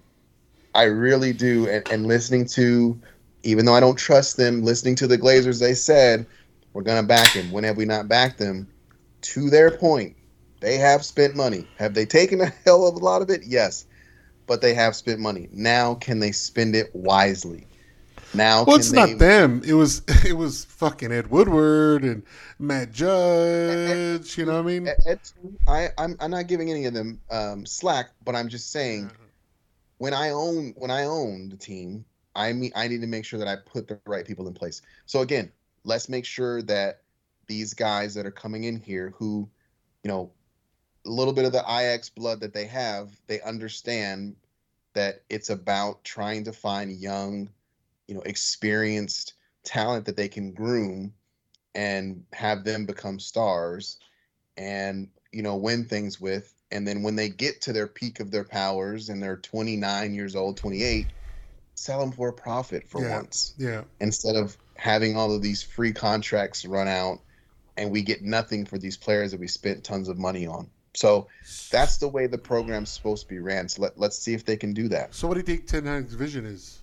I 0.74 0.84
really 0.84 1.34
do, 1.34 1.68
and, 1.68 1.88
and 1.92 2.08
listening 2.08 2.46
to 2.48 3.00
even 3.44 3.66
though 3.66 3.76
I 3.76 3.80
don't 3.80 3.98
trust 3.98 4.38
them, 4.38 4.64
listening 4.64 4.96
to 4.96 5.08
the 5.08 5.18
Glazers, 5.18 5.60
they 5.60 5.74
said 5.74 6.26
we're 6.72 6.82
gonna 6.82 7.04
back 7.04 7.30
him. 7.30 7.52
When 7.52 7.64
have 7.64 7.78
we 7.78 7.86
not 7.86 8.08
backed 8.08 8.40
them? 8.40 8.68
To 9.22 9.50
their 9.50 9.72
point, 9.72 10.16
they 10.60 10.78
have 10.78 11.06
spent 11.06 11.36
money. 11.36 11.68
Have 11.78 11.94
they 11.94 12.06
taken 12.06 12.42
a 12.42 12.46
hell 12.66 12.88
of 12.88 12.96
a 12.96 13.00
lot 13.00 13.22
of 13.22 13.30
it? 13.30 13.44
Yes, 13.46 13.86
but 14.48 14.62
they 14.62 14.74
have 14.74 14.96
spent 14.96 15.20
money. 15.20 15.50
Now, 15.52 15.96
can 15.96 16.20
they 16.20 16.32
spend 16.32 16.76
it 16.76 16.94
wisely? 16.94 17.68
Now, 18.34 18.64
well, 18.64 18.78
it's 18.78 18.92
they... 18.92 18.98
not 18.98 19.20
them. 19.20 19.62
It 19.66 19.74
was 19.74 20.02
it 20.26 20.34
was 20.34 20.66
fucking 20.66 21.12
Ed 21.12 21.30
Woodward 21.30 22.04
and 22.04 22.24
Matt 22.60 22.92
Judge. 22.92 24.38
You 24.38 24.46
know 24.46 24.54
what 24.54 24.60
I 24.60 24.80
mean? 24.80 24.88
Ed, 25.06 25.20
I 25.68 25.90
I'm, 25.98 26.18
I'm 26.20 26.32
not 26.32 26.48
giving 26.48 26.72
any 26.72 26.86
of 26.86 26.94
them 26.94 27.22
um, 27.30 27.66
slack, 27.66 28.10
but 28.26 28.36
I'm 28.36 28.50
just 28.50 28.72
saying 28.72 29.12
when 29.98 30.14
I 30.14 30.30
own 30.32 30.74
when 30.78 30.92
I 30.92 31.06
own 31.06 31.50
the 31.50 31.58
team, 31.58 32.06
I 32.36 32.54
mean, 32.54 32.72
I 32.76 32.88
need 32.88 33.02
to 33.02 33.08
make 33.08 33.26
sure 33.26 33.40
that 33.40 33.48
I 33.48 33.56
put 33.56 33.88
the 33.88 34.00
right 34.06 34.26
people 34.26 34.48
in 34.48 34.54
place. 34.54 34.82
So 35.06 35.22
again, 35.22 35.52
let's 35.84 36.10
make 36.10 36.26
sure 36.26 36.62
that 36.64 37.02
these 37.48 37.74
guys 37.74 38.14
that 38.16 38.26
are 38.26 38.32
coming 38.32 38.64
in 38.64 38.80
here, 38.80 39.14
who, 39.18 39.48
you 40.04 40.10
know, 40.10 40.32
a 41.06 41.10
little 41.10 41.34
bit 41.34 41.46
of 41.46 41.52
the 41.52 41.64
Ajax 41.64 42.10
blood 42.10 42.40
that 42.42 42.54
they 42.54 42.66
have, 42.66 43.10
they 43.28 43.42
understand 43.42 44.36
that 44.94 45.24
it's 45.30 45.50
about 45.50 46.04
trying 46.04 46.44
to 46.46 46.54
find 46.54 46.92
young, 46.92 47.50
you 48.08 48.16
know, 48.16 48.22
experienced 48.22 49.34
talent 49.64 50.06
that 50.06 50.18
they 50.18 50.28
can 50.28 50.54
groom 50.54 51.14
and 51.76 52.24
have 52.34 52.64
them 52.64 52.86
become 52.86 53.20
stars 53.20 53.98
and 54.58 55.10
you 55.32 55.42
know 55.42 55.56
win 55.56 55.84
things 55.84 56.22
with 56.22 56.54
and 56.70 56.88
then 56.88 57.02
when 57.02 57.16
they 57.16 57.28
get 57.28 57.62
to 57.62 57.74
their 57.74 57.88
peak 57.88 58.20
of 58.20 58.30
their 58.30 58.44
powers 58.44 59.10
and 59.10 59.24
they're 59.24 59.38
29 59.38 60.14
years 60.14 60.36
old 60.36 60.58
28 60.58 61.14
sell 61.76 62.00
them 62.00 62.12
for 62.12 62.30
a 62.30 62.34
profit 62.34 62.88
for 62.88 63.02
yeah, 63.02 63.18
once. 63.18 63.54
Yeah. 63.58 63.84
Instead 64.00 64.36
of 64.36 64.58
having 64.76 65.18
all 65.18 65.34
of 65.34 65.42
these 65.42 65.64
free 65.64 65.94
contracts 65.94 66.66
run 66.66 66.88
out 66.88 67.20
and 67.78 67.92
we 67.92 68.02
get 68.02 68.22
nothing 68.22 68.66
for 68.66 68.78
these 68.78 68.98
players 68.98 69.32
that 69.32 69.40
we 69.40 69.48
spent 69.48 69.84
tons 69.84 70.08
of 70.08 70.18
money 70.18 70.46
on. 70.46 70.70
So 70.96 71.28
that's 71.72 71.98
the 71.98 72.08
way 72.08 72.28
the 72.28 72.38
program's 72.38 72.90
supposed 72.90 73.24
to 73.24 73.30
be 73.30 73.40
ran. 73.40 73.68
So 73.68 73.82
let, 73.82 74.00
let's 74.00 74.18
see 74.18 74.34
if 74.34 74.46
they 74.46 74.58
can 74.58 74.74
do 74.74 74.88
that. 74.90 75.14
So 75.14 75.28
what 75.28 75.34
do 75.34 75.40
you 75.40 75.46
think 75.46 75.68
Ten 75.68 75.86
Hag's 75.86 76.14
vision 76.14 76.46
is? 76.46 76.80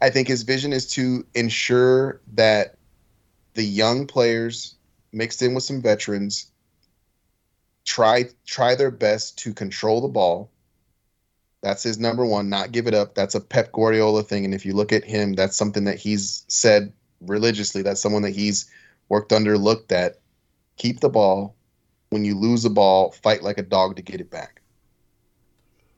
I 0.00 0.10
think 0.10 0.28
his 0.28 0.42
vision 0.42 0.72
is 0.72 0.90
to 0.92 1.26
ensure 1.34 2.20
that 2.34 2.76
the 3.54 3.64
young 3.64 4.06
players 4.06 4.74
mixed 5.12 5.42
in 5.42 5.54
with 5.54 5.64
some 5.64 5.80
veterans 5.80 6.50
try 7.84 8.24
try 8.46 8.74
their 8.74 8.90
best 8.90 9.38
to 9.38 9.52
control 9.52 10.00
the 10.00 10.08
ball 10.08 10.50
that's 11.64 11.82
his 11.82 11.98
number 11.98 12.26
one, 12.26 12.50
not 12.50 12.72
give 12.72 12.86
it 12.86 12.92
up. 12.92 13.14
That's 13.14 13.34
a 13.34 13.40
Pep 13.40 13.72
Guardiola 13.72 14.22
thing. 14.22 14.44
And 14.44 14.52
if 14.52 14.66
you 14.66 14.74
look 14.74 14.92
at 14.92 15.02
him, 15.02 15.32
that's 15.32 15.56
something 15.56 15.84
that 15.84 15.98
he's 15.98 16.44
said 16.46 16.92
religiously. 17.22 17.80
That's 17.80 18.02
someone 18.02 18.20
that 18.20 18.34
he's 18.34 18.70
worked 19.08 19.32
under, 19.32 19.56
looked 19.56 19.90
at. 19.90 20.18
Keep 20.76 21.00
the 21.00 21.08
ball. 21.08 21.56
When 22.14 22.24
you 22.24 22.36
lose 22.38 22.62
the 22.62 22.70
ball, 22.70 23.10
fight 23.10 23.42
like 23.42 23.58
a 23.58 23.62
dog 23.62 23.96
to 23.96 24.02
get 24.02 24.20
it 24.20 24.30
back. 24.30 24.62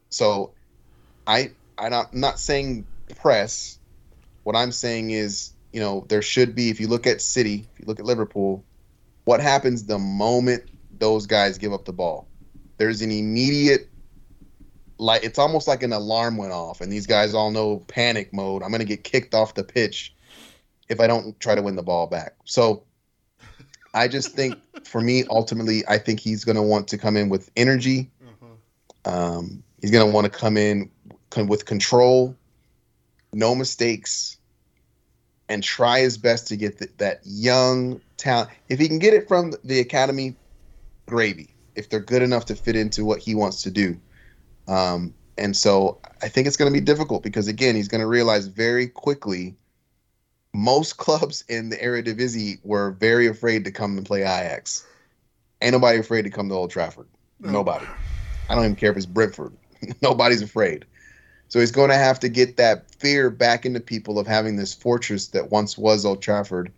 So 0.08 0.54
I 1.26 1.50
I'm 1.76 1.90
not, 1.90 2.14
not 2.14 2.38
saying 2.38 2.86
press. 3.16 3.78
What 4.44 4.56
I'm 4.56 4.72
saying 4.72 5.10
is, 5.10 5.52
you 5.74 5.80
know, 5.80 6.06
there 6.08 6.22
should 6.22 6.54
be, 6.54 6.70
if 6.70 6.80
you 6.80 6.88
look 6.88 7.06
at 7.06 7.20
City, 7.20 7.68
if 7.70 7.80
you 7.80 7.84
look 7.86 8.00
at 8.00 8.06
Liverpool, 8.06 8.64
what 9.26 9.40
happens 9.40 9.84
the 9.84 9.98
moment 9.98 10.62
those 10.98 11.26
guys 11.26 11.58
give 11.58 11.74
up 11.74 11.84
the 11.84 11.92
ball? 11.92 12.30
There's 12.78 13.02
an 13.02 13.10
immediate 13.10 13.90
like 14.98 15.22
it's 15.22 15.38
almost 15.38 15.68
like 15.68 15.82
an 15.82 15.92
alarm 15.92 16.38
went 16.38 16.52
off 16.52 16.80
and 16.80 16.90
these 16.90 17.06
guys 17.06 17.34
all 17.34 17.50
know 17.50 17.84
panic 17.88 18.32
mode 18.32 18.62
i'm 18.62 18.70
going 18.70 18.78
to 18.78 18.86
get 18.86 19.04
kicked 19.04 19.34
off 19.34 19.52
the 19.52 19.62
pitch 19.62 20.14
if 20.88 21.00
i 21.00 21.06
don't 21.06 21.38
try 21.38 21.54
to 21.54 21.60
win 21.60 21.76
the 21.76 21.82
ball 21.82 22.06
back 22.06 22.34
so 22.46 22.82
i 23.96 24.06
just 24.06 24.34
think 24.34 24.56
for 24.86 25.00
me 25.00 25.24
ultimately 25.30 25.82
i 25.88 25.98
think 25.98 26.20
he's 26.20 26.44
going 26.44 26.56
to 26.56 26.62
want 26.62 26.86
to 26.88 26.98
come 26.98 27.16
in 27.16 27.28
with 27.28 27.50
energy 27.56 28.10
mm-hmm. 28.24 29.12
um, 29.12 29.62
he's 29.80 29.90
going 29.90 30.06
to 30.06 30.12
want 30.12 30.24
to 30.24 30.30
come 30.30 30.56
in 30.56 30.90
with 31.48 31.66
control 31.66 32.34
no 33.32 33.54
mistakes 33.54 34.36
and 35.48 35.62
try 35.62 36.00
his 36.00 36.18
best 36.18 36.48
to 36.48 36.56
get 36.56 36.78
the, 36.78 36.88
that 36.98 37.20
young 37.24 38.00
talent. 38.16 38.50
If 38.68 38.78
he 38.78 38.88
can 38.88 38.98
get 38.98 39.14
it 39.14 39.28
from 39.28 39.54
the 39.64 39.80
academy, 39.80 40.36
gravy. 41.06 41.50
If 41.74 41.88
they're 41.88 42.00
good 42.00 42.22
enough 42.22 42.46
to 42.46 42.54
fit 42.54 42.74
into 42.74 43.04
what 43.04 43.20
he 43.20 43.34
wants 43.34 43.62
to 43.62 43.70
do, 43.70 43.98
um, 44.66 45.14
and 45.38 45.54
so 45.54 45.98
I 46.22 46.28
think 46.28 46.46
it's 46.46 46.56
going 46.56 46.72
to 46.72 46.78
be 46.78 46.84
difficult 46.84 47.22
because 47.22 47.48
again, 47.48 47.76
he's 47.76 47.88
going 47.88 48.00
to 48.00 48.06
realize 48.06 48.46
very 48.46 48.88
quickly. 48.88 49.54
Most 50.56 50.96
clubs 50.96 51.44
in 51.50 51.68
the 51.68 51.76
Eredivisie 51.76 52.58
were 52.64 52.92
very 52.92 53.26
afraid 53.26 53.62
to 53.66 53.70
come 53.70 53.98
and 53.98 54.06
play 54.06 54.22
Ajax. 54.22 54.86
Ain't 55.60 55.72
nobody 55.72 55.98
afraid 55.98 56.22
to 56.22 56.30
come 56.30 56.48
to 56.48 56.54
Old 56.54 56.70
Trafford. 56.70 57.06
No. 57.40 57.50
Nobody. 57.50 57.84
I 58.48 58.54
don't 58.54 58.64
even 58.64 58.76
care 58.76 58.90
if 58.90 58.96
it's 58.96 59.04
Brentford. 59.04 59.52
Nobody's 60.02 60.40
afraid. 60.40 60.86
So 61.48 61.60
he's 61.60 61.70
going 61.70 61.90
to 61.90 61.96
have 61.96 62.18
to 62.20 62.30
get 62.30 62.56
that 62.56 62.90
fear 62.90 63.28
back 63.28 63.66
into 63.66 63.80
people 63.80 64.18
of 64.18 64.26
having 64.26 64.56
this 64.56 64.72
fortress 64.72 65.28
that 65.28 65.50
once 65.50 65.76
was 65.76 66.06
Old 66.06 66.22
Trafford 66.22 66.72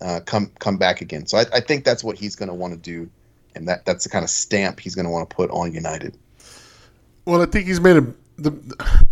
uh, 0.00 0.20
come 0.24 0.52
come 0.60 0.76
back 0.76 1.00
again. 1.00 1.26
So 1.26 1.38
I, 1.38 1.46
I 1.52 1.60
think 1.60 1.84
that's 1.84 2.04
what 2.04 2.16
he's 2.16 2.36
going 2.36 2.48
to 2.48 2.54
want 2.54 2.74
to 2.74 2.78
do, 2.78 3.10
and 3.56 3.66
that 3.66 3.84
that's 3.86 4.04
the 4.04 4.10
kind 4.10 4.22
of 4.22 4.30
stamp 4.30 4.78
he's 4.78 4.94
going 4.94 5.06
to 5.06 5.10
want 5.10 5.28
to 5.28 5.34
put 5.34 5.50
on 5.50 5.74
United. 5.74 6.16
Well, 7.24 7.42
I 7.42 7.46
think 7.46 7.66
he's 7.66 7.80
made 7.80 7.96
a 7.96 8.02
the, 8.38 8.50
the 8.50 9.06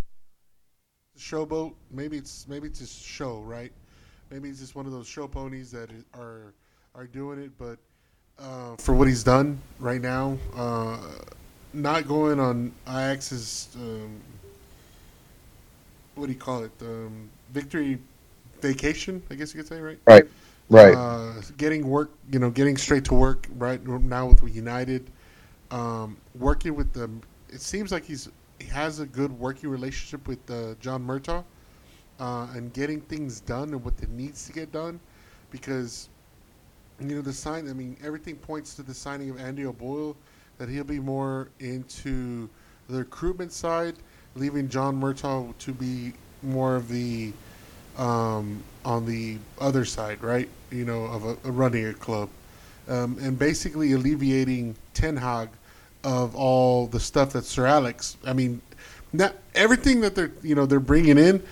showboat. 1.18 1.74
Maybe 1.90 2.16
it's 2.16 2.46
maybe 2.46 2.68
it's 2.68 2.78
just 2.78 3.02
show, 3.02 3.40
right? 3.40 3.72
Maybe 4.34 4.48
he's 4.48 4.58
just 4.58 4.74
one 4.74 4.84
of 4.84 4.90
those 4.90 5.06
show 5.06 5.28
ponies 5.28 5.70
that 5.70 5.90
are 6.12 6.54
are 6.96 7.06
doing 7.06 7.38
it. 7.38 7.52
But 7.56 7.78
uh, 8.36 8.74
for 8.78 8.92
what 8.92 9.06
he's 9.06 9.22
done 9.22 9.60
right 9.78 10.00
now, 10.00 10.36
uh, 10.56 10.98
not 11.72 12.08
going 12.08 12.40
on 12.40 12.72
Ajax's 12.84 13.68
um, 13.76 14.20
what 16.16 16.26
do 16.26 16.32
you 16.32 16.38
call 16.38 16.64
it? 16.64 16.72
Um, 16.80 17.30
victory 17.52 18.00
vacation, 18.60 19.22
I 19.30 19.36
guess 19.36 19.54
you 19.54 19.60
could 19.60 19.68
say, 19.68 19.80
right? 19.80 20.00
Right. 20.04 20.24
Right. 20.68 20.96
Uh, 20.96 21.34
getting 21.56 21.86
work, 21.86 22.10
you 22.32 22.40
know, 22.40 22.50
getting 22.50 22.76
straight 22.76 23.04
to 23.04 23.14
work 23.14 23.46
right 23.56 23.86
now 23.86 24.26
with 24.26 24.42
United, 24.52 25.12
um, 25.70 26.16
working 26.34 26.74
with 26.74 26.92
them. 26.92 27.20
It 27.50 27.60
seems 27.60 27.92
like 27.92 28.04
he's 28.04 28.28
he 28.58 28.66
has 28.66 28.98
a 28.98 29.06
good 29.06 29.30
working 29.38 29.70
relationship 29.70 30.26
with 30.26 30.50
uh, 30.50 30.74
John 30.80 31.06
Murtough, 31.06 31.44
uh, 32.20 32.46
and 32.54 32.72
getting 32.72 33.00
things 33.00 33.40
done 33.40 33.70
and 33.70 33.84
what 33.84 33.96
that 33.98 34.10
needs 34.10 34.46
to 34.46 34.52
get 34.52 34.72
done, 34.72 35.00
because 35.50 36.08
you 37.00 37.14
know 37.14 37.22
the 37.22 37.32
sign. 37.32 37.68
I 37.68 37.72
mean, 37.72 37.96
everything 38.04 38.36
points 38.36 38.74
to 38.76 38.82
the 38.82 38.94
signing 38.94 39.30
of 39.30 39.40
Andy 39.40 39.66
O'Boyle 39.66 40.16
that 40.58 40.68
he'll 40.68 40.84
be 40.84 41.00
more 41.00 41.48
into 41.60 42.48
the 42.88 42.98
recruitment 42.98 43.52
side, 43.52 43.96
leaving 44.36 44.68
John 44.68 45.00
Murtough 45.00 45.56
to 45.58 45.72
be 45.72 46.12
more 46.42 46.76
of 46.76 46.88
the 46.88 47.32
um, 47.96 48.62
on 48.84 49.06
the 49.06 49.38
other 49.60 49.84
side, 49.84 50.22
right? 50.22 50.48
You 50.70 50.84
know, 50.84 51.04
of 51.04 51.24
a, 51.24 51.36
a 51.44 51.50
running 51.50 51.86
a 51.86 51.94
club, 51.94 52.28
um, 52.88 53.16
and 53.20 53.38
basically 53.38 53.92
alleviating 53.92 54.76
Ten 54.92 55.16
Hag 55.16 55.48
of 56.02 56.36
all 56.36 56.86
the 56.86 57.00
stuff 57.00 57.32
that 57.32 57.44
Sir 57.44 57.66
Alex. 57.66 58.16
I 58.24 58.32
mean, 58.32 58.60
not 59.12 59.34
everything 59.54 60.00
that 60.00 60.14
they're 60.14 60.32
you 60.42 60.54
know 60.54 60.66
they're 60.66 60.80
bringing 60.80 61.18
in, 61.18 61.42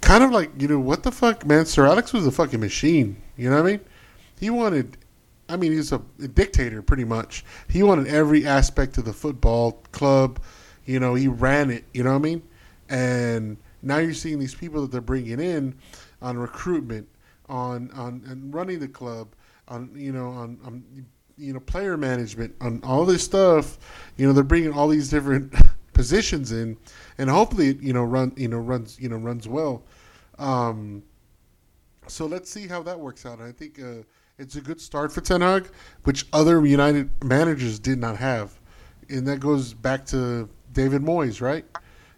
kind 0.00 0.24
of 0.24 0.30
like 0.30 0.50
you 0.60 0.68
know 0.68 0.80
what 0.80 1.02
the 1.02 1.12
fuck, 1.12 1.46
man. 1.46 1.66
Sir 1.66 1.86
Alex 1.86 2.12
was 2.12 2.26
a 2.26 2.30
fucking 2.30 2.60
machine. 2.60 3.22
You 3.36 3.50
know 3.50 3.56
what 3.56 3.68
I 3.68 3.72
mean? 3.72 3.80
He 4.38 4.50
wanted. 4.50 4.96
I 5.48 5.56
mean, 5.56 5.72
he's 5.72 5.92
a, 5.92 6.00
a 6.22 6.28
dictator 6.28 6.82
pretty 6.82 7.04
much. 7.04 7.44
He 7.68 7.82
wanted 7.82 8.06
every 8.06 8.46
aspect 8.46 8.96
of 8.98 9.04
the 9.04 9.12
football 9.12 9.72
club. 9.92 10.40
You 10.84 10.98
know, 10.98 11.14
he 11.14 11.28
ran 11.28 11.70
it. 11.70 11.84
You 11.92 12.04
know 12.04 12.10
what 12.10 12.16
I 12.16 12.20
mean? 12.20 12.42
And 12.88 13.56
now 13.82 13.98
you're 13.98 14.14
seeing 14.14 14.38
these 14.38 14.54
people 14.54 14.82
that 14.82 14.92
they're 14.92 15.00
bringing 15.00 15.40
in 15.40 15.74
on 16.20 16.38
recruitment, 16.38 17.08
on 17.48 17.90
on 17.92 18.22
and 18.26 18.54
running 18.54 18.78
the 18.78 18.88
club, 18.88 19.34
on 19.68 19.90
you 19.94 20.12
know 20.12 20.28
on, 20.28 20.58
on 20.64 20.84
you 21.36 21.52
know 21.52 21.60
player 21.60 21.96
management, 21.96 22.54
on 22.60 22.80
all 22.84 23.04
this 23.04 23.22
stuff. 23.22 23.78
You 24.16 24.26
know 24.26 24.32
they're 24.32 24.44
bringing 24.44 24.72
all 24.72 24.88
these 24.88 25.08
different 25.08 25.54
positions 25.92 26.52
in, 26.52 26.76
and 27.18 27.28
hopefully 27.28 27.76
you 27.80 27.92
know 27.92 28.04
run 28.04 28.32
you 28.36 28.48
know 28.48 28.58
runs 28.58 28.98
you 29.00 29.08
know 29.08 29.16
runs 29.16 29.48
well. 29.48 29.82
Um, 30.38 31.02
so 32.06 32.26
let's 32.26 32.50
see 32.50 32.66
how 32.66 32.82
that 32.82 32.98
works 32.98 33.24
out. 33.26 33.40
I 33.40 33.52
think 33.52 33.80
uh, 33.80 34.02
it's 34.38 34.56
a 34.56 34.60
good 34.60 34.80
start 34.80 35.12
for 35.12 35.20
Ten 35.20 35.40
Hag, 35.40 35.68
which 36.04 36.26
other 36.32 36.64
United 36.64 37.10
managers 37.24 37.78
did 37.78 37.98
not 37.98 38.16
have, 38.16 38.58
and 39.08 39.26
that 39.26 39.40
goes 39.40 39.74
back 39.74 40.04
to 40.06 40.48
David 40.72 41.02
Moyes, 41.02 41.40
right? 41.40 41.64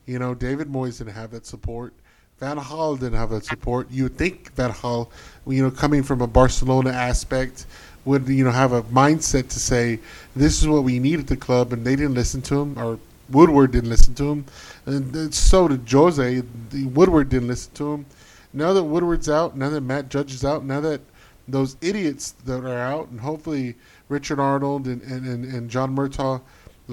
You 0.07 0.19
know, 0.19 0.35
David 0.35 0.69
Moyes 0.69 0.99
didn't 0.99 1.15
have 1.15 1.31
that 1.33 1.47
support. 1.47 1.95
Van 2.39 2.59
Gaal 2.59 2.99
didn't 2.99 3.19
have 3.19 3.31
that 3.31 3.45
support. 3.45 3.91
You 3.91 4.05
would 4.05 4.17
think 4.17 4.53
Van 4.55 4.71
Gaal, 4.71 5.09
you 5.47 5.63
know, 5.63 5.71
coming 5.71 6.03
from 6.03 6.21
a 6.21 6.27
Barcelona 6.27 6.91
aspect, 6.91 7.67
would 8.05 8.29
you 8.29 8.45
know 8.45 8.51
have 8.51 8.73
a 8.73 8.83
mindset 8.85 9.49
to 9.49 9.59
say 9.59 9.99
this 10.37 10.61
is 10.61 10.69
what 10.69 10.85
we 10.85 10.99
need 10.99 11.21
at 11.21 11.27
the 11.27 11.37
club, 11.37 11.73
and 11.73 11.87
they 11.87 11.97
didn't 11.97 12.15
listen 12.15 12.43
to 12.43 12.61
him, 12.61 12.79
or 12.79 12.99
Woodward 13.31 13.73
didn't 13.73 13.91
listen 13.91 14.15
to 14.15 14.25
him, 14.25 14.45
and 14.87 15.35
so 15.35 15.69
did 15.69 15.89
Jose. 15.91 16.43
Woodward 16.73 17.29
didn't 17.29 17.49
listen 17.49 17.73
to 17.75 17.95
him. 17.95 18.07
Now 18.53 18.73
that 18.73 18.85
Woodward's 18.85 19.29
out, 19.29 19.57
now 19.57 19.71
that 19.71 19.81
Matt 19.81 20.09
Judge 20.09 20.33
is 20.33 20.45
out, 20.45 20.65
now 20.65 20.81
that 20.81 21.01
those 21.49 21.77
idiots 21.81 22.33
that 22.45 22.65
are 22.65 22.79
out, 22.79 23.09
and 23.09 23.21
hopefully 23.21 23.75
Richard 24.09 24.39
Arnold 24.41 24.87
and, 24.87 25.03
and, 25.03 25.27
and, 25.27 25.45
and 25.45 25.71
John 25.71 25.95
Murtough 25.95 26.41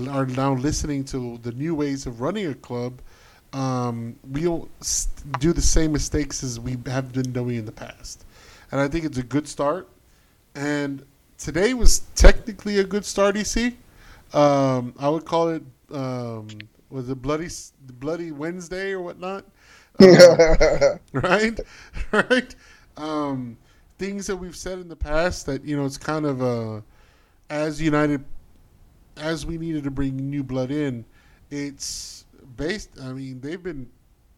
are 0.10 0.26
now 0.26 0.54
listening 0.54 1.04
to 1.06 1.38
the 1.44 1.52
new 1.52 1.76
ways 1.76 2.06
of 2.06 2.22
running 2.22 2.48
a 2.48 2.56
club, 2.56 3.02
um, 3.54 4.16
we 4.32 4.44
don't 4.44 4.70
do 5.40 5.54
the 5.54 5.62
same 5.62 5.92
mistakes 5.92 6.44
as 6.44 6.60
we 6.60 6.78
have 6.86 7.12
been 7.12 7.32
doing 7.32 7.58
in 7.58 7.66
the 7.66 7.72
past. 7.72 8.26
And 8.72 8.80
I 8.80 8.88
think 8.88 9.06
it's 9.06 9.18
a 9.18 9.24
good 9.24 9.48
start. 9.48 9.90
And 10.56 11.06
today 11.38 11.74
was 11.74 12.00
technically 12.16 12.80
a 12.80 12.84
good 12.84 13.04
start, 13.04 13.36
EC. 13.36 13.74
Um, 14.34 14.94
I 14.98 15.10
would 15.10 15.26
call 15.26 15.50
it, 15.50 15.64
um, 15.94 16.48
was 16.90 17.10
it 17.10 17.22
Bloody, 17.22 17.50
Bloody 18.00 18.32
Wednesday 18.32 18.92
or 18.92 19.02
whatnot? 19.02 19.46
Um, 20.02 21.00
right? 21.12 21.60
right? 22.12 22.56
Um, 22.98 23.58
things 24.00 24.26
that 24.28 24.38
we've 24.38 24.56
said 24.56 24.80
in 24.80 24.88
the 24.88 24.96
past 24.96 25.46
that, 25.46 25.64
you 25.66 25.76
know, 25.76 25.86
it's 25.86 25.98
kind 25.98 26.26
of 26.26 26.42
uh, 26.42 26.82
as 27.50 27.82
United 27.82 28.24
as 29.18 29.46
we 29.46 29.58
needed 29.58 29.84
to 29.84 29.92
bring 29.92 30.18
new 30.18 30.44
blood 30.44 30.72
in, 30.72 31.06
it's 31.50 32.26
based. 32.56 32.90
I 33.02 33.14
mean, 33.14 33.40
they've 33.42 33.62
been, 33.62 33.90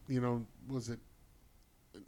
you 0.08 0.20
know, 0.20 0.44
was 0.68 0.88
it? 0.90 0.98
Uh, 1.94 1.98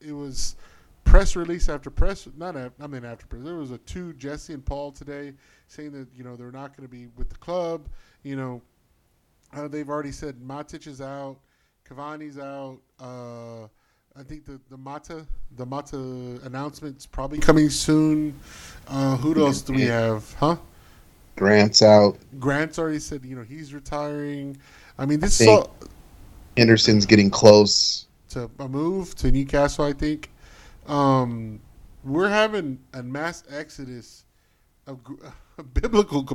it 0.00 0.12
was 0.12 0.56
press 1.04 1.36
release 1.36 1.68
after 1.68 1.90
press. 1.90 2.28
Not 2.36 2.56
after, 2.56 2.82
I 2.82 2.86
mean 2.86 3.04
after 3.04 3.26
press. 3.26 3.42
There 3.42 3.54
was 3.54 3.70
a 3.70 3.78
two 3.78 4.12
Jesse 4.14 4.52
and 4.52 4.64
Paul 4.64 4.92
today 4.92 5.32
saying 5.66 5.92
that 5.92 6.08
you 6.16 6.24
know 6.24 6.36
they're 6.36 6.52
not 6.52 6.76
going 6.76 6.88
to 6.88 6.92
be 6.92 7.06
with 7.16 7.28
the 7.30 7.36
club. 7.36 7.88
You 8.22 8.36
know, 8.36 8.62
uh, 9.54 9.68
they've 9.68 9.88
already 9.88 10.12
said 10.12 10.36
Matic 10.36 10.86
is 10.86 11.00
out, 11.00 11.38
Cavani's 11.88 12.38
out. 12.38 12.78
Uh, 13.00 13.64
I 14.18 14.22
think 14.24 14.44
the 14.44 14.60
the 14.68 14.76
Mata 14.76 15.26
the 15.56 15.64
Mata 15.64 15.96
announcement's 16.44 17.06
probably 17.06 17.38
coming 17.38 17.70
soon. 17.70 18.38
Uh, 18.86 19.16
who 19.16 19.44
else 19.44 19.62
do 19.62 19.72
we 19.72 19.82
have? 19.82 20.32
Huh? 20.34 20.56
Grant's 21.36 21.82
out. 21.82 22.18
Grant's 22.40 22.80
already 22.80 22.98
said, 22.98 23.24
you 23.24 23.36
know, 23.36 23.44
he's 23.44 23.72
retiring. 23.72 24.56
I 24.98 25.06
mean, 25.06 25.20
this 25.20 25.40
I 25.40 25.44
is 25.44 25.48
all, 25.48 25.76
Henderson's 26.56 27.06
getting 27.06 27.30
close 27.30 28.06
to 28.30 28.50
a 28.58 28.68
move 28.68 29.14
to 29.16 29.30
Newcastle. 29.30 29.84
I 29.84 29.92
think 29.92 30.30
um, 30.88 31.60
we're 32.02 32.28
having 32.28 32.80
a 32.92 33.04
mass 33.04 33.44
exodus 33.50 34.24
of, 34.88 34.98
of 35.56 35.74
biblical. 35.74 36.26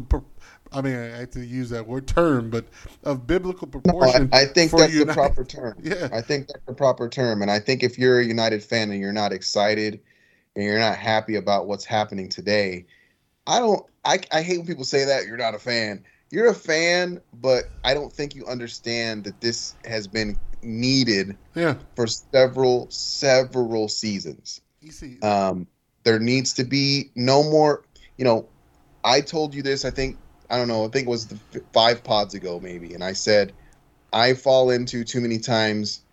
I 0.73 0.81
mean, 0.81 0.95
I 0.95 1.17
have 1.17 1.31
to 1.31 1.45
use 1.45 1.69
that 1.69 1.87
word 1.87 2.07
term, 2.07 2.49
but 2.49 2.65
of 3.03 3.27
biblical 3.27 3.67
proportion. 3.67 4.29
No, 4.29 4.37
I, 4.37 4.41
I, 4.41 4.45
think 4.45 4.71
that's 4.71 4.93
United. 4.93 5.09
the 5.09 5.13
proper 5.13 5.43
term. 5.45 5.77
Yeah, 5.81 6.09
I 6.11 6.21
think 6.21 6.47
that's 6.47 6.65
the 6.65 6.73
proper 6.73 7.09
term, 7.09 7.41
and 7.41 7.51
I 7.51 7.59
think 7.59 7.83
if 7.83 7.97
you're 7.97 8.19
a 8.19 8.25
United 8.25 8.63
fan 8.63 8.91
and 8.91 8.99
you're 8.99 9.13
not 9.13 9.31
excited 9.31 9.99
and 10.55 10.63
you're 10.63 10.79
not 10.79 10.97
happy 10.97 11.35
about 11.35 11.67
what's 11.67 11.85
happening 11.85 12.29
today, 12.29 12.85
I 13.47 13.59
don't. 13.59 13.85
I, 14.05 14.19
I 14.31 14.41
hate 14.41 14.57
when 14.57 14.67
people 14.67 14.83
say 14.83 15.05
that 15.05 15.25
you're 15.25 15.37
not 15.37 15.55
a 15.55 15.59
fan. 15.59 16.03
You're 16.29 16.47
a 16.47 16.55
fan, 16.55 17.21
but 17.33 17.65
I 17.83 17.93
don't 17.93 18.11
think 18.11 18.35
you 18.35 18.45
understand 18.47 19.25
that 19.25 19.39
this 19.39 19.75
has 19.85 20.07
been 20.07 20.37
needed 20.63 21.37
yeah. 21.55 21.75
for 21.95 22.07
several 22.07 22.87
several 22.89 23.87
seasons. 23.87 24.61
Easy. 24.81 25.21
Um, 25.21 25.67
there 26.03 26.19
needs 26.19 26.53
to 26.53 26.63
be 26.63 27.11
no 27.15 27.43
more. 27.43 27.83
You 28.17 28.25
know, 28.25 28.47
I 29.03 29.21
told 29.21 29.53
you 29.53 29.61
this. 29.61 29.85
I 29.85 29.89
think 29.91 30.17
I 30.49 30.57
don't 30.57 30.67
know. 30.67 30.85
I 30.85 30.89
think 30.89 31.07
it 31.07 31.11
was 31.11 31.27
the 31.27 31.41
five 31.73 32.03
pods 32.03 32.33
ago, 32.33 32.59
maybe, 32.59 32.93
and 32.93 33.03
I 33.03 33.13
said 33.13 33.55
I 34.13 34.33
fall 34.35 34.69
into 34.71 35.03
too 35.03 35.21
many 35.21 35.39
times 35.39 36.03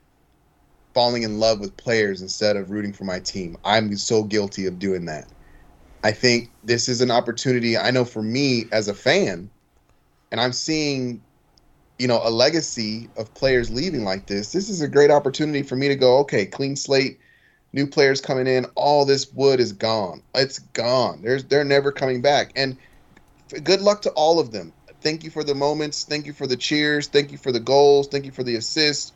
falling 0.95 1.23
in 1.23 1.39
love 1.39 1.61
with 1.61 1.77
players 1.77 2.23
instead 2.23 2.57
of 2.57 2.71
rooting 2.71 2.93
for 2.93 3.05
my 3.05 3.21
team. 3.21 3.57
I'm 3.65 3.97
so 3.97 4.25
guilty 4.25 4.67
of 4.67 4.79
doing 4.79 5.07
that. 5.07 5.33
I 6.05 6.13
think 6.13 6.55
this 6.63 6.89
is 6.89 7.01
an 7.03 7.11
opportunity. 7.11 7.77
I 7.79 7.91
know 7.91 8.05
for 8.05 8.23
me 8.23 8.69
as 8.73 8.89
a 8.89 8.95
fan, 8.95 9.51
and 10.33 10.41
I'm 10.41 10.53
seeing, 10.53 11.25
you 11.99 12.09
know, 12.09 12.21
a 12.25 12.31
legacy 12.31 13.13
of 13.17 13.35
players 13.35 13.71
leaving 13.71 14.05
like 14.05 14.27
this. 14.27 14.53
This 14.53 14.69
is 14.71 14.81
a 14.83 14.89
great 14.89 15.11
opportunity 15.11 15.63
for 15.63 15.77
me 15.77 15.89
to 15.89 15.97
go, 15.97 16.19
okay, 16.21 16.47
clean 16.47 16.77
slate. 16.77 17.21
new 17.73 17.87
players 17.87 18.21
coming 18.21 18.47
in. 18.47 18.67
All 18.77 19.05
this 19.05 19.33
wood 19.33 19.61
is 19.61 19.73
gone. 19.73 20.23
It's 20.35 20.59
gone. 20.61 21.23
There's 21.23 21.45
they're 21.47 21.65
never 21.65 21.93
coming 21.93 22.23
back. 22.23 22.53
And 22.57 22.79
good 23.51 23.81
luck 23.81 24.03
to 24.03 24.11
all 24.11 24.39
of 24.39 24.53
them. 24.53 24.73
Thank 25.01 25.25
you 25.25 25.31
for 25.31 25.43
the 25.43 25.55
moments. 25.55 26.05
Thank 26.05 26.27
you 26.27 26.33
for 26.33 26.47
the 26.47 26.57
cheers. 26.57 27.09
Thank 27.09 27.33
you 27.33 27.39
for 27.39 27.53
the 27.53 27.61
goals. 27.61 28.09
Thank 28.09 28.27
you 28.27 28.33
for 28.33 28.43
the 28.43 28.57
assists. 28.57 29.13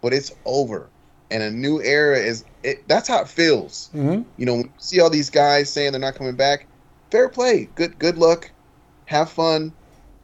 But 0.00 0.12
it's 0.12 0.32
over, 0.44 0.88
and 1.30 1.42
a 1.42 1.50
new 1.50 1.80
era 1.80 2.18
is. 2.18 2.44
It, 2.62 2.86
that's 2.88 3.08
how 3.08 3.20
it 3.20 3.28
feels. 3.28 3.90
Mm-hmm. 3.94 4.22
You 4.36 4.46
know, 4.46 4.54
when 4.54 4.64
you 4.64 4.72
see 4.78 5.00
all 5.00 5.10
these 5.10 5.30
guys 5.30 5.72
saying 5.72 5.92
they're 5.92 6.00
not 6.00 6.14
coming 6.14 6.36
back. 6.36 6.66
Fair 7.10 7.28
play. 7.28 7.68
Good 7.74 7.98
good 7.98 8.18
luck. 8.18 8.50
Have 9.06 9.30
fun. 9.30 9.72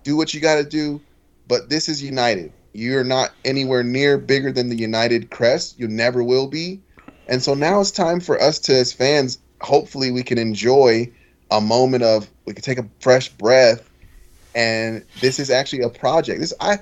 Do 0.03 0.17
what 0.17 0.35
you 0.35 0.41
got 0.41 0.57
to 0.57 0.65
do. 0.65 1.01
But 1.49 1.71
this 1.71 1.89
is 1.89 2.03
United. 2.03 2.53
You're 2.73 3.05
not 3.05 3.33
anywhere 3.45 3.83
near 3.83 4.19
bigger 4.19 4.51
than 4.51 4.69
the 4.69 4.77
United 4.77 5.31
crest. 5.31 5.79
You 5.79 5.89
never 5.89 6.23
will 6.23 6.49
be. 6.49 6.81
And 7.29 7.43
so 7.43 7.55
now 7.55 7.81
it's 7.81 7.91
time 7.91 8.21
for 8.21 8.41
us 8.41 8.59
to, 8.61 8.75
as 8.75 8.93
fans, 8.93 9.39
hopefully 9.61 10.11
we 10.11 10.23
can 10.23 10.39
enjoy 10.39 11.11
a 11.55 11.61
moment 11.61 12.03
of 12.03 12.29
we 12.45 12.53
can 12.53 12.63
take 12.63 12.79
a 12.79 12.87
fresh 13.01 13.29
breath. 13.31 13.89
And 14.55 15.05
this 15.21 15.39
is 15.39 15.51
actually 15.51 15.83
a 15.83 15.89
project. 15.89 16.41
This 16.41 16.53
I 16.61 16.79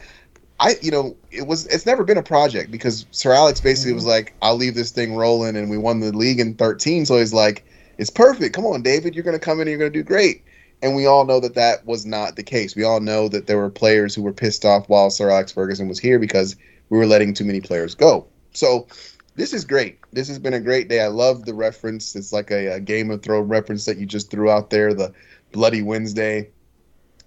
I 0.61 0.77
you 0.83 0.91
know, 0.91 1.17
it 1.31 1.47
was 1.47 1.67
it's 1.67 1.87
never 1.87 2.05
been 2.05 2.19
a 2.19 2.23
project 2.23 2.71
because 2.71 3.07
Sir 3.11 3.33
Alex 3.33 3.61
basically 3.61 3.91
mm-hmm. 3.91 3.97
was 3.97 4.07
like, 4.07 4.35
I'll 4.43 4.57
leave 4.57 4.75
this 4.75 4.91
thing 4.91 5.15
rolling 5.15 5.57
and 5.57 5.71
we 5.71 5.79
won 5.79 6.01
the 6.01 6.13
league 6.13 6.41
in 6.41 6.55
13. 6.55 7.07
So 7.07 7.19
he's 7.19 7.33
like, 7.33 7.65
it's 7.99 8.11
perfect. 8.11 8.55
Come 8.55 8.67
on, 8.67 8.83
David, 8.83 9.15
you're 9.15 9.25
gonna 9.25 9.39
come 9.39 9.61
in 9.61 9.63
and 9.63 9.71
you're 9.71 9.79
gonna 9.79 9.91
do 9.91 10.03
great. 10.03 10.43
And 10.83 10.97
we 10.97 11.07
all 11.07 11.25
know 11.25 11.39
that 11.39 11.55
that 11.55 11.87
was 11.87 12.05
not 12.05 12.35
the 12.35 12.43
case. 12.43 12.75
We 12.75 12.83
all 12.83 13.01
know 13.01 13.29
that 13.29 13.47
there 13.47 13.59
were 13.59 13.71
players 13.71 14.15
who 14.15 14.23
were 14.23 14.33
pissed 14.33 14.65
off 14.65 14.89
while 14.89 15.11
Sir 15.11 15.31
Alex 15.31 15.53
Ferguson 15.53 15.89
was 15.89 16.01
here 16.01 16.19
because 16.19 16.57
we 16.91 16.99
were 16.99 17.07
letting 17.07 17.35
too 17.35 17.45
many 17.45 17.61
players 17.61 17.95
go. 17.95 18.27
So 18.53 18.87
this 19.35 19.53
is 19.53 19.65
great. 19.65 19.99
This 20.13 20.29
has 20.29 20.39
been 20.39 20.55
a 20.55 20.61
great 20.61 20.89
day. 20.89 21.01
I 21.01 21.07
love 21.09 21.45
the 21.45 21.55
reference. 21.55 22.15
It's 22.17 22.33
like 22.33 22.51
a, 22.51 22.75
a 22.75 22.81
Game 22.81 23.11
of 23.11 23.23
Thrones 23.23 23.49
reference 23.49 23.85
that 23.87 23.97
you 23.99 24.07
just 24.07 24.31
threw 24.31 24.51
out 24.51 24.71
there, 24.71 24.93
the 24.95 25.13
Bloody 25.53 25.83
Wednesday. 25.83 26.51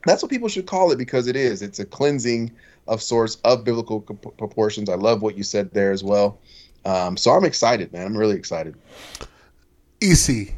That's 0.06 0.22
what 0.22 0.30
people 0.30 0.48
should 0.50 0.68
call 0.68 0.92
it 0.92 0.98
because 0.98 1.28
it 1.28 1.36
is. 1.36 1.62
It's 1.62 1.80
a 1.80 1.86
cleansing 1.86 2.52
of 2.88 3.02
sorts 3.02 3.36
of 3.44 3.64
biblical 3.64 4.02
co- 4.02 4.14
proportions. 4.14 4.90
I 4.90 4.96
love 4.96 5.22
what 5.24 5.36
you 5.36 5.44
said 5.44 5.72
there 5.72 5.92
as 5.92 6.04
well. 6.04 6.38
Um, 6.86 7.18
so 7.18 7.32
I'm 7.32 7.46
excited, 7.46 7.92
man. 7.92 8.06
I'm 8.06 8.18
really 8.18 8.36
excited. 8.36 8.76
EC. 10.02 10.54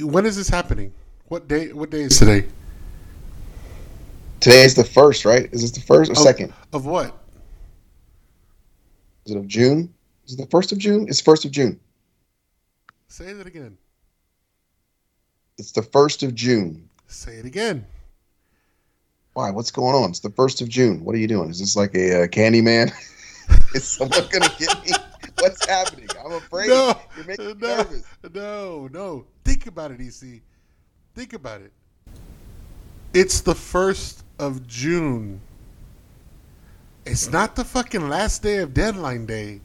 When 0.00 0.26
is 0.26 0.36
this 0.36 0.48
happening? 0.48 0.92
What 1.26 1.48
day? 1.48 1.72
What 1.72 1.90
day 1.90 2.02
is 2.02 2.18
today? 2.18 2.46
Today 4.40 4.62
is 4.64 4.74
the 4.74 4.84
first, 4.84 5.24
right? 5.24 5.48
Is 5.52 5.62
this 5.62 5.70
the 5.70 5.80
first 5.80 6.10
or 6.10 6.12
Of- 6.12 6.18
second? 6.18 6.52
Of 6.72 6.86
what? 6.86 7.18
Is 9.24 9.32
it 9.32 9.38
of 9.38 9.48
June? 9.48 9.93
Is 10.26 10.34
it 10.34 10.38
the 10.38 10.46
first 10.46 10.72
of 10.72 10.78
June? 10.78 11.06
It's 11.08 11.20
first 11.20 11.44
of 11.44 11.50
June. 11.50 11.78
Say 13.08 13.32
that 13.32 13.46
again. 13.46 13.76
It's 15.58 15.72
the 15.72 15.82
first 15.82 16.22
of 16.22 16.34
June. 16.34 16.88
Say 17.06 17.36
it 17.36 17.44
again. 17.44 17.86
Why? 19.34 19.50
What's 19.50 19.70
going 19.70 19.94
on? 19.94 20.10
It's 20.10 20.20
the 20.20 20.30
first 20.30 20.60
of 20.60 20.68
June. 20.68 21.04
What 21.04 21.14
are 21.14 21.18
you 21.18 21.28
doing? 21.28 21.50
Is 21.50 21.58
this 21.58 21.76
like 21.76 21.94
a 21.94 22.24
uh, 22.24 22.26
candy 22.28 22.60
man? 22.60 22.90
is 23.74 23.84
someone 23.84 24.26
gonna 24.32 24.50
get 24.58 24.84
me? 24.84 24.92
What's 25.38 25.66
happening? 25.66 26.08
I'm 26.24 26.32
afraid. 26.32 26.68
No, 26.68 26.98
You're 27.16 27.26
making 27.26 27.46
me 27.46 27.54
no, 27.58 27.76
nervous. 27.76 28.04
no, 28.32 28.88
no. 28.92 29.26
Think 29.44 29.66
about 29.66 29.90
it, 29.90 30.00
EC. 30.00 30.40
Think 31.14 31.32
about 31.32 31.60
it. 31.60 31.72
It's 33.12 33.40
the 33.40 33.54
first 33.54 34.24
of 34.38 34.66
June. 34.66 35.40
It's 37.04 37.30
not 37.30 37.54
the 37.54 37.64
fucking 37.64 38.08
last 38.08 38.42
day 38.42 38.58
of 38.58 38.72
deadline 38.72 39.26
day. 39.26 39.60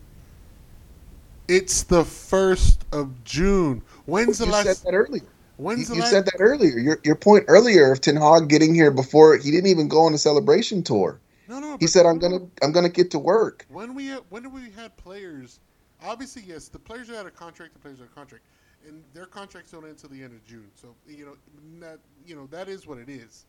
It's 1.50 1.84
the 1.84 2.06
first 2.06 2.86
of 2.94 3.24
June. 3.24 3.82
When's 4.06 4.38
the 4.38 4.46
you 4.46 4.52
last? 4.52 4.66
said 4.66 4.78
that 4.86 4.96
earlier. 4.96 5.24
when's 5.58 5.80
You, 5.80 5.86
the 5.88 5.96
you 5.96 6.02
last? 6.02 6.12
said 6.12 6.26
that 6.26 6.36
earlier. 6.40 6.78
Your 6.78 7.00
your 7.04 7.16
point 7.16 7.46
earlier 7.48 7.92
of 7.92 8.02
Ten 8.02 8.16
Hag 8.16 8.48
getting 8.50 8.74
here 8.76 8.92
before 8.92 9.36
he 9.38 9.50
didn't 9.52 9.68
even 9.68 9.88
go 9.88 10.02
on 10.02 10.14
a 10.14 10.18
celebration 10.18 10.84
tour. 10.84 11.20
no, 11.48 11.60
no. 11.60 11.78
He 11.80 11.88
said, 11.88 12.06
"I'm 12.06 12.20
gonna 12.20 12.40
I'm 12.62 12.72
gonna 12.72 12.90
get 12.90 13.10
to 13.12 13.20
work." 13.20 13.66
When 13.70 13.96
we 13.96 14.08
had, 14.08 14.22
when 14.30 14.52
we 14.52 14.70
had 14.72 14.96
players, 14.98 15.60
obviously 16.06 16.44
yes, 16.46 16.68
the 16.68 16.80
players 16.80 17.08
that 17.08 17.18
had 17.18 17.26
a 17.26 17.32
contract, 17.32 17.74
the 17.74 17.80
players 17.80 17.98
had 17.98 18.06
a 18.08 18.16
contract, 18.16 18.44
and 18.88 19.04
their 19.16 19.26
contracts 19.26 19.72
don't 19.72 19.84
end 19.84 19.94
until 19.94 20.10
the 20.12 20.22
end 20.24 20.34
of 20.34 20.46
June. 20.46 20.70
So 20.76 20.96
you 21.08 21.26
know, 21.26 21.36
that 21.80 22.00
you 22.28 22.36
know 22.36 22.48
that 22.52 22.70
is 22.70 22.86
what 22.86 23.00
it 23.00 23.10
is. 23.10 23.46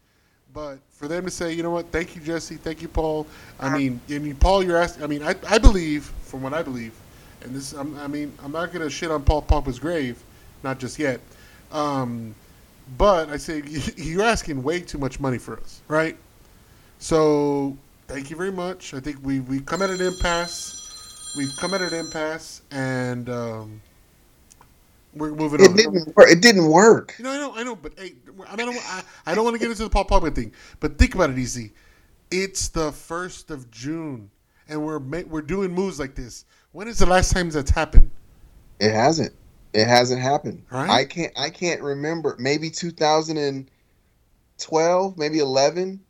But 0.52 0.78
for 0.90 1.06
them 1.06 1.24
to 1.26 1.30
say, 1.30 1.52
you 1.52 1.62
know 1.62 1.70
what, 1.70 1.92
thank 1.92 2.16
you, 2.16 2.22
Jesse, 2.22 2.56
thank 2.56 2.82
you, 2.82 2.88
Paul. 2.88 3.24
I 3.60 3.68
mean, 3.76 4.00
I 4.10 4.18
mean, 4.18 4.34
Paul, 4.34 4.64
you're 4.64 4.78
asking. 4.78 5.04
I 5.04 5.06
mean, 5.06 5.22
I, 5.22 5.36
I 5.48 5.58
believe, 5.58 6.10
from 6.24 6.42
what 6.42 6.52
I 6.54 6.62
believe, 6.62 6.92
and 7.42 7.54
this, 7.54 7.72
I'm, 7.72 7.96
I 7.98 8.06
mean, 8.06 8.32
I'm 8.42 8.52
not 8.52 8.72
gonna 8.72 8.90
shit 8.90 9.10
on 9.10 9.22
Paul 9.24 9.42
Papa's 9.42 9.78
grave, 9.78 10.22
not 10.62 10.78
just 10.78 10.98
yet. 10.98 11.20
Um, 11.72 12.34
but 12.98 13.28
I 13.30 13.36
say 13.36 13.62
you're 13.96 14.22
asking 14.24 14.62
way 14.62 14.80
too 14.80 14.98
much 14.98 15.20
money 15.20 15.38
for 15.38 15.58
us, 15.58 15.80
right? 15.88 16.16
So 16.98 17.76
thank 18.08 18.30
you 18.30 18.36
very 18.36 18.52
much. 18.52 18.94
I 18.94 19.00
think 19.00 19.18
we 19.22 19.40
we 19.40 19.60
come 19.60 19.82
at 19.82 19.90
an 19.90 20.00
impasse. 20.00 20.78
We've 21.36 21.54
come 21.56 21.74
at 21.74 21.80
an 21.80 21.94
impasse, 21.94 22.62
and 22.72 23.28
um, 23.30 23.80
we're 25.14 25.30
moving 25.32 25.60
It 25.60 25.68
on. 25.68 25.76
didn't 25.76 26.14
work. 26.16 26.28
It 26.30 26.42
didn't 26.42 26.66
work. 26.68 27.14
You 27.18 27.24
know, 27.24 27.30
I 27.30 27.36
know, 27.38 27.52
I 27.56 27.62
know, 27.62 27.76
but 27.76 27.92
hey, 27.98 28.14
I 28.48 28.56
don't, 28.56 28.76
I, 28.76 29.02
I 29.26 29.34
don't 29.34 29.44
want 29.44 29.54
to 29.54 29.60
get 29.60 29.70
into 29.70 29.84
the 29.84 29.90
Paul 29.90 30.06
Pogba 30.06 30.34
thing. 30.34 30.52
But 30.80 30.98
think 30.98 31.14
about 31.14 31.30
it, 31.30 31.38
easy. 31.38 31.72
It's 32.30 32.68
the 32.68 32.92
first 32.92 33.50
of 33.50 33.70
June, 33.70 34.30
and 34.70 34.84
we're 34.84 34.98
we're 35.24 35.42
doing 35.42 35.72
moves 35.72 35.98
like 35.98 36.14
this. 36.14 36.44
When 36.72 36.88
is 36.88 36.98
the 36.98 37.06
last 37.06 37.32
time 37.32 37.50
that's 37.50 37.70
happened? 37.70 38.10
It 38.78 38.92
hasn't. 38.92 39.34
It 39.72 39.86
hasn't 39.86 40.20
happened. 40.22 40.62
Right. 40.70 40.88
I 40.88 41.04
can't. 41.04 41.32
I 41.38 41.50
can't 41.50 41.82
remember. 41.82 42.36
Maybe 42.38 42.70
2012, 42.70 45.18
maybe 45.18 45.38
11, 45.38 46.00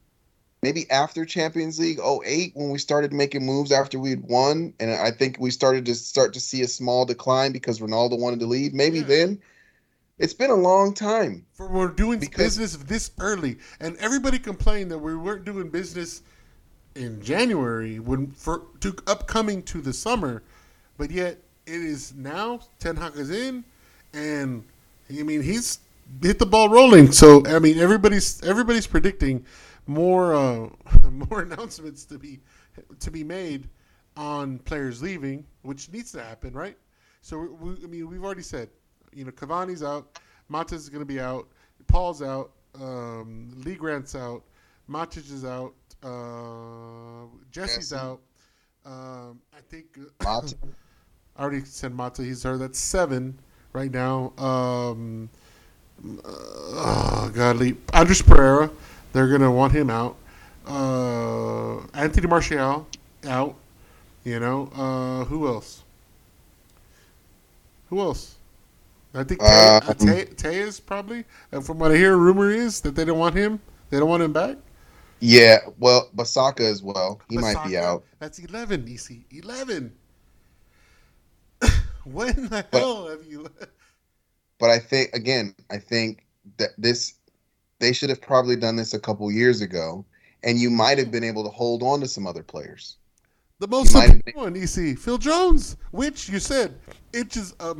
maybe 0.62 0.90
after 0.90 1.24
Champions 1.24 1.78
League 1.78 1.98
08 1.98 2.52
when 2.54 2.70
we 2.70 2.78
started 2.78 3.12
making 3.12 3.44
moves 3.44 3.72
after 3.72 3.98
we'd 3.98 4.22
won, 4.22 4.72
and 4.80 4.90
I 4.90 5.10
think 5.10 5.36
we 5.40 5.50
started 5.50 5.86
to 5.86 5.94
start 5.94 6.32
to 6.34 6.40
see 6.40 6.62
a 6.62 6.68
small 6.68 7.04
decline 7.04 7.52
because 7.52 7.80
Ronaldo 7.80 8.18
wanted 8.18 8.40
to 8.40 8.46
leave. 8.46 8.72
Maybe 8.74 8.98
Yeah. 9.00 9.06
then. 9.06 9.38
It's 10.18 10.34
been 10.34 10.50
a 10.50 10.54
long 10.54 10.92
time. 10.92 11.46
For 11.54 11.66
we're 11.66 11.88
doing 11.88 12.18
Because- 12.18 12.58
business 12.58 12.76
this 12.86 13.10
early, 13.18 13.56
and 13.80 13.96
everybody 13.96 14.38
complained 14.38 14.90
that 14.90 14.98
we 14.98 15.16
weren't 15.16 15.46
doing 15.46 15.70
business 15.70 16.20
in 16.94 17.22
January 17.22 17.98
when 17.98 18.28
for 18.32 18.62
to 18.80 18.94
upcoming 19.06 19.62
to 19.64 19.80
the 19.80 19.92
summer, 19.92 20.42
but 20.98 21.10
yet 21.10 21.38
it 21.66 21.80
is 21.80 22.14
now. 22.14 22.60
Ten 22.78 22.96
Hag 22.96 23.16
is 23.16 23.30
in, 23.30 23.64
and 24.12 24.64
I 25.08 25.22
mean 25.22 25.42
he's 25.42 25.80
hit 26.22 26.38
the 26.38 26.46
ball 26.46 26.68
rolling. 26.68 27.12
So 27.12 27.44
I 27.46 27.58
mean 27.58 27.78
everybody's 27.78 28.42
everybody's 28.42 28.86
predicting 28.86 29.44
more 29.86 30.34
uh, 30.34 30.68
more 31.10 31.42
announcements 31.42 32.04
to 32.06 32.18
be 32.18 32.40
to 32.98 33.10
be 33.10 33.24
made 33.24 33.68
on 34.16 34.58
players 34.60 35.02
leaving, 35.02 35.44
which 35.62 35.90
needs 35.92 36.12
to 36.12 36.22
happen, 36.22 36.52
right? 36.52 36.76
So 37.22 37.56
we, 37.60 37.76
I 37.82 37.86
mean 37.86 38.08
we've 38.08 38.24
already 38.24 38.42
said, 38.42 38.68
you 39.12 39.24
know, 39.24 39.30
Cavani's 39.30 39.82
out, 39.82 40.20
Matas 40.50 40.74
is 40.74 40.88
going 40.88 41.02
to 41.02 41.06
be 41.06 41.20
out, 41.20 41.48
Paul's 41.86 42.22
out, 42.22 42.50
um, 42.80 43.50
Lee 43.64 43.74
Grant's 43.74 44.14
out, 44.14 44.42
Matic 44.90 45.30
is 45.32 45.44
out, 45.44 45.72
uh, 46.02 47.26
Jesse's 47.52 47.90
Jesse. 47.90 47.94
out. 47.94 48.20
Um, 48.84 49.40
I 49.56 49.60
think 49.68 49.86
Mata. 50.24 50.56
I 51.36 51.42
already 51.42 51.64
said 51.64 51.94
Mata. 51.94 52.22
He's 52.22 52.42
there. 52.42 52.58
That's 52.58 52.78
seven 52.78 53.38
right 53.72 53.90
now. 53.90 54.32
Um, 54.36 55.30
uh, 56.04 56.28
oh, 56.28 57.32
godly. 57.34 57.76
Andreas 57.94 58.22
Pereira. 58.22 58.70
They're 59.12 59.28
gonna 59.28 59.50
want 59.50 59.72
him 59.72 59.90
out. 59.90 60.16
Uh, 60.66 61.78
Anthony 61.94 62.26
Martial 62.26 62.86
out. 63.26 63.54
You 64.24 64.40
know. 64.40 64.70
Uh, 64.74 65.24
who 65.26 65.46
else? 65.46 65.82
Who 67.90 68.00
else? 68.00 68.36
I 69.14 69.24
think 69.24 69.40
Tay, 69.40 69.46
uh, 69.46 69.80
Um, 69.88 69.94
Tay, 69.94 70.24
Tay 70.36 70.58
is 70.60 70.78
probably. 70.80 71.24
And 71.52 71.64
from 71.64 71.78
what 71.78 71.90
I 71.92 71.96
hear, 71.96 72.16
rumor 72.16 72.50
is 72.50 72.80
that 72.82 72.94
they 72.94 73.04
don't 73.04 73.18
want 73.18 73.34
him. 73.34 73.60
They 73.90 73.98
don't 73.98 74.08
want 74.08 74.22
him 74.22 74.32
back. 74.32 74.56
Yeah, 75.20 75.58
well, 75.78 76.10
Bissaka 76.16 76.60
as 76.60 76.82
well. 76.82 77.20
He 77.28 77.36
might 77.38 77.62
be 77.66 77.76
out. 77.76 78.04
That's 78.18 78.38
eleven. 78.38 78.86
EC 78.88 79.24
eleven. 79.30 79.92
when 82.04 82.48
the 82.48 82.64
But- 82.70 82.78
hell 82.80 83.08
have 83.08 83.24
you? 83.24 83.46
But 84.58 84.70
I 84.70 84.78
think 84.78 85.14
again, 85.14 85.54
I 85.70 85.78
think 85.78 86.26
that 86.58 86.70
this 86.76 87.14
they 87.78 87.92
should 87.92 88.10
have 88.10 88.20
probably 88.20 88.56
done 88.56 88.76
this 88.76 88.92
a 88.92 88.98
couple 89.00 89.30
years 89.32 89.62
ago, 89.62 90.04
and 90.42 90.58
you 90.58 90.70
might 90.70 90.98
have 90.98 91.10
been 91.10 91.24
able 91.24 91.44
to 91.44 91.50
hold 91.50 91.82
on 91.82 92.00
to 92.00 92.08
some 92.08 92.26
other 92.26 92.42
players. 92.42 92.96
The 93.58 93.68
most 93.68 93.94
important 93.94 94.36
one, 94.36 94.56
EC, 94.56 94.98
Phil 94.98 95.18
Jones, 95.18 95.76
which 95.90 96.28
you 96.30 96.38
said 96.38 96.74
it 97.12 97.36
is 97.36 97.54
a 97.60 97.74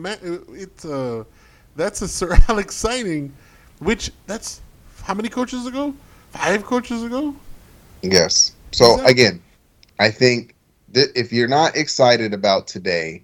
it's 0.52 0.84
a 0.84 1.26
that's 1.76 2.02
a 2.02 2.08
Sir 2.08 2.36
Alex 2.48 2.74
signing, 2.74 3.34
which 3.78 4.10
that's 4.26 4.60
how 5.02 5.14
many 5.14 5.28
coaches 5.28 5.66
ago? 5.66 5.94
Five 6.30 6.64
coaches 6.64 7.02
ago. 7.02 7.34
Yes. 8.02 8.52
So 8.72 8.92
Exactly. 8.92 9.12
again, 9.12 9.42
I 9.98 10.10
think 10.10 10.54
that 10.92 11.08
if 11.14 11.32
you're 11.32 11.48
not 11.48 11.76
excited 11.76 12.32
about 12.32 12.66
today, 12.66 13.22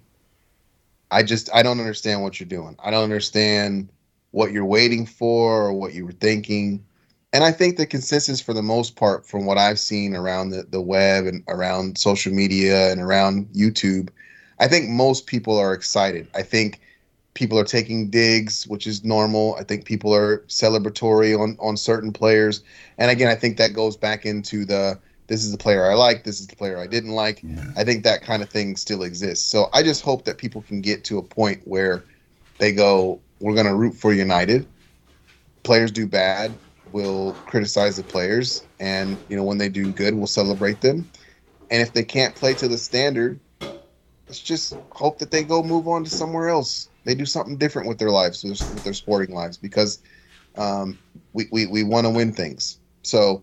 I 1.11 1.23
just 1.23 1.49
I 1.55 1.63
don't 1.63 1.79
understand 1.81 2.23
what 2.23 2.39
you're 2.41 2.49
doing. 2.49 2.77
I 2.83 2.91
don't 2.91 3.05
understand 3.05 3.89
what 4.33 4.53
you're 4.53 4.65
waiting 4.65 5.07
for 5.07 5.67
or 5.67 5.73
what 5.73 5.95
you 5.95 6.05
were 6.05 6.13
thinking. 6.13 6.85
And 7.33 7.45
I 7.45 7.53
think 7.53 7.77
the 7.77 7.87
consensus 7.87 8.41
for 8.41 8.53
the 8.53 8.63
most 8.63 8.97
part 8.97 9.27
from 9.27 9.47
what 9.47 9.59
I've 9.59 9.79
seen 9.79 10.15
around 10.15 10.51
the, 10.51 10.65
the 10.65 10.81
web 10.81 11.27
and 11.27 11.43
around 11.49 11.99
social 11.99 12.33
media 12.33 12.91
and 12.91 13.01
around 13.01 13.47
YouTube, 13.53 14.09
I 14.59 14.69
think 14.69 14.89
most 14.89 15.27
people 15.27 15.57
are 15.59 15.73
excited. 15.73 16.29
I 16.35 16.43
think 16.43 16.81
people 17.37 17.59
are 17.59 17.65
taking 17.65 18.09
digs, 18.09 18.67
which 18.67 18.87
is 18.87 19.05
normal. 19.05 19.55
I 19.57 19.63
think 19.63 19.85
people 19.85 20.13
are 20.13 20.39
celebratory 20.49 21.39
on 21.39 21.57
on 21.61 21.77
certain 21.77 22.13
players. 22.13 22.65
And 22.99 23.11
again, 23.11 23.29
I 23.29 23.37
think 23.37 23.59
that 23.59 23.75
goes 23.75 23.97
back 23.97 24.27
into 24.27 24.65
the 24.65 24.99
this 25.29 25.45
is 25.45 25.53
the 25.53 25.59
player 25.59 25.91
I 25.91 25.95
like, 25.95 26.25
this 26.25 26.41
is 26.41 26.47
the 26.47 26.57
player 26.57 26.79
I 26.79 26.87
didn't 26.87 27.11
like. 27.11 27.43
Yeah. 27.43 27.65
I 27.77 27.85
think 27.85 28.05
that 28.05 28.23
kind 28.23 28.43
of 28.43 28.49
thing 28.49 28.77
still 28.77 29.03
exists. 29.03 29.45
So 29.45 29.69
I 29.73 29.83
just 29.83 30.03
hope 30.03 30.25
that 30.25 30.39
people 30.39 30.63
can 30.63 30.81
get 30.81 31.05
to 31.05 31.19
a 31.19 31.23
point 31.23 31.61
where 31.65 32.05
they 32.59 32.73
go, 32.73 33.21
we're 33.41 33.55
going 33.55 33.67
to 33.67 33.75
root 33.75 33.95
for 33.95 34.13
United. 34.13 34.67
Players 35.63 35.91
do 35.91 36.07
bad, 36.07 36.53
we'll 36.93 37.33
criticize 37.47 37.97
the 37.97 38.05
players, 38.05 38.65
and 38.81 39.17
you 39.29 39.37
know 39.37 39.43
when 39.43 39.59
they 39.59 39.69
do 39.69 39.93
good, 39.93 40.15
we'll 40.15 40.27
celebrate 40.27 40.81
them. 40.81 41.11
And 41.71 41.83
if 41.83 41.93
they 41.93 42.05
can't 42.05 42.35
play 42.35 42.55
to 42.55 42.69
the 42.69 42.79
standard, 42.79 43.41
let's 43.61 44.41
just 44.41 44.75
hope 44.91 45.19
that 45.19 45.33
they 45.33 45.43
go 45.43 45.63
move 45.63 45.89
on 45.89 46.05
to 46.05 46.11
somewhere 46.11 46.49
else. 46.49 46.89
They 47.07 47.15
do 47.15 47.25
something 47.25 47.57
different 47.57 47.89
with 47.89 47.99
their 47.99 48.11
lives, 48.11 48.43
with 48.45 48.83
their 48.83 48.93
sporting 48.93 49.35
lives, 49.35 49.57
because 49.57 50.03
um, 50.57 50.99
we, 51.33 51.47
we, 51.53 51.67
we 51.67 51.85
want 51.85 52.05
to 52.05 52.11
win 52.11 52.33
things. 52.33 52.79
So 53.03 53.43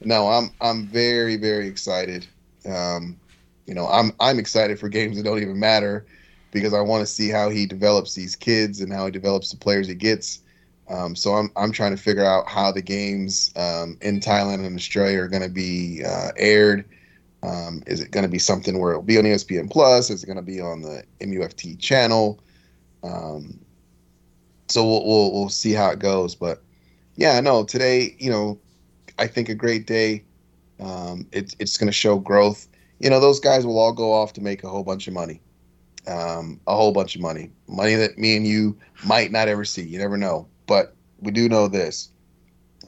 no, 0.00 0.28
I'm 0.28 0.50
I'm 0.60 0.86
very 0.86 1.36
very 1.36 1.68
excited. 1.68 2.26
Um, 2.68 3.18
you 3.66 3.74
know, 3.74 3.86
I'm 3.86 4.12
I'm 4.20 4.38
excited 4.38 4.78
for 4.78 4.88
games 4.88 5.16
that 5.16 5.22
don't 5.22 5.40
even 5.40 5.58
matter 5.58 6.06
because 6.50 6.74
I 6.74 6.80
want 6.80 7.02
to 7.02 7.06
see 7.06 7.28
how 7.28 7.48
he 7.48 7.66
develops 7.66 8.14
these 8.14 8.34
kids 8.36 8.80
and 8.80 8.92
how 8.92 9.06
he 9.06 9.12
develops 9.12 9.50
the 9.50 9.56
players 9.56 9.86
he 9.88 9.94
gets. 9.94 10.42
Um, 10.88 11.14
so 11.14 11.34
I'm 11.34 11.50
I'm 11.56 11.70
trying 11.72 11.96
to 11.96 12.02
figure 12.02 12.24
out 12.24 12.48
how 12.48 12.72
the 12.72 12.82
games 12.82 13.52
um, 13.56 13.96
in 14.02 14.20
Thailand 14.20 14.66
and 14.66 14.76
Australia 14.76 15.20
are 15.20 15.28
going 15.28 15.42
to 15.42 15.48
be 15.48 16.02
uh, 16.04 16.32
aired. 16.36 16.84
Um, 17.44 17.82
is 17.86 18.00
it 18.00 18.10
going 18.10 18.24
to 18.24 18.30
be 18.30 18.38
something 18.38 18.78
where 18.78 18.92
it'll 18.92 19.02
be 19.02 19.18
on 19.18 19.24
ESPN 19.24 19.70
Plus? 19.70 20.10
Is 20.10 20.22
it 20.22 20.26
going 20.26 20.36
to 20.36 20.42
be 20.42 20.60
on 20.60 20.82
the 20.82 21.04
MUFT 21.20 21.78
channel? 21.78 22.40
Um, 23.04 23.60
so 24.68 24.84
we'll, 24.84 25.06
we'll 25.06 25.32
we'll 25.32 25.48
see 25.48 25.72
how 25.72 25.90
it 25.90 25.98
goes. 25.98 26.34
But 26.34 26.62
yeah, 27.16 27.38
no, 27.40 27.64
today 27.64 28.16
you 28.18 28.30
know 28.30 28.58
I 29.18 29.26
think 29.26 29.48
a 29.48 29.54
great 29.54 29.86
day. 29.86 30.24
Um, 30.80 31.26
it, 31.32 31.54
it's 31.58 31.76
going 31.76 31.88
to 31.88 31.92
show 31.92 32.18
growth. 32.18 32.66
You 32.98 33.10
know, 33.10 33.20
those 33.20 33.40
guys 33.40 33.64
will 33.66 33.78
all 33.78 33.92
go 33.92 34.12
off 34.12 34.32
to 34.34 34.40
make 34.40 34.64
a 34.64 34.68
whole 34.68 34.82
bunch 34.82 35.06
of 35.06 35.14
money, 35.14 35.40
um, 36.06 36.60
a 36.66 36.74
whole 36.74 36.92
bunch 36.92 37.14
of 37.14 37.20
money, 37.20 37.50
money 37.68 37.94
that 37.94 38.18
me 38.18 38.36
and 38.36 38.46
you 38.46 38.76
might 39.04 39.30
not 39.30 39.48
ever 39.48 39.64
see. 39.64 39.82
You 39.82 39.98
never 39.98 40.16
know, 40.16 40.48
but 40.66 40.94
we 41.20 41.30
do 41.30 41.48
know 41.48 41.68
this: 41.68 42.10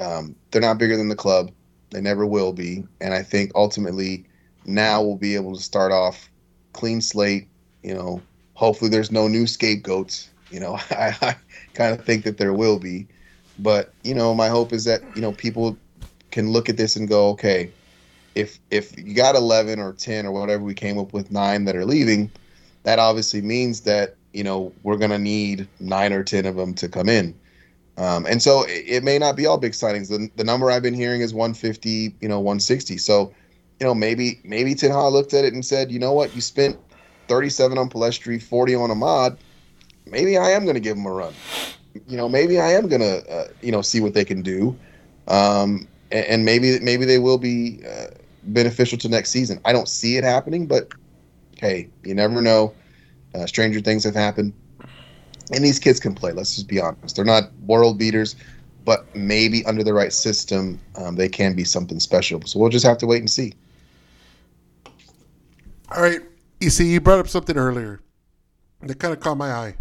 um, 0.01 0.35
they're 0.51 0.61
not 0.61 0.79
bigger 0.79 0.97
than 0.97 1.09
the 1.09 1.17
club. 1.17 1.53
They 1.91 2.01
never 2.01 2.27
will 2.27 2.53
be, 2.53 2.85
and 3.01 3.15
I 3.15 3.23
think 3.23 3.53
ultimately 3.55 4.27
now 4.65 5.03
we'll 5.03 5.17
be 5.17 5.37
able 5.37 5.55
to 5.55 5.63
start 5.63 5.93
off 5.93 6.29
clean 6.73 7.01
slate. 7.01 7.49
You 7.83 7.95
know, 7.95 8.23
hopefully 8.57 8.91
there's 8.91 9.13
no 9.13 9.29
new 9.29 9.47
scapegoats. 9.47 10.31
You 10.51 10.59
know, 10.59 10.75
I, 10.91 11.17
I 11.23 11.37
kind 11.75 11.97
of 11.97 12.05
think 12.05 12.25
that 12.25 12.39
there 12.39 12.53
will 12.53 12.81
be, 12.81 13.07
but 13.61 13.93
you 14.03 14.15
know, 14.15 14.35
my 14.35 14.49
hope 14.49 14.73
is 14.73 14.85
that 14.85 15.03
you 15.15 15.23
know 15.23 15.33
people 15.33 15.77
can 16.33 16.51
look 16.51 16.69
at 16.69 16.77
this 16.77 16.97
and 16.97 17.09
go, 17.09 17.29
okay, 17.31 17.71
if 18.35 18.59
if 18.71 18.97
you 18.99 19.15
got 19.15 19.37
11 19.37 19.79
or 19.79 19.93
10 19.93 20.27
or 20.27 20.33
whatever 20.33 20.65
we 20.65 20.75
came 20.75 20.99
up 20.99 21.13
with 21.13 21.31
nine 21.31 21.65
that 21.67 21.77
are 21.77 21.85
leaving, 21.85 22.31
that 22.83 22.99
obviously 22.99 23.41
means 23.41 23.83
that 23.83 24.17
you 24.33 24.43
know 24.43 24.73
we're 24.83 24.99
gonna 24.99 25.19
need 25.19 25.69
nine 25.79 26.13
or 26.13 26.25
10 26.25 26.47
of 26.47 26.57
them 26.57 26.75
to 26.75 26.89
come 26.89 27.09
in. 27.09 27.35
Um, 27.99 28.27
and 28.27 28.43
so 28.43 28.65
it, 28.65 28.85
it, 28.87 29.05
may 29.05 29.19
not 29.19 29.37
be 29.37 29.47
all 29.47 29.57
big 29.57 29.73
signings. 29.73 30.11
The, 30.11 30.29
the 30.37 30.45
number 30.45 30.71
I've 30.71 30.83
been 30.83 30.93
hearing 30.93 31.23
is 31.23 31.33
150, 31.33 32.15
you 32.21 32.29
know, 32.29 32.41
160. 32.41 32.99
So, 32.99 33.33
you 33.81 33.87
know, 33.87 33.95
maybe 33.95 34.39
maybe 34.45 34.75
Ten 34.75 34.91
Hag 34.91 35.13
looked 35.15 35.33
at 35.33 35.47
it 35.47 35.55
and 35.55 35.65
said, 35.65 35.91
you 35.91 35.99
know 35.99 36.13
what, 36.13 36.35
you 36.35 36.43
spent 36.43 36.77
37 37.29 37.79
on 37.79 37.89
Pellistri, 37.89 38.43
40 38.43 38.75
on 38.75 38.91
Amad. 38.91 39.37
Maybe 40.07 40.37
I 40.37 40.51
am 40.51 40.65
going 40.65 40.75
to 40.75 40.81
give 40.81 40.97
them 40.97 41.07
a 41.07 41.13
run. 41.13 41.35
You 42.07 42.17
know, 42.17 42.29
maybe 42.29 42.61
I 42.61 42.73
am 42.73 42.89
going 42.89 43.01
to, 43.01 43.29
uh, 43.31 43.49
you 43.63 43.73
know, 43.73 43.83
see 43.83 44.01
what 44.01 44.15
they 44.15 44.25
can 44.25 44.43
do. 44.43 44.77
Um, 45.29 45.89
and, 46.13 46.45
maybe 46.45 46.79
maybe 46.81 47.05
they 47.05 47.19
will 47.19 47.39
be 47.39 47.81
uh, 47.85 48.09
beneficial 48.45 48.99
to 48.99 49.09
next 49.09 49.31
season. 49.31 49.61
I 49.65 49.73
don't 49.73 49.89
see 49.89 50.17
it 50.17 50.25
happening, 50.25 50.67
but 50.67 50.93
hey, 51.57 51.89
you 52.05 52.15
never 52.15 52.41
know. 52.41 52.75
Uh, 53.35 53.47
stranger 53.47 53.81
things 53.81 54.05
have 54.05 54.15
happened, 54.15 54.53
and 55.53 55.65
these 55.65 55.79
kids 55.79 56.01
can 56.01 56.15
play. 56.15 56.33
Let's 56.33 56.55
just 56.55 56.69
be 56.69 56.81
honest; 56.81 57.17
they're 57.17 57.25
not 57.25 57.53
world 57.67 57.99
beaters, 57.99 58.37
but 58.85 59.05
maybe 59.15 59.65
under 59.67 59.83
the 59.83 59.93
right 59.93 60.13
system, 60.13 60.81
um, 60.97 61.17
they 61.17 61.29
can 61.29 61.55
be 61.55 61.65
something 61.65 62.01
special. 62.01 62.41
So 62.43 62.59
we'll 62.59 62.71
just 62.71 62.87
have 62.87 62.99
to 62.99 63.07
wait 63.07 63.19
and 63.19 63.31
see. 63.31 63.53
All 65.95 66.03
right, 66.03 66.21
you 66.61 66.71
see, 66.71 66.93
you 66.93 67.01
brought 67.01 67.19
up 67.19 67.29
something 67.29 67.57
earlier 67.57 68.01
that 68.83 68.99
kind 68.99 69.13
of 69.13 69.21
caught 69.21 69.37
my 69.37 69.53
eye. 69.53 69.77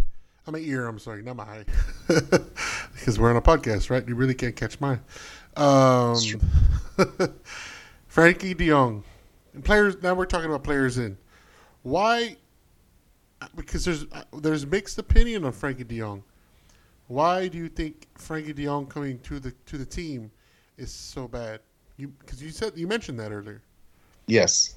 I'm 0.47 0.53
my 0.53 0.60
ear. 0.60 0.88
I'm 0.88 0.99
sorry, 0.99 1.23
not 1.23 1.35
my 1.35 1.43
eye, 1.43 1.65
because 2.07 3.18
we're 3.18 3.31
on 3.31 3.35
a 3.35 3.41
podcast, 3.41 3.89
right? 3.89 4.07
You 4.07 4.14
really 4.15 4.35
can't 4.35 4.56
catch 4.56 4.80
mine. 4.80 4.99
Um, 5.57 6.15
Frenkie 8.11 8.56
De 8.56 8.68
Jong. 8.68 9.03
And 9.53 9.64
players. 9.64 10.02
Now 10.03 10.14
we're 10.14 10.26
talking 10.26 10.49
about 10.49 10.64
players 10.64 10.97
in. 10.99 11.18
Why? 11.81 12.38
Uh, 13.41 13.47
because 13.56 13.85
there's 13.85 14.06
uh, 14.11 14.23
there's 14.39 14.68
mixed 14.68 14.99
opinion 14.99 15.45
on 15.45 15.52
Frenkie 15.52 15.88
De 15.88 15.97
Jong. 15.97 16.23
Why 17.07 17.47
do 17.47 17.57
you 17.57 17.69
think 17.69 18.07
Frenkie 18.19 18.53
De 18.53 18.65
Jong 18.65 18.85
coming 18.85 19.19
to 19.19 19.39
the 19.39 19.52
to 19.65 19.77
the 19.77 19.85
team 19.85 20.30
is 20.77 20.91
so 20.91 21.27
bad? 21.27 21.61
You 21.97 22.10
because 22.19 22.43
you 22.43 22.52
said 22.52 22.73
you 22.76 22.88
mentioned 22.88 23.19
that 23.19 23.31
earlier. 23.31 23.64
Yes, 24.27 24.76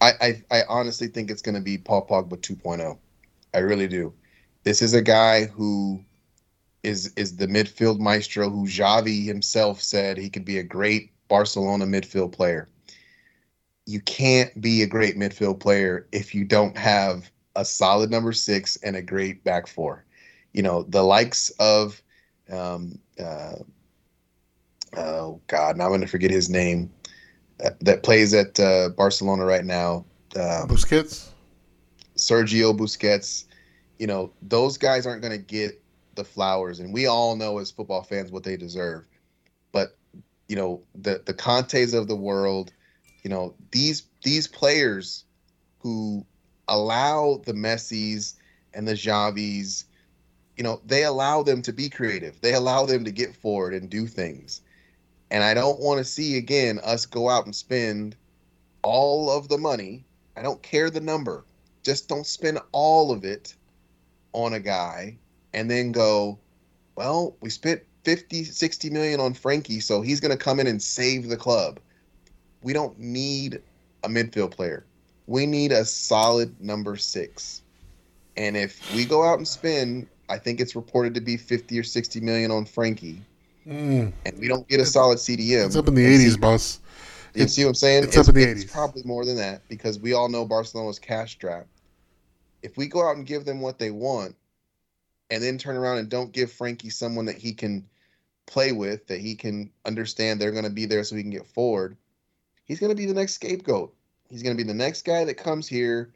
I 0.00 0.12
I, 0.20 0.42
I 0.50 0.62
honestly 0.68 1.08
think 1.08 1.30
it's 1.30 1.42
going 1.42 1.54
to 1.54 1.60
be 1.60 1.78
Paul 1.78 2.06
Pogba 2.06 2.36
2.0. 2.38 2.98
I 3.54 3.58
really 3.58 3.88
do. 3.88 4.12
This 4.64 4.82
is 4.82 4.94
a 4.94 5.02
guy 5.02 5.46
who 5.46 6.04
is 6.82 7.12
is 7.16 7.36
the 7.36 7.46
midfield 7.46 7.98
maestro 7.98 8.48
who 8.48 8.66
Xavi 8.66 9.24
himself 9.24 9.80
said 9.80 10.16
he 10.16 10.30
could 10.30 10.44
be 10.44 10.58
a 10.58 10.62
great 10.62 11.10
Barcelona 11.28 11.86
midfield 11.86 12.32
player. 12.32 12.68
You 13.86 14.00
can't 14.00 14.60
be 14.60 14.82
a 14.82 14.86
great 14.86 15.16
midfield 15.16 15.60
player 15.60 16.06
if 16.12 16.34
you 16.34 16.44
don't 16.44 16.76
have 16.76 17.30
a 17.56 17.64
solid 17.64 18.10
number 18.10 18.32
six 18.32 18.76
and 18.76 18.96
a 18.96 19.02
great 19.02 19.42
back 19.44 19.66
four. 19.66 20.04
You 20.52 20.62
know, 20.62 20.82
the 20.84 21.02
likes 21.02 21.50
of 21.58 22.00
um, 22.50 22.98
uh, 23.18 23.56
oh 24.96 25.40
God, 25.46 25.76
now 25.76 25.84
I'm 25.84 25.90
going 25.90 26.00
to 26.02 26.06
forget 26.06 26.30
his 26.30 26.48
name. 26.48 26.90
That 27.58 28.02
plays 28.02 28.34
at 28.34 28.60
uh, 28.60 28.90
Barcelona 28.90 29.44
right 29.44 29.64
now. 29.64 30.04
Um, 30.34 30.68
Busquets, 30.68 31.30
Sergio 32.16 32.76
Busquets. 32.76 33.44
You 33.98 34.06
know, 34.06 34.30
those 34.42 34.76
guys 34.76 35.06
aren't 35.06 35.22
going 35.22 35.32
to 35.32 35.42
get 35.42 35.80
the 36.16 36.24
flowers, 36.24 36.80
and 36.80 36.92
we 36.92 37.06
all 37.06 37.34
know 37.36 37.58
as 37.58 37.70
football 37.70 38.02
fans 38.02 38.30
what 38.30 38.42
they 38.42 38.56
deserve. 38.56 39.06
But 39.72 39.96
you 40.48 40.56
know, 40.56 40.82
the 40.94 41.22
the 41.24 41.34
Kantés 41.34 41.94
of 41.94 42.08
the 42.08 42.16
world, 42.16 42.72
you 43.22 43.30
know, 43.30 43.54
these 43.70 44.02
these 44.22 44.46
players 44.46 45.24
who 45.78 46.26
allow 46.68 47.40
the 47.46 47.54
Messis 47.54 48.34
and 48.74 48.86
the 48.86 48.92
Xavis, 48.92 49.84
you 50.56 50.64
know, 50.64 50.80
they 50.84 51.04
allow 51.04 51.42
them 51.42 51.62
to 51.62 51.72
be 51.72 51.88
creative. 51.88 52.40
They 52.40 52.54
allow 52.54 52.86
them 52.86 53.04
to 53.04 53.10
get 53.10 53.34
forward 53.34 53.72
and 53.72 53.88
do 53.88 54.06
things. 54.06 54.60
And 55.30 55.42
I 55.42 55.54
don't 55.54 55.80
want 55.80 55.98
to 55.98 56.04
see 56.04 56.36
again 56.36 56.80
us 56.84 57.06
go 57.06 57.28
out 57.28 57.46
and 57.46 57.54
spend 57.54 58.16
all 58.82 59.30
of 59.30 59.48
the 59.48 59.58
money. 59.58 60.04
I 60.36 60.42
don't 60.42 60.62
care 60.62 60.90
the 60.90 61.00
number. 61.00 61.44
Just 61.82 62.08
don't 62.08 62.26
spend 62.26 62.60
all 62.72 63.10
of 63.10 63.24
it 63.24 63.54
on 64.32 64.52
a 64.52 64.60
guy 64.60 65.16
and 65.52 65.70
then 65.70 65.92
go, 65.92 66.38
well, 66.94 67.36
we 67.40 67.50
spent 67.50 67.82
50, 68.04 68.44
60 68.44 68.90
million 68.90 69.18
on 69.18 69.34
Frenkie, 69.34 69.82
so 69.82 70.00
he's 70.00 70.20
going 70.20 70.30
to 70.30 70.36
come 70.36 70.60
in 70.60 70.66
and 70.66 70.80
save 70.80 71.28
the 71.28 71.36
club. 71.36 71.80
We 72.62 72.72
don't 72.72 72.98
need 72.98 73.60
a 74.04 74.08
midfield 74.08 74.52
player. 74.52 74.86
We 75.26 75.46
need 75.46 75.72
a 75.72 75.84
solid 75.84 76.60
number 76.60 76.96
six. 76.96 77.62
And 78.36 78.56
if 78.56 78.94
we 78.94 79.04
go 79.04 79.24
out 79.24 79.38
and 79.38 79.48
spend, 79.48 80.06
I 80.28 80.38
think 80.38 80.60
it's 80.60 80.76
reported 80.76 81.14
to 81.14 81.20
be 81.20 81.36
50 81.36 81.78
or 81.78 81.82
60 81.82 82.20
million 82.20 82.50
on 82.50 82.64
Frenkie, 82.64 83.18
mm. 83.66 84.12
and 84.24 84.38
we 84.38 84.48
don't 84.48 84.66
get 84.68 84.80
a 84.80 84.86
solid 84.86 85.18
CDM. 85.18 85.66
It's 85.66 85.76
up 85.76 85.88
in 85.88 85.94
the 85.94 86.04
80s, 86.04 86.40
boss. 86.40 86.80
You 87.34 87.44
it's, 87.44 87.54
see 87.54 87.64
what 87.64 87.70
I'm 87.70 87.74
saying? 87.74 88.04
It's, 88.04 88.16
it's 88.16 88.28
up 88.28 88.34
in 88.34 88.40
the 88.40 88.64
80s. 88.64 88.72
Probably 88.72 89.02
more 89.04 89.24
than 89.24 89.36
that 89.36 89.68
because 89.68 89.98
we 89.98 90.12
all 90.12 90.28
know 90.28 90.44
Barcelona's 90.44 90.98
cash 90.98 91.32
strapped. 91.32 91.68
If 92.62 92.76
we 92.76 92.86
go 92.86 93.06
out 93.06 93.16
and 93.16 93.26
give 93.26 93.44
them 93.44 93.60
what 93.60 93.78
they 93.78 93.90
want, 93.90 94.34
and 95.30 95.42
then 95.42 95.58
turn 95.58 95.76
around 95.76 95.98
and 95.98 96.08
don't 96.08 96.32
give 96.32 96.52
Frenkie 96.52 96.92
someone 96.92 97.24
that 97.26 97.36
he 97.36 97.52
can 97.52 97.86
play 98.46 98.72
with, 98.72 99.06
that 99.08 99.20
he 99.20 99.34
can 99.34 99.70
understand 99.84 100.40
they're 100.40 100.52
going 100.52 100.64
to 100.64 100.70
be 100.70 100.86
there 100.86 101.02
so 101.04 101.16
he 101.16 101.22
can 101.22 101.30
get 101.30 101.46
forward, 101.46 101.96
he's 102.64 102.80
going 102.80 102.90
to 102.90 102.96
be 102.96 103.06
the 103.06 103.14
next 103.14 103.34
scapegoat. 103.34 103.92
He's 104.30 104.42
going 104.42 104.56
to 104.56 104.62
be 104.62 104.66
the 104.66 104.74
next 104.74 105.04
guy 105.04 105.24
that 105.24 105.34
comes 105.34 105.68
here 105.68 106.12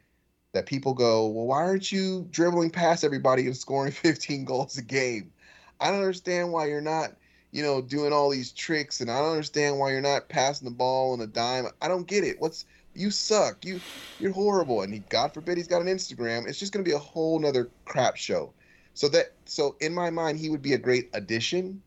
that 0.53 0.65
people 0.65 0.93
go, 0.93 1.27
well, 1.27 1.45
why 1.45 1.57
aren't 1.57 1.91
you 1.91 2.27
dribbling 2.31 2.69
past 2.69 3.03
everybody 3.03 3.45
and 3.45 3.55
scoring 3.55 3.91
15 3.91 4.45
goals 4.45 4.77
a 4.77 4.81
game? 4.81 5.31
I 5.79 5.87
don't 5.87 5.99
understand 5.99 6.51
why 6.51 6.67
you're 6.67 6.81
not, 6.81 7.13
you 7.51 7.61
know, 7.63 7.81
doing 7.81 8.13
all 8.13 8.29
these 8.29 8.53
tricks, 8.53 9.01
and 9.01 9.11
I 9.11 9.19
don't 9.19 9.31
understand 9.31 9.77
why 9.77 9.91
you're 9.91 10.01
not 10.01 10.29
passing 10.29 10.65
the 10.65 10.73
ball 10.73 11.13
on 11.13 11.21
a 11.21 11.27
dime. 11.27 11.67
I 11.81 11.87
don't 11.87 12.07
get 12.07 12.23
it. 12.23 12.39
What's 12.39 12.65
you 12.93 13.11
suck. 13.11 13.63
You 13.65 13.81
you're 14.19 14.31
horrible. 14.31 14.81
And 14.83 14.93
he, 14.93 14.99
God 14.99 15.33
forbid 15.33 15.57
he's 15.57 15.67
got 15.67 15.81
an 15.81 15.87
Instagram. 15.87 16.47
It's 16.47 16.59
just 16.59 16.71
gonna 16.71 16.83
be 16.83 16.91
a 16.91 16.99
whole 16.99 17.39
nother 17.39 17.71
crap 17.85 18.15
show. 18.15 18.53
So 18.93 19.07
that 19.09 19.27
so 19.45 19.75
in 19.81 19.93
my 19.93 20.09
mind, 20.09 20.39
he 20.39 20.49
would 20.49 20.61
be 20.61 20.73
a 20.73 20.77
great 20.77 21.09
addition 21.13 21.81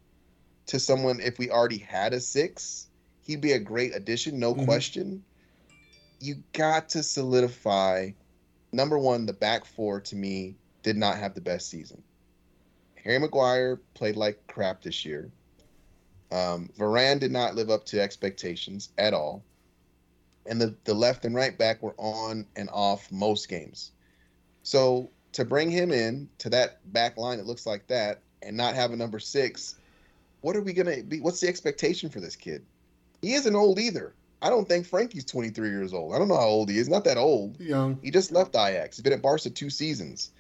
to 0.67 0.81
someone 0.81 1.21
if 1.21 1.39
we 1.39 1.51
already 1.51 1.79
had 1.79 2.13
a 2.15 2.21
six. 2.21 2.89
He'd 3.23 3.41
be 3.41 3.53
a 3.53 3.59
great 3.59 3.95
addition, 3.95 4.39
no 4.39 4.55
Mhm. 4.55 4.65
question. 4.65 5.25
You 6.21 6.43
got 6.53 6.91
to 6.91 7.03
solidify 7.03 8.11
number 8.73 8.99
one, 8.99 9.25
the 9.27 9.33
back 9.33 9.65
four 9.65 10.01
to 10.01 10.17
me 10.17 10.57
did 10.83 10.97
not 10.97 11.17
have 11.17 11.35
the 11.35 11.41
best 11.41 11.69
season. 11.69 12.03
Harry 12.97 13.19
Maguire 13.19 13.81
played 13.95 14.17
like 14.17 14.47
crap 14.49 14.83
this 14.83 15.05
year. 15.05 15.31
Um, 16.35 16.69
Varane 16.77 17.21
did 17.21 17.31
not 17.31 17.55
live 17.55 17.71
up 17.71 17.85
to 17.87 18.01
expectations 18.01 18.89
at 18.99 19.15
all. 19.15 19.45
And 20.47 20.61
the, 20.61 20.75
the 20.83 20.93
left 20.93 21.25
and 21.25 21.35
right 21.35 21.57
back 21.57 21.81
were 21.81 21.95
on 21.97 22.45
and 22.57 22.69
off 22.73 23.11
most 23.13 23.49
games. 23.49 23.93
So 24.65 25.11
to 25.33 25.45
bring 25.45 25.71
him 25.71 25.93
in 25.93 26.29
to 26.39 26.51
that 26.51 26.93
back 26.93 27.17
line 27.17 27.39
that 27.39 27.47
looks 27.47 27.67
like 27.67 27.87
that 27.87 28.21
and 28.43 28.57
not 28.57 28.75
have 28.75 28.91
a 28.91 28.97
number 28.97 29.21
six, 29.21 29.77
what 30.41 30.57
are 30.57 30.61
we 30.61 30.73
gonna 30.73 31.05
be? 31.05 31.21
What's 31.21 31.41
the 31.41 31.47
expectation 31.47 32.11
for 32.11 32.19
this 32.19 32.35
kid? 32.35 32.65
He 33.23 33.35
isn't 33.35 33.55
old 33.55 33.79
either. 33.79 34.13
I 34.43 34.51
don't 34.51 34.69
think 34.69 34.87
Frenkie's 34.89 35.25
23 35.25 35.71
years 35.71 35.95
old. 35.95 36.15
I 36.15 36.19
don't 36.19 36.29
know 36.29 36.37
how 36.37 36.49
old 36.49 36.69
he 36.69 36.79
is. 36.79 36.89
Not 36.89 37.05
that 37.05 37.17
old. 37.17 37.61
Young. 37.61 37.99
He 38.03 38.11
just 38.11 38.33
left 38.33 38.57
Ajax. 38.57 38.97
He's 38.97 39.05
been 39.05 39.13
at 39.13 39.23
Barca 39.23 39.51
two 39.51 39.71
seasons. 39.71 40.33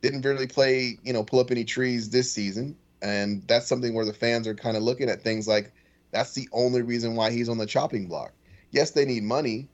Didn't 0.00 0.22
really 0.22 0.46
play, 0.46 0.98
you 1.04 1.12
know, 1.12 1.22
pull 1.22 1.38
up 1.38 1.50
any 1.50 1.64
trees 1.64 2.08
this 2.10 2.32
season. 2.32 2.76
And 3.04 3.46
that's 3.46 3.66
something 3.66 3.92
where 3.92 4.06
the 4.06 4.14
fans 4.14 4.48
are 4.48 4.54
kind 4.54 4.78
of 4.78 4.82
looking 4.82 5.10
at 5.10 5.22
things 5.22 5.46
like 5.46 5.72
that's 6.10 6.32
the 6.32 6.48
only 6.52 6.80
reason 6.80 7.14
why 7.14 7.30
he's 7.30 7.50
on 7.50 7.58
the 7.58 7.66
chopping 7.66 8.06
block. 8.06 8.32
Yes, 8.70 8.92
they 8.92 9.04
need 9.04 9.22
money, 9.24 9.68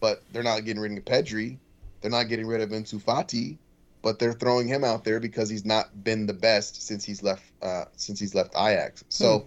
but 0.00 0.24
they're 0.32 0.42
not 0.42 0.64
getting 0.64 0.82
rid 0.82 0.98
of 0.98 1.04
Pedri. 1.04 1.56
They're 2.00 2.10
not 2.10 2.24
getting 2.24 2.48
rid 2.48 2.60
of 2.60 2.70
Ansu 2.70 3.00
Fati, 3.00 3.58
but 4.02 4.18
they're 4.18 4.32
throwing 4.32 4.66
him 4.66 4.82
out 4.82 5.04
there 5.04 5.20
because 5.20 5.48
he's 5.48 5.64
not 5.64 6.02
been 6.02 6.26
the 6.26 6.34
best 6.34 6.82
since 6.82 7.04
he's 7.04 7.22
left 7.22 7.44
uh, 7.62 7.84
since 7.94 8.18
he's 8.18 8.34
left 8.34 8.54
Ajax. 8.56 9.04
So 9.08 9.46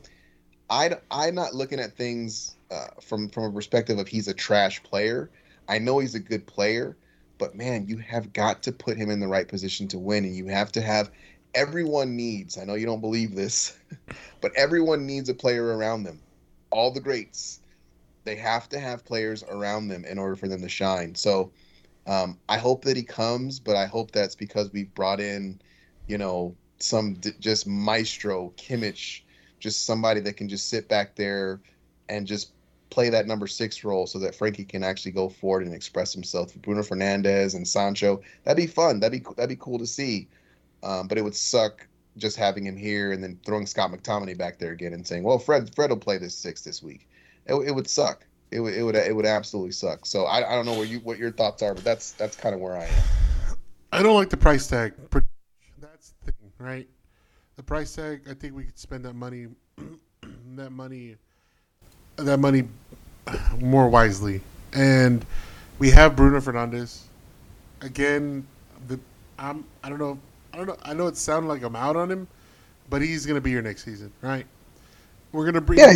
I 0.70 0.96
I'm 1.12 1.36
not 1.36 1.54
looking 1.54 1.82
at 1.82 1.98
things 1.98 2.56
uh, 2.72 2.88
from 3.02 3.28
from 3.28 3.44
a 3.44 3.52
perspective 3.52 4.00
of 4.00 4.08
he's 4.08 4.30
a 4.30 4.34
trash 4.34 4.82
player. 4.84 5.30
I 5.68 5.80
know 5.80 6.00
he's 6.00 6.16
a 6.16 6.20
good 6.20 6.48
player, 6.48 6.96
but 7.38 7.56
man, 7.56 7.88
you 7.88 7.98
have 7.98 8.32
got 8.32 8.64
to 8.64 8.72
put 8.72 8.96
him 8.96 9.10
in 9.10 9.20
the 9.20 9.28
right 9.28 9.48
position 9.48 9.90
to 9.90 10.00
win, 10.00 10.24
and 10.24 10.36
you 10.36 10.48
have 10.48 10.72
to 10.72 10.82
have 10.82 11.12
everyone 11.58 12.16
needs. 12.16 12.58
I 12.58 12.66
know 12.66 12.76
you 12.76 12.86
don't 12.86 13.02
believe 13.02 13.36
this, 13.36 13.78
but 14.42 14.52
everyone 14.56 15.08
needs 15.08 15.28
a 15.28 15.34
player 15.34 15.76
around 15.76 16.04
them. 16.04 16.22
All 16.70 16.92
the 16.92 17.02
greats, 17.02 17.62
they 18.26 18.36
have 18.36 18.70
to 18.70 18.80
have 18.80 19.04
players 19.04 19.44
around 19.50 19.88
them 19.88 20.06
in 20.06 20.20
order 20.20 20.36
for 20.36 20.48
them 20.48 20.62
to 20.62 20.70
shine. 20.70 21.16
So 21.16 21.52
um, 22.06 22.38
I 22.48 22.58
hope 22.60 22.86
that 22.86 22.96
he 22.96 23.02
comes, 23.02 23.60
but 23.60 23.76
I 23.76 23.88
hope 23.88 24.12
that's 24.12 24.36
because 24.36 24.72
we've 24.72 24.94
brought 24.94 25.20
in, 25.20 25.60
you 26.08 26.20
know, 26.20 26.56
some 26.80 27.16
d- 27.16 27.32
just 27.40 27.66
maestro 27.66 28.54
Kimmich, 28.56 29.22
just 29.60 29.88
somebody 29.88 30.20
that 30.22 30.38
can 30.38 30.48
just 30.48 30.70
sit 30.70 30.88
back 30.88 31.16
there 31.16 31.60
and 32.08 32.28
just 32.28 32.54
play 32.92 33.10
that 33.10 33.26
number 33.26 33.48
six 33.48 33.84
role 33.84 34.06
so 34.06 34.20
that 34.20 34.38
Frenkie 34.38 34.70
can 34.70 34.84
actually 34.84 35.12
go 35.12 35.28
forward 35.28 35.66
and 35.66 35.74
express 35.74 36.14
himself. 36.14 36.54
Bruno 36.62 36.84
Fernandes 36.84 37.56
and 37.56 37.68
Sancho, 37.68 38.22
that'd 38.44 38.58
be 38.58 38.68
fun. 38.68 39.00
That'd 39.00 39.24
be 39.24 39.28
that'd 39.36 39.50
be 39.50 39.56
cool 39.60 39.80
to 39.80 39.88
see. 39.88 40.30
Um, 40.84 41.08
but 41.08 41.18
it 41.18 41.24
would 41.24 41.36
suck 41.36 41.88
just 42.18 42.38
having 42.38 42.66
him 42.66 42.76
here 42.76 43.12
and 43.12 43.24
then 43.24 43.40
throwing 43.46 43.66
Scott 43.66 43.92
McTominay 43.92 44.38
back 44.38 44.60
there 44.60 44.72
again 44.72 44.94
and 44.94 45.06
saying, 45.06 45.24
"Well, 45.24 45.40
Fred 45.40 45.74
Fred 45.76 45.90
will 45.90 45.98
play 45.98 46.18
this 46.18 46.36
six 46.36 46.62
this 46.62 46.82
week." 46.82 47.08
It, 47.46 47.56
it 47.56 47.72
would 47.72 47.90
suck. 47.90 48.26
It 48.52 48.60
would 48.60 48.74
it 48.74 48.84
would 48.84 48.96
it 48.96 49.16
would 49.16 49.26
absolutely 49.26 49.72
suck. 49.72 50.06
So 50.06 50.26
I, 50.26 50.52
I 50.52 50.56
don't 50.56 50.66
know 50.66 50.74
where 50.74 50.86
you 50.86 51.00
what 51.00 51.18
your 51.18 51.32
thoughts 51.32 51.62
are, 51.62 51.74
but 51.74 51.84
that's 51.84 52.12
that's 52.12 52.36
kind 52.36 52.56
of 52.56 52.62
where 52.62 52.78
I 52.78 52.86
am. 52.86 53.58
I 53.92 54.04
don't 54.04 54.16
like 54.16 54.30
the 54.30 54.38
price 54.38 54.68
tag. 54.68 54.94
That's 55.80 56.14
the 56.26 56.32
thing, 56.32 56.52
right? 56.60 56.88
The 57.56 57.64
price 57.64 57.96
tag. 57.96 58.22
I 58.30 58.34
think 58.34 58.56
we 58.56 58.64
could 58.66 58.78
spend 58.78 59.06
that 59.06 59.14
money, 59.14 59.48
that 60.56 60.72
money, 60.72 61.16
that 62.18 62.38
money 62.38 62.68
more 63.60 63.90
wisely. 63.90 64.42
And 64.74 65.26
we 65.80 65.90
have 65.92 66.16
Bruno 66.16 66.40
Fernandes. 66.40 67.02
Again, 67.82 68.46
the 68.88 69.00
I'm 69.40 69.66
I 69.84 69.90
don't 69.90 70.00
know 70.00 70.20
I 70.58 70.66
don't 70.66 70.68
know 70.70 70.78
I 70.84 70.94
know 70.96 71.06
it 71.06 71.16
sounded 71.16 71.48
like 71.50 71.62
I'm 71.62 71.76
out 71.76 71.96
on 71.96 72.10
him, 72.10 72.28
but 72.90 73.04
he's 73.04 73.28
gonna 73.28 73.42
be 73.42 73.52
here 73.52 73.62
next 73.62 73.86
season, 73.86 74.12
right? 74.22 74.48
We're 75.32 75.46
gonna 75.46 75.62
bring 75.62 75.78
Yeah, 75.78 75.94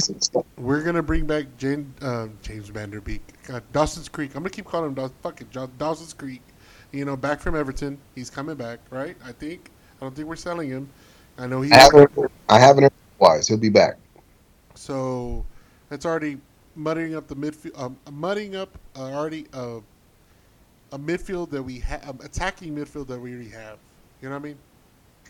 we're 0.55 0.83
gonna 0.83 1.01
bring 1.01 1.25
back 1.25 1.45
James 1.57 1.91
uh, 2.03 2.27
James 2.43 2.69
Vanderbeek, 2.69 3.21
God, 3.47 3.63
Dawson's 3.73 4.07
Creek. 4.07 4.35
I'm 4.35 4.43
gonna 4.43 4.51
keep 4.51 4.65
calling 4.65 4.89
him 4.89 4.93
Daw- 4.93 5.09
fuck 5.23 5.41
it, 5.41 5.47
Dawson's 5.79 6.13
Creek. 6.13 6.43
You 6.91 7.05
know, 7.05 7.17
back 7.17 7.39
from 7.39 7.55
Everton. 7.55 7.97
He's 8.13 8.29
coming 8.29 8.55
back, 8.55 8.79
right? 8.91 9.15
I 9.25 9.31
think. 9.31 9.71
I 9.99 10.05
don't 10.05 10.15
think 10.15 10.27
we're 10.27 10.35
selling 10.35 10.69
him. 10.69 10.89
I 11.39 11.47
know 11.47 11.61
he. 11.61 11.71
I 11.71 11.77
haven't 11.77 12.31
I 12.47 12.59
haven't 12.59 12.83
heard 12.83 12.93
wise. 13.17 13.47
He'll 13.47 13.57
be 13.57 13.69
back. 13.69 13.97
So 14.75 15.43
that's 15.89 16.05
already 16.05 16.37
mudding 16.75 17.15
up 17.15 17.27
the 17.27 17.35
midfield. 17.35 17.81
Um, 17.81 17.97
mudding 18.11 18.55
up 18.55 18.77
uh, 18.95 19.05
already 19.05 19.47
uh, 19.53 19.79
a 20.91 20.99
midfield 20.99 21.49
that 21.49 21.63
we 21.63 21.79
have, 21.79 22.07
um, 22.07 22.19
attacking 22.23 22.75
midfield 22.75 23.07
that 23.07 23.19
we 23.19 23.33
already 23.33 23.49
have. 23.49 23.79
You 24.21 24.29
know 24.29 24.35
what 24.35 24.41
I 24.41 24.45
mean? 24.45 24.57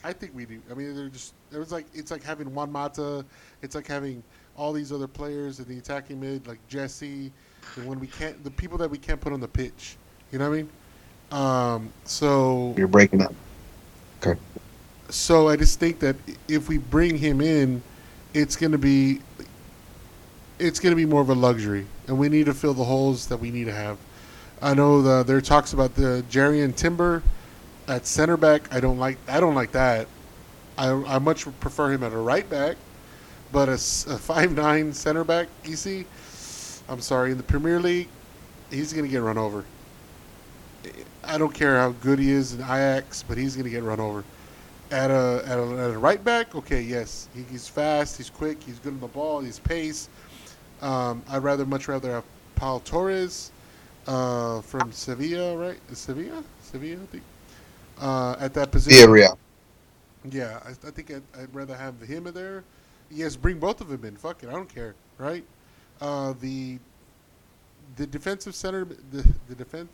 I 0.04 0.14
think 0.14 0.36
we 0.36 0.46
do. 0.46 0.62
I 0.70 0.74
mean, 0.74 0.96
they're 0.96 1.10
just. 1.10 1.34
It 1.52 1.58
was 1.58 1.72
like 1.72 1.86
it's 1.94 2.12
like 2.12 2.24
having 2.24 2.54
Juan 2.54 2.72
Mata. 2.72 3.24
It's 3.62 3.76
like 3.76 3.88
having 3.88 4.24
all 4.58 4.74
these 4.74 4.92
other 4.92 5.08
players 5.08 5.60
in 5.60 5.68
the 5.68 5.78
attacking 5.78 6.20
mid, 6.20 6.48
like 6.48 6.60
Jesse. 6.68 7.32
And 7.76 7.86
when 7.86 8.00
we 8.00 8.08
can't, 8.08 8.44
the 8.44 8.52
people 8.52 8.78
that 8.80 8.90
we 8.90 8.98
can't 8.98 9.22
put 9.22 9.32
on 9.32 9.40
the 9.40 9.48
pitch. 9.48 9.96
You 10.32 10.40
know 10.40 10.50
what 10.50 10.56
I 10.56 10.62
mean? 10.62 10.70
Um, 11.32 11.94
so 12.04 12.74
You're 12.78 12.88
breaking 12.88 13.22
up. 13.22 13.34
Okay. 14.24 14.40
so 15.10 15.48
I 15.48 15.56
just 15.56 15.80
think 15.80 16.00
that 16.00 16.16
if 16.48 16.68
we 16.68 16.78
bring 16.78 17.18
him 17.18 17.42
in, 17.42 17.82
it's 18.34 18.56
going 18.56 18.72
to 18.72 18.78
be 18.78 19.20
it's 20.60 20.80
going 20.80 20.92
to 20.92 20.96
be 20.96 21.06
more 21.06 21.22
of 21.22 21.30
a 21.30 21.36
luxury, 21.36 21.86
and 22.08 22.18
we 22.18 22.30
need 22.30 22.46
to 22.46 22.54
fill 22.54 22.74
the 22.74 22.84
holes 22.84 23.28
that 23.28 23.38
we 23.38 23.52
need 23.52 23.66
to 23.66 23.74
have. 23.74 23.98
I 24.62 24.76
know 24.76 25.02
the, 25.02 25.24
there 25.24 25.38
are 25.38 25.42
talks 25.42 25.74
about 25.74 25.96
the 25.96 26.24
Jurriën 26.30 26.76
Timber 26.76 27.24
at 27.92 28.08
center 28.08 28.38
back. 28.38 28.74
I 28.74 28.80
don't 28.80 28.98
like 28.98 29.18
I 29.28 29.40
don't 29.40 29.56
like 29.56 29.74
that. 29.74 30.08
I, 30.78 30.92
I 30.92 31.20
much 31.20 31.46
prefer 31.60 31.92
him 31.92 32.04
at 32.04 32.14
a 32.14 32.18
right 32.18 32.50
back, 32.50 32.78
but 33.52 33.68
a 33.68 33.78
five 33.78 34.54
nine 34.54 34.94
center 34.94 35.24
back, 35.24 35.48
see, 35.66 36.06
I'm 36.88 37.02
sorry, 37.02 37.32
in 37.32 37.38
the 37.38 37.44
Premier 37.44 37.80
League, 37.80 38.08
he's 38.70 38.94
going 38.94 39.06
to 39.06 39.12
get 39.12 39.20
run 39.20 39.38
over. 39.38 39.66
I 41.24 41.38
don't 41.38 41.54
care 41.54 41.78
how 41.78 41.92
good 41.92 42.18
he 42.18 42.32
is 42.32 42.54
in 42.54 42.62
Ajax, 42.62 43.24
but 43.28 43.38
he's 43.38 43.56
going 43.56 43.66
to 43.66 43.70
get 43.70 43.84
run 43.84 44.00
over. 44.00 44.24
At 44.90 45.12
a, 45.12 45.44
at 45.46 45.58
a 45.58 45.64
at 45.64 45.92
a 45.92 45.98
right 45.98 46.24
back, 46.24 46.56
okay, 46.56 46.82
yes, 46.82 47.30
he, 47.36 47.44
he's 47.44 47.68
fast, 47.68 48.18
he's 48.18 48.30
quick, 48.30 48.64
he's 48.64 48.80
good 48.80 48.94
on 48.94 49.00
the 49.00 49.08
ball, 49.08 49.42
he's 49.42 49.60
pace. 49.60 50.10
Um, 50.82 51.22
I'd 51.30 51.44
rather 51.44 51.66
much 51.66 51.88
rather 51.88 52.12
have 52.12 52.24
Paul 52.56 52.80
Torres 52.80 53.52
uh, 54.08 54.62
from 54.62 54.92
Sevilla, 54.92 55.56
right? 55.58 55.80
Sevilla, 55.94 56.44
Sevilla, 56.62 57.04
I 57.04 57.06
think. 57.06 57.24
Uh, 58.02 58.36
at 58.40 58.54
that 58.56 58.72
position, 58.72 58.98
Yeah, 58.98 59.06
real. 59.06 59.40
yeah, 60.30 60.60
I, 60.66 60.70
I 60.88 60.92
think 60.92 61.12
I'd, 61.12 61.24
I'd 61.40 61.54
rather 61.56 61.76
have 61.78 62.02
him 62.02 62.28
in 62.28 62.34
there. 62.34 62.66
Yes, 63.10 63.36
bring 63.38 63.60
both 63.60 63.82
of 63.82 63.90
them 63.90 64.06
in. 64.06 64.18
Fuck 64.18 64.44
it, 64.44 64.50
I 64.50 64.54
don't 64.54 64.70
care. 64.74 64.96
Right? 65.20 65.46
Uh, 66.02 66.34
the 66.42 66.80
the 67.96 68.08
defensive 68.08 68.56
center, 68.56 68.86
the 68.86 69.28
the 69.48 69.56
defense. 69.56 69.90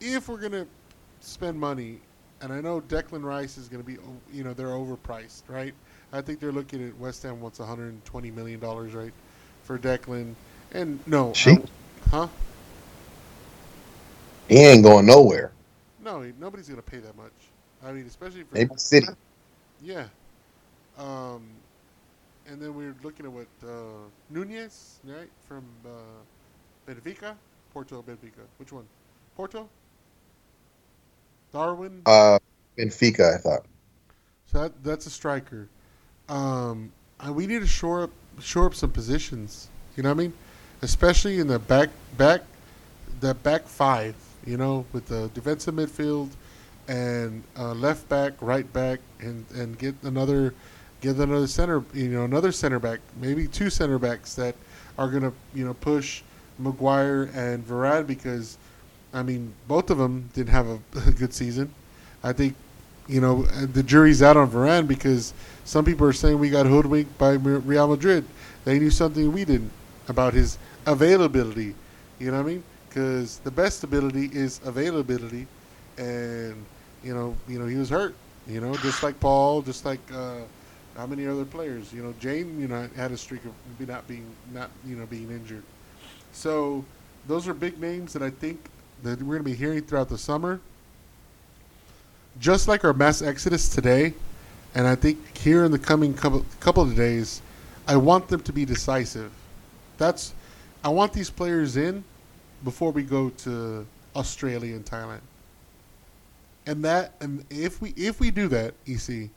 If 0.00 0.28
we're 0.28 0.40
gonna 0.40 0.66
spend 1.20 1.58
money, 1.58 2.00
and 2.40 2.52
I 2.52 2.60
know 2.60 2.80
Declan 2.80 3.24
Rice 3.24 3.58
is 3.58 3.68
gonna 3.68 3.84
be, 3.84 3.98
you 4.32 4.44
know, 4.44 4.54
they're 4.54 4.68
overpriced, 4.68 5.42
right? 5.48 5.74
I 6.12 6.22
think 6.22 6.40
they're 6.40 6.52
looking 6.52 6.86
at 6.88 6.96
West 6.98 7.22
Ham 7.24 7.40
wants 7.40 7.58
120 7.58 8.30
million 8.30 8.60
dollars, 8.60 8.94
right, 8.94 9.14
for 9.62 9.78
Declan. 9.78 10.36
And 10.72 11.00
no, 11.06 11.34
She? 11.34 11.58
Huh? 12.10 12.28
He 14.48 14.56
ain't 14.58 14.84
going 14.84 15.06
nowhere. 15.06 15.52
No, 16.08 16.24
nobody's 16.40 16.70
gonna 16.70 16.80
pay 16.80 17.00
that 17.00 17.14
much. 17.18 17.34
I 17.84 17.92
mean, 17.92 18.06
especially 18.06 18.42
for 18.44 18.54
Maybe 18.54 18.70
City. 18.76 19.08
Yeah. 19.82 20.06
Um, 20.96 21.42
and 22.46 22.58
then 22.62 22.74
we 22.74 22.86
are 22.86 22.96
looking 23.02 23.26
at 23.26 23.32
what 23.32 23.46
uh, 23.62 24.08
Nunez, 24.30 25.00
right, 25.04 25.28
from 25.46 25.66
uh, 25.84 26.90
Benfica, 26.90 27.34
Porto, 27.74 28.02
Benfica. 28.02 28.46
Which 28.56 28.72
one? 28.72 28.86
Porto. 29.36 29.68
Darwin. 31.52 32.00
Uh, 32.06 32.38
Benfica, 32.78 33.34
I 33.34 33.36
thought. 33.36 33.66
so 34.46 34.62
that, 34.62 34.82
that's 34.82 35.04
a 35.04 35.10
striker. 35.10 35.68
Um, 36.30 36.90
and 37.20 37.36
we 37.36 37.46
need 37.46 37.60
to 37.60 37.66
shore 37.66 38.04
up 38.04 38.10
shore 38.40 38.64
up 38.64 38.74
some 38.74 38.92
positions. 38.92 39.68
You 39.94 40.04
know 40.04 40.08
what 40.08 40.14
I 40.14 40.22
mean? 40.22 40.32
Especially 40.80 41.38
in 41.38 41.48
the 41.48 41.58
back 41.58 41.90
back 42.16 42.40
the 43.20 43.34
back 43.34 43.66
five. 43.66 44.14
You 44.46 44.56
know, 44.56 44.86
with 44.92 45.06
the 45.06 45.30
defensive 45.34 45.74
midfield 45.74 46.30
and 46.86 47.42
uh, 47.58 47.72
left 47.74 48.08
back, 48.08 48.32
right 48.40 48.70
back, 48.72 49.00
and 49.20 49.44
and 49.54 49.78
get 49.78 49.94
another 50.02 50.54
get 51.00 51.16
another 51.16 51.46
center, 51.46 51.84
you 51.94 52.08
know, 52.08 52.24
another 52.24 52.50
center 52.52 52.78
back, 52.78 53.00
maybe 53.20 53.46
two 53.46 53.70
center 53.70 53.98
backs 53.98 54.34
that 54.34 54.54
are 54.96 55.08
gonna 55.08 55.32
you 55.54 55.64
know 55.64 55.74
push 55.74 56.22
Maguire 56.58 57.30
and 57.34 57.66
Varane 57.66 58.06
because, 58.06 58.58
I 59.12 59.22
mean, 59.22 59.54
both 59.66 59.90
of 59.90 59.98
them 59.98 60.28
didn't 60.34 60.50
have 60.50 60.66
a, 60.66 60.78
a 61.06 61.12
good 61.12 61.32
season. 61.32 61.72
I 62.22 62.32
think, 62.32 62.54
you 63.06 63.20
know, 63.20 63.42
the 63.44 63.82
jury's 63.82 64.22
out 64.22 64.36
on 64.36 64.50
Varane 64.50 64.86
because 64.86 65.32
some 65.64 65.84
people 65.84 66.06
are 66.06 66.12
saying 66.12 66.38
we 66.38 66.50
got 66.50 66.66
hoodwinked 66.66 67.16
by 67.16 67.32
Real 67.32 67.88
Madrid. 67.88 68.24
They 68.64 68.78
knew 68.78 68.90
something 68.90 69.32
we 69.32 69.44
didn't 69.44 69.70
about 70.08 70.34
his 70.34 70.58
availability. 70.86 71.74
You 72.18 72.32
know 72.32 72.38
what 72.38 72.46
I 72.46 72.52
mean? 72.52 72.62
Because 72.98 73.38
the 73.38 73.50
best 73.52 73.84
ability 73.84 74.28
is 74.32 74.60
availability, 74.64 75.46
and 75.98 76.56
you 77.04 77.14
know, 77.14 77.36
you 77.46 77.56
know, 77.56 77.66
he 77.66 77.76
was 77.76 77.90
hurt. 77.90 78.16
You 78.48 78.60
know, 78.60 78.74
just 78.78 79.04
like 79.04 79.20
Paul, 79.20 79.62
just 79.62 79.84
like 79.84 80.00
uh, 80.12 80.38
how 80.96 81.06
many 81.06 81.24
other 81.24 81.44
players. 81.44 81.92
You 81.92 82.02
know, 82.02 82.12
Jane, 82.18 82.60
you 82.60 82.66
know, 82.66 82.88
had 82.96 83.12
a 83.12 83.16
streak 83.16 83.42
of 83.44 83.52
not 83.88 84.08
being 84.08 84.26
not 84.52 84.70
you 84.84 84.96
know 84.96 85.06
being 85.06 85.30
injured. 85.30 85.62
So 86.32 86.84
those 87.28 87.46
are 87.46 87.54
big 87.54 87.80
names 87.80 88.12
that 88.14 88.22
I 88.22 88.30
think 88.30 88.58
that 89.04 89.22
we're 89.22 89.36
going 89.36 89.44
to 89.44 89.50
be 89.50 89.54
hearing 89.54 89.82
throughout 89.82 90.08
the 90.08 90.18
summer. 90.18 90.60
Just 92.40 92.66
like 92.66 92.84
our 92.84 92.92
mass 92.92 93.22
exodus 93.22 93.68
today, 93.68 94.12
and 94.74 94.88
I 94.88 94.96
think 94.96 95.38
here 95.38 95.64
in 95.64 95.70
the 95.70 95.78
coming 95.78 96.14
couple, 96.14 96.44
couple 96.58 96.82
of 96.82 96.96
days, 96.96 97.42
I 97.86 97.94
want 97.94 98.26
them 98.26 98.40
to 98.40 98.52
be 98.52 98.64
decisive. 98.64 99.30
That's 99.98 100.34
I 100.82 100.88
want 100.88 101.12
these 101.12 101.30
players 101.30 101.76
in 101.76 102.02
before 102.64 102.90
we 102.90 103.02
go 103.02 103.30
to 103.30 103.86
Australia 104.16 104.74
and 104.74 104.84
Thailand. 104.84 105.20
And 106.66 106.84
that 106.84 107.14
and 107.20 107.44
if 107.50 107.80
we 107.80 107.90
if 107.90 108.20
we 108.20 108.30
do 108.30 108.48
that, 108.48 108.74
EC, 108.86 109.30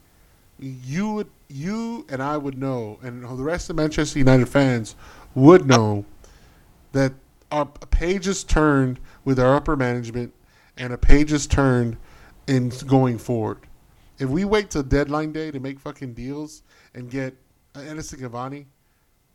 you 0.60 1.14
would 1.14 1.30
you 1.48 2.06
and 2.10 2.22
I 2.22 2.38
would 2.38 2.58
know, 2.58 3.00
and 3.02 3.24
the 3.24 3.44
rest 3.44 3.70
of 3.70 3.76
Manchester 3.76 4.20
United 4.20 4.50
fans 4.50 4.96
would 5.34 5.66
know 5.66 6.06
that 6.92 7.14
our 7.52 7.66
page 7.66 8.28
is 8.28 8.44
turned 8.44 9.00
with 9.24 9.40
our 9.40 9.56
upper 9.56 9.76
management, 9.76 10.34
and 10.78 10.94
a 10.94 10.98
page 10.98 11.32
is 11.32 11.48
turned 11.48 11.98
in 12.48 12.70
going 12.88 13.18
forward. 13.18 13.60
If 14.20 14.30
we 14.30 14.46
wait 14.46 14.70
till 14.70 14.84
deadline 14.84 15.32
day 15.32 15.52
to 15.52 15.60
make 15.60 15.80
fucking 15.80 16.14
deals 16.14 16.64
and 16.94 17.10
get 17.10 17.36
Edinson 17.74 18.20
Cavani, 18.20 18.66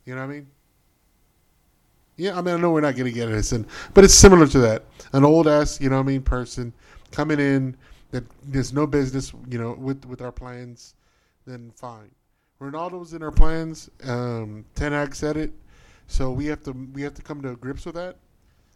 you 0.05 0.15
know 0.15 0.21
what 0.21 0.27
I 0.29 0.33
mean? 0.33 0.47
Yeah, 2.17 2.37
I 2.37 2.41
mean 2.41 2.55
I 2.55 2.57
know 2.57 2.71
we're 2.71 2.81
not 2.81 2.95
going 2.95 3.05
to 3.05 3.11
get 3.11 3.29
Edinson, 3.29 3.65
but 3.93 4.03
it's 4.03 4.15
similar 4.15 4.47
to 4.47 4.59
that. 4.59 4.83
An 5.13 5.23
old 5.23 5.47
ass, 5.47 5.79
you 5.79 5.89
know 5.89 5.97
what 5.97 6.03
I 6.03 6.07
mean, 6.07 6.21
person 6.21 6.73
coming 7.11 7.39
in 7.39 7.77
that 8.11 8.23
there's 8.43 8.73
no 8.73 8.87
business, 8.87 9.33
you 9.47 9.59
know, 9.59 9.73
with 9.73 10.03
with 10.05 10.21
our 10.21 10.31
plans, 10.31 10.95
then 11.45 11.71
fine. 11.75 12.11
Ronaldo's 12.59 13.13
in 13.13 13.21
our 13.21 13.31
plans. 13.31 13.89
Um, 14.03 14.65
Ten 14.75 15.11
said 15.13 15.37
it. 15.37 15.53
So 16.07 16.31
we 16.31 16.45
have 16.47 16.63
to 16.63 16.71
we 16.93 17.01
have 17.03 17.13
to 17.15 17.21
come 17.21 17.41
to 17.43 17.55
grips 17.55 17.85
with 17.85 17.95
that. 17.95 18.17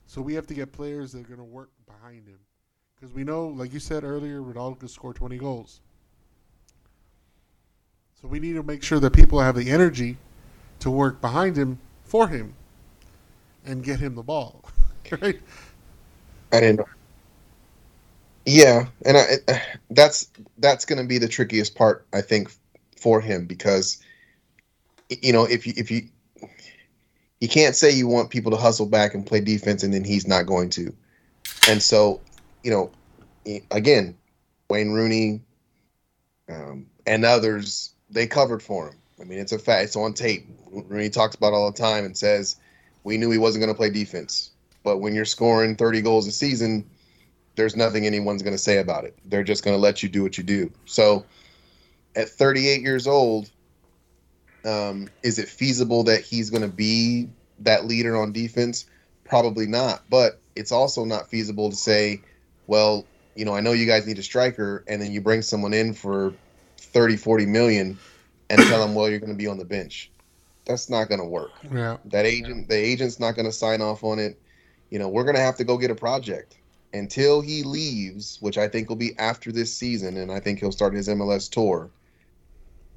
So 0.05 0.21
we 0.21 0.33
have 0.33 0.45
to 0.47 0.53
get 0.53 0.71
players 0.71 1.13
that 1.13 1.19
are 1.19 1.27
going 1.27 1.37
to 1.37 1.43
work 1.43 1.69
behind 1.85 2.27
him, 2.27 2.39
because 2.95 3.15
we 3.15 3.23
know, 3.23 3.47
like 3.47 3.73
you 3.73 3.79
said 3.79 4.03
earlier, 4.03 4.41
Ronaldo 4.41 4.79
could 4.79 4.89
score 4.89 5.13
20 5.13 5.37
goals. 5.37 5.79
So 8.21 8.27
we 8.27 8.39
need 8.39 8.53
to 8.53 8.63
make 8.63 8.83
sure 8.83 8.99
that 8.99 9.13
people 9.13 9.39
have 9.39 9.55
the 9.55 9.71
energy 9.71 10.17
to 10.79 10.91
work 10.91 11.21
behind 11.21 11.57
him 11.57 11.79
for 12.03 12.27
him, 12.27 12.53
and 13.65 13.83
get 13.83 13.99
him 13.99 14.15
the 14.15 14.23
ball. 14.23 14.63
right? 15.21 15.39
I 16.51 16.59
didn't. 16.59 16.87
Yeah, 18.45 18.87
and 19.05 19.17
I, 19.17 19.61
that's 19.91 20.29
that's 20.57 20.85
going 20.85 20.99
to 20.99 21.07
be 21.07 21.17
the 21.17 21.27
trickiest 21.27 21.75
part, 21.75 22.05
I 22.11 22.21
think, 22.21 22.51
for 22.97 23.21
him 23.21 23.45
because 23.45 24.01
you 25.09 25.33
know 25.33 25.43
if 25.43 25.67
you 25.67 25.73
if 25.77 25.91
you 25.91 26.07
you 27.41 27.47
can't 27.47 27.75
say 27.75 27.91
you 27.91 28.07
want 28.07 28.29
people 28.29 28.51
to 28.51 28.57
hustle 28.57 28.85
back 28.85 29.13
and 29.13 29.25
play 29.25 29.41
defense 29.41 29.83
and 29.83 29.93
then 29.93 30.03
he's 30.03 30.27
not 30.27 30.45
going 30.45 30.69
to. 30.69 30.95
And 31.67 31.81
so, 31.81 32.21
you 32.63 32.71
know, 32.71 32.91
again, 33.71 34.15
Wayne 34.69 34.91
Rooney 34.91 35.41
um, 36.47 36.85
and 37.07 37.25
others, 37.25 37.93
they 38.11 38.27
covered 38.27 38.61
for 38.61 38.89
him. 38.89 38.95
I 39.19 39.23
mean, 39.23 39.39
it's 39.39 39.51
a 39.51 39.59
fact. 39.59 39.85
It's 39.85 39.95
on 39.95 40.13
tape. 40.13 40.47
Rooney 40.71 41.09
talks 41.09 41.35
about 41.35 41.53
all 41.53 41.71
the 41.71 41.77
time 41.77 42.05
and 42.05 42.15
says, 42.15 42.57
we 43.03 43.17
knew 43.17 43.31
he 43.31 43.37
wasn't 43.37 43.63
going 43.63 43.73
to 43.73 43.77
play 43.77 43.89
defense. 43.89 44.51
But 44.83 44.97
when 44.97 45.13
you're 45.13 45.25
scoring 45.25 45.75
30 45.75 46.01
goals 46.01 46.27
a 46.27 46.31
season, 46.31 46.89
there's 47.55 47.75
nothing 47.75 48.05
anyone's 48.05 48.41
going 48.41 48.53
to 48.55 48.61
say 48.61 48.77
about 48.77 49.05
it. 49.05 49.17
They're 49.25 49.43
just 49.43 49.63
going 49.63 49.75
to 49.75 49.81
let 49.81 50.01
you 50.01 50.09
do 50.09 50.23
what 50.23 50.37
you 50.37 50.43
do. 50.43 50.71
So 50.85 51.25
at 52.15 52.29
38 52.29 52.81
years 52.81 53.07
old, 53.07 53.49
um, 54.65 55.09
is 55.23 55.39
it 55.39 55.47
feasible 55.47 56.03
that 56.03 56.21
he's 56.21 56.49
going 56.49 56.61
to 56.61 56.67
be 56.67 57.29
that 57.59 57.85
leader 57.85 58.15
on 58.15 58.31
defense? 58.31 58.85
Probably 59.25 59.67
not. 59.67 60.03
But 60.09 60.39
it's 60.55 60.71
also 60.71 61.05
not 61.05 61.29
feasible 61.29 61.69
to 61.69 61.75
say, 61.75 62.21
well, 62.67 63.05
you 63.35 63.45
know, 63.45 63.55
I 63.55 63.61
know 63.61 63.71
you 63.71 63.85
guys 63.85 64.05
need 64.05 64.19
a 64.19 64.23
striker, 64.23 64.83
and 64.87 65.01
then 65.01 65.11
you 65.11 65.21
bring 65.21 65.41
someone 65.41 65.73
in 65.73 65.93
for 65.93 66.33
30, 66.77 67.17
40 67.17 67.45
million 67.45 67.97
and 68.49 68.61
tell 68.63 68.85
them, 68.85 68.93
well, 68.93 69.09
you're 69.09 69.19
going 69.19 69.31
to 69.31 69.37
be 69.37 69.47
on 69.47 69.57
the 69.57 69.65
bench. 69.65 70.11
That's 70.65 70.89
not 70.89 71.09
going 71.09 71.19
to 71.19 71.25
work. 71.27 71.51
Yeah. 71.73 71.97
That 72.05 72.25
agent, 72.25 72.69
the 72.69 72.75
agent's 72.75 73.19
not 73.19 73.35
going 73.35 73.45
to 73.45 73.51
sign 73.51 73.81
off 73.81 74.03
on 74.03 74.19
it. 74.19 74.39
You 74.89 74.99
know, 74.99 75.09
we're 75.09 75.23
going 75.23 75.35
to 75.35 75.41
have 75.41 75.57
to 75.57 75.63
go 75.63 75.77
get 75.77 75.91
a 75.91 75.95
project 75.95 76.57
until 76.93 77.41
he 77.41 77.63
leaves, 77.63 78.37
which 78.41 78.57
I 78.57 78.67
think 78.67 78.89
will 78.89 78.95
be 78.95 79.17
after 79.17 79.51
this 79.51 79.73
season, 79.73 80.17
and 80.17 80.31
I 80.31 80.39
think 80.39 80.59
he'll 80.59 80.71
start 80.71 80.93
his 80.93 81.07
MLS 81.07 81.49
tour. 81.49 81.89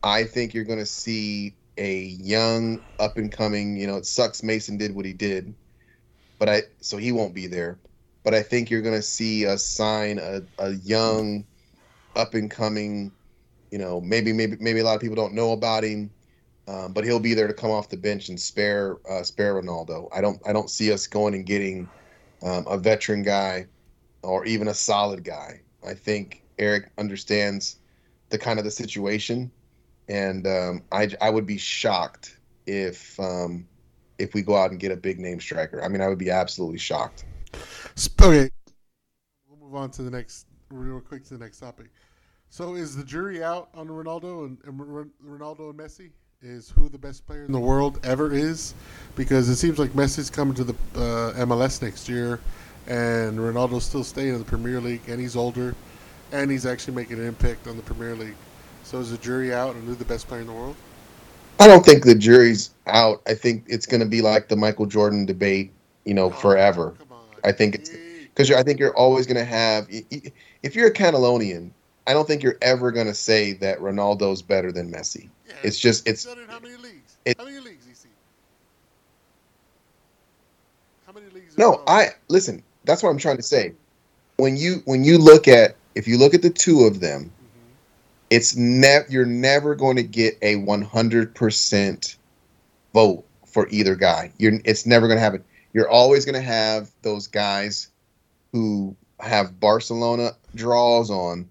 I 0.02 0.24
think 0.24 0.52
you're 0.52 0.64
going 0.64 0.80
to 0.80 0.86
see 0.86 1.54
a 1.78 2.00
young, 2.02 2.80
up 2.98 3.16
and 3.16 3.30
coming. 3.30 3.76
You 3.76 3.86
know, 3.86 3.96
it 3.96 4.06
sucks 4.06 4.42
Mason 4.42 4.76
did 4.76 4.94
what 4.94 5.04
he 5.04 5.12
did, 5.12 5.54
but 6.38 6.48
I 6.48 6.62
so 6.80 6.96
he 6.96 7.12
won't 7.12 7.34
be 7.34 7.46
there. 7.46 7.78
But 8.22 8.34
I 8.34 8.42
think 8.42 8.70
you're 8.70 8.82
going 8.82 8.94
to 8.94 9.02
see 9.02 9.46
us 9.46 9.64
sign 9.64 10.18
a, 10.18 10.42
a 10.58 10.70
young, 10.70 11.44
up 12.16 12.34
and 12.34 12.50
coming. 12.50 13.12
You 13.70 13.78
know, 13.78 14.00
maybe 14.00 14.32
maybe 14.32 14.56
maybe 14.60 14.80
a 14.80 14.84
lot 14.84 14.94
of 14.94 15.00
people 15.00 15.16
don't 15.16 15.34
know 15.34 15.52
about 15.52 15.84
him, 15.84 16.10
um, 16.68 16.92
but 16.92 17.04
he'll 17.04 17.20
be 17.20 17.34
there 17.34 17.46
to 17.46 17.54
come 17.54 17.70
off 17.70 17.88
the 17.88 17.96
bench 17.96 18.28
and 18.28 18.40
spare 18.40 18.96
uh, 19.10 19.22
spare 19.22 19.60
Ronaldo. 19.60 20.08
I 20.14 20.20
don't 20.20 20.40
I 20.46 20.52
don't 20.52 20.70
see 20.70 20.92
us 20.92 21.06
going 21.06 21.34
and 21.34 21.46
getting 21.46 21.88
um, 22.42 22.66
a 22.68 22.78
veteran 22.78 23.22
guy 23.22 23.66
or 24.22 24.44
even 24.46 24.68
a 24.68 24.74
solid 24.74 25.24
guy. 25.24 25.60
I 25.86 25.94
think 25.94 26.42
Erik 26.58 26.90
understands 26.98 27.76
the 28.30 28.38
kind 28.38 28.58
of 28.58 28.64
the 28.64 28.70
situation 28.70 29.50
and 30.08 30.46
um, 30.46 30.82
I 30.92 31.10
I 31.20 31.30
would 31.30 31.46
be 31.46 31.58
shocked 31.58 32.38
if 32.66 33.18
um, 33.18 33.66
if 34.18 34.34
we 34.34 34.42
go 34.42 34.56
out 34.56 34.70
and 34.70 34.80
get 34.80 34.92
a 34.92 34.96
big 34.96 35.18
name 35.18 35.40
striker. 35.40 35.82
I 35.82 35.88
mean, 35.88 36.00
I 36.00 36.08
would 36.08 36.18
be 36.18 36.30
absolutely 36.30 36.78
shocked. 36.78 37.24
Okay, 38.22 38.50
we'll 39.48 39.58
move 39.58 39.74
on 39.74 39.90
to 39.92 40.02
the 40.02 40.10
next 40.10 40.46
real 40.70 41.00
quick 41.00 41.24
to 41.24 41.34
the 41.36 41.44
next 41.44 41.58
topic. 41.58 41.86
So, 42.48 42.74
is 42.74 42.96
the 42.96 43.04
jury 43.04 43.42
out 43.42 43.68
on 43.74 43.88
Ronaldo 43.88 44.46
and, 44.46 44.58
and 44.64 44.78
Ronaldo 44.78 45.70
and 45.70 45.78
Messi? 45.78 46.10
Is 46.46 46.68
who 46.68 46.90
the 46.90 46.98
best 46.98 47.26
player 47.26 47.46
in 47.46 47.52
the 47.52 47.58
world 47.58 47.98
ever 48.04 48.30
is? 48.30 48.74
Because 49.16 49.48
it 49.48 49.56
seems 49.56 49.78
like 49.78 49.92
Messi's 49.92 50.28
coming 50.28 50.54
to 50.56 50.64
the 50.64 50.74
uh, 50.94 51.32
MLS 51.46 51.80
next 51.80 52.06
year, 52.06 52.38
and 52.86 53.38
Ronaldo's 53.38 53.84
still 53.84 54.04
staying 54.04 54.34
in 54.34 54.38
the 54.40 54.44
Premier 54.44 54.78
League, 54.78 55.00
and 55.08 55.18
he's 55.18 55.36
older, 55.36 55.74
and 56.32 56.50
he's 56.50 56.66
actually 56.66 56.96
making 56.96 57.18
an 57.18 57.26
impact 57.26 57.66
on 57.66 57.78
the 57.78 57.82
Premier 57.82 58.14
League. 58.14 58.34
So 58.82 58.98
is 58.98 59.10
the 59.10 59.16
jury 59.16 59.54
out 59.54 59.74
on 59.74 59.86
who 59.86 59.94
the 59.94 60.04
best 60.04 60.28
player 60.28 60.42
in 60.42 60.46
the 60.46 60.52
world? 60.52 60.76
I 61.60 61.66
don't 61.66 61.82
think 61.82 62.04
the 62.04 62.14
jury's 62.14 62.74
out. 62.86 63.22
I 63.26 63.32
think 63.32 63.64
it's 63.66 63.86
going 63.86 64.02
to 64.02 64.06
be 64.06 64.20
like 64.20 64.48
the 64.48 64.56
Michael 64.56 64.84
Jordan 64.84 65.24
debate, 65.24 65.72
you 66.04 66.12
know, 66.12 66.26
oh, 66.26 66.30
forever. 66.30 66.92
I 67.42 67.52
think 67.52 67.76
it's 67.76 67.88
because 67.88 68.50
I 68.50 68.62
think 68.62 68.80
you're 68.80 68.96
always 68.98 69.26
going 69.26 69.38
to 69.38 69.46
have. 69.46 69.86
If 69.88 70.76
you're 70.76 70.88
a 70.88 70.92
Catalonian, 70.92 71.72
I 72.06 72.12
don't 72.12 72.28
think 72.28 72.42
you're 72.42 72.58
ever 72.60 72.92
going 72.92 73.06
to 73.06 73.14
say 73.14 73.54
that 73.54 73.78
Ronaldo's 73.78 74.42
better 74.42 74.72
than 74.72 74.92
Messi. 74.92 75.30
It's 75.62 75.78
just 75.78 76.08
it's. 76.08 76.26
how 76.26 76.58
many 76.60 76.76
leagues? 76.76 77.16
It, 77.24 77.38
how 77.38 77.44
many 77.44 77.58
leagues? 77.58 77.86
You 77.88 77.94
see? 77.94 78.08
How 81.06 81.12
many 81.12 81.26
leagues? 81.30 81.56
No, 81.56 81.82
I 81.86 82.10
listen. 82.28 82.62
That's 82.84 83.02
what 83.02 83.10
I'm 83.10 83.18
trying 83.18 83.36
to 83.36 83.42
say. 83.42 83.74
When 84.36 84.56
you 84.56 84.82
when 84.84 85.04
you 85.04 85.18
look 85.18 85.48
at 85.48 85.76
if 85.94 86.08
you 86.08 86.18
look 86.18 86.34
at 86.34 86.42
the 86.42 86.50
two 86.50 86.84
of 86.84 87.00
them, 87.00 87.24
mm-hmm. 87.24 87.70
it's 88.30 88.56
never 88.56 89.06
you're 89.08 89.26
never 89.26 89.74
going 89.74 89.96
to 89.96 90.02
get 90.02 90.36
a 90.42 90.56
100% 90.56 92.16
vote 92.92 93.24
for 93.46 93.68
either 93.70 93.94
guy. 93.94 94.32
You're 94.38 94.60
it's 94.64 94.86
never 94.86 95.06
going 95.06 95.18
to 95.18 95.22
happen. 95.22 95.44
You're 95.72 95.88
always 95.88 96.24
going 96.24 96.34
to 96.34 96.40
have 96.40 96.90
those 97.02 97.26
guys 97.26 97.88
who 98.52 98.96
have 99.20 99.58
Barcelona 99.58 100.32
draws 100.54 101.10
on 101.10 101.48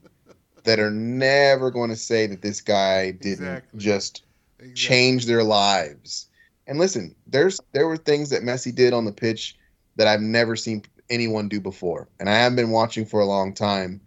that 0.63 0.79
are 0.79 0.91
never 0.91 1.71
going 1.71 1.89
to 1.89 1.95
say 1.95 2.27
that 2.27 2.41
this 2.41 2.61
guy 2.61 3.11
didn't 3.11 3.45
exactly. 3.45 3.79
just 3.79 4.23
exactly. 4.59 4.73
change 4.75 5.25
their 5.25 5.43
lives. 5.43 6.27
And 6.67 6.79
listen, 6.79 7.15
there's 7.27 7.59
there 7.73 7.87
were 7.87 7.97
things 7.97 8.29
that 8.29 8.43
Messi 8.43 8.73
did 8.73 8.93
on 8.93 9.05
the 9.05 9.11
pitch 9.11 9.57
that 9.95 10.07
I've 10.07 10.21
never 10.21 10.55
seen 10.55 10.83
anyone 11.09 11.49
do 11.49 11.59
before. 11.59 12.07
And 12.19 12.29
I 12.29 12.35
haven't 12.35 12.55
been 12.55 12.71
watching 12.71 13.05
for 13.05 13.19
a 13.19 13.25
long 13.25 13.53
time, 13.53 14.01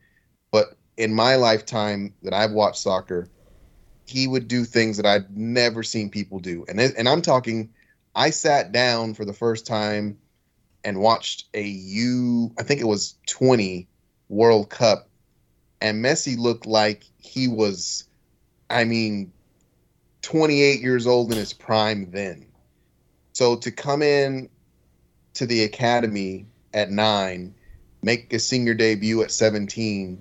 but 0.51 0.77
in 0.97 1.12
my 1.12 1.37
lifetime 1.37 2.15
that 2.23 2.33
I've 2.33 2.53
watched 2.53 2.78
soccer, 2.78 3.28
he 4.07 4.27
would 4.27 4.49
do 4.49 4.65
things 4.65 4.97
that 4.97 5.07
I've 5.07 5.31
never 5.31 5.83
seen 5.83 6.09
people 6.11 6.39
do. 6.39 6.65
And 6.69 6.81
and 6.81 7.09
I'm 7.09 7.23
talking 7.23 7.70
I 8.15 8.31
sat 8.31 8.73
down 8.73 9.15
for 9.15 9.24
the 9.24 9.33
first 9.33 9.66
time 9.66 10.16
and 10.85 11.01
watched 11.01 11.47
a 11.53 11.62
U 11.62 12.53
I 12.59 12.62
think 12.62 12.81
it 12.81 12.87
was 12.87 13.16
20 13.27 13.87
World 14.28 14.70
Cup 14.70 15.06
and 15.87 16.05
Messi 16.05 16.37
looked 16.37 16.67
like 16.67 17.05
he 17.19 17.47
was 17.47 18.05
I 18.69 18.85
mean 18.85 19.33
28 20.23 20.81
years 20.81 21.07
old 21.07 21.31
in 21.31 21.39
his 21.39 21.53
prime 21.53 22.11
then. 22.11 22.47
So 23.33 23.55
to 23.57 23.71
come 23.71 24.03
in 24.03 24.49
to 25.35 25.47
the 25.47 25.63
academy 25.63 26.47
at 26.75 26.91
9, 26.91 27.55
make 28.03 28.33
a 28.33 28.39
senior 28.41 28.75
debut 28.75 29.23
at 29.23 29.31
17 29.31 30.21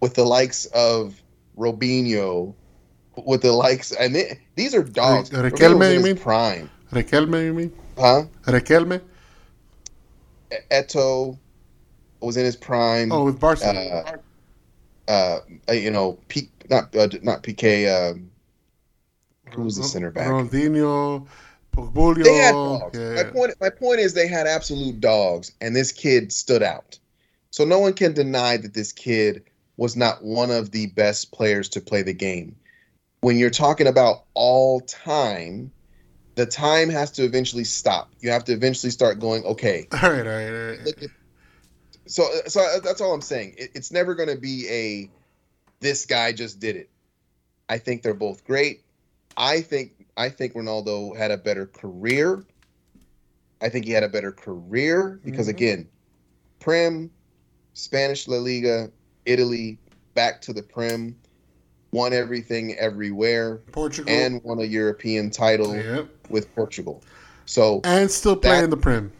with 0.00 0.14
the 0.14 0.24
likes 0.24 0.66
of 0.66 1.20
Robinho, 1.58 2.54
with 3.24 3.42
the 3.42 3.52
likes, 3.52 3.90
and 3.92 4.14
these 4.54 4.74
are 4.74 4.84
dogs. 4.84 5.32
Re- 5.32 5.50
Riquelme, 5.50 5.94
you 5.94 6.00
mean? 6.00 6.16
Prime. 6.16 6.70
Riquelme, 6.92 7.44
you 7.44 7.54
mean? 7.54 7.72
Huh? 7.98 8.24
Riquelme? 8.44 9.00
Eto'o 10.70 11.38
was 12.20 12.36
in 12.36 12.44
his 12.44 12.56
prime. 12.56 13.10
Oh, 13.10 13.24
with 13.24 13.40
Barcelona. 13.40 14.04
Uh, 14.06 14.16
uh, 15.08 15.40
you 15.70 15.90
know, 15.90 16.18
P, 16.28 16.48
not 16.70 16.94
uh, 16.94 17.08
not 17.22 17.42
Piqué. 17.42 18.12
Um, 18.12 18.30
who 19.52 19.62
was 19.62 19.76
the 19.76 19.84
center 19.84 20.10
back? 20.10 20.28
Ronaldinho, 20.28 21.26
Pogbulio. 21.72 22.24
They 22.24 22.34
had 22.36 22.52
dogs. 22.52 22.98
Yeah. 22.98 23.14
My 23.14 23.24
point. 23.24 23.54
My 23.60 23.70
point 23.70 24.00
is 24.00 24.14
they 24.14 24.28
had 24.28 24.46
absolute 24.46 25.00
dogs, 25.00 25.52
and 25.60 25.74
this 25.74 25.92
kid 25.92 26.32
stood 26.32 26.62
out. 26.62 26.98
So 27.50 27.64
no 27.64 27.78
one 27.78 27.92
can 27.92 28.14
deny 28.14 28.56
that 28.56 28.74
this 28.74 28.92
kid 28.92 29.44
was 29.76 29.96
not 29.96 30.22
one 30.24 30.50
of 30.50 30.70
the 30.70 30.86
best 30.86 31.32
players 31.32 31.68
to 31.70 31.80
play 31.80 32.02
the 32.02 32.12
game. 32.12 32.56
When 33.20 33.38
you're 33.38 33.50
talking 33.50 33.86
about 33.86 34.24
all 34.34 34.80
time, 34.80 35.72
the 36.34 36.46
time 36.46 36.88
has 36.90 37.10
to 37.12 37.24
eventually 37.24 37.64
stop. 37.64 38.10
You 38.20 38.30
have 38.30 38.44
to 38.44 38.52
eventually 38.52 38.90
start 38.90 39.20
going, 39.20 39.44
okay. 39.44 39.86
All 39.92 40.10
right, 40.10 40.26
all 40.26 40.32
right, 40.32 40.48
all 40.48 40.66
right. 40.70 40.84
Look 40.84 41.02
at, 41.02 41.10
so, 42.06 42.28
so 42.46 42.80
that's 42.82 43.00
all 43.00 43.12
I'm 43.14 43.20
saying. 43.20 43.54
It, 43.58 43.70
it's 43.74 43.90
never 43.92 44.14
going 44.14 44.28
to 44.28 44.36
be 44.36 44.68
a 44.68 45.10
this 45.80 46.06
guy 46.06 46.32
just 46.32 46.60
did 46.60 46.76
it. 46.76 46.90
I 47.68 47.78
think 47.78 48.02
they're 48.02 48.14
both 48.14 48.44
great. 48.44 48.82
I 49.36 49.60
think 49.60 50.06
I 50.16 50.28
think 50.28 50.54
Ronaldo 50.54 51.16
had 51.16 51.30
a 51.30 51.36
better 51.36 51.66
career. 51.66 52.44
I 53.60 53.68
think 53.68 53.84
he 53.86 53.92
had 53.92 54.02
a 54.02 54.08
better 54.08 54.32
career 54.32 55.20
because 55.24 55.46
Mhm. 55.46 55.50
again, 55.50 55.88
Prem, 56.60 57.10
Spanish 57.72 58.28
La 58.28 58.36
Liga, 58.38 58.90
Italy, 59.24 59.78
back 60.14 60.40
to 60.42 60.52
the 60.52 60.62
Prem, 60.62 61.16
won 61.92 62.12
everything 62.12 62.74
everywhere, 62.76 63.56
Portugal. 63.72 64.12
and 64.12 64.42
won 64.44 64.60
a 64.60 64.64
European 64.64 65.30
title 65.30 65.74
Yep. 65.74 66.08
with 66.28 66.54
Portugal. 66.54 67.02
So 67.46 67.80
And 67.84 68.10
still 68.10 68.36
playing 68.36 68.70
the 68.70 68.76
Prem. 68.76 69.12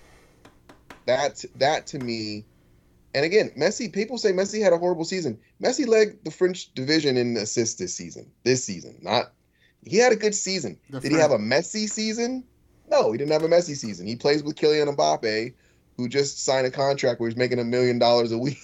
that 1.06 1.44
that 1.56 1.86
to 1.88 1.98
me 1.98 2.44
and 3.14 3.24
again 3.24 3.50
messi 3.58 3.92
people 3.92 4.18
say 4.18 4.32
messi 4.32 4.62
had 4.62 4.72
a 4.72 4.78
horrible 4.78 5.04
season 5.04 5.38
messi 5.62 5.86
led 5.86 6.18
the 6.24 6.30
french 6.30 6.72
division 6.74 7.16
in 7.16 7.36
assists 7.36 7.76
this 7.76 7.94
season 7.94 8.30
this 8.44 8.64
season 8.64 8.96
not 9.02 9.32
he 9.86 9.96
had 9.96 10.12
a 10.12 10.16
good 10.16 10.34
season 10.34 10.78
The 10.90 11.00
did 11.00 11.12
he 11.12 11.18
have 11.18 11.30
a 11.30 11.38
messy 11.38 11.86
season 11.86 12.44
no 12.90 13.12
he 13.12 13.18
didn't 13.18 13.32
have 13.32 13.42
a 13.42 13.48
messy 13.48 13.74
season 13.74 14.06
he 14.06 14.16
plays 14.16 14.42
with 14.42 14.56
Kylian 14.56 14.94
Mbappe 14.94 15.54
who 15.96 16.08
just 16.08 16.44
signed 16.44 16.66
a 16.66 16.70
contract 16.70 17.20
where 17.20 17.28
he's 17.28 17.36
making 17.36 17.58
a 17.58 17.64
million 17.64 17.98
dollars 17.98 18.32
a 18.32 18.38
week 18.38 18.58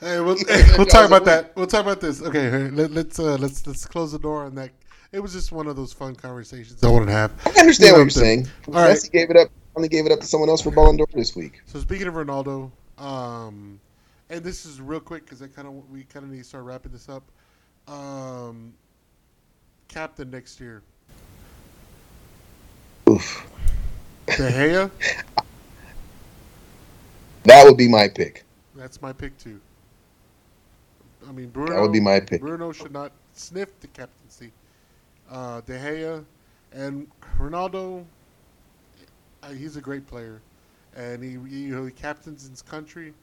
Hey, 0.00 0.20
we'll, 0.20 0.36
Yeah, 0.48 0.76
we'll 0.76 0.86
talk 0.86 1.06
about 1.08 1.24
that. 1.24 1.56
We'll 1.56 1.66
talk 1.66 1.82
about 1.82 2.00
this. 2.00 2.22
Okay, 2.22 2.70
let, 2.70 2.92
let's 2.92 3.18
uh, 3.18 3.36
let's 3.36 3.66
let's 3.66 3.84
close 3.84 4.12
the 4.12 4.18
door 4.20 4.44
on 4.44 4.54
that. 4.54 4.70
It 5.10 5.20
was 5.20 5.32
just 5.32 5.50
one 5.50 5.66
of 5.66 5.74
those 5.74 5.92
fun 5.92 6.14
conversations 6.14 6.84
I 6.84 6.88
wanted 6.88 7.06
to 7.06 7.12
have. 7.12 7.32
i 7.46 7.60
understand 7.60 7.80
You 7.80 7.86
know 7.86 7.92
what 7.94 7.98
you're 7.98 8.10
saying 8.10 8.48
All 8.68 8.74
right. 8.74 8.96
messi 8.96 9.10
gave 9.10 9.30
it 9.30 9.36
up 9.36 9.48
only 9.74 9.88
gave 9.88 10.06
it 10.06 10.12
up 10.12 10.20
to 10.20 10.26
someone 10.26 10.48
else 10.50 10.60
for 10.62 10.70
Ballon 10.70 10.96
d'Or 10.96 11.06
this 11.14 11.34
week 11.34 11.62
So 11.66 11.80
speaking 11.80 12.06
of 12.06 12.14
Ronaldo, 12.14 12.70
um, 12.98 13.80
and 14.30 14.42
this 14.44 14.66
is 14.66 14.80
real 14.80 15.00
quick 15.00 15.24
because 15.24 15.42
I 15.42 15.46
kind 15.46 15.68
of 15.68 15.88
we 15.90 16.04
kind 16.04 16.24
of 16.24 16.30
need 16.30 16.38
to 16.38 16.44
start 16.44 16.64
wrapping 16.64 16.92
this 16.92 17.08
up. 17.08 17.22
Um, 17.86 18.74
captain 19.88 20.30
next 20.30 20.60
year, 20.60 20.82
Oof. 23.08 23.46
De 24.26 24.34
Gea. 24.36 24.90
that 27.44 27.64
would 27.64 27.78
be 27.78 27.88
my 27.88 28.08
pick 28.08 28.44
That's 28.74 29.00
my 29.00 29.12
pick 29.12 29.36
too. 29.38 29.58
I 31.26 31.32
mean, 31.32 31.48
Bruno. 31.48 31.72
that 31.72 31.80
would 31.80 31.92
be 31.92 32.00
my 32.00 32.20
pick 32.20 32.40
Bruno 32.42 32.72
should 32.72 32.92
not 32.92 33.12
sniff 33.32 33.68
the 33.80 33.86
captaincy. 33.88 34.52
Uh, 35.30 35.60
De 35.62 35.72
Gea 35.78 36.24
and 36.72 37.06
Ronaldo. 37.38 38.04
He's 39.56 39.76
a 39.76 39.80
great 39.80 40.06
player, 40.06 40.42
and 40.98 41.22
he 41.22 41.30
you 41.30 41.74
know, 41.74 41.86
he 41.86 41.92
captains 41.92 42.48
his 42.48 42.60
country, 42.60 43.14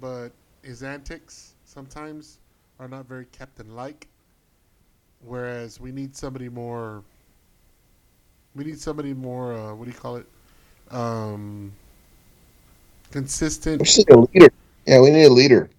but 0.00 0.28
his 0.62 0.82
antics 0.82 1.54
sometimes 1.64 2.38
are 2.78 2.88
not 2.88 3.06
very 3.06 3.26
captain-like. 3.32 4.06
Whereas 5.24 5.80
we 5.80 5.90
need 5.90 6.14
somebody 6.14 6.48
more. 6.50 7.02
We 8.54 8.64
need 8.64 8.78
somebody 8.78 9.14
more. 9.14 9.54
Uh, 9.54 9.74
what 9.74 9.86
do 9.86 9.90
you 9.90 9.96
call 9.96 10.16
it? 10.16 10.26
Um, 10.90 11.72
consistent. 13.10 13.80
we 13.80 13.84
just 13.86 13.98
need 13.98 14.10
a 14.10 14.20
leader 14.20 14.48
yeah 14.86 15.00
we 15.00 15.10
need 15.10 15.24
a 15.24 15.30
leader 15.30 15.70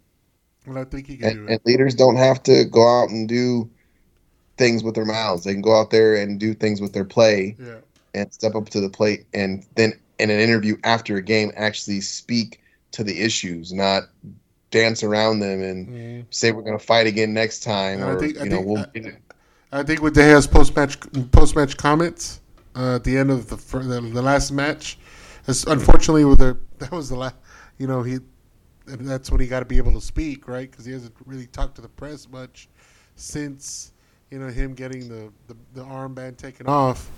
And 0.66 0.80
I 0.80 0.84
think 0.86 1.06
he 1.08 1.18
can 1.18 1.34
do 1.36 1.44
it. 1.46 1.50
and 1.52 1.60
leaders 1.66 1.94
don't 1.96 2.16
have 2.16 2.42
to 2.44 2.66
go 2.66 2.82
out 3.02 3.10
and 3.10 3.28
do 3.30 3.70
things 4.58 4.84
with 4.84 4.96
their 4.96 5.06
mouths. 5.06 5.44
They 5.44 5.52
can 5.54 5.62
go 5.62 5.80
out 5.80 5.92
there 5.92 6.16
and 6.16 6.40
do 6.40 6.54
things 6.54 6.82
with 6.82 6.94
their 6.94 7.04
play 7.06 7.56
Yeah. 7.60 7.76
and 8.16 8.34
step 8.34 8.56
up 8.56 8.70
to 8.70 8.80
the 8.82 8.90
plate 8.90 9.26
and 9.34 9.66
then 9.76 9.94
in 10.20 10.30
an 10.30 10.40
interview 10.40 10.78
after 10.84 11.18
a 11.18 11.22
game 11.22 11.52
actually 11.56 12.02
speak 12.02 12.62
to 12.92 13.04
the 13.04 13.20
issues, 13.22 13.74
not 13.74 14.04
dance 14.72 15.04
around 15.04 15.40
them 15.40 15.62
and 15.62 15.88
Mhm. 15.88 16.26
say 16.32 16.52
we're 16.52 16.62
going 16.62 16.78
to 16.78 16.84
fight 16.86 17.08
again 17.08 17.34
next 17.34 17.64
time 17.64 18.02
or 18.04 18.20
think- 18.20 18.36
you 18.38 18.46
know 18.46 18.56
think- 18.58 18.68
we'll 18.68 18.78
I- 18.80 18.86
get 18.94 19.06
it. 19.06 19.22
I 19.72 19.84
think 19.84 20.02
with 20.02 20.14
De 20.14 20.22
Gea's 20.22 20.48
post 20.48 20.76
match 20.76 20.98
post 21.32 21.56
match 21.56 21.76
comments 21.78 22.40
uh, 22.76 22.96
at 22.96 23.04
the 23.04 23.18
end 23.18 23.30
of 23.32 23.48
the 23.50 23.56
the, 23.80 24.02
the 24.02 24.22
last 24.22 24.52
match, 24.52 24.98
unfortunately 25.48 26.24
with 26.26 26.40
the 26.40 26.58
that 26.80 26.92
was 26.92 27.10
the 27.10 27.16
last, 27.16 27.36
you 27.78 27.88
know 27.88 28.02
he, 28.02 28.20
that's 28.86 29.30
when 29.32 29.40
he 29.42 29.48
got 29.48 29.60
to 29.60 29.66
be 29.66 29.78
able 29.78 29.92
to 29.94 30.02
speak 30.02 30.48
right 30.48 30.70
because 30.70 30.86
he 30.86 30.92
hasn't 30.94 31.14
really 31.26 31.48
talked 31.48 31.76
to 31.76 31.82
the 31.82 31.90
press 31.90 32.28
much 32.30 32.70
since 33.16 33.92
you 34.32 34.40
know 34.40 34.48
him 34.48 34.74
getting 34.74 35.08
the 35.10 35.30
the, 35.48 35.56
the 35.74 35.84
armband 35.84 36.38
taken 36.38 36.68
off. 36.68 37.10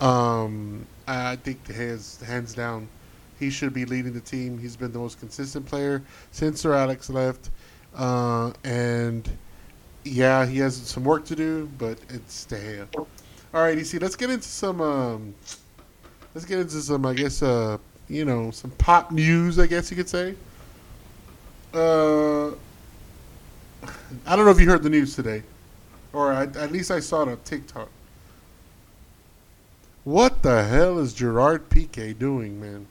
Um, 0.00 0.86
I 1.06 1.36
think 1.36 1.64
Gea's 1.66 2.20
hands 2.26 2.54
down. 2.54 2.88
He 3.38 3.50
should 3.50 3.72
be 3.72 3.84
leading 3.84 4.12
the 4.12 4.20
team. 4.20 4.58
He's 4.58 4.76
been 4.76 4.92
the 4.92 4.98
most 4.98 5.20
consistent 5.20 5.66
player 5.66 6.02
since 6.30 6.60
Sir 6.60 6.74
Alex 6.74 7.10
left, 7.10 7.50
uh, 7.94 8.52
and 8.64 9.28
yeah, 10.04 10.46
he 10.46 10.58
has 10.58 10.76
some 10.76 11.04
work 11.04 11.24
to 11.26 11.36
do, 11.36 11.68
but 11.78 11.98
it's 12.08 12.44
De 12.46 12.56
Gea. 12.56 13.06
All 13.54 13.62
right, 13.62 13.76
EC, 13.76 14.00
let's 14.00 14.16
get 14.16 14.30
into 14.30 14.48
some. 14.48 14.80
Um, 14.80 15.34
let's 16.34 16.46
get 16.46 16.60
into 16.60 16.80
some, 16.80 17.04
I 17.04 17.14
guess, 17.14 17.42
uh, 17.42 17.78
you 18.08 18.24
know, 18.24 18.50
some 18.50 18.70
pop 18.72 19.12
news. 19.12 19.58
I 19.58 19.66
guess 19.66 19.90
you 19.90 19.96
could 19.96 20.08
say. 20.08 20.34
Uh, 21.74 22.48
I 24.26 24.34
don't 24.34 24.44
know 24.44 24.50
if 24.50 24.60
you 24.60 24.68
heard 24.68 24.82
the 24.82 24.90
news 24.90 25.14
today, 25.14 25.42
or 26.12 26.32
at 26.32 26.72
least 26.72 26.90
I 26.90 27.00
saw 27.00 27.22
it 27.22 27.28
on 27.28 27.38
TikTok. 27.44 27.88
What 30.06 30.44
the 30.44 30.62
hell 30.62 31.00
is 31.00 31.12
Gerard 31.12 31.68
Piqué 31.68 32.16
doing, 32.16 32.60
man? 32.60 32.86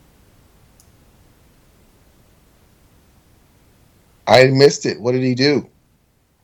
I 4.28 4.48
missed 4.48 4.86
it. 4.86 5.00
What 5.00 5.14
did 5.14 5.24
he 5.24 5.34
do? 5.34 5.70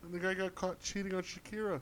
And 0.02 0.14
the 0.14 0.19
guy 0.19 0.34
got 0.34 0.56
caught 0.56 0.81
cheating 0.81 1.14
on 1.14 1.23
Shakira. 1.23 1.81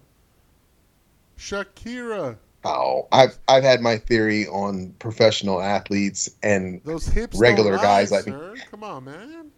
Shakira, 1.38 2.36
Oh, 2.66 3.08
I've 3.12 3.38
I've 3.48 3.64
had 3.64 3.82
my 3.82 3.96
theory 3.96 4.48
on 4.48 4.96
professional 4.98 5.62
athletes 5.62 6.28
and 6.42 6.82
those 6.84 7.08
hips. 7.08 7.38
Regular 7.38 7.76
lie, 7.78 7.84
guys 7.84 8.12
like- 8.12 8.24
sir. 8.24 8.56
Come 8.72 8.84
on, 8.84 9.04
man. 9.06 9.52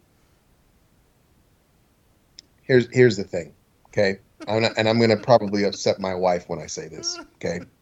here's 2.63 2.93
here's 2.93 3.15
the 3.15 3.23
thing, 3.23 3.53
okay? 3.87 4.19
I'm 4.45 4.63
not, 4.63 4.73
and 4.75 4.89
I'm 4.89 4.99
gonna 4.99 5.15
probably 5.15 5.63
upset 5.63 6.01
my 6.01 6.13
wife 6.13 6.49
when 6.49 6.59
I 6.59 6.65
say 6.67 6.89
this, 6.89 7.17
okay? 7.35 7.61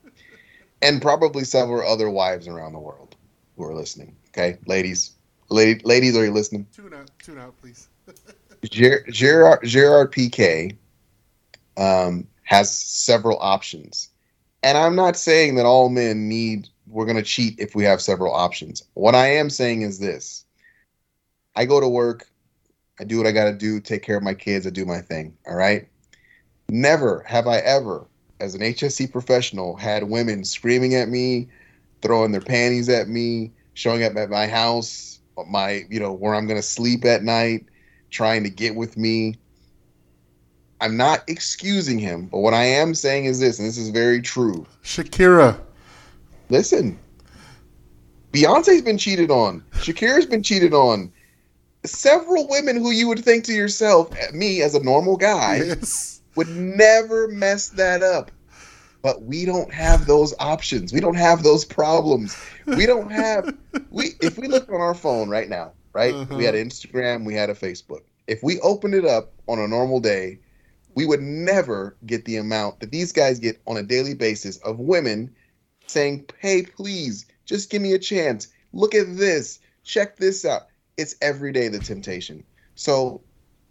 And 0.81 1.01
probably 1.01 1.43
several 1.43 1.89
other 1.91 2.09
wives 2.09 2.47
around 2.47 2.73
the 2.73 2.79
world 2.79 3.15
who 3.57 3.65
are 3.65 3.75
listening, 3.75 4.15
okay? 4.29 4.57
Ladies, 4.65 5.11
lady, 5.49 5.81
ladies, 5.83 6.15
are 6.15 6.23
you 6.23 6.31
listening? 6.31 6.67
Tune 6.73 6.93
out, 6.93 7.11
tune 7.21 7.37
out, 7.37 7.55
please. 7.61 7.89
Ger- 8.63 9.05
Gerard 9.09 9.59
Gerard 9.63 10.11
Piqué 10.11 10.77
um, 11.77 12.27
has 12.43 12.75
several 12.75 13.37
options, 13.39 14.09
and 14.63 14.77
I'm 14.77 14.95
not 14.95 15.17
saying 15.17 15.55
that 15.55 15.65
all 15.65 15.89
men 15.89 16.29
need 16.29 16.69
we're 16.87 17.05
gonna 17.05 17.23
cheat 17.23 17.59
if 17.59 17.75
we 17.75 17.83
have 17.83 18.01
several 18.01 18.33
options. 18.33 18.83
What 18.93 19.15
I 19.15 19.27
am 19.27 19.49
saying 19.49 19.81
is 19.81 19.99
this: 19.99 20.45
I 21.55 21.65
go 21.65 21.79
to 21.79 21.87
work, 21.87 22.29
I 22.99 23.05
do 23.05 23.17
what 23.17 23.27
I 23.27 23.31
got 23.31 23.45
to 23.45 23.53
do, 23.53 23.79
take 23.79 24.03
care 24.03 24.17
of 24.17 24.23
my 24.23 24.33
kids, 24.33 24.67
I 24.67 24.71
do 24.71 24.85
my 24.85 24.99
thing. 24.99 25.37
All 25.47 25.55
right. 25.55 25.87
Never 26.69 27.23
have 27.27 27.47
I 27.47 27.57
ever, 27.57 28.05
as 28.39 28.55
an 28.55 28.61
HSE 28.61 29.11
professional, 29.11 29.75
had 29.75 30.03
women 30.03 30.43
screaming 30.43 30.95
at 30.95 31.09
me, 31.09 31.47
throwing 32.01 32.31
their 32.31 32.41
panties 32.41 32.89
at 32.89 33.07
me, 33.07 33.51
showing 33.73 34.03
up 34.03 34.15
at 34.15 34.29
my 34.29 34.47
house, 34.47 35.19
my, 35.47 35.85
you 35.89 35.99
know, 35.99 36.11
where 36.11 36.35
I'm 36.35 36.47
going 36.47 36.59
to 36.59 36.65
sleep 36.65 37.05
at 37.05 37.23
night, 37.23 37.65
trying 38.09 38.43
to 38.43 38.49
get 38.49 38.75
with 38.75 38.97
me. 38.97 39.35
I'm 40.81 40.95
not 40.95 41.23
excusing 41.27 41.99
him, 41.99 42.27
but 42.27 42.39
what 42.39 42.53
I 42.53 42.63
am 42.63 42.95
saying 42.95 43.25
is 43.25 43.39
this, 43.39 43.59
and 43.59 43.67
this 43.67 43.77
is 43.77 43.89
very 43.89 44.21
true. 44.21 44.65
Shakira. 44.83 45.59
Listen, 46.49 46.97
Beyonce's 48.31 48.81
been 48.81 48.97
cheated 48.97 49.29
on. 49.29 49.63
Shakira's 49.73 50.25
been 50.25 50.43
cheated 50.43 50.73
on. 50.73 51.11
Several 51.85 52.47
women 52.47 52.77
who 52.77 52.91
you 52.91 53.07
would 53.07 53.23
think 53.23 53.43
to 53.45 53.53
yourself, 53.53 54.13
me 54.33 54.61
as 54.61 54.75
a 54.75 54.83
normal 54.83 55.17
guy, 55.17 55.57
Yes. 55.57 56.18
Would 56.39 56.47
never 56.47 57.27
mess 57.27 57.67
that 57.67 58.01
up. 58.01 58.31
But 59.01 59.23
we 59.23 59.43
don't 59.43 59.73
have 59.73 60.07
those 60.07 60.33
options. 60.39 60.93
We 60.93 61.01
don't 61.01 61.15
have 61.15 61.43
those 61.43 61.65
problems. 61.65 62.41
We 62.65 62.85
don't 62.85 63.11
have 63.11 63.53
we 63.89 64.11
if 64.21 64.37
we 64.37 64.47
look 64.47 64.69
on 64.69 64.79
our 64.79 64.93
phone 64.93 65.27
right 65.27 65.49
now, 65.49 65.73
right? 65.91 66.13
Uh-huh. 66.13 66.37
We 66.37 66.45
had 66.45 66.55
Instagram, 66.55 67.25
we 67.25 67.33
had 67.33 67.49
a 67.49 67.53
Facebook. 67.53 68.01
If 68.27 68.41
we 68.41 68.59
opened 68.61 68.93
it 68.93 69.03
up 69.05 69.33
on 69.47 69.59
a 69.59 69.67
normal 69.67 69.99
day, 69.99 70.39
we 70.95 71.05
would 71.05 71.21
never 71.21 71.97
get 72.05 72.23
the 72.23 72.37
amount 72.37 72.79
that 72.79 72.91
these 72.91 73.11
guys 73.11 73.37
get 73.37 73.61
on 73.67 73.75
a 73.75 73.83
daily 73.83 74.13
basis 74.13 74.57
of 74.59 74.79
women 74.79 75.35
saying, 75.87 76.25
"Hey, 76.39 76.61
please, 76.63 77.25
just 77.45 77.69
give 77.69 77.81
me 77.81 77.93
a 77.93 77.99
chance. 77.99 78.47
Look 78.71 78.95
at 78.95 79.17
this. 79.17 79.59
Check 79.83 80.15
this 80.17 80.45
out." 80.45 80.67
It's 80.95 81.15
every 81.21 81.51
day 81.51 81.67
the 81.67 81.79
temptation. 81.79 82.45
So, 82.75 83.21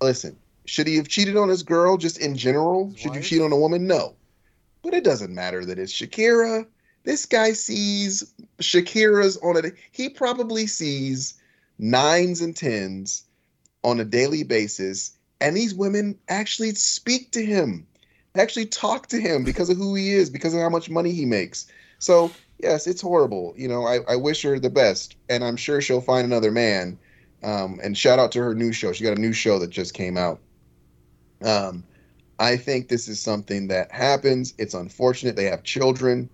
listen, 0.02 0.36
should 0.68 0.86
he 0.86 0.96
have 0.96 1.08
cheated 1.08 1.36
on 1.36 1.48
his 1.48 1.62
girl 1.62 1.96
just 1.96 2.18
in 2.18 2.36
general? 2.36 2.90
His 2.90 3.00
Should 3.00 3.14
you 3.14 3.22
cheat 3.22 3.42
on 3.42 3.52
a 3.52 3.56
woman? 3.56 3.86
No. 3.86 4.14
But 4.82 4.94
it 4.94 5.04
doesn't 5.04 5.34
matter 5.34 5.64
that 5.64 5.78
it's 5.78 5.92
Shakira. 5.92 6.66
This 7.04 7.26
guy 7.26 7.52
sees 7.52 8.34
Shakira's 8.58 9.38
on 9.38 9.56
a 9.56 9.70
he 9.92 10.08
probably 10.08 10.66
sees 10.66 11.34
nines 11.78 12.40
and 12.40 12.54
tens 12.54 13.24
on 13.84 14.00
a 14.00 14.04
daily 14.04 14.42
basis 14.42 15.16
and 15.40 15.56
these 15.56 15.74
women 15.74 16.18
actually 16.28 16.74
speak 16.74 17.30
to 17.30 17.44
him 17.44 17.86
actually 18.36 18.66
talk 18.66 19.06
to 19.08 19.20
him 19.20 19.44
because 19.44 19.70
of 19.70 19.76
who 19.76 19.94
he 19.94 20.10
is 20.10 20.30
because 20.30 20.54
of 20.54 20.60
how 20.60 20.68
much 20.68 20.90
money 20.90 21.12
he 21.12 21.24
makes 21.24 21.66
so 21.98 22.30
yes 22.58 22.86
it's 22.86 23.00
horrible 23.00 23.54
you 23.56 23.68
know 23.68 23.84
i, 23.86 23.98
I 24.08 24.16
wish 24.16 24.42
her 24.42 24.58
the 24.58 24.70
best 24.70 25.16
and 25.28 25.44
i'm 25.44 25.56
sure 25.56 25.80
she'll 25.80 26.00
find 26.00 26.26
another 26.26 26.50
man 26.50 26.98
um, 27.44 27.78
and 27.82 27.96
shout 27.96 28.18
out 28.18 28.32
to 28.32 28.40
her 28.40 28.54
new 28.54 28.72
show 28.72 28.92
she 28.92 29.04
got 29.04 29.16
a 29.16 29.20
new 29.20 29.32
show 29.32 29.58
that 29.60 29.70
just 29.70 29.94
came 29.94 30.16
out 30.16 30.40
um, 31.42 31.84
i 32.38 32.56
think 32.56 32.88
this 32.88 33.08
is 33.08 33.20
something 33.20 33.68
that 33.68 33.90
happens. 33.90 34.54
It's 34.58 34.74
unfortunate 34.74 35.36
they 35.36 35.44
have 35.44 35.62
children. 35.62 36.28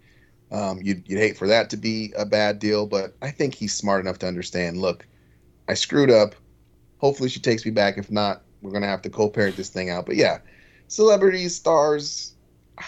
Um, 0.50 0.80
you'd, 0.82 1.08
you'd 1.08 1.18
hate 1.18 1.36
for 1.36 1.48
that 1.48 1.70
to 1.70 1.76
be 1.76 2.12
a 2.16 2.24
bad 2.24 2.58
deal 2.58 2.86
but 2.86 3.14
i 3.22 3.30
think 3.30 3.54
he's 3.54 3.74
smart 3.74 4.00
enough 4.00 4.18
to 4.20 4.26
understand 4.26 4.78
look 4.78 5.06
i 5.68 5.74
screwed 5.74 6.10
up. 6.10 6.34
Hopefully 6.98 7.28
she 7.28 7.40
takes 7.40 7.64
me 7.64 7.70
back. 7.70 7.98
If 7.98 8.10
not 8.10 8.42
we're 8.62 8.70
gonna 8.70 8.86
have 8.86 9.02
to 9.02 9.10
co-parent 9.10 9.56
this 9.56 9.68
thing 9.68 9.90
out. 9.90 10.06
But 10.06 10.16
yeah 10.16 10.38
celebrities 10.88 11.54
stars 11.56 12.34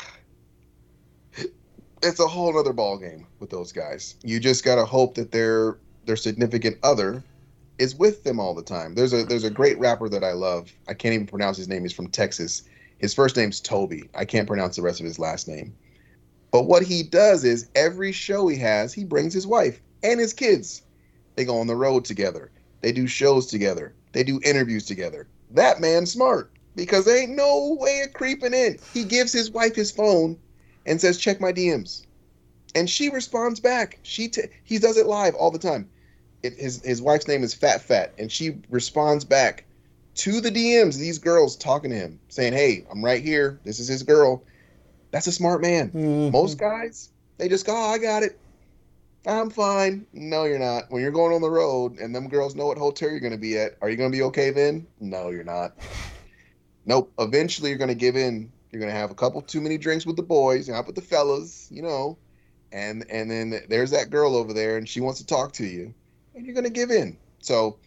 it's 2.03 2.21
a 2.21 2.27
whole 2.27 2.57
other 2.59 2.73
ball 2.73 2.99
game 2.99 3.27
with 3.41 3.51
those 3.51 3.73
guys. 3.73 4.17
You 4.23 4.39
just 4.39 4.65
gotta 4.65 4.85
hope 4.85 5.15
that 5.15 5.33
their 5.33 5.79
their 6.05 6.17
significant 6.17 6.79
other 6.83 7.25
is 7.79 7.95
with 7.95 8.25
them 8.25 8.41
all 8.41 8.55
the 8.55 8.63
time. 8.63 8.95
There's 8.95 9.13
a 9.13 9.17
mm-hmm. 9.17 9.29
there's 9.29 9.45
a 9.45 9.51
great 9.51 9.79
rapper 9.79 10.09
that 10.09 10.25
i 10.25 10.33
love. 10.33 10.73
I 10.89 10.95
can't 10.95 11.15
even 11.15 11.27
pronounce 11.27 11.57
his 11.57 11.69
name. 11.69 11.83
He's 11.83 11.93
from 11.93 12.09
texas. 12.09 12.63
His 12.99 13.15
first 13.15 13.37
name's 13.37 13.61
Tobe. 13.61 14.09
I 14.15 14.25
can't 14.25 14.47
pronounce 14.47 14.77
the 14.77 14.83
rest 14.83 15.01
of 15.01 15.07
his 15.07 15.19
last 15.19 15.49
name. 15.49 15.75
But 16.51 16.65
what 16.65 16.83
he 16.83 17.03
does 17.03 17.45
is 17.45 17.69
every 17.75 18.13
show 18.13 18.49
he 18.49 18.57
has 18.59 18.93
he 18.93 19.05
brings 19.05 19.35
his 19.35 19.47
wife 19.47 19.81
and 20.03 20.19
his 20.19 20.33
kids. 20.33 20.83
They 21.35 21.45
go 21.45 21.59
on 21.59 21.67
the 21.67 21.77
road 21.77 22.05
together. 22.05 22.51
They 22.81 22.93
do 22.93 23.07
shows 23.07 23.47
together. 23.47 23.95
They 24.13 24.23
do 24.23 24.41
interviews 24.43 24.87
together. 24.87 25.29
That 25.51 25.81
man's 25.81 26.13
smart 26.13 26.51
because 26.75 27.05
there 27.05 27.19
ain't 27.19 27.37
no 27.37 27.77
way 27.79 28.03
of 28.03 28.13
creeping 28.13 28.55
in. 28.55 28.79
He 28.95 29.05
gives 29.05 29.33
his 29.33 29.51
wife 29.51 29.75
his 29.75 29.91
phone 29.91 30.39
and 30.87 31.01
says, 31.01 31.19
"Check 31.19 31.41
my 31.41 31.53
DMs," 31.53 32.03
and 32.75 32.89
she 32.89 33.11
responds 33.11 33.61
back. 33.61 33.99
She 34.03 34.29
t- 34.29 34.49
he 34.65 34.79
does 34.79 34.97
it 34.97 35.07
live 35.07 35.35
all 35.35 35.51
the 35.51 35.59
time. 35.59 35.89
It, 36.47 36.59
his 36.59 36.83
his 36.85 37.03
wife's 37.03 37.29
name 37.29 37.43
is 37.43 37.55
Fat 37.55 37.83
Fat, 37.83 38.15
and 38.19 38.31
she 38.31 38.59
responds 38.71 39.25
back 39.25 39.65
to 40.17 40.41
the 40.41 40.51
DMs. 40.51 40.97
These 40.97 41.19
girls 41.19 41.57
talking 41.57 41.91
to 41.91 41.97
him, 41.97 42.19
saying, 42.29 42.53
"Hey, 42.53 42.87
I'm 42.91 43.05
right 43.05 43.23
here. 43.23 43.61
This 43.65 43.79
is 43.81 43.89
his 43.89 44.03
girl." 44.03 44.43
That's 45.11 45.27
a 45.27 45.33
smart 45.33 45.63
man. 45.63 45.91
Mhm. 45.91 46.33
Most 46.33 46.59
guys, 46.59 47.11
they 47.39 47.49
just 47.49 47.65
go, 47.65 47.73
oh, 47.75 47.91
I 47.91 47.99
got 47.99 48.23
it. 48.23 48.39
I'm 49.27 49.51
fine. 49.51 50.07
No, 50.13 50.45
you're 50.45 50.59
not. 50.59 50.85
When 50.91 51.01
you're 51.03 51.11
going 51.11 51.35
on 51.35 51.41
the 51.41 51.51
road 51.51 51.99
and 51.99 52.15
them 52.15 52.29
girls 52.29 52.55
know 52.55 52.67
what 52.67 52.79
hotel 52.79 53.11
you're 53.11 53.21
going 53.21 53.33
to 53.33 53.39
be 53.39 53.57
at, 53.59 53.77
are 53.81 53.89
you 53.89 53.97
going 53.97 54.11
to 54.11 54.17
be 54.17 54.23
okay 54.25 54.51
then? 54.51 54.87
No, 55.01 55.31
you're 55.31 55.45
not. 55.45 55.75
Nope. 56.85 57.13
Eventually, 57.19 57.71
you're 57.71 57.79
going 57.79 57.89
to 57.89 57.95
give 57.95 58.17
in. 58.17 58.53
You're 58.71 58.81
going 58.81 58.93
to 58.93 58.99
have 58.99 59.11
a 59.11 59.15
couple 59.15 59.41
too 59.43 59.61
many 59.61 59.79
drinks 59.79 60.07
with 60.07 60.17
the 60.17 60.23
boys, 60.23 60.69
out 60.69 60.87
with 60.87 60.97
the 60.97 61.03
fellas, 61.03 61.69
you 61.71 61.83
know, 61.83 62.19
and 62.73 63.05
and 63.11 63.31
then 63.31 63.63
there's 63.69 63.93
that 63.93 64.11
girl 64.11 64.37
over 64.37 64.53
there, 64.53 64.77
and 64.77 64.89
she 64.89 65.01
wants 65.01 65.21
to 65.21 65.27
talk 65.27 65.53
to 65.55 65.65
you, 65.65 65.95
and 66.37 66.47
you're 66.47 66.55
going 66.55 66.65
to 66.65 66.71
give 66.71 66.91
in. 66.91 67.19
So, 67.41 67.79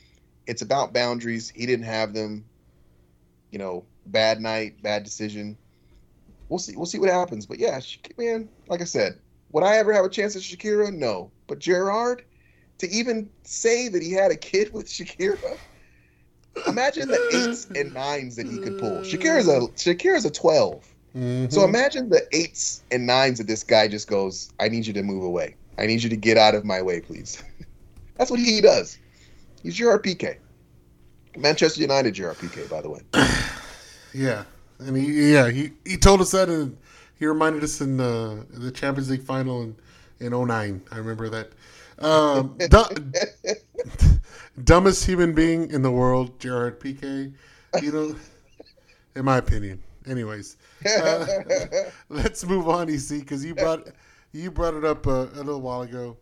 it's 0.48 0.62
about 0.64 0.94
boundaries. 0.94 1.50
He 1.50 1.66
didn't 1.66 1.86
have 1.86 2.14
them. 2.14 2.44
You 3.52 3.60
know, 3.60 3.86
bad 4.06 4.42
night, 4.42 4.82
bad 4.84 5.04
decision. 5.04 5.58
We'll 6.50 6.60
see. 6.60 6.76
We'll 6.76 6.86
see 6.86 7.00
what 7.00 7.10
happens. 7.10 7.46
But 7.46 7.60
yeah, 7.60 7.80
man, 8.18 8.50
like 8.68 8.82
I 8.82 8.86
said, 8.86 9.20
would 9.52 9.64
I 9.64 9.78
ever 9.78 9.94
have 9.94 10.06
a 10.06 10.10
chance 10.10 10.36
at 10.36 10.42
Shakira? 10.42 10.94
No. 10.94 11.32
But 11.48 11.60
Gerard, 11.60 12.24
to 12.80 12.90
even 12.90 13.30
say 13.44 13.88
that 13.88 14.02
he 14.02 14.12
had 14.12 14.32
a 14.32 14.36
kid 14.36 14.74
with 14.74 14.88
Shakira, 14.88 15.58
imagine 16.68 17.08
the 17.08 17.20
eights 17.32 17.68
and 17.76 17.94
nines 17.94 18.36
that 18.36 18.48
he 18.48 18.60
could 18.60 18.78
pull. 18.78 19.02
Shakira's 19.02 19.48
a 19.48 19.62
Shakira's 19.76 20.26
a 20.26 20.32
12. 20.32 20.96
Mhm. 21.16 21.52
So 21.52 21.64
imagine 21.64 22.10
the 22.10 22.28
eights 22.32 22.84
and 22.92 23.08
nines 23.08 23.40
that 23.40 23.48
this 23.48 23.64
guy 23.64 23.88
just 23.88 24.08
goes, 24.08 24.50
I 24.60 24.70
need 24.70 24.86
you 24.86 24.94
to 24.94 25.04
move 25.04 25.24
away. 25.24 25.56
I 25.78 25.88
need 25.88 26.04
you 26.04 26.10
to 26.10 26.18
get 26.18 26.38
out 26.38 26.54
of 26.56 26.66
my 26.66 26.82
way, 26.82 27.02
please. 27.02 27.42
That's 28.20 28.30
what 28.30 28.40
he 28.40 28.62
does. 28.62 29.00
He's 29.64 29.76
Gerard 29.76 30.04
Piqué. 30.04 30.38
Manchester 31.38 31.82
United 31.82 32.14
Gerard 32.14 32.38
Piqué, 32.38 32.70
by 32.70 32.82
the 32.82 32.90
way. 32.90 33.02
Yeah, 34.12 34.46
and 34.80 34.98
he 34.98 35.34
yeah 35.34 35.52
he, 35.52 35.70
he 35.86 35.96
told 35.96 36.20
us 36.20 36.32
that 36.32 36.50
and 36.50 36.76
he 37.20 37.28
reminded 37.28 37.64
us 37.64 37.80
in 37.80 37.96
the 37.96 38.44
the 38.50 38.72
Champions 38.72 39.12
League 39.12 39.22
final 39.22 39.62
in 39.62 39.76
in 40.20 40.32
09. 40.32 40.82
I 40.92 40.98
remember 40.98 41.30
that. 41.30 41.52
Um, 42.00 42.58
du- 42.70 44.20
dumbest 44.64 45.06
human 45.06 45.34
being 45.34 45.70
in 45.70 45.84
the 45.84 45.92
world, 45.92 46.40
Gerard 46.40 46.80
Piqué. 46.80 47.32
You 47.84 47.92
know, 47.92 48.16
in 49.16 49.26
my 49.26 49.38
opinion. 49.38 49.80
Anyways, 50.08 50.58
uh, 50.88 51.28
let's 52.10 52.44
move 52.44 52.68
on, 52.68 52.90
EC, 52.90 53.20
because 53.20 53.46
you 53.46 53.54
brought 53.54 53.90
you 54.32 54.50
brought 54.50 54.74
it 54.74 54.84
up 54.84 55.06
a, 55.06 55.30
a 55.36 55.44
little 55.44 55.62
while 55.62 55.84
ago, 55.84 56.18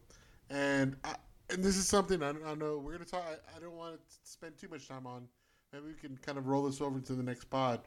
and 0.49 0.97
I, 1.05 1.15
and 1.49 1.63
this 1.63 1.77
is 1.77 1.87
something 1.87 2.21
I, 2.21 2.29
I 2.29 2.55
know 2.55 2.81
we're 2.83 2.93
gonna 2.93 3.05
talk. 3.05 3.23
I, 3.27 3.57
I 3.57 3.59
don't 3.59 3.75
want 3.75 3.95
to 3.95 4.15
spend 4.23 4.57
too 4.57 4.67
much 4.69 4.87
time 4.87 5.07
on. 5.07 5.27
Maybe 5.73 5.85
we 5.87 5.93
can 5.93 6.17
kind 6.17 6.37
of 6.37 6.47
roll 6.47 6.63
this 6.63 6.81
over 6.81 6.99
to 6.99 7.13
the 7.13 7.23
next 7.23 7.45
pod. 7.45 7.81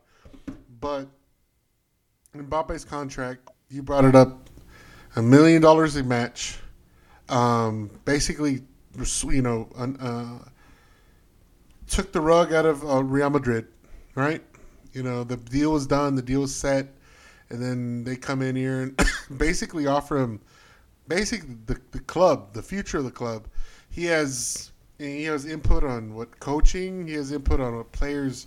But 0.80 1.08
Mbappe's 2.36 2.84
contract, 2.84 3.48
you 3.68 3.82
brought 3.82 4.04
it 4.04 4.14
up, 4.14 4.48
a 5.16 5.22
million 5.22 5.62
dollars 5.62 5.96
a 5.96 6.02
match. 6.02 6.58
Um, 7.28 7.90
basically, 8.04 8.62
you 9.24 9.42
know, 9.42 9.68
uh, 9.76 10.38
took 11.88 12.12
the 12.12 12.20
rug 12.20 12.52
out 12.52 12.66
of 12.66 12.84
uh, 12.88 13.02
Real 13.02 13.30
Madrid, 13.30 13.68
right? 14.14 14.42
You 14.92 15.02
know, 15.02 15.24
the 15.24 15.36
deal 15.36 15.72
was 15.72 15.86
done, 15.86 16.14
the 16.14 16.22
deal 16.22 16.40
was 16.40 16.54
set, 16.54 16.88
and 17.50 17.62
then 17.62 18.04
they 18.04 18.16
come 18.16 18.42
in 18.42 18.56
here 18.56 18.82
and 18.82 19.00
basically 19.38 19.86
offer 19.86 20.18
him, 20.18 20.40
basically 21.10 21.56
the, 21.66 21.78
the 21.90 21.98
club, 21.98 22.52
the 22.54 22.62
future 22.62 22.98
of 22.98 23.04
the 23.04 23.10
club. 23.10 23.44
He 23.90 24.04
has 24.06 24.70
he 24.96 25.24
has 25.24 25.44
input 25.44 25.82
on 25.82 26.14
what 26.14 26.38
coaching, 26.40 27.06
he 27.06 27.14
has 27.14 27.32
input 27.32 27.60
on 27.60 27.76
what 27.76 27.92
players 27.92 28.46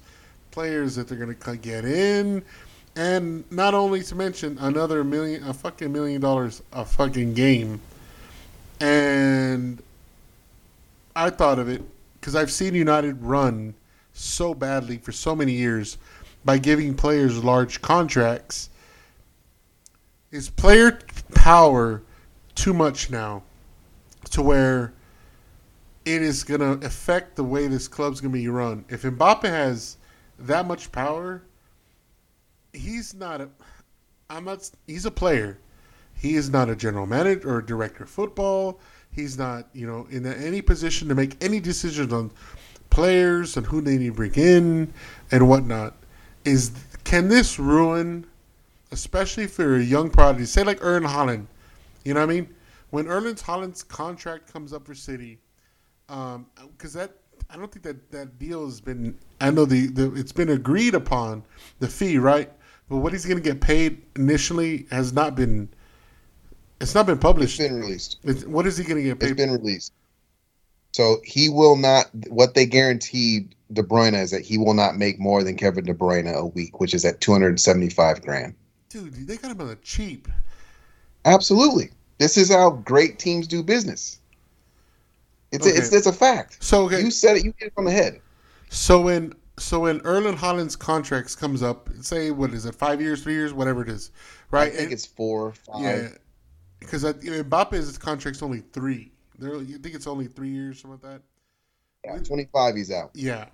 players 0.49 0.95
that 0.95 1.07
they're 1.07 1.17
going 1.17 1.35
to 1.35 1.57
get 1.57 1.83
in, 1.83 2.43
and 2.95 3.43
not 3.51 3.73
only 3.73 4.01
to 4.03 4.15
mention 4.15 4.57
another 4.59 5.03
million, 5.03 5.43
a 5.43 5.53
fucking 5.53 5.91
million 5.91 6.21
dollars 6.21 6.63
a 6.71 6.85
fucking 6.85 7.33
game. 7.33 7.81
And 8.79 9.81
I 11.15 11.29
thought 11.29 11.59
of 11.59 11.69
it 11.69 11.81
because 12.19 12.35
I've 12.35 12.51
seen 12.51 12.73
United 12.73 13.21
run 13.21 13.73
so 14.13 14.53
badly 14.53 14.97
for 14.99 15.11
so 15.11 15.35
many 15.35 15.51
years 15.51 15.97
by 16.45 16.59
giving 16.59 16.95
players 16.95 17.43
large 17.43 17.81
contracts. 17.81 18.69
Is 20.31 20.49
player 20.49 20.99
power 21.35 22.01
too 22.55 22.73
much 22.73 23.09
now 23.09 23.43
to 24.31 24.41
where 24.41 24.93
it 26.05 26.21
is 26.21 26.43
going 26.43 26.59
to 26.59 26.85
affect 26.85 27.35
the 27.35 27.43
way 27.43 27.67
this 27.67 27.87
club's 27.87 28.19
going 28.19 28.31
to 28.31 28.37
be 28.37 28.47
run. 28.47 28.85
If 28.89 29.03
Mbappe 29.03 29.43
has 29.43 29.97
that 30.39 30.65
much 30.65 30.91
power, 30.91 31.43
he's 32.73 33.13
not 33.13 33.41
a. 33.41 33.49
I'm 34.29 34.45
not. 34.45 34.69
He's 34.87 35.05
a 35.05 35.11
player. 35.11 35.59
He 36.15 36.35
is 36.35 36.49
not 36.49 36.69
a 36.69 36.75
general 36.75 37.05
manager 37.05 37.55
or 37.57 37.61
director 37.61 38.03
of 38.03 38.09
football. 38.09 38.79
He's 39.11 39.37
not, 39.37 39.67
you 39.73 39.85
know, 39.85 40.07
in 40.09 40.25
any 40.25 40.61
position 40.61 41.07
to 41.09 41.15
make 41.15 41.43
any 41.43 41.59
decisions 41.59 42.11
on 42.11 42.31
players 42.89 43.57
and 43.57 43.65
who 43.65 43.81
they 43.81 43.97
need 43.97 44.07
to 44.07 44.13
bring 44.13 44.33
in 44.35 44.93
and 45.31 45.47
whatnot. 45.47 45.95
Is 46.45 46.71
can 47.03 47.27
this 47.27 47.59
ruin, 47.59 48.25
especially 48.91 49.47
for 49.47 49.75
a 49.75 49.83
young 49.83 50.09
prodigy, 50.09 50.45
say 50.45 50.63
like 50.63 50.79
Erling 50.81 51.09
Haaland? 51.09 51.45
You 52.03 52.13
know 52.13 52.19
what 52.19 52.29
I 52.29 52.33
mean? 52.33 52.55
When 52.89 53.07
Erling 53.07 53.35
Haaland's 53.35 53.83
contract 53.83 54.51
comes 54.51 54.73
up 54.73 54.85
for 54.85 54.93
City, 54.93 55.39
because 56.07 56.35
um, 56.35 56.47
that 56.93 57.11
I 57.49 57.57
don't 57.57 57.71
think 57.71 57.83
that 57.83 58.11
that 58.11 58.37
deal 58.37 58.65
has 58.65 58.81
been. 58.81 59.17
I 59.41 59.49
know 59.51 59.65
the, 59.65 59.87
the 59.87 60.13
it's 60.13 60.31
been 60.31 60.49
agreed 60.49 60.93
upon 60.93 61.43
the 61.79 61.87
fee, 61.87 62.17
right? 62.17 62.51
But 62.89 62.97
what 62.97 63.13
he's 63.13 63.25
going 63.25 63.41
to 63.41 63.43
get 63.43 63.61
paid 63.61 64.03
initially 64.15 64.85
has 64.91 65.13
not 65.13 65.35
been. 65.35 65.69
It's 66.81 66.93
not 66.93 67.05
been 67.05 67.17
published. 67.17 67.59
It's 67.59 67.69
been 67.69 67.79
released. 67.79 68.19
It's, 68.23 68.45
what 68.45 68.67
is 68.67 68.77
he 68.77 68.83
going 68.83 68.97
to 68.97 69.03
get 69.03 69.19
paid? 69.19 69.31
It's 69.31 69.37
been 69.37 69.51
released. 69.51 69.93
So 70.91 71.17
he 71.23 71.49
will 71.49 71.77
not. 71.77 72.07
What 72.27 72.53
they 72.53 72.65
guaranteed 72.65 73.55
De 73.71 73.81
Bruyne 73.81 74.13
is 74.13 74.29
that 74.31 74.41
he 74.41 74.57
will 74.57 74.73
not 74.75 74.97
make 74.97 75.19
more 75.19 75.43
than 75.43 75.55
Kevin 75.55 75.85
De 75.85 75.93
Bruyne 75.93 76.31
a 76.31 76.45
week, 76.45 76.79
which 76.79 76.93
is 76.93 77.05
at 77.05 77.21
two 77.21 77.31
hundred 77.31 77.59
seventy-five 77.59 78.21
grand. 78.21 78.53
Dude, 78.89 79.13
they 79.27 79.37
got 79.37 79.51
him 79.51 79.61
on 79.61 79.67
the 79.69 79.75
cheap. 79.77 80.27
Absolutely. 81.25 81.89
This 82.17 82.37
is 82.37 82.51
how 82.51 82.71
great 82.71 83.19
teams 83.19 83.47
do 83.47 83.63
business. 83.63 84.19
It's 85.51 85.67
okay. 85.67 85.75
a, 85.75 85.79
it's 85.79 85.93
it's 85.93 86.07
a 86.07 86.13
fact. 86.13 86.63
So 86.63 86.85
okay. 86.85 87.01
you 87.01 87.11
said 87.11 87.37
it. 87.37 87.45
You 87.45 87.53
hit 87.57 87.67
it 87.67 87.73
on 87.77 87.85
the 87.85 87.91
head. 87.91 88.21
So 88.69 89.01
when 89.01 89.33
so 89.59 89.81
when 89.81 90.01
Erling 90.01 90.35
Haaland's 90.35 90.75
contracts 90.75 91.35
comes 91.35 91.61
up, 91.61 91.89
say 92.01 92.31
what 92.31 92.53
is 92.53 92.65
it, 92.65 92.73
five 92.75 92.99
years, 92.99 93.23
three 93.23 93.33
years, 93.33 93.53
whatever 93.53 93.83
it 93.83 93.89
is, 93.89 94.11
right? 94.51 94.67
I 94.67 94.69
think 94.69 94.83
and, 94.83 94.93
it's 94.93 95.05
four, 95.05 95.53
five. 95.53 95.81
Yeah, 95.81 96.07
because 96.79 97.03
Mbappe's 97.03 97.97
contract's 97.97 98.41
only 98.41 98.61
three. 98.73 99.11
There, 99.37 99.57
you 99.57 99.77
think 99.77 99.93
it's 99.95 100.07
only 100.07 100.27
three 100.27 100.49
years, 100.49 100.81
something 100.81 100.99
like 101.01 101.21
that. 101.21 101.21
Yeah, 102.03 102.19
twenty 102.23 102.47
five. 102.51 102.75
He's 102.75 102.91
out. 102.91 103.11
Yeah. 103.13 103.45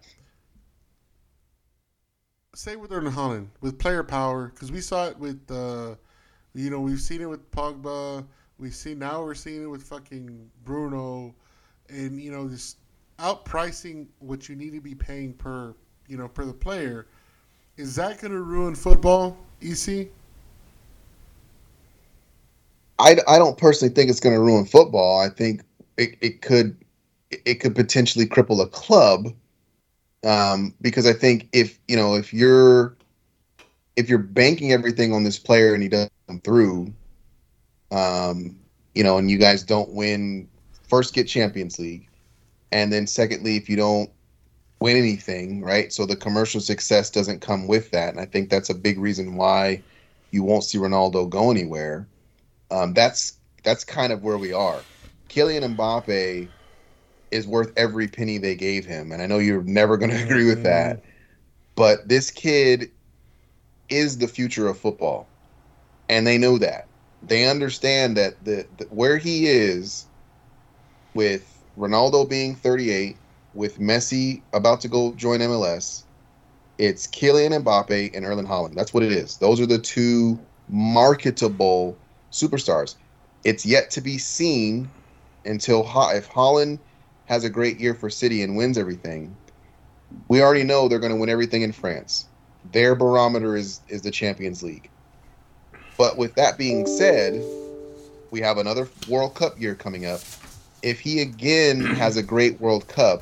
Say 2.55 2.77
with 2.77 2.91
Erling 2.91 3.13
Haaland 3.13 3.47
with 3.61 3.77
player 3.77 4.03
power, 4.03 4.51
because 4.53 4.71
we 4.71 4.81
saw 4.81 5.07
it 5.07 5.17
with, 5.17 5.39
uh, 5.51 5.95
you 6.53 6.69
know, 6.69 6.79
we've 6.79 7.01
seen 7.01 7.21
it 7.21 7.29
with 7.29 7.49
Pogba. 7.51 8.25
We 8.57 8.71
see 8.71 8.95
now 8.95 9.23
we're 9.23 9.35
seeing 9.35 9.63
it 9.63 9.67
with 9.67 9.83
fucking 9.83 10.49
Bruno, 10.65 11.33
and 11.89 12.21
you 12.21 12.31
know 12.31 12.47
this 12.47 12.75
outpricing 13.19 14.07
what 14.19 14.49
you 14.49 14.55
need 14.55 14.73
to 14.73 14.81
be 14.81 14.95
paying 14.95 15.33
per 15.33 15.73
you 16.09 16.17
know, 16.17 16.27
per 16.27 16.43
the 16.43 16.53
player. 16.53 17.05
Is 17.77 17.95
that 17.95 18.19
going 18.19 18.33
to 18.33 18.41
ruin 18.41 18.75
football, 18.75 19.37
EC? 19.61 20.07
I, 22.97 23.15
I 23.27 23.37
don't 23.37 23.57
personally 23.57 23.93
think 23.93 24.09
it's 24.09 24.19
going 24.19 24.35
to 24.35 24.41
ruin 24.41 24.65
football. 24.65 25.21
I 25.21 25.29
think 25.29 25.61
it, 25.95 26.17
it 26.19 26.41
could 26.41 26.75
it 27.45 27.55
could 27.55 27.75
potentially 27.75 28.25
cripple 28.25 28.59
a 28.59 28.67
club 28.67 29.27
um, 30.25 30.73
because 30.81 31.05
I 31.05 31.13
think 31.13 31.47
if 31.53 31.79
you 31.87 31.95
know 31.95 32.15
if 32.15 32.33
you're 32.33 32.97
if 33.95 34.09
you're 34.09 34.17
banking 34.17 34.73
everything 34.73 35.13
on 35.13 35.23
this 35.23 35.37
player 35.37 35.73
and 35.73 35.83
he 35.83 35.87
doesn't 35.87 36.11
come 36.18 36.18
through, 36.37 36.93
um, 37.91 38.55
you 38.93 39.03
know, 39.03 39.17
and 39.17 39.31
you 39.31 39.39
guys 39.39 39.63
don't 39.63 39.89
win, 39.89 40.47
first 40.87 41.15
get 41.15 41.27
Champions 41.27 41.79
League, 41.79 42.07
and 42.71 42.93
then 42.93 43.07
secondly, 43.07 43.57
if 43.57 43.67
you 43.67 43.75
don't 43.75 44.11
win 44.79 44.95
anything, 44.95 45.61
right? 45.61 45.91
So 45.91 46.05
the 46.05 46.15
commercial 46.15 46.61
success 46.61 47.09
doesn't 47.09 47.41
come 47.41 47.67
with 47.67 47.91
that, 47.91 48.09
and 48.09 48.19
I 48.19 48.25
think 48.25 48.49
that's 48.49 48.69
a 48.69 48.75
big 48.75 48.99
reason 48.99 49.35
why 49.35 49.83
you 50.31 50.43
won't 50.43 50.63
see 50.63 50.77
Ronaldo 50.77 51.29
go 51.29 51.51
anywhere. 51.51 52.07
Um, 52.71 52.93
that's 52.93 53.37
that's 53.63 53.83
kind 53.83 54.13
of 54.13 54.23
where 54.23 54.37
we 54.37 54.53
are. 54.53 54.81
Kylian 55.29 55.75
Mbappe 55.75 56.49
is 57.31 57.47
worth 57.47 57.71
every 57.77 58.07
penny 58.07 58.37
they 58.37 58.55
gave 58.55 58.85
him, 58.85 59.11
and 59.11 59.21
I 59.21 59.25
know 59.25 59.39
you're 59.39 59.63
never 59.63 59.97
going 59.97 60.11
to 60.17 60.23
agree 60.23 60.45
with 60.45 60.63
that, 60.63 61.03
but 61.75 62.07
this 62.07 62.31
kid 62.31 62.91
is 63.89 64.17
the 64.17 64.27
future 64.27 64.67
of 64.67 64.77
football, 64.77 65.27
and 66.09 66.25
they 66.25 66.37
know 66.37 66.57
that. 66.57 66.87
They 67.21 67.47
understand 67.47 68.17
that 68.17 68.43
the, 68.43 68.65
the 68.77 68.85
where 68.85 69.17
he 69.17 69.47
is 69.47 70.05
with 71.13 71.63
Ronaldo 71.77 72.27
being 72.27 72.55
38 72.55 73.15
with 73.53 73.79
Messi 73.79 74.41
about 74.53 74.81
to 74.81 74.87
go 74.87 75.13
join 75.13 75.39
MLS, 75.39 76.03
it's 76.77 77.07
Kylian 77.07 77.63
Mbappe 77.63 78.15
and 78.15 78.25
Erling 78.25 78.47
Haaland. 78.47 78.75
That's 78.75 78.93
what 78.93 79.03
it 79.03 79.11
is. 79.11 79.37
Those 79.37 79.59
are 79.59 79.65
the 79.65 79.77
two 79.77 80.39
marketable 80.69 81.97
superstars. 82.31 82.95
It's 83.43 83.65
yet 83.65 83.89
to 83.91 84.01
be 84.01 84.17
seen 84.17 84.89
until 85.45 85.81
if 85.81 86.29
Haaland 86.29 86.79
has 87.25 87.43
a 87.43 87.49
great 87.49 87.79
year 87.79 87.93
for 87.93 88.09
City 88.09 88.41
and 88.43 88.55
wins 88.55 88.77
everything. 88.77 89.35
We 90.27 90.41
already 90.41 90.63
know 90.63 90.87
they're 90.87 90.99
going 90.99 91.13
to 91.13 91.19
win 91.19 91.29
everything 91.29 91.61
in 91.61 91.71
France. 91.71 92.25
Their 92.71 92.95
barometer 92.95 93.55
is 93.55 93.81
is 93.87 94.01
the 94.01 94.11
Champions 94.11 94.63
League. 94.63 94.89
But 95.99 96.17
with 96.17 96.33
that 96.35 96.57
being 96.57 96.87
said, 96.87 97.43
we 98.31 98.39
have 98.39 98.57
another 98.57 98.87
World 99.09 99.35
Cup 99.35 99.59
year 99.59 99.75
coming 99.75 100.05
up. 100.05 100.21
If 100.81 101.01
he 101.01 101.19
again 101.19 101.81
has 101.81 102.15
a 102.15 102.23
great 102.23 102.59
World 102.61 102.87
Cup, 102.87 103.21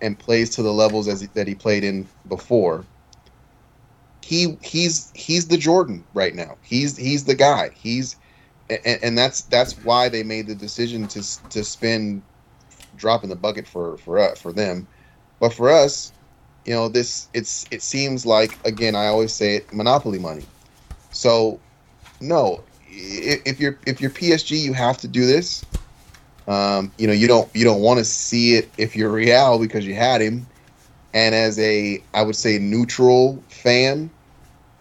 and 0.00 0.18
plays 0.18 0.50
to 0.50 0.62
the 0.62 0.72
levels 0.72 1.08
as 1.08 1.26
that 1.28 1.48
he 1.48 1.54
played 1.54 1.82
in 1.84 2.06
before, 2.28 2.84
he 4.22 4.56
he's 4.62 5.10
he's 5.14 5.48
the 5.48 5.56
Jordan 5.56 6.04
right 6.14 6.34
now. 6.34 6.56
He's 6.62 6.96
he's 6.96 7.24
the 7.24 7.34
guy. 7.34 7.70
He's 7.74 8.14
and, 8.70 8.98
and 9.02 9.18
that's 9.18 9.42
that's 9.42 9.72
why 9.84 10.08
they 10.08 10.22
made 10.22 10.46
the 10.46 10.54
decision 10.54 11.08
to 11.08 11.48
to 11.50 11.64
spend 11.64 12.22
dropping 12.96 13.30
the 13.30 13.36
bucket 13.36 13.66
for 13.66 13.96
for 13.98 14.20
uh, 14.20 14.34
for 14.36 14.52
them. 14.52 14.86
But 15.40 15.52
for 15.52 15.70
us, 15.70 16.12
you 16.64 16.74
know, 16.74 16.88
this 16.88 17.28
it's 17.34 17.66
it 17.72 17.82
seems 17.82 18.24
like 18.24 18.56
again 18.64 18.94
I 18.94 19.06
always 19.06 19.32
say 19.32 19.56
it 19.56 19.72
monopoly 19.72 20.20
money. 20.20 20.44
So 21.12 21.60
no, 22.20 22.62
if 22.88 23.60
you're 23.60 23.78
if 23.86 24.00
you're 24.00 24.10
PSG, 24.10 24.58
you 24.60 24.72
have 24.72 24.98
to 24.98 25.08
do 25.08 25.26
this. 25.26 25.64
Um, 26.48 26.92
you 26.98 27.06
know, 27.06 27.12
you 27.12 27.26
don't 27.26 27.48
you 27.54 27.64
don't 27.64 27.80
want 27.80 27.98
to 27.98 28.04
see 28.04 28.54
it 28.54 28.70
if 28.78 28.94
you're 28.94 29.10
Real 29.10 29.58
because 29.58 29.86
you 29.86 29.94
had 29.94 30.20
him. 30.20 30.46
And 31.14 31.34
as 31.34 31.58
a 31.58 32.02
I 32.14 32.22
would 32.22 32.36
say 32.36 32.58
neutral 32.58 33.42
fan, 33.48 34.10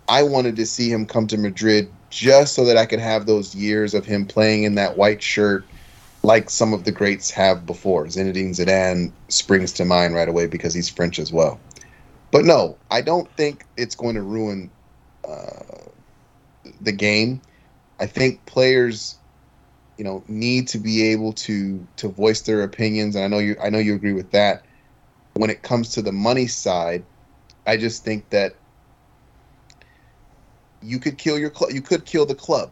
I 0.07 0.23
wanted 0.23 0.55
to 0.57 0.65
see 0.65 0.91
him 0.91 1.05
come 1.05 1.27
to 1.27 1.37
Madrid 1.37 1.91
just 2.09 2.53
so 2.53 2.65
that 2.65 2.77
I 2.77 2.85
could 2.85 2.99
have 2.99 3.25
those 3.25 3.55
years 3.55 3.93
of 3.93 4.05
him 4.05 4.25
playing 4.25 4.63
in 4.63 4.75
that 4.75 4.97
white 4.97 5.21
shirt 5.21 5.65
like 6.23 6.49
some 6.49 6.73
of 6.73 6.83
the 6.83 6.91
greats 6.91 7.29
have 7.31 7.65
before. 7.65 8.05
Zinedine 8.05 8.49
Zidane 8.49 9.11
springs 9.27 9.71
to 9.73 9.85
mind 9.85 10.15
right 10.15 10.27
away 10.27 10.47
because 10.47 10.73
he's 10.73 10.89
French 10.89 11.19
as 11.19 11.31
well. 11.31 11.59
But 12.31 12.45
no, 12.45 12.77
I 12.91 13.01
don't 13.01 13.29
think 13.37 13.65
it's 13.77 13.95
going 13.95 14.15
to 14.15 14.21
ruin 14.21 14.69
uh, 15.27 15.89
the 16.81 16.91
game. 16.91 17.41
I 17.99 18.05
think 18.05 18.45
players 18.45 19.17
you 19.97 20.03
know 20.03 20.23
need 20.27 20.67
to 20.67 20.77
be 20.77 21.03
able 21.03 21.33
to 21.33 21.85
to 21.95 22.09
voice 22.09 22.41
their 22.41 22.63
opinions 22.63 23.15
and 23.15 23.23
i 23.23 23.27
know 23.27 23.39
you 23.39 23.55
i 23.61 23.69
know 23.69 23.79
you 23.79 23.95
agree 23.95 24.13
with 24.13 24.31
that 24.31 24.65
when 25.35 25.49
it 25.49 25.61
comes 25.61 25.89
to 25.89 26.01
the 26.01 26.11
money 26.11 26.47
side 26.47 27.03
i 27.65 27.77
just 27.77 28.03
think 28.03 28.29
that 28.29 28.55
you 30.81 30.99
could 30.99 31.17
kill 31.17 31.39
your 31.39 31.49
club 31.49 31.71
you 31.71 31.81
could 31.81 32.05
kill 32.05 32.25
the 32.25 32.35
club 32.35 32.71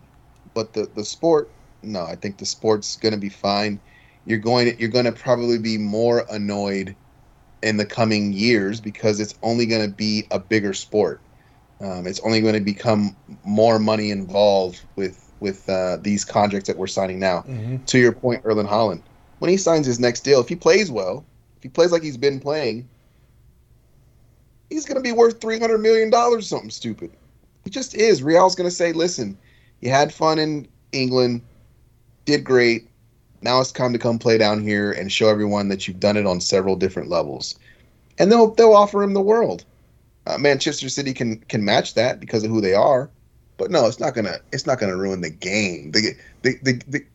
but 0.54 0.74
the 0.74 0.90
the 0.96 1.06
sport 1.06 1.50
no 1.82 2.04
i 2.04 2.16
think 2.16 2.38
the 2.38 2.46
sport's 2.46 2.98
going 2.98 3.14
to 3.14 3.20
be 3.20 3.30
fine 3.30 3.80
you're 4.26 4.38
going 4.38 4.72
to, 4.72 4.80
you're 4.80 4.90
going 4.90 5.06
to 5.06 5.12
probably 5.12 5.58
be 5.58 5.78
more 5.78 6.26
annoyed 6.30 6.96
in 7.62 7.76
the 7.76 7.86
coming 7.86 8.32
years 8.32 8.80
because 8.80 9.20
it's 9.20 9.36
only 9.44 9.66
going 9.66 9.82
to 9.82 9.94
be 9.94 10.26
a 10.32 10.40
bigger 10.40 10.74
sport 10.74 11.22
um, 11.84 12.08
it's 12.08 12.20
only 12.22 12.40
going 12.40 12.54
to 12.54 12.62
become 12.62 13.16
more 13.44 13.78
money 13.78 14.10
involved 14.10 14.82
with 14.96 15.20
with 15.42 15.68
uh, 15.68 15.98
these 15.98 16.24
contracts 16.24 16.68
that 16.68 16.78
we're 16.78 16.88
signing 16.88 17.20
now. 17.20 17.40
Mm-hmm. 17.40 17.84
To 17.84 18.00
your 18.00 18.14
point, 18.14 18.42
Erling 18.46 18.68
Haaland, 18.68 19.02
when 19.40 19.52
he 19.52 19.58
signs 19.58 19.86
his 19.86 20.00
next 20.00 20.22
deal, 20.22 20.40
if 20.40 20.48
he 20.48 20.56
plays 20.56 20.90
well, 20.90 21.26
if 21.58 21.64
he 21.64 21.70
plays 21.70 21.92
like 21.92 22.02
he's 22.02 22.16
been 22.16 22.40
playing, 22.40 22.88
he's 24.70 24.86
going 24.86 24.96
to 24.96 25.02
be 25.02 25.12
worth 25.12 25.42
three 25.42 25.60
hundred 25.60 25.80
million 25.80 26.10
dollars. 26.10 26.46
Or 26.46 26.48
something 26.48 26.70
stupid. 26.70 27.12
He 27.66 27.70
just 27.70 27.96
is. 27.96 28.24
Real's 28.24 28.56
going 28.56 28.70
to 28.70 28.76
say, 28.76 28.94
"Listen, 28.94 29.38
you 29.82 29.90
had 29.90 30.14
fun 30.14 30.40
in 30.40 30.68
England, 30.94 31.42
did 32.24 32.46
great. 32.46 32.88
Now 33.42 33.60
it's 33.60 33.74
time 33.74 33.92
to 33.92 34.00
come 34.00 34.20
play 34.20 34.38
down 34.38 34.62
here 34.62 34.94
and 34.94 35.12
show 35.12 35.28
everyone 35.28 35.68
that 35.68 35.86
you've 35.86 36.00
done 36.00 36.16
it 36.16 36.26
on 36.26 36.40
several 36.40 36.78
different 36.78 37.10
levels." 37.10 37.60
And 38.18 38.32
they'll 38.32 38.52
they'll 38.52 38.74
offer 38.74 39.04
him 39.04 39.14
the 39.14 39.22
world. 39.22 39.66
Uh, 40.26 40.38
Manchester 40.38 40.90
City 40.90 41.14
can 41.14 41.38
can 41.40 41.64
match 41.66 41.94
that 41.96 42.20
because 42.20 42.44
of 42.44 42.50
who 42.50 42.62
they 42.62 42.74
are. 42.74 43.10
But 43.58 43.72
no, 43.72 43.88
it's 43.88 44.00
not 44.00 44.14
gonna 44.16 44.38
it's 44.52 44.66
not 44.66 44.80
gonna 44.80 44.98
ruin 44.98 45.22
the 45.22 45.30
game. 45.30 45.92
The 45.92 46.14
the 46.42 46.58
the, 46.64 46.82
the 46.88 47.06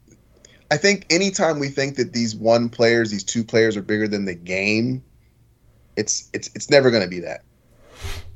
I 0.71 0.77
think 0.77 1.07
anytime 1.11 1.59
we 1.59 1.69
think 1.69 1.97
that 1.97 2.13
these 2.13 2.37
one 2.37 2.69
players, 2.69 3.11
these 3.11 3.25
two 3.25 3.43
players 3.43 3.77
are 3.77 3.83
bigger 3.83 4.07
than 4.07 4.27
the 4.27 4.35
game, 4.35 5.03
it's 5.97 6.29
it's 6.33 6.51
it's 6.55 6.69
never 6.71 6.91
going 6.91 7.03
to 7.03 7.09
be 7.09 7.21
that. 7.21 7.43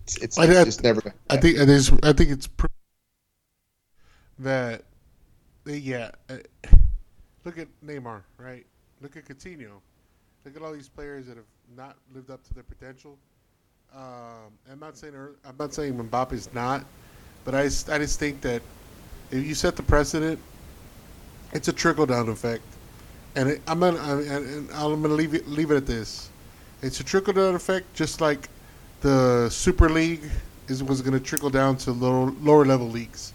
It's, 0.05 0.17
it's, 0.19 0.39
I- 0.39 0.45
it's 0.47 0.65
just 0.65 0.83
never. 0.83 1.03
Gonna 1.03 1.15
I 1.29 1.37
think 1.37 1.59
it 1.59 1.69
is. 1.69 1.93
I 2.03 2.13
think 2.13 2.31
it's 2.31 2.47
pr- 2.47 2.67
that. 4.39 4.85
Yeah, 5.67 6.11
uh, 6.29 6.39
look 7.45 7.59
at 7.59 7.69
Neymar, 7.85 8.23
right? 8.37 8.67
Look 9.01 9.17
at 9.17 9.27
Coutinho. 9.27 9.81
Look 10.45 10.57
at 10.57 10.63
all 10.63 10.73
these 10.73 10.89
players 10.89 11.27
that 11.27 11.37
have 11.37 11.47
not 11.77 11.97
lived 12.13 12.31
up 12.31 12.43
to 12.45 12.55
their 12.55 12.65
potential. 12.65 13.17
Um, 13.95 14.53
I'm 14.71 14.81
not 14.81 14.97
saying 14.97 15.15
I'm 15.45 15.55
not 15.59 15.75
saying 15.75 15.95
Mbappe's 15.95 16.53
not, 16.55 16.85
but 17.45 17.55
I 17.55 17.65
just, 17.65 17.91
I 17.91 17.99
just 17.99 18.19
think 18.19 18.41
that 18.41 18.63
if 19.31 19.45
you 19.45 19.55
set 19.55 19.77
the 19.77 19.83
precedent, 19.83 20.39
it's 21.53 21.69
a 21.69 21.73
trickle 21.73 22.07
down 22.07 22.29
effect, 22.31 22.63
and 23.37 23.51
it, 23.51 23.63
I'm 23.67 23.81
gonna 23.81 23.99
I- 23.99 24.23
and, 24.23 24.47
and 24.47 24.71
I'm 24.71 25.03
gonna 25.03 25.09
leave 25.15 25.35
it 25.35 25.47
leave 25.47 25.71
it 25.71 25.77
at 25.77 25.87
this. 25.87 26.31
It's 26.81 27.01
a 27.01 27.05
trickle 27.05 27.35
down 27.35 27.55
effect, 27.55 27.93
just 27.95 28.21
like 28.21 28.49
the 29.03 29.49
Super 29.51 29.89
League 29.91 30.23
is 30.69 30.83
was 30.83 31.03
going 31.03 31.13
to 31.13 31.21
trickle 31.21 31.51
down 31.51 31.77
to 31.77 31.93
lower 31.93 32.31
lower 32.41 32.65
level 32.65 32.89
leagues. 32.89 33.33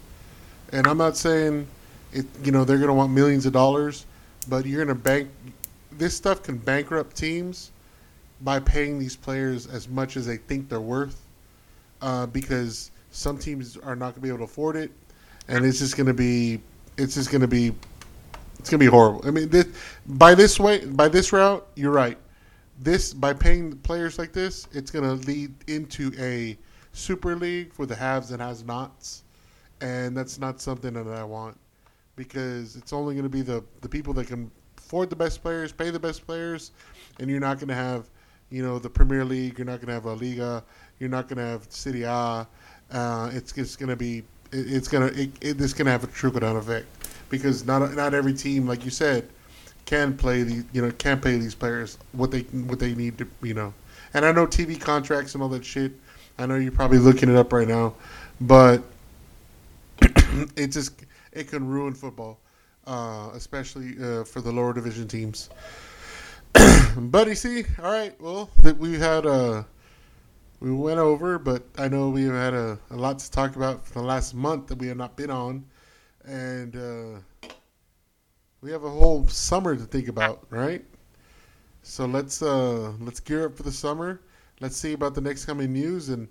And 0.72 0.88
I'm 0.88 0.98
not 0.98 1.16
saying 1.18 1.68
it. 2.14 2.26
You 2.44 2.52
know 2.52 2.66
they're 2.66 2.78
going 2.78 2.88
to 2.90 2.94
want 2.94 3.12
millions 3.12 3.46
of 3.46 3.54
dollars, 3.54 4.06
but 4.50 4.66
you're 4.66 4.84
going 4.84 4.96
to 4.98 5.02
bank. 5.02 5.30
This 5.92 6.16
stuff 6.16 6.42
can 6.44 6.58
bankrupt 6.58 7.16
teams 7.16 7.72
by 8.42 8.60
paying 8.60 9.00
these 9.00 9.16
players 9.16 9.68
as 9.68 9.88
much 9.88 10.18
as 10.18 10.26
they 10.26 10.38
think 10.38 10.70
they're 10.70 10.80
worth, 10.80 11.22
uh, 12.02 12.26
because 12.28 12.92
some 13.12 13.38
teams 13.38 13.78
are 13.78 13.96
not 13.96 14.06
going 14.06 14.16
to 14.16 14.22
be 14.22 14.28
able 14.30 14.40
to 14.40 14.44
afford 14.46 14.76
it, 14.76 14.92
and 15.48 15.66
it's 15.66 15.80
just 15.80 15.98
going 15.98 16.08
to 16.08 16.14
be. 16.14 16.62
It's 16.98 17.16
just 17.16 17.32
going 17.32 17.42
to 17.42 17.48
be. 17.48 17.74
It's 18.60 18.70
going 18.70 18.80
to 18.80 18.86
be 18.86 18.92
horrible. 18.92 19.22
I 19.28 19.32
mean, 19.32 19.50
this, 19.50 19.68
by 20.06 20.34
this 20.36 20.60
way, 20.60 20.86
by 20.86 21.08
this 21.08 21.32
route, 21.32 21.66
you're 21.76 21.92
right 21.92 22.18
this 22.80 23.14
by 23.14 23.34
paying 23.34 23.78
players 23.78 24.20
like 24.20 24.34
this, 24.34 24.68
it's 24.72 24.92
going 24.92 25.06
to 25.06 25.26
lead 25.26 25.54
into 25.68 26.12
a 26.20 26.58
super 26.94 27.36
league 27.36 27.74
for 27.74 27.86
the 27.86 27.96
haves 27.96 28.32
and 28.32 28.42
has-nots, 28.42 29.24
and 29.82 30.16
that's 30.16 30.40
not 30.40 30.62
something 30.62 30.94
that 30.94 31.08
I 31.08 31.24
want 31.24 31.58
because 32.16 32.76
it's 32.76 32.94
only 32.94 33.14
going 33.14 33.24
to 33.24 33.30
be 33.30 33.42
the 33.42 33.64
the 33.82 33.90
people 33.90 34.14
that 34.14 34.28
can 34.28 34.52
afford 34.78 35.10
the 35.10 35.16
best 35.16 35.42
players, 35.42 35.72
pay 35.72 35.90
the 35.90 36.00
best 36.00 36.26
players, 36.26 36.72
and 37.20 37.30
you're 37.30 37.40
not 37.40 37.58
going 37.58 37.68
to 37.68 37.76
have, 37.76 38.10
you 38.50 38.64
know, 38.64 38.80
the 38.80 38.90
Premier 38.90 39.26
League. 39.26 39.58
You're 39.58 39.66
not 39.66 39.78
going 39.78 39.88
to 39.88 39.94
have 39.94 40.06
a 40.06 40.14
Liga. 40.14 40.64
You're 41.00 41.10
not 41.10 41.28
going 41.28 41.38
to 41.38 41.44
have 41.44 41.68
Serie 41.70 42.04
A. 42.04 42.48
Uh, 42.92 43.30
it's 43.34 43.52
just 43.52 43.80
going 43.80 43.90
to 43.90 43.96
be. 43.96 44.20
It, 44.52 44.74
it's 44.74 44.88
going 44.88 45.10
to. 45.10 45.22
It, 45.22 45.30
it, 45.42 45.62
it's 45.62 45.74
going 45.74 45.86
to 45.86 45.92
have 45.92 46.04
a 46.04 46.08
trickle 46.08 46.40
down 46.40 46.56
effect 46.56 46.88
because 47.30 47.66
not 47.66 47.94
not 47.94 48.14
every 48.14 48.34
team, 48.34 48.68
like 48.68 48.86
you 48.86 48.92
said, 48.92 49.28
can 49.86 50.16
play 50.16 50.44
the 50.44 50.66
you 50.74 50.82
know 50.82 50.92
can 50.92 51.20
pay 51.20 51.38
these 51.38 51.56
players 51.56 51.98
what 52.12 52.32
they 52.32 52.42
what 52.42 52.80
they 52.80 52.94
need 52.94 53.18
to 53.18 53.28
you 53.42 53.54
know. 53.54 53.74
And 54.14 54.26
I 54.26 54.32
know 54.32 54.48
TV 54.48 54.80
contracts 54.80 55.34
and 55.34 55.44
all 55.44 55.50
that 55.50 55.66
shit. 55.66 55.92
I 56.38 56.46
know 56.46 56.56
you're 56.56 56.72
probably 56.72 57.00
looking 57.00 57.30
it 57.30 57.36
up 57.36 57.52
right 57.52 57.68
now, 57.68 57.96
but 58.42 58.84
it 60.56 60.68
just 60.68 61.04
it 61.32 61.50
can 61.50 61.68
ruin 61.68 61.94
football, 61.94 62.40
uh, 62.86 63.30
especially 63.34 63.96
uh, 64.02 64.24
for 64.24 64.42
the 64.42 64.52
lower 64.52 64.74
division 64.74 65.08
teams. 65.08 65.50
You 66.98 67.36
see, 67.36 67.64
all 67.80 67.92
right, 67.92 68.20
well, 68.20 68.50
that 68.64 68.78
we 68.78 68.98
had 68.98 69.26
uh, 69.26 69.64
we 70.60 70.72
went 70.72 71.00
over, 71.00 71.38
but 71.38 71.64
I 71.78 71.88
know 71.88 72.10
we've 72.10 72.32
had 72.32 72.54
a, 72.54 72.80
a 72.90 72.96
lot 72.96 73.20
to 73.20 73.32
talk 73.32 73.56
about 73.56 73.86
for 73.86 73.94
the 74.00 74.06
last 74.06 74.34
month 74.34 74.68
that 74.68 74.80
we 74.80 74.88
have 74.88 74.98
not 74.98 75.16
been 75.16 75.30
on, 75.30 75.64
and 76.26 76.76
uh, 76.76 77.50
we 78.62 78.72
have 78.72 78.84
a 78.84 78.90
whole 78.90 79.28
summer 79.28 79.76
to 79.76 79.84
think 79.84 80.08
about, 80.08 80.48
right? 80.50 80.84
So 81.84 82.06
let's 82.06 82.42
uh, 82.42 82.94
let's 83.00 83.20
gear 83.20 83.46
up 83.46 83.56
for 83.56 83.64
the 83.64 83.72
summer. 83.72 84.22
Let's 84.60 84.76
see 84.76 84.94
about 84.94 85.14
the 85.14 85.22
next 85.22 85.46
coming 85.46 85.72
news 85.72 86.10
and 86.10 86.28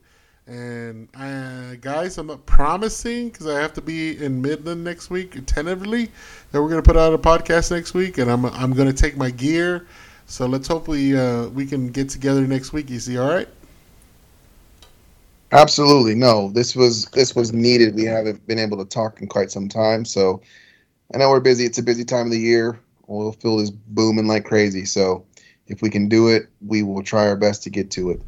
and 0.48 1.08
uh, 1.14 1.74
guys, 1.76 2.18
I'm 2.18 2.28
not 2.28 2.46
promising 2.46 3.30
because 3.30 3.48
I 3.48 3.60
have 3.60 3.72
to 3.74 3.80
be 3.80 4.22
in 4.22 4.40
Midland 4.40 4.84
next 4.84 5.10
week 5.10 5.32
tentatively 5.46 6.10
that 6.52 6.62
we're 6.62 6.68
gonna 6.68 6.82
put 6.82 6.96
out 6.96 7.12
a 7.12 7.18
podcast 7.18 7.70
next 7.70 7.94
week, 7.94 8.18
and 8.18 8.30
I'm 8.30 8.44
I'm 8.46 8.72
gonna 8.72 8.92
take 8.92 9.16
my 9.16 9.30
gear. 9.30 9.86
So 10.26 10.46
let's 10.46 10.66
hopefully 10.66 11.16
uh, 11.16 11.48
we 11.48 11.66
can 11.66 11.88
get 11.88 12.08
together 12.08 12.46
next 12.46 12.72
week. 12.72 12.90
You 12.90 12.98
see, 12.98 13.16
all 13.16 13.32
right? 13.32 13.48
Absolutely 15.52 16.14
no. 16.14 16.50
This 16.50 16.74
was 16.74 17.06
this 17.06 17.34
was 17.34 17.52
needed. 17.52 17.94
We 17.94 18.04
haven't 18.04 18.46
been 18.46 18.58
able 18.58 18.78
to 18.78 18.84
talk 18.84 19.20
in 19.20 19.28
quite 19.28 19.50
some 19.50 19.68
time, 19.68 20.04
so 20.04 20.42
I 21.14 21.18
know 21.18 21.30
we're 21.30 21.40
busy. 21.40 21.64
It's 21.64 21.78
a 21.78 21.82
busy 21.82 22.04
time 22.04 22.26
of 22.26 22.32
the 22.32 22.40
year. 22.40 22.80
Oil 23.08 23.32
field 23.32 23.60
is 23.60 23.70
booming 23.70 24.26
like 24.26 24.44
crazy. 24.44 24.84
So 24.84 25.24
if 25.68 25.80
we 25.80 25.90
can 25.90 26.08
do 26.08 26.28
it, 26.28 26.48
we 26.66 26.82
will 26.82 27.02
try 27.02 27.28
our 27.28 27.36
best 27.36 27.62
to 27.62 27.70
get 27.70 27.90
to 27.92 28.10
it. 28.10 28.20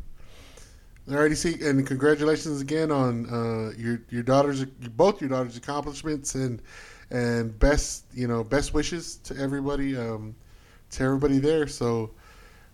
Alrighty, 1.09 1.37
see, 1.37 1.67
and 1.67 1.85
congratulations 1.87 2.61
again 2.61 2.93
on 2.93 3.27
uh, 3.31 3.73
your 3.77 4.01
your 4.11 4.23
daughter's 4.23 4.65
both 4.65 5.21
your 5.21 5.31
daughter's 5.31 5.57
accomplishments 5.57 6.37
and 6.37 6.63
and 7.11 7.59
best 7.59 8.05
you 8.15 8.29
know 8.29 8.45
best 8.45 8.75
wishes 8.75 9.17
to 9.25 9.37
everybody 9.37 9.97
um, 9.97 10.35
to 10.91 11.03
everybody 11.03 11.39
there. 11.39 11.67
So 11.67 12.11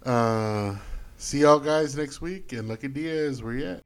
uh, 0.05 0.77
see 1.17 1.41
y'all 1.41 1.59
guys 1.59 1.97
next 1.97 2.21
week 2.21 2.53
and 2.53 2.69
Lucky 2.69 2.89
Diaz, 2.89 3.43
where 3.43 3.55
you 3.55 3.67
at? 3.67 3.83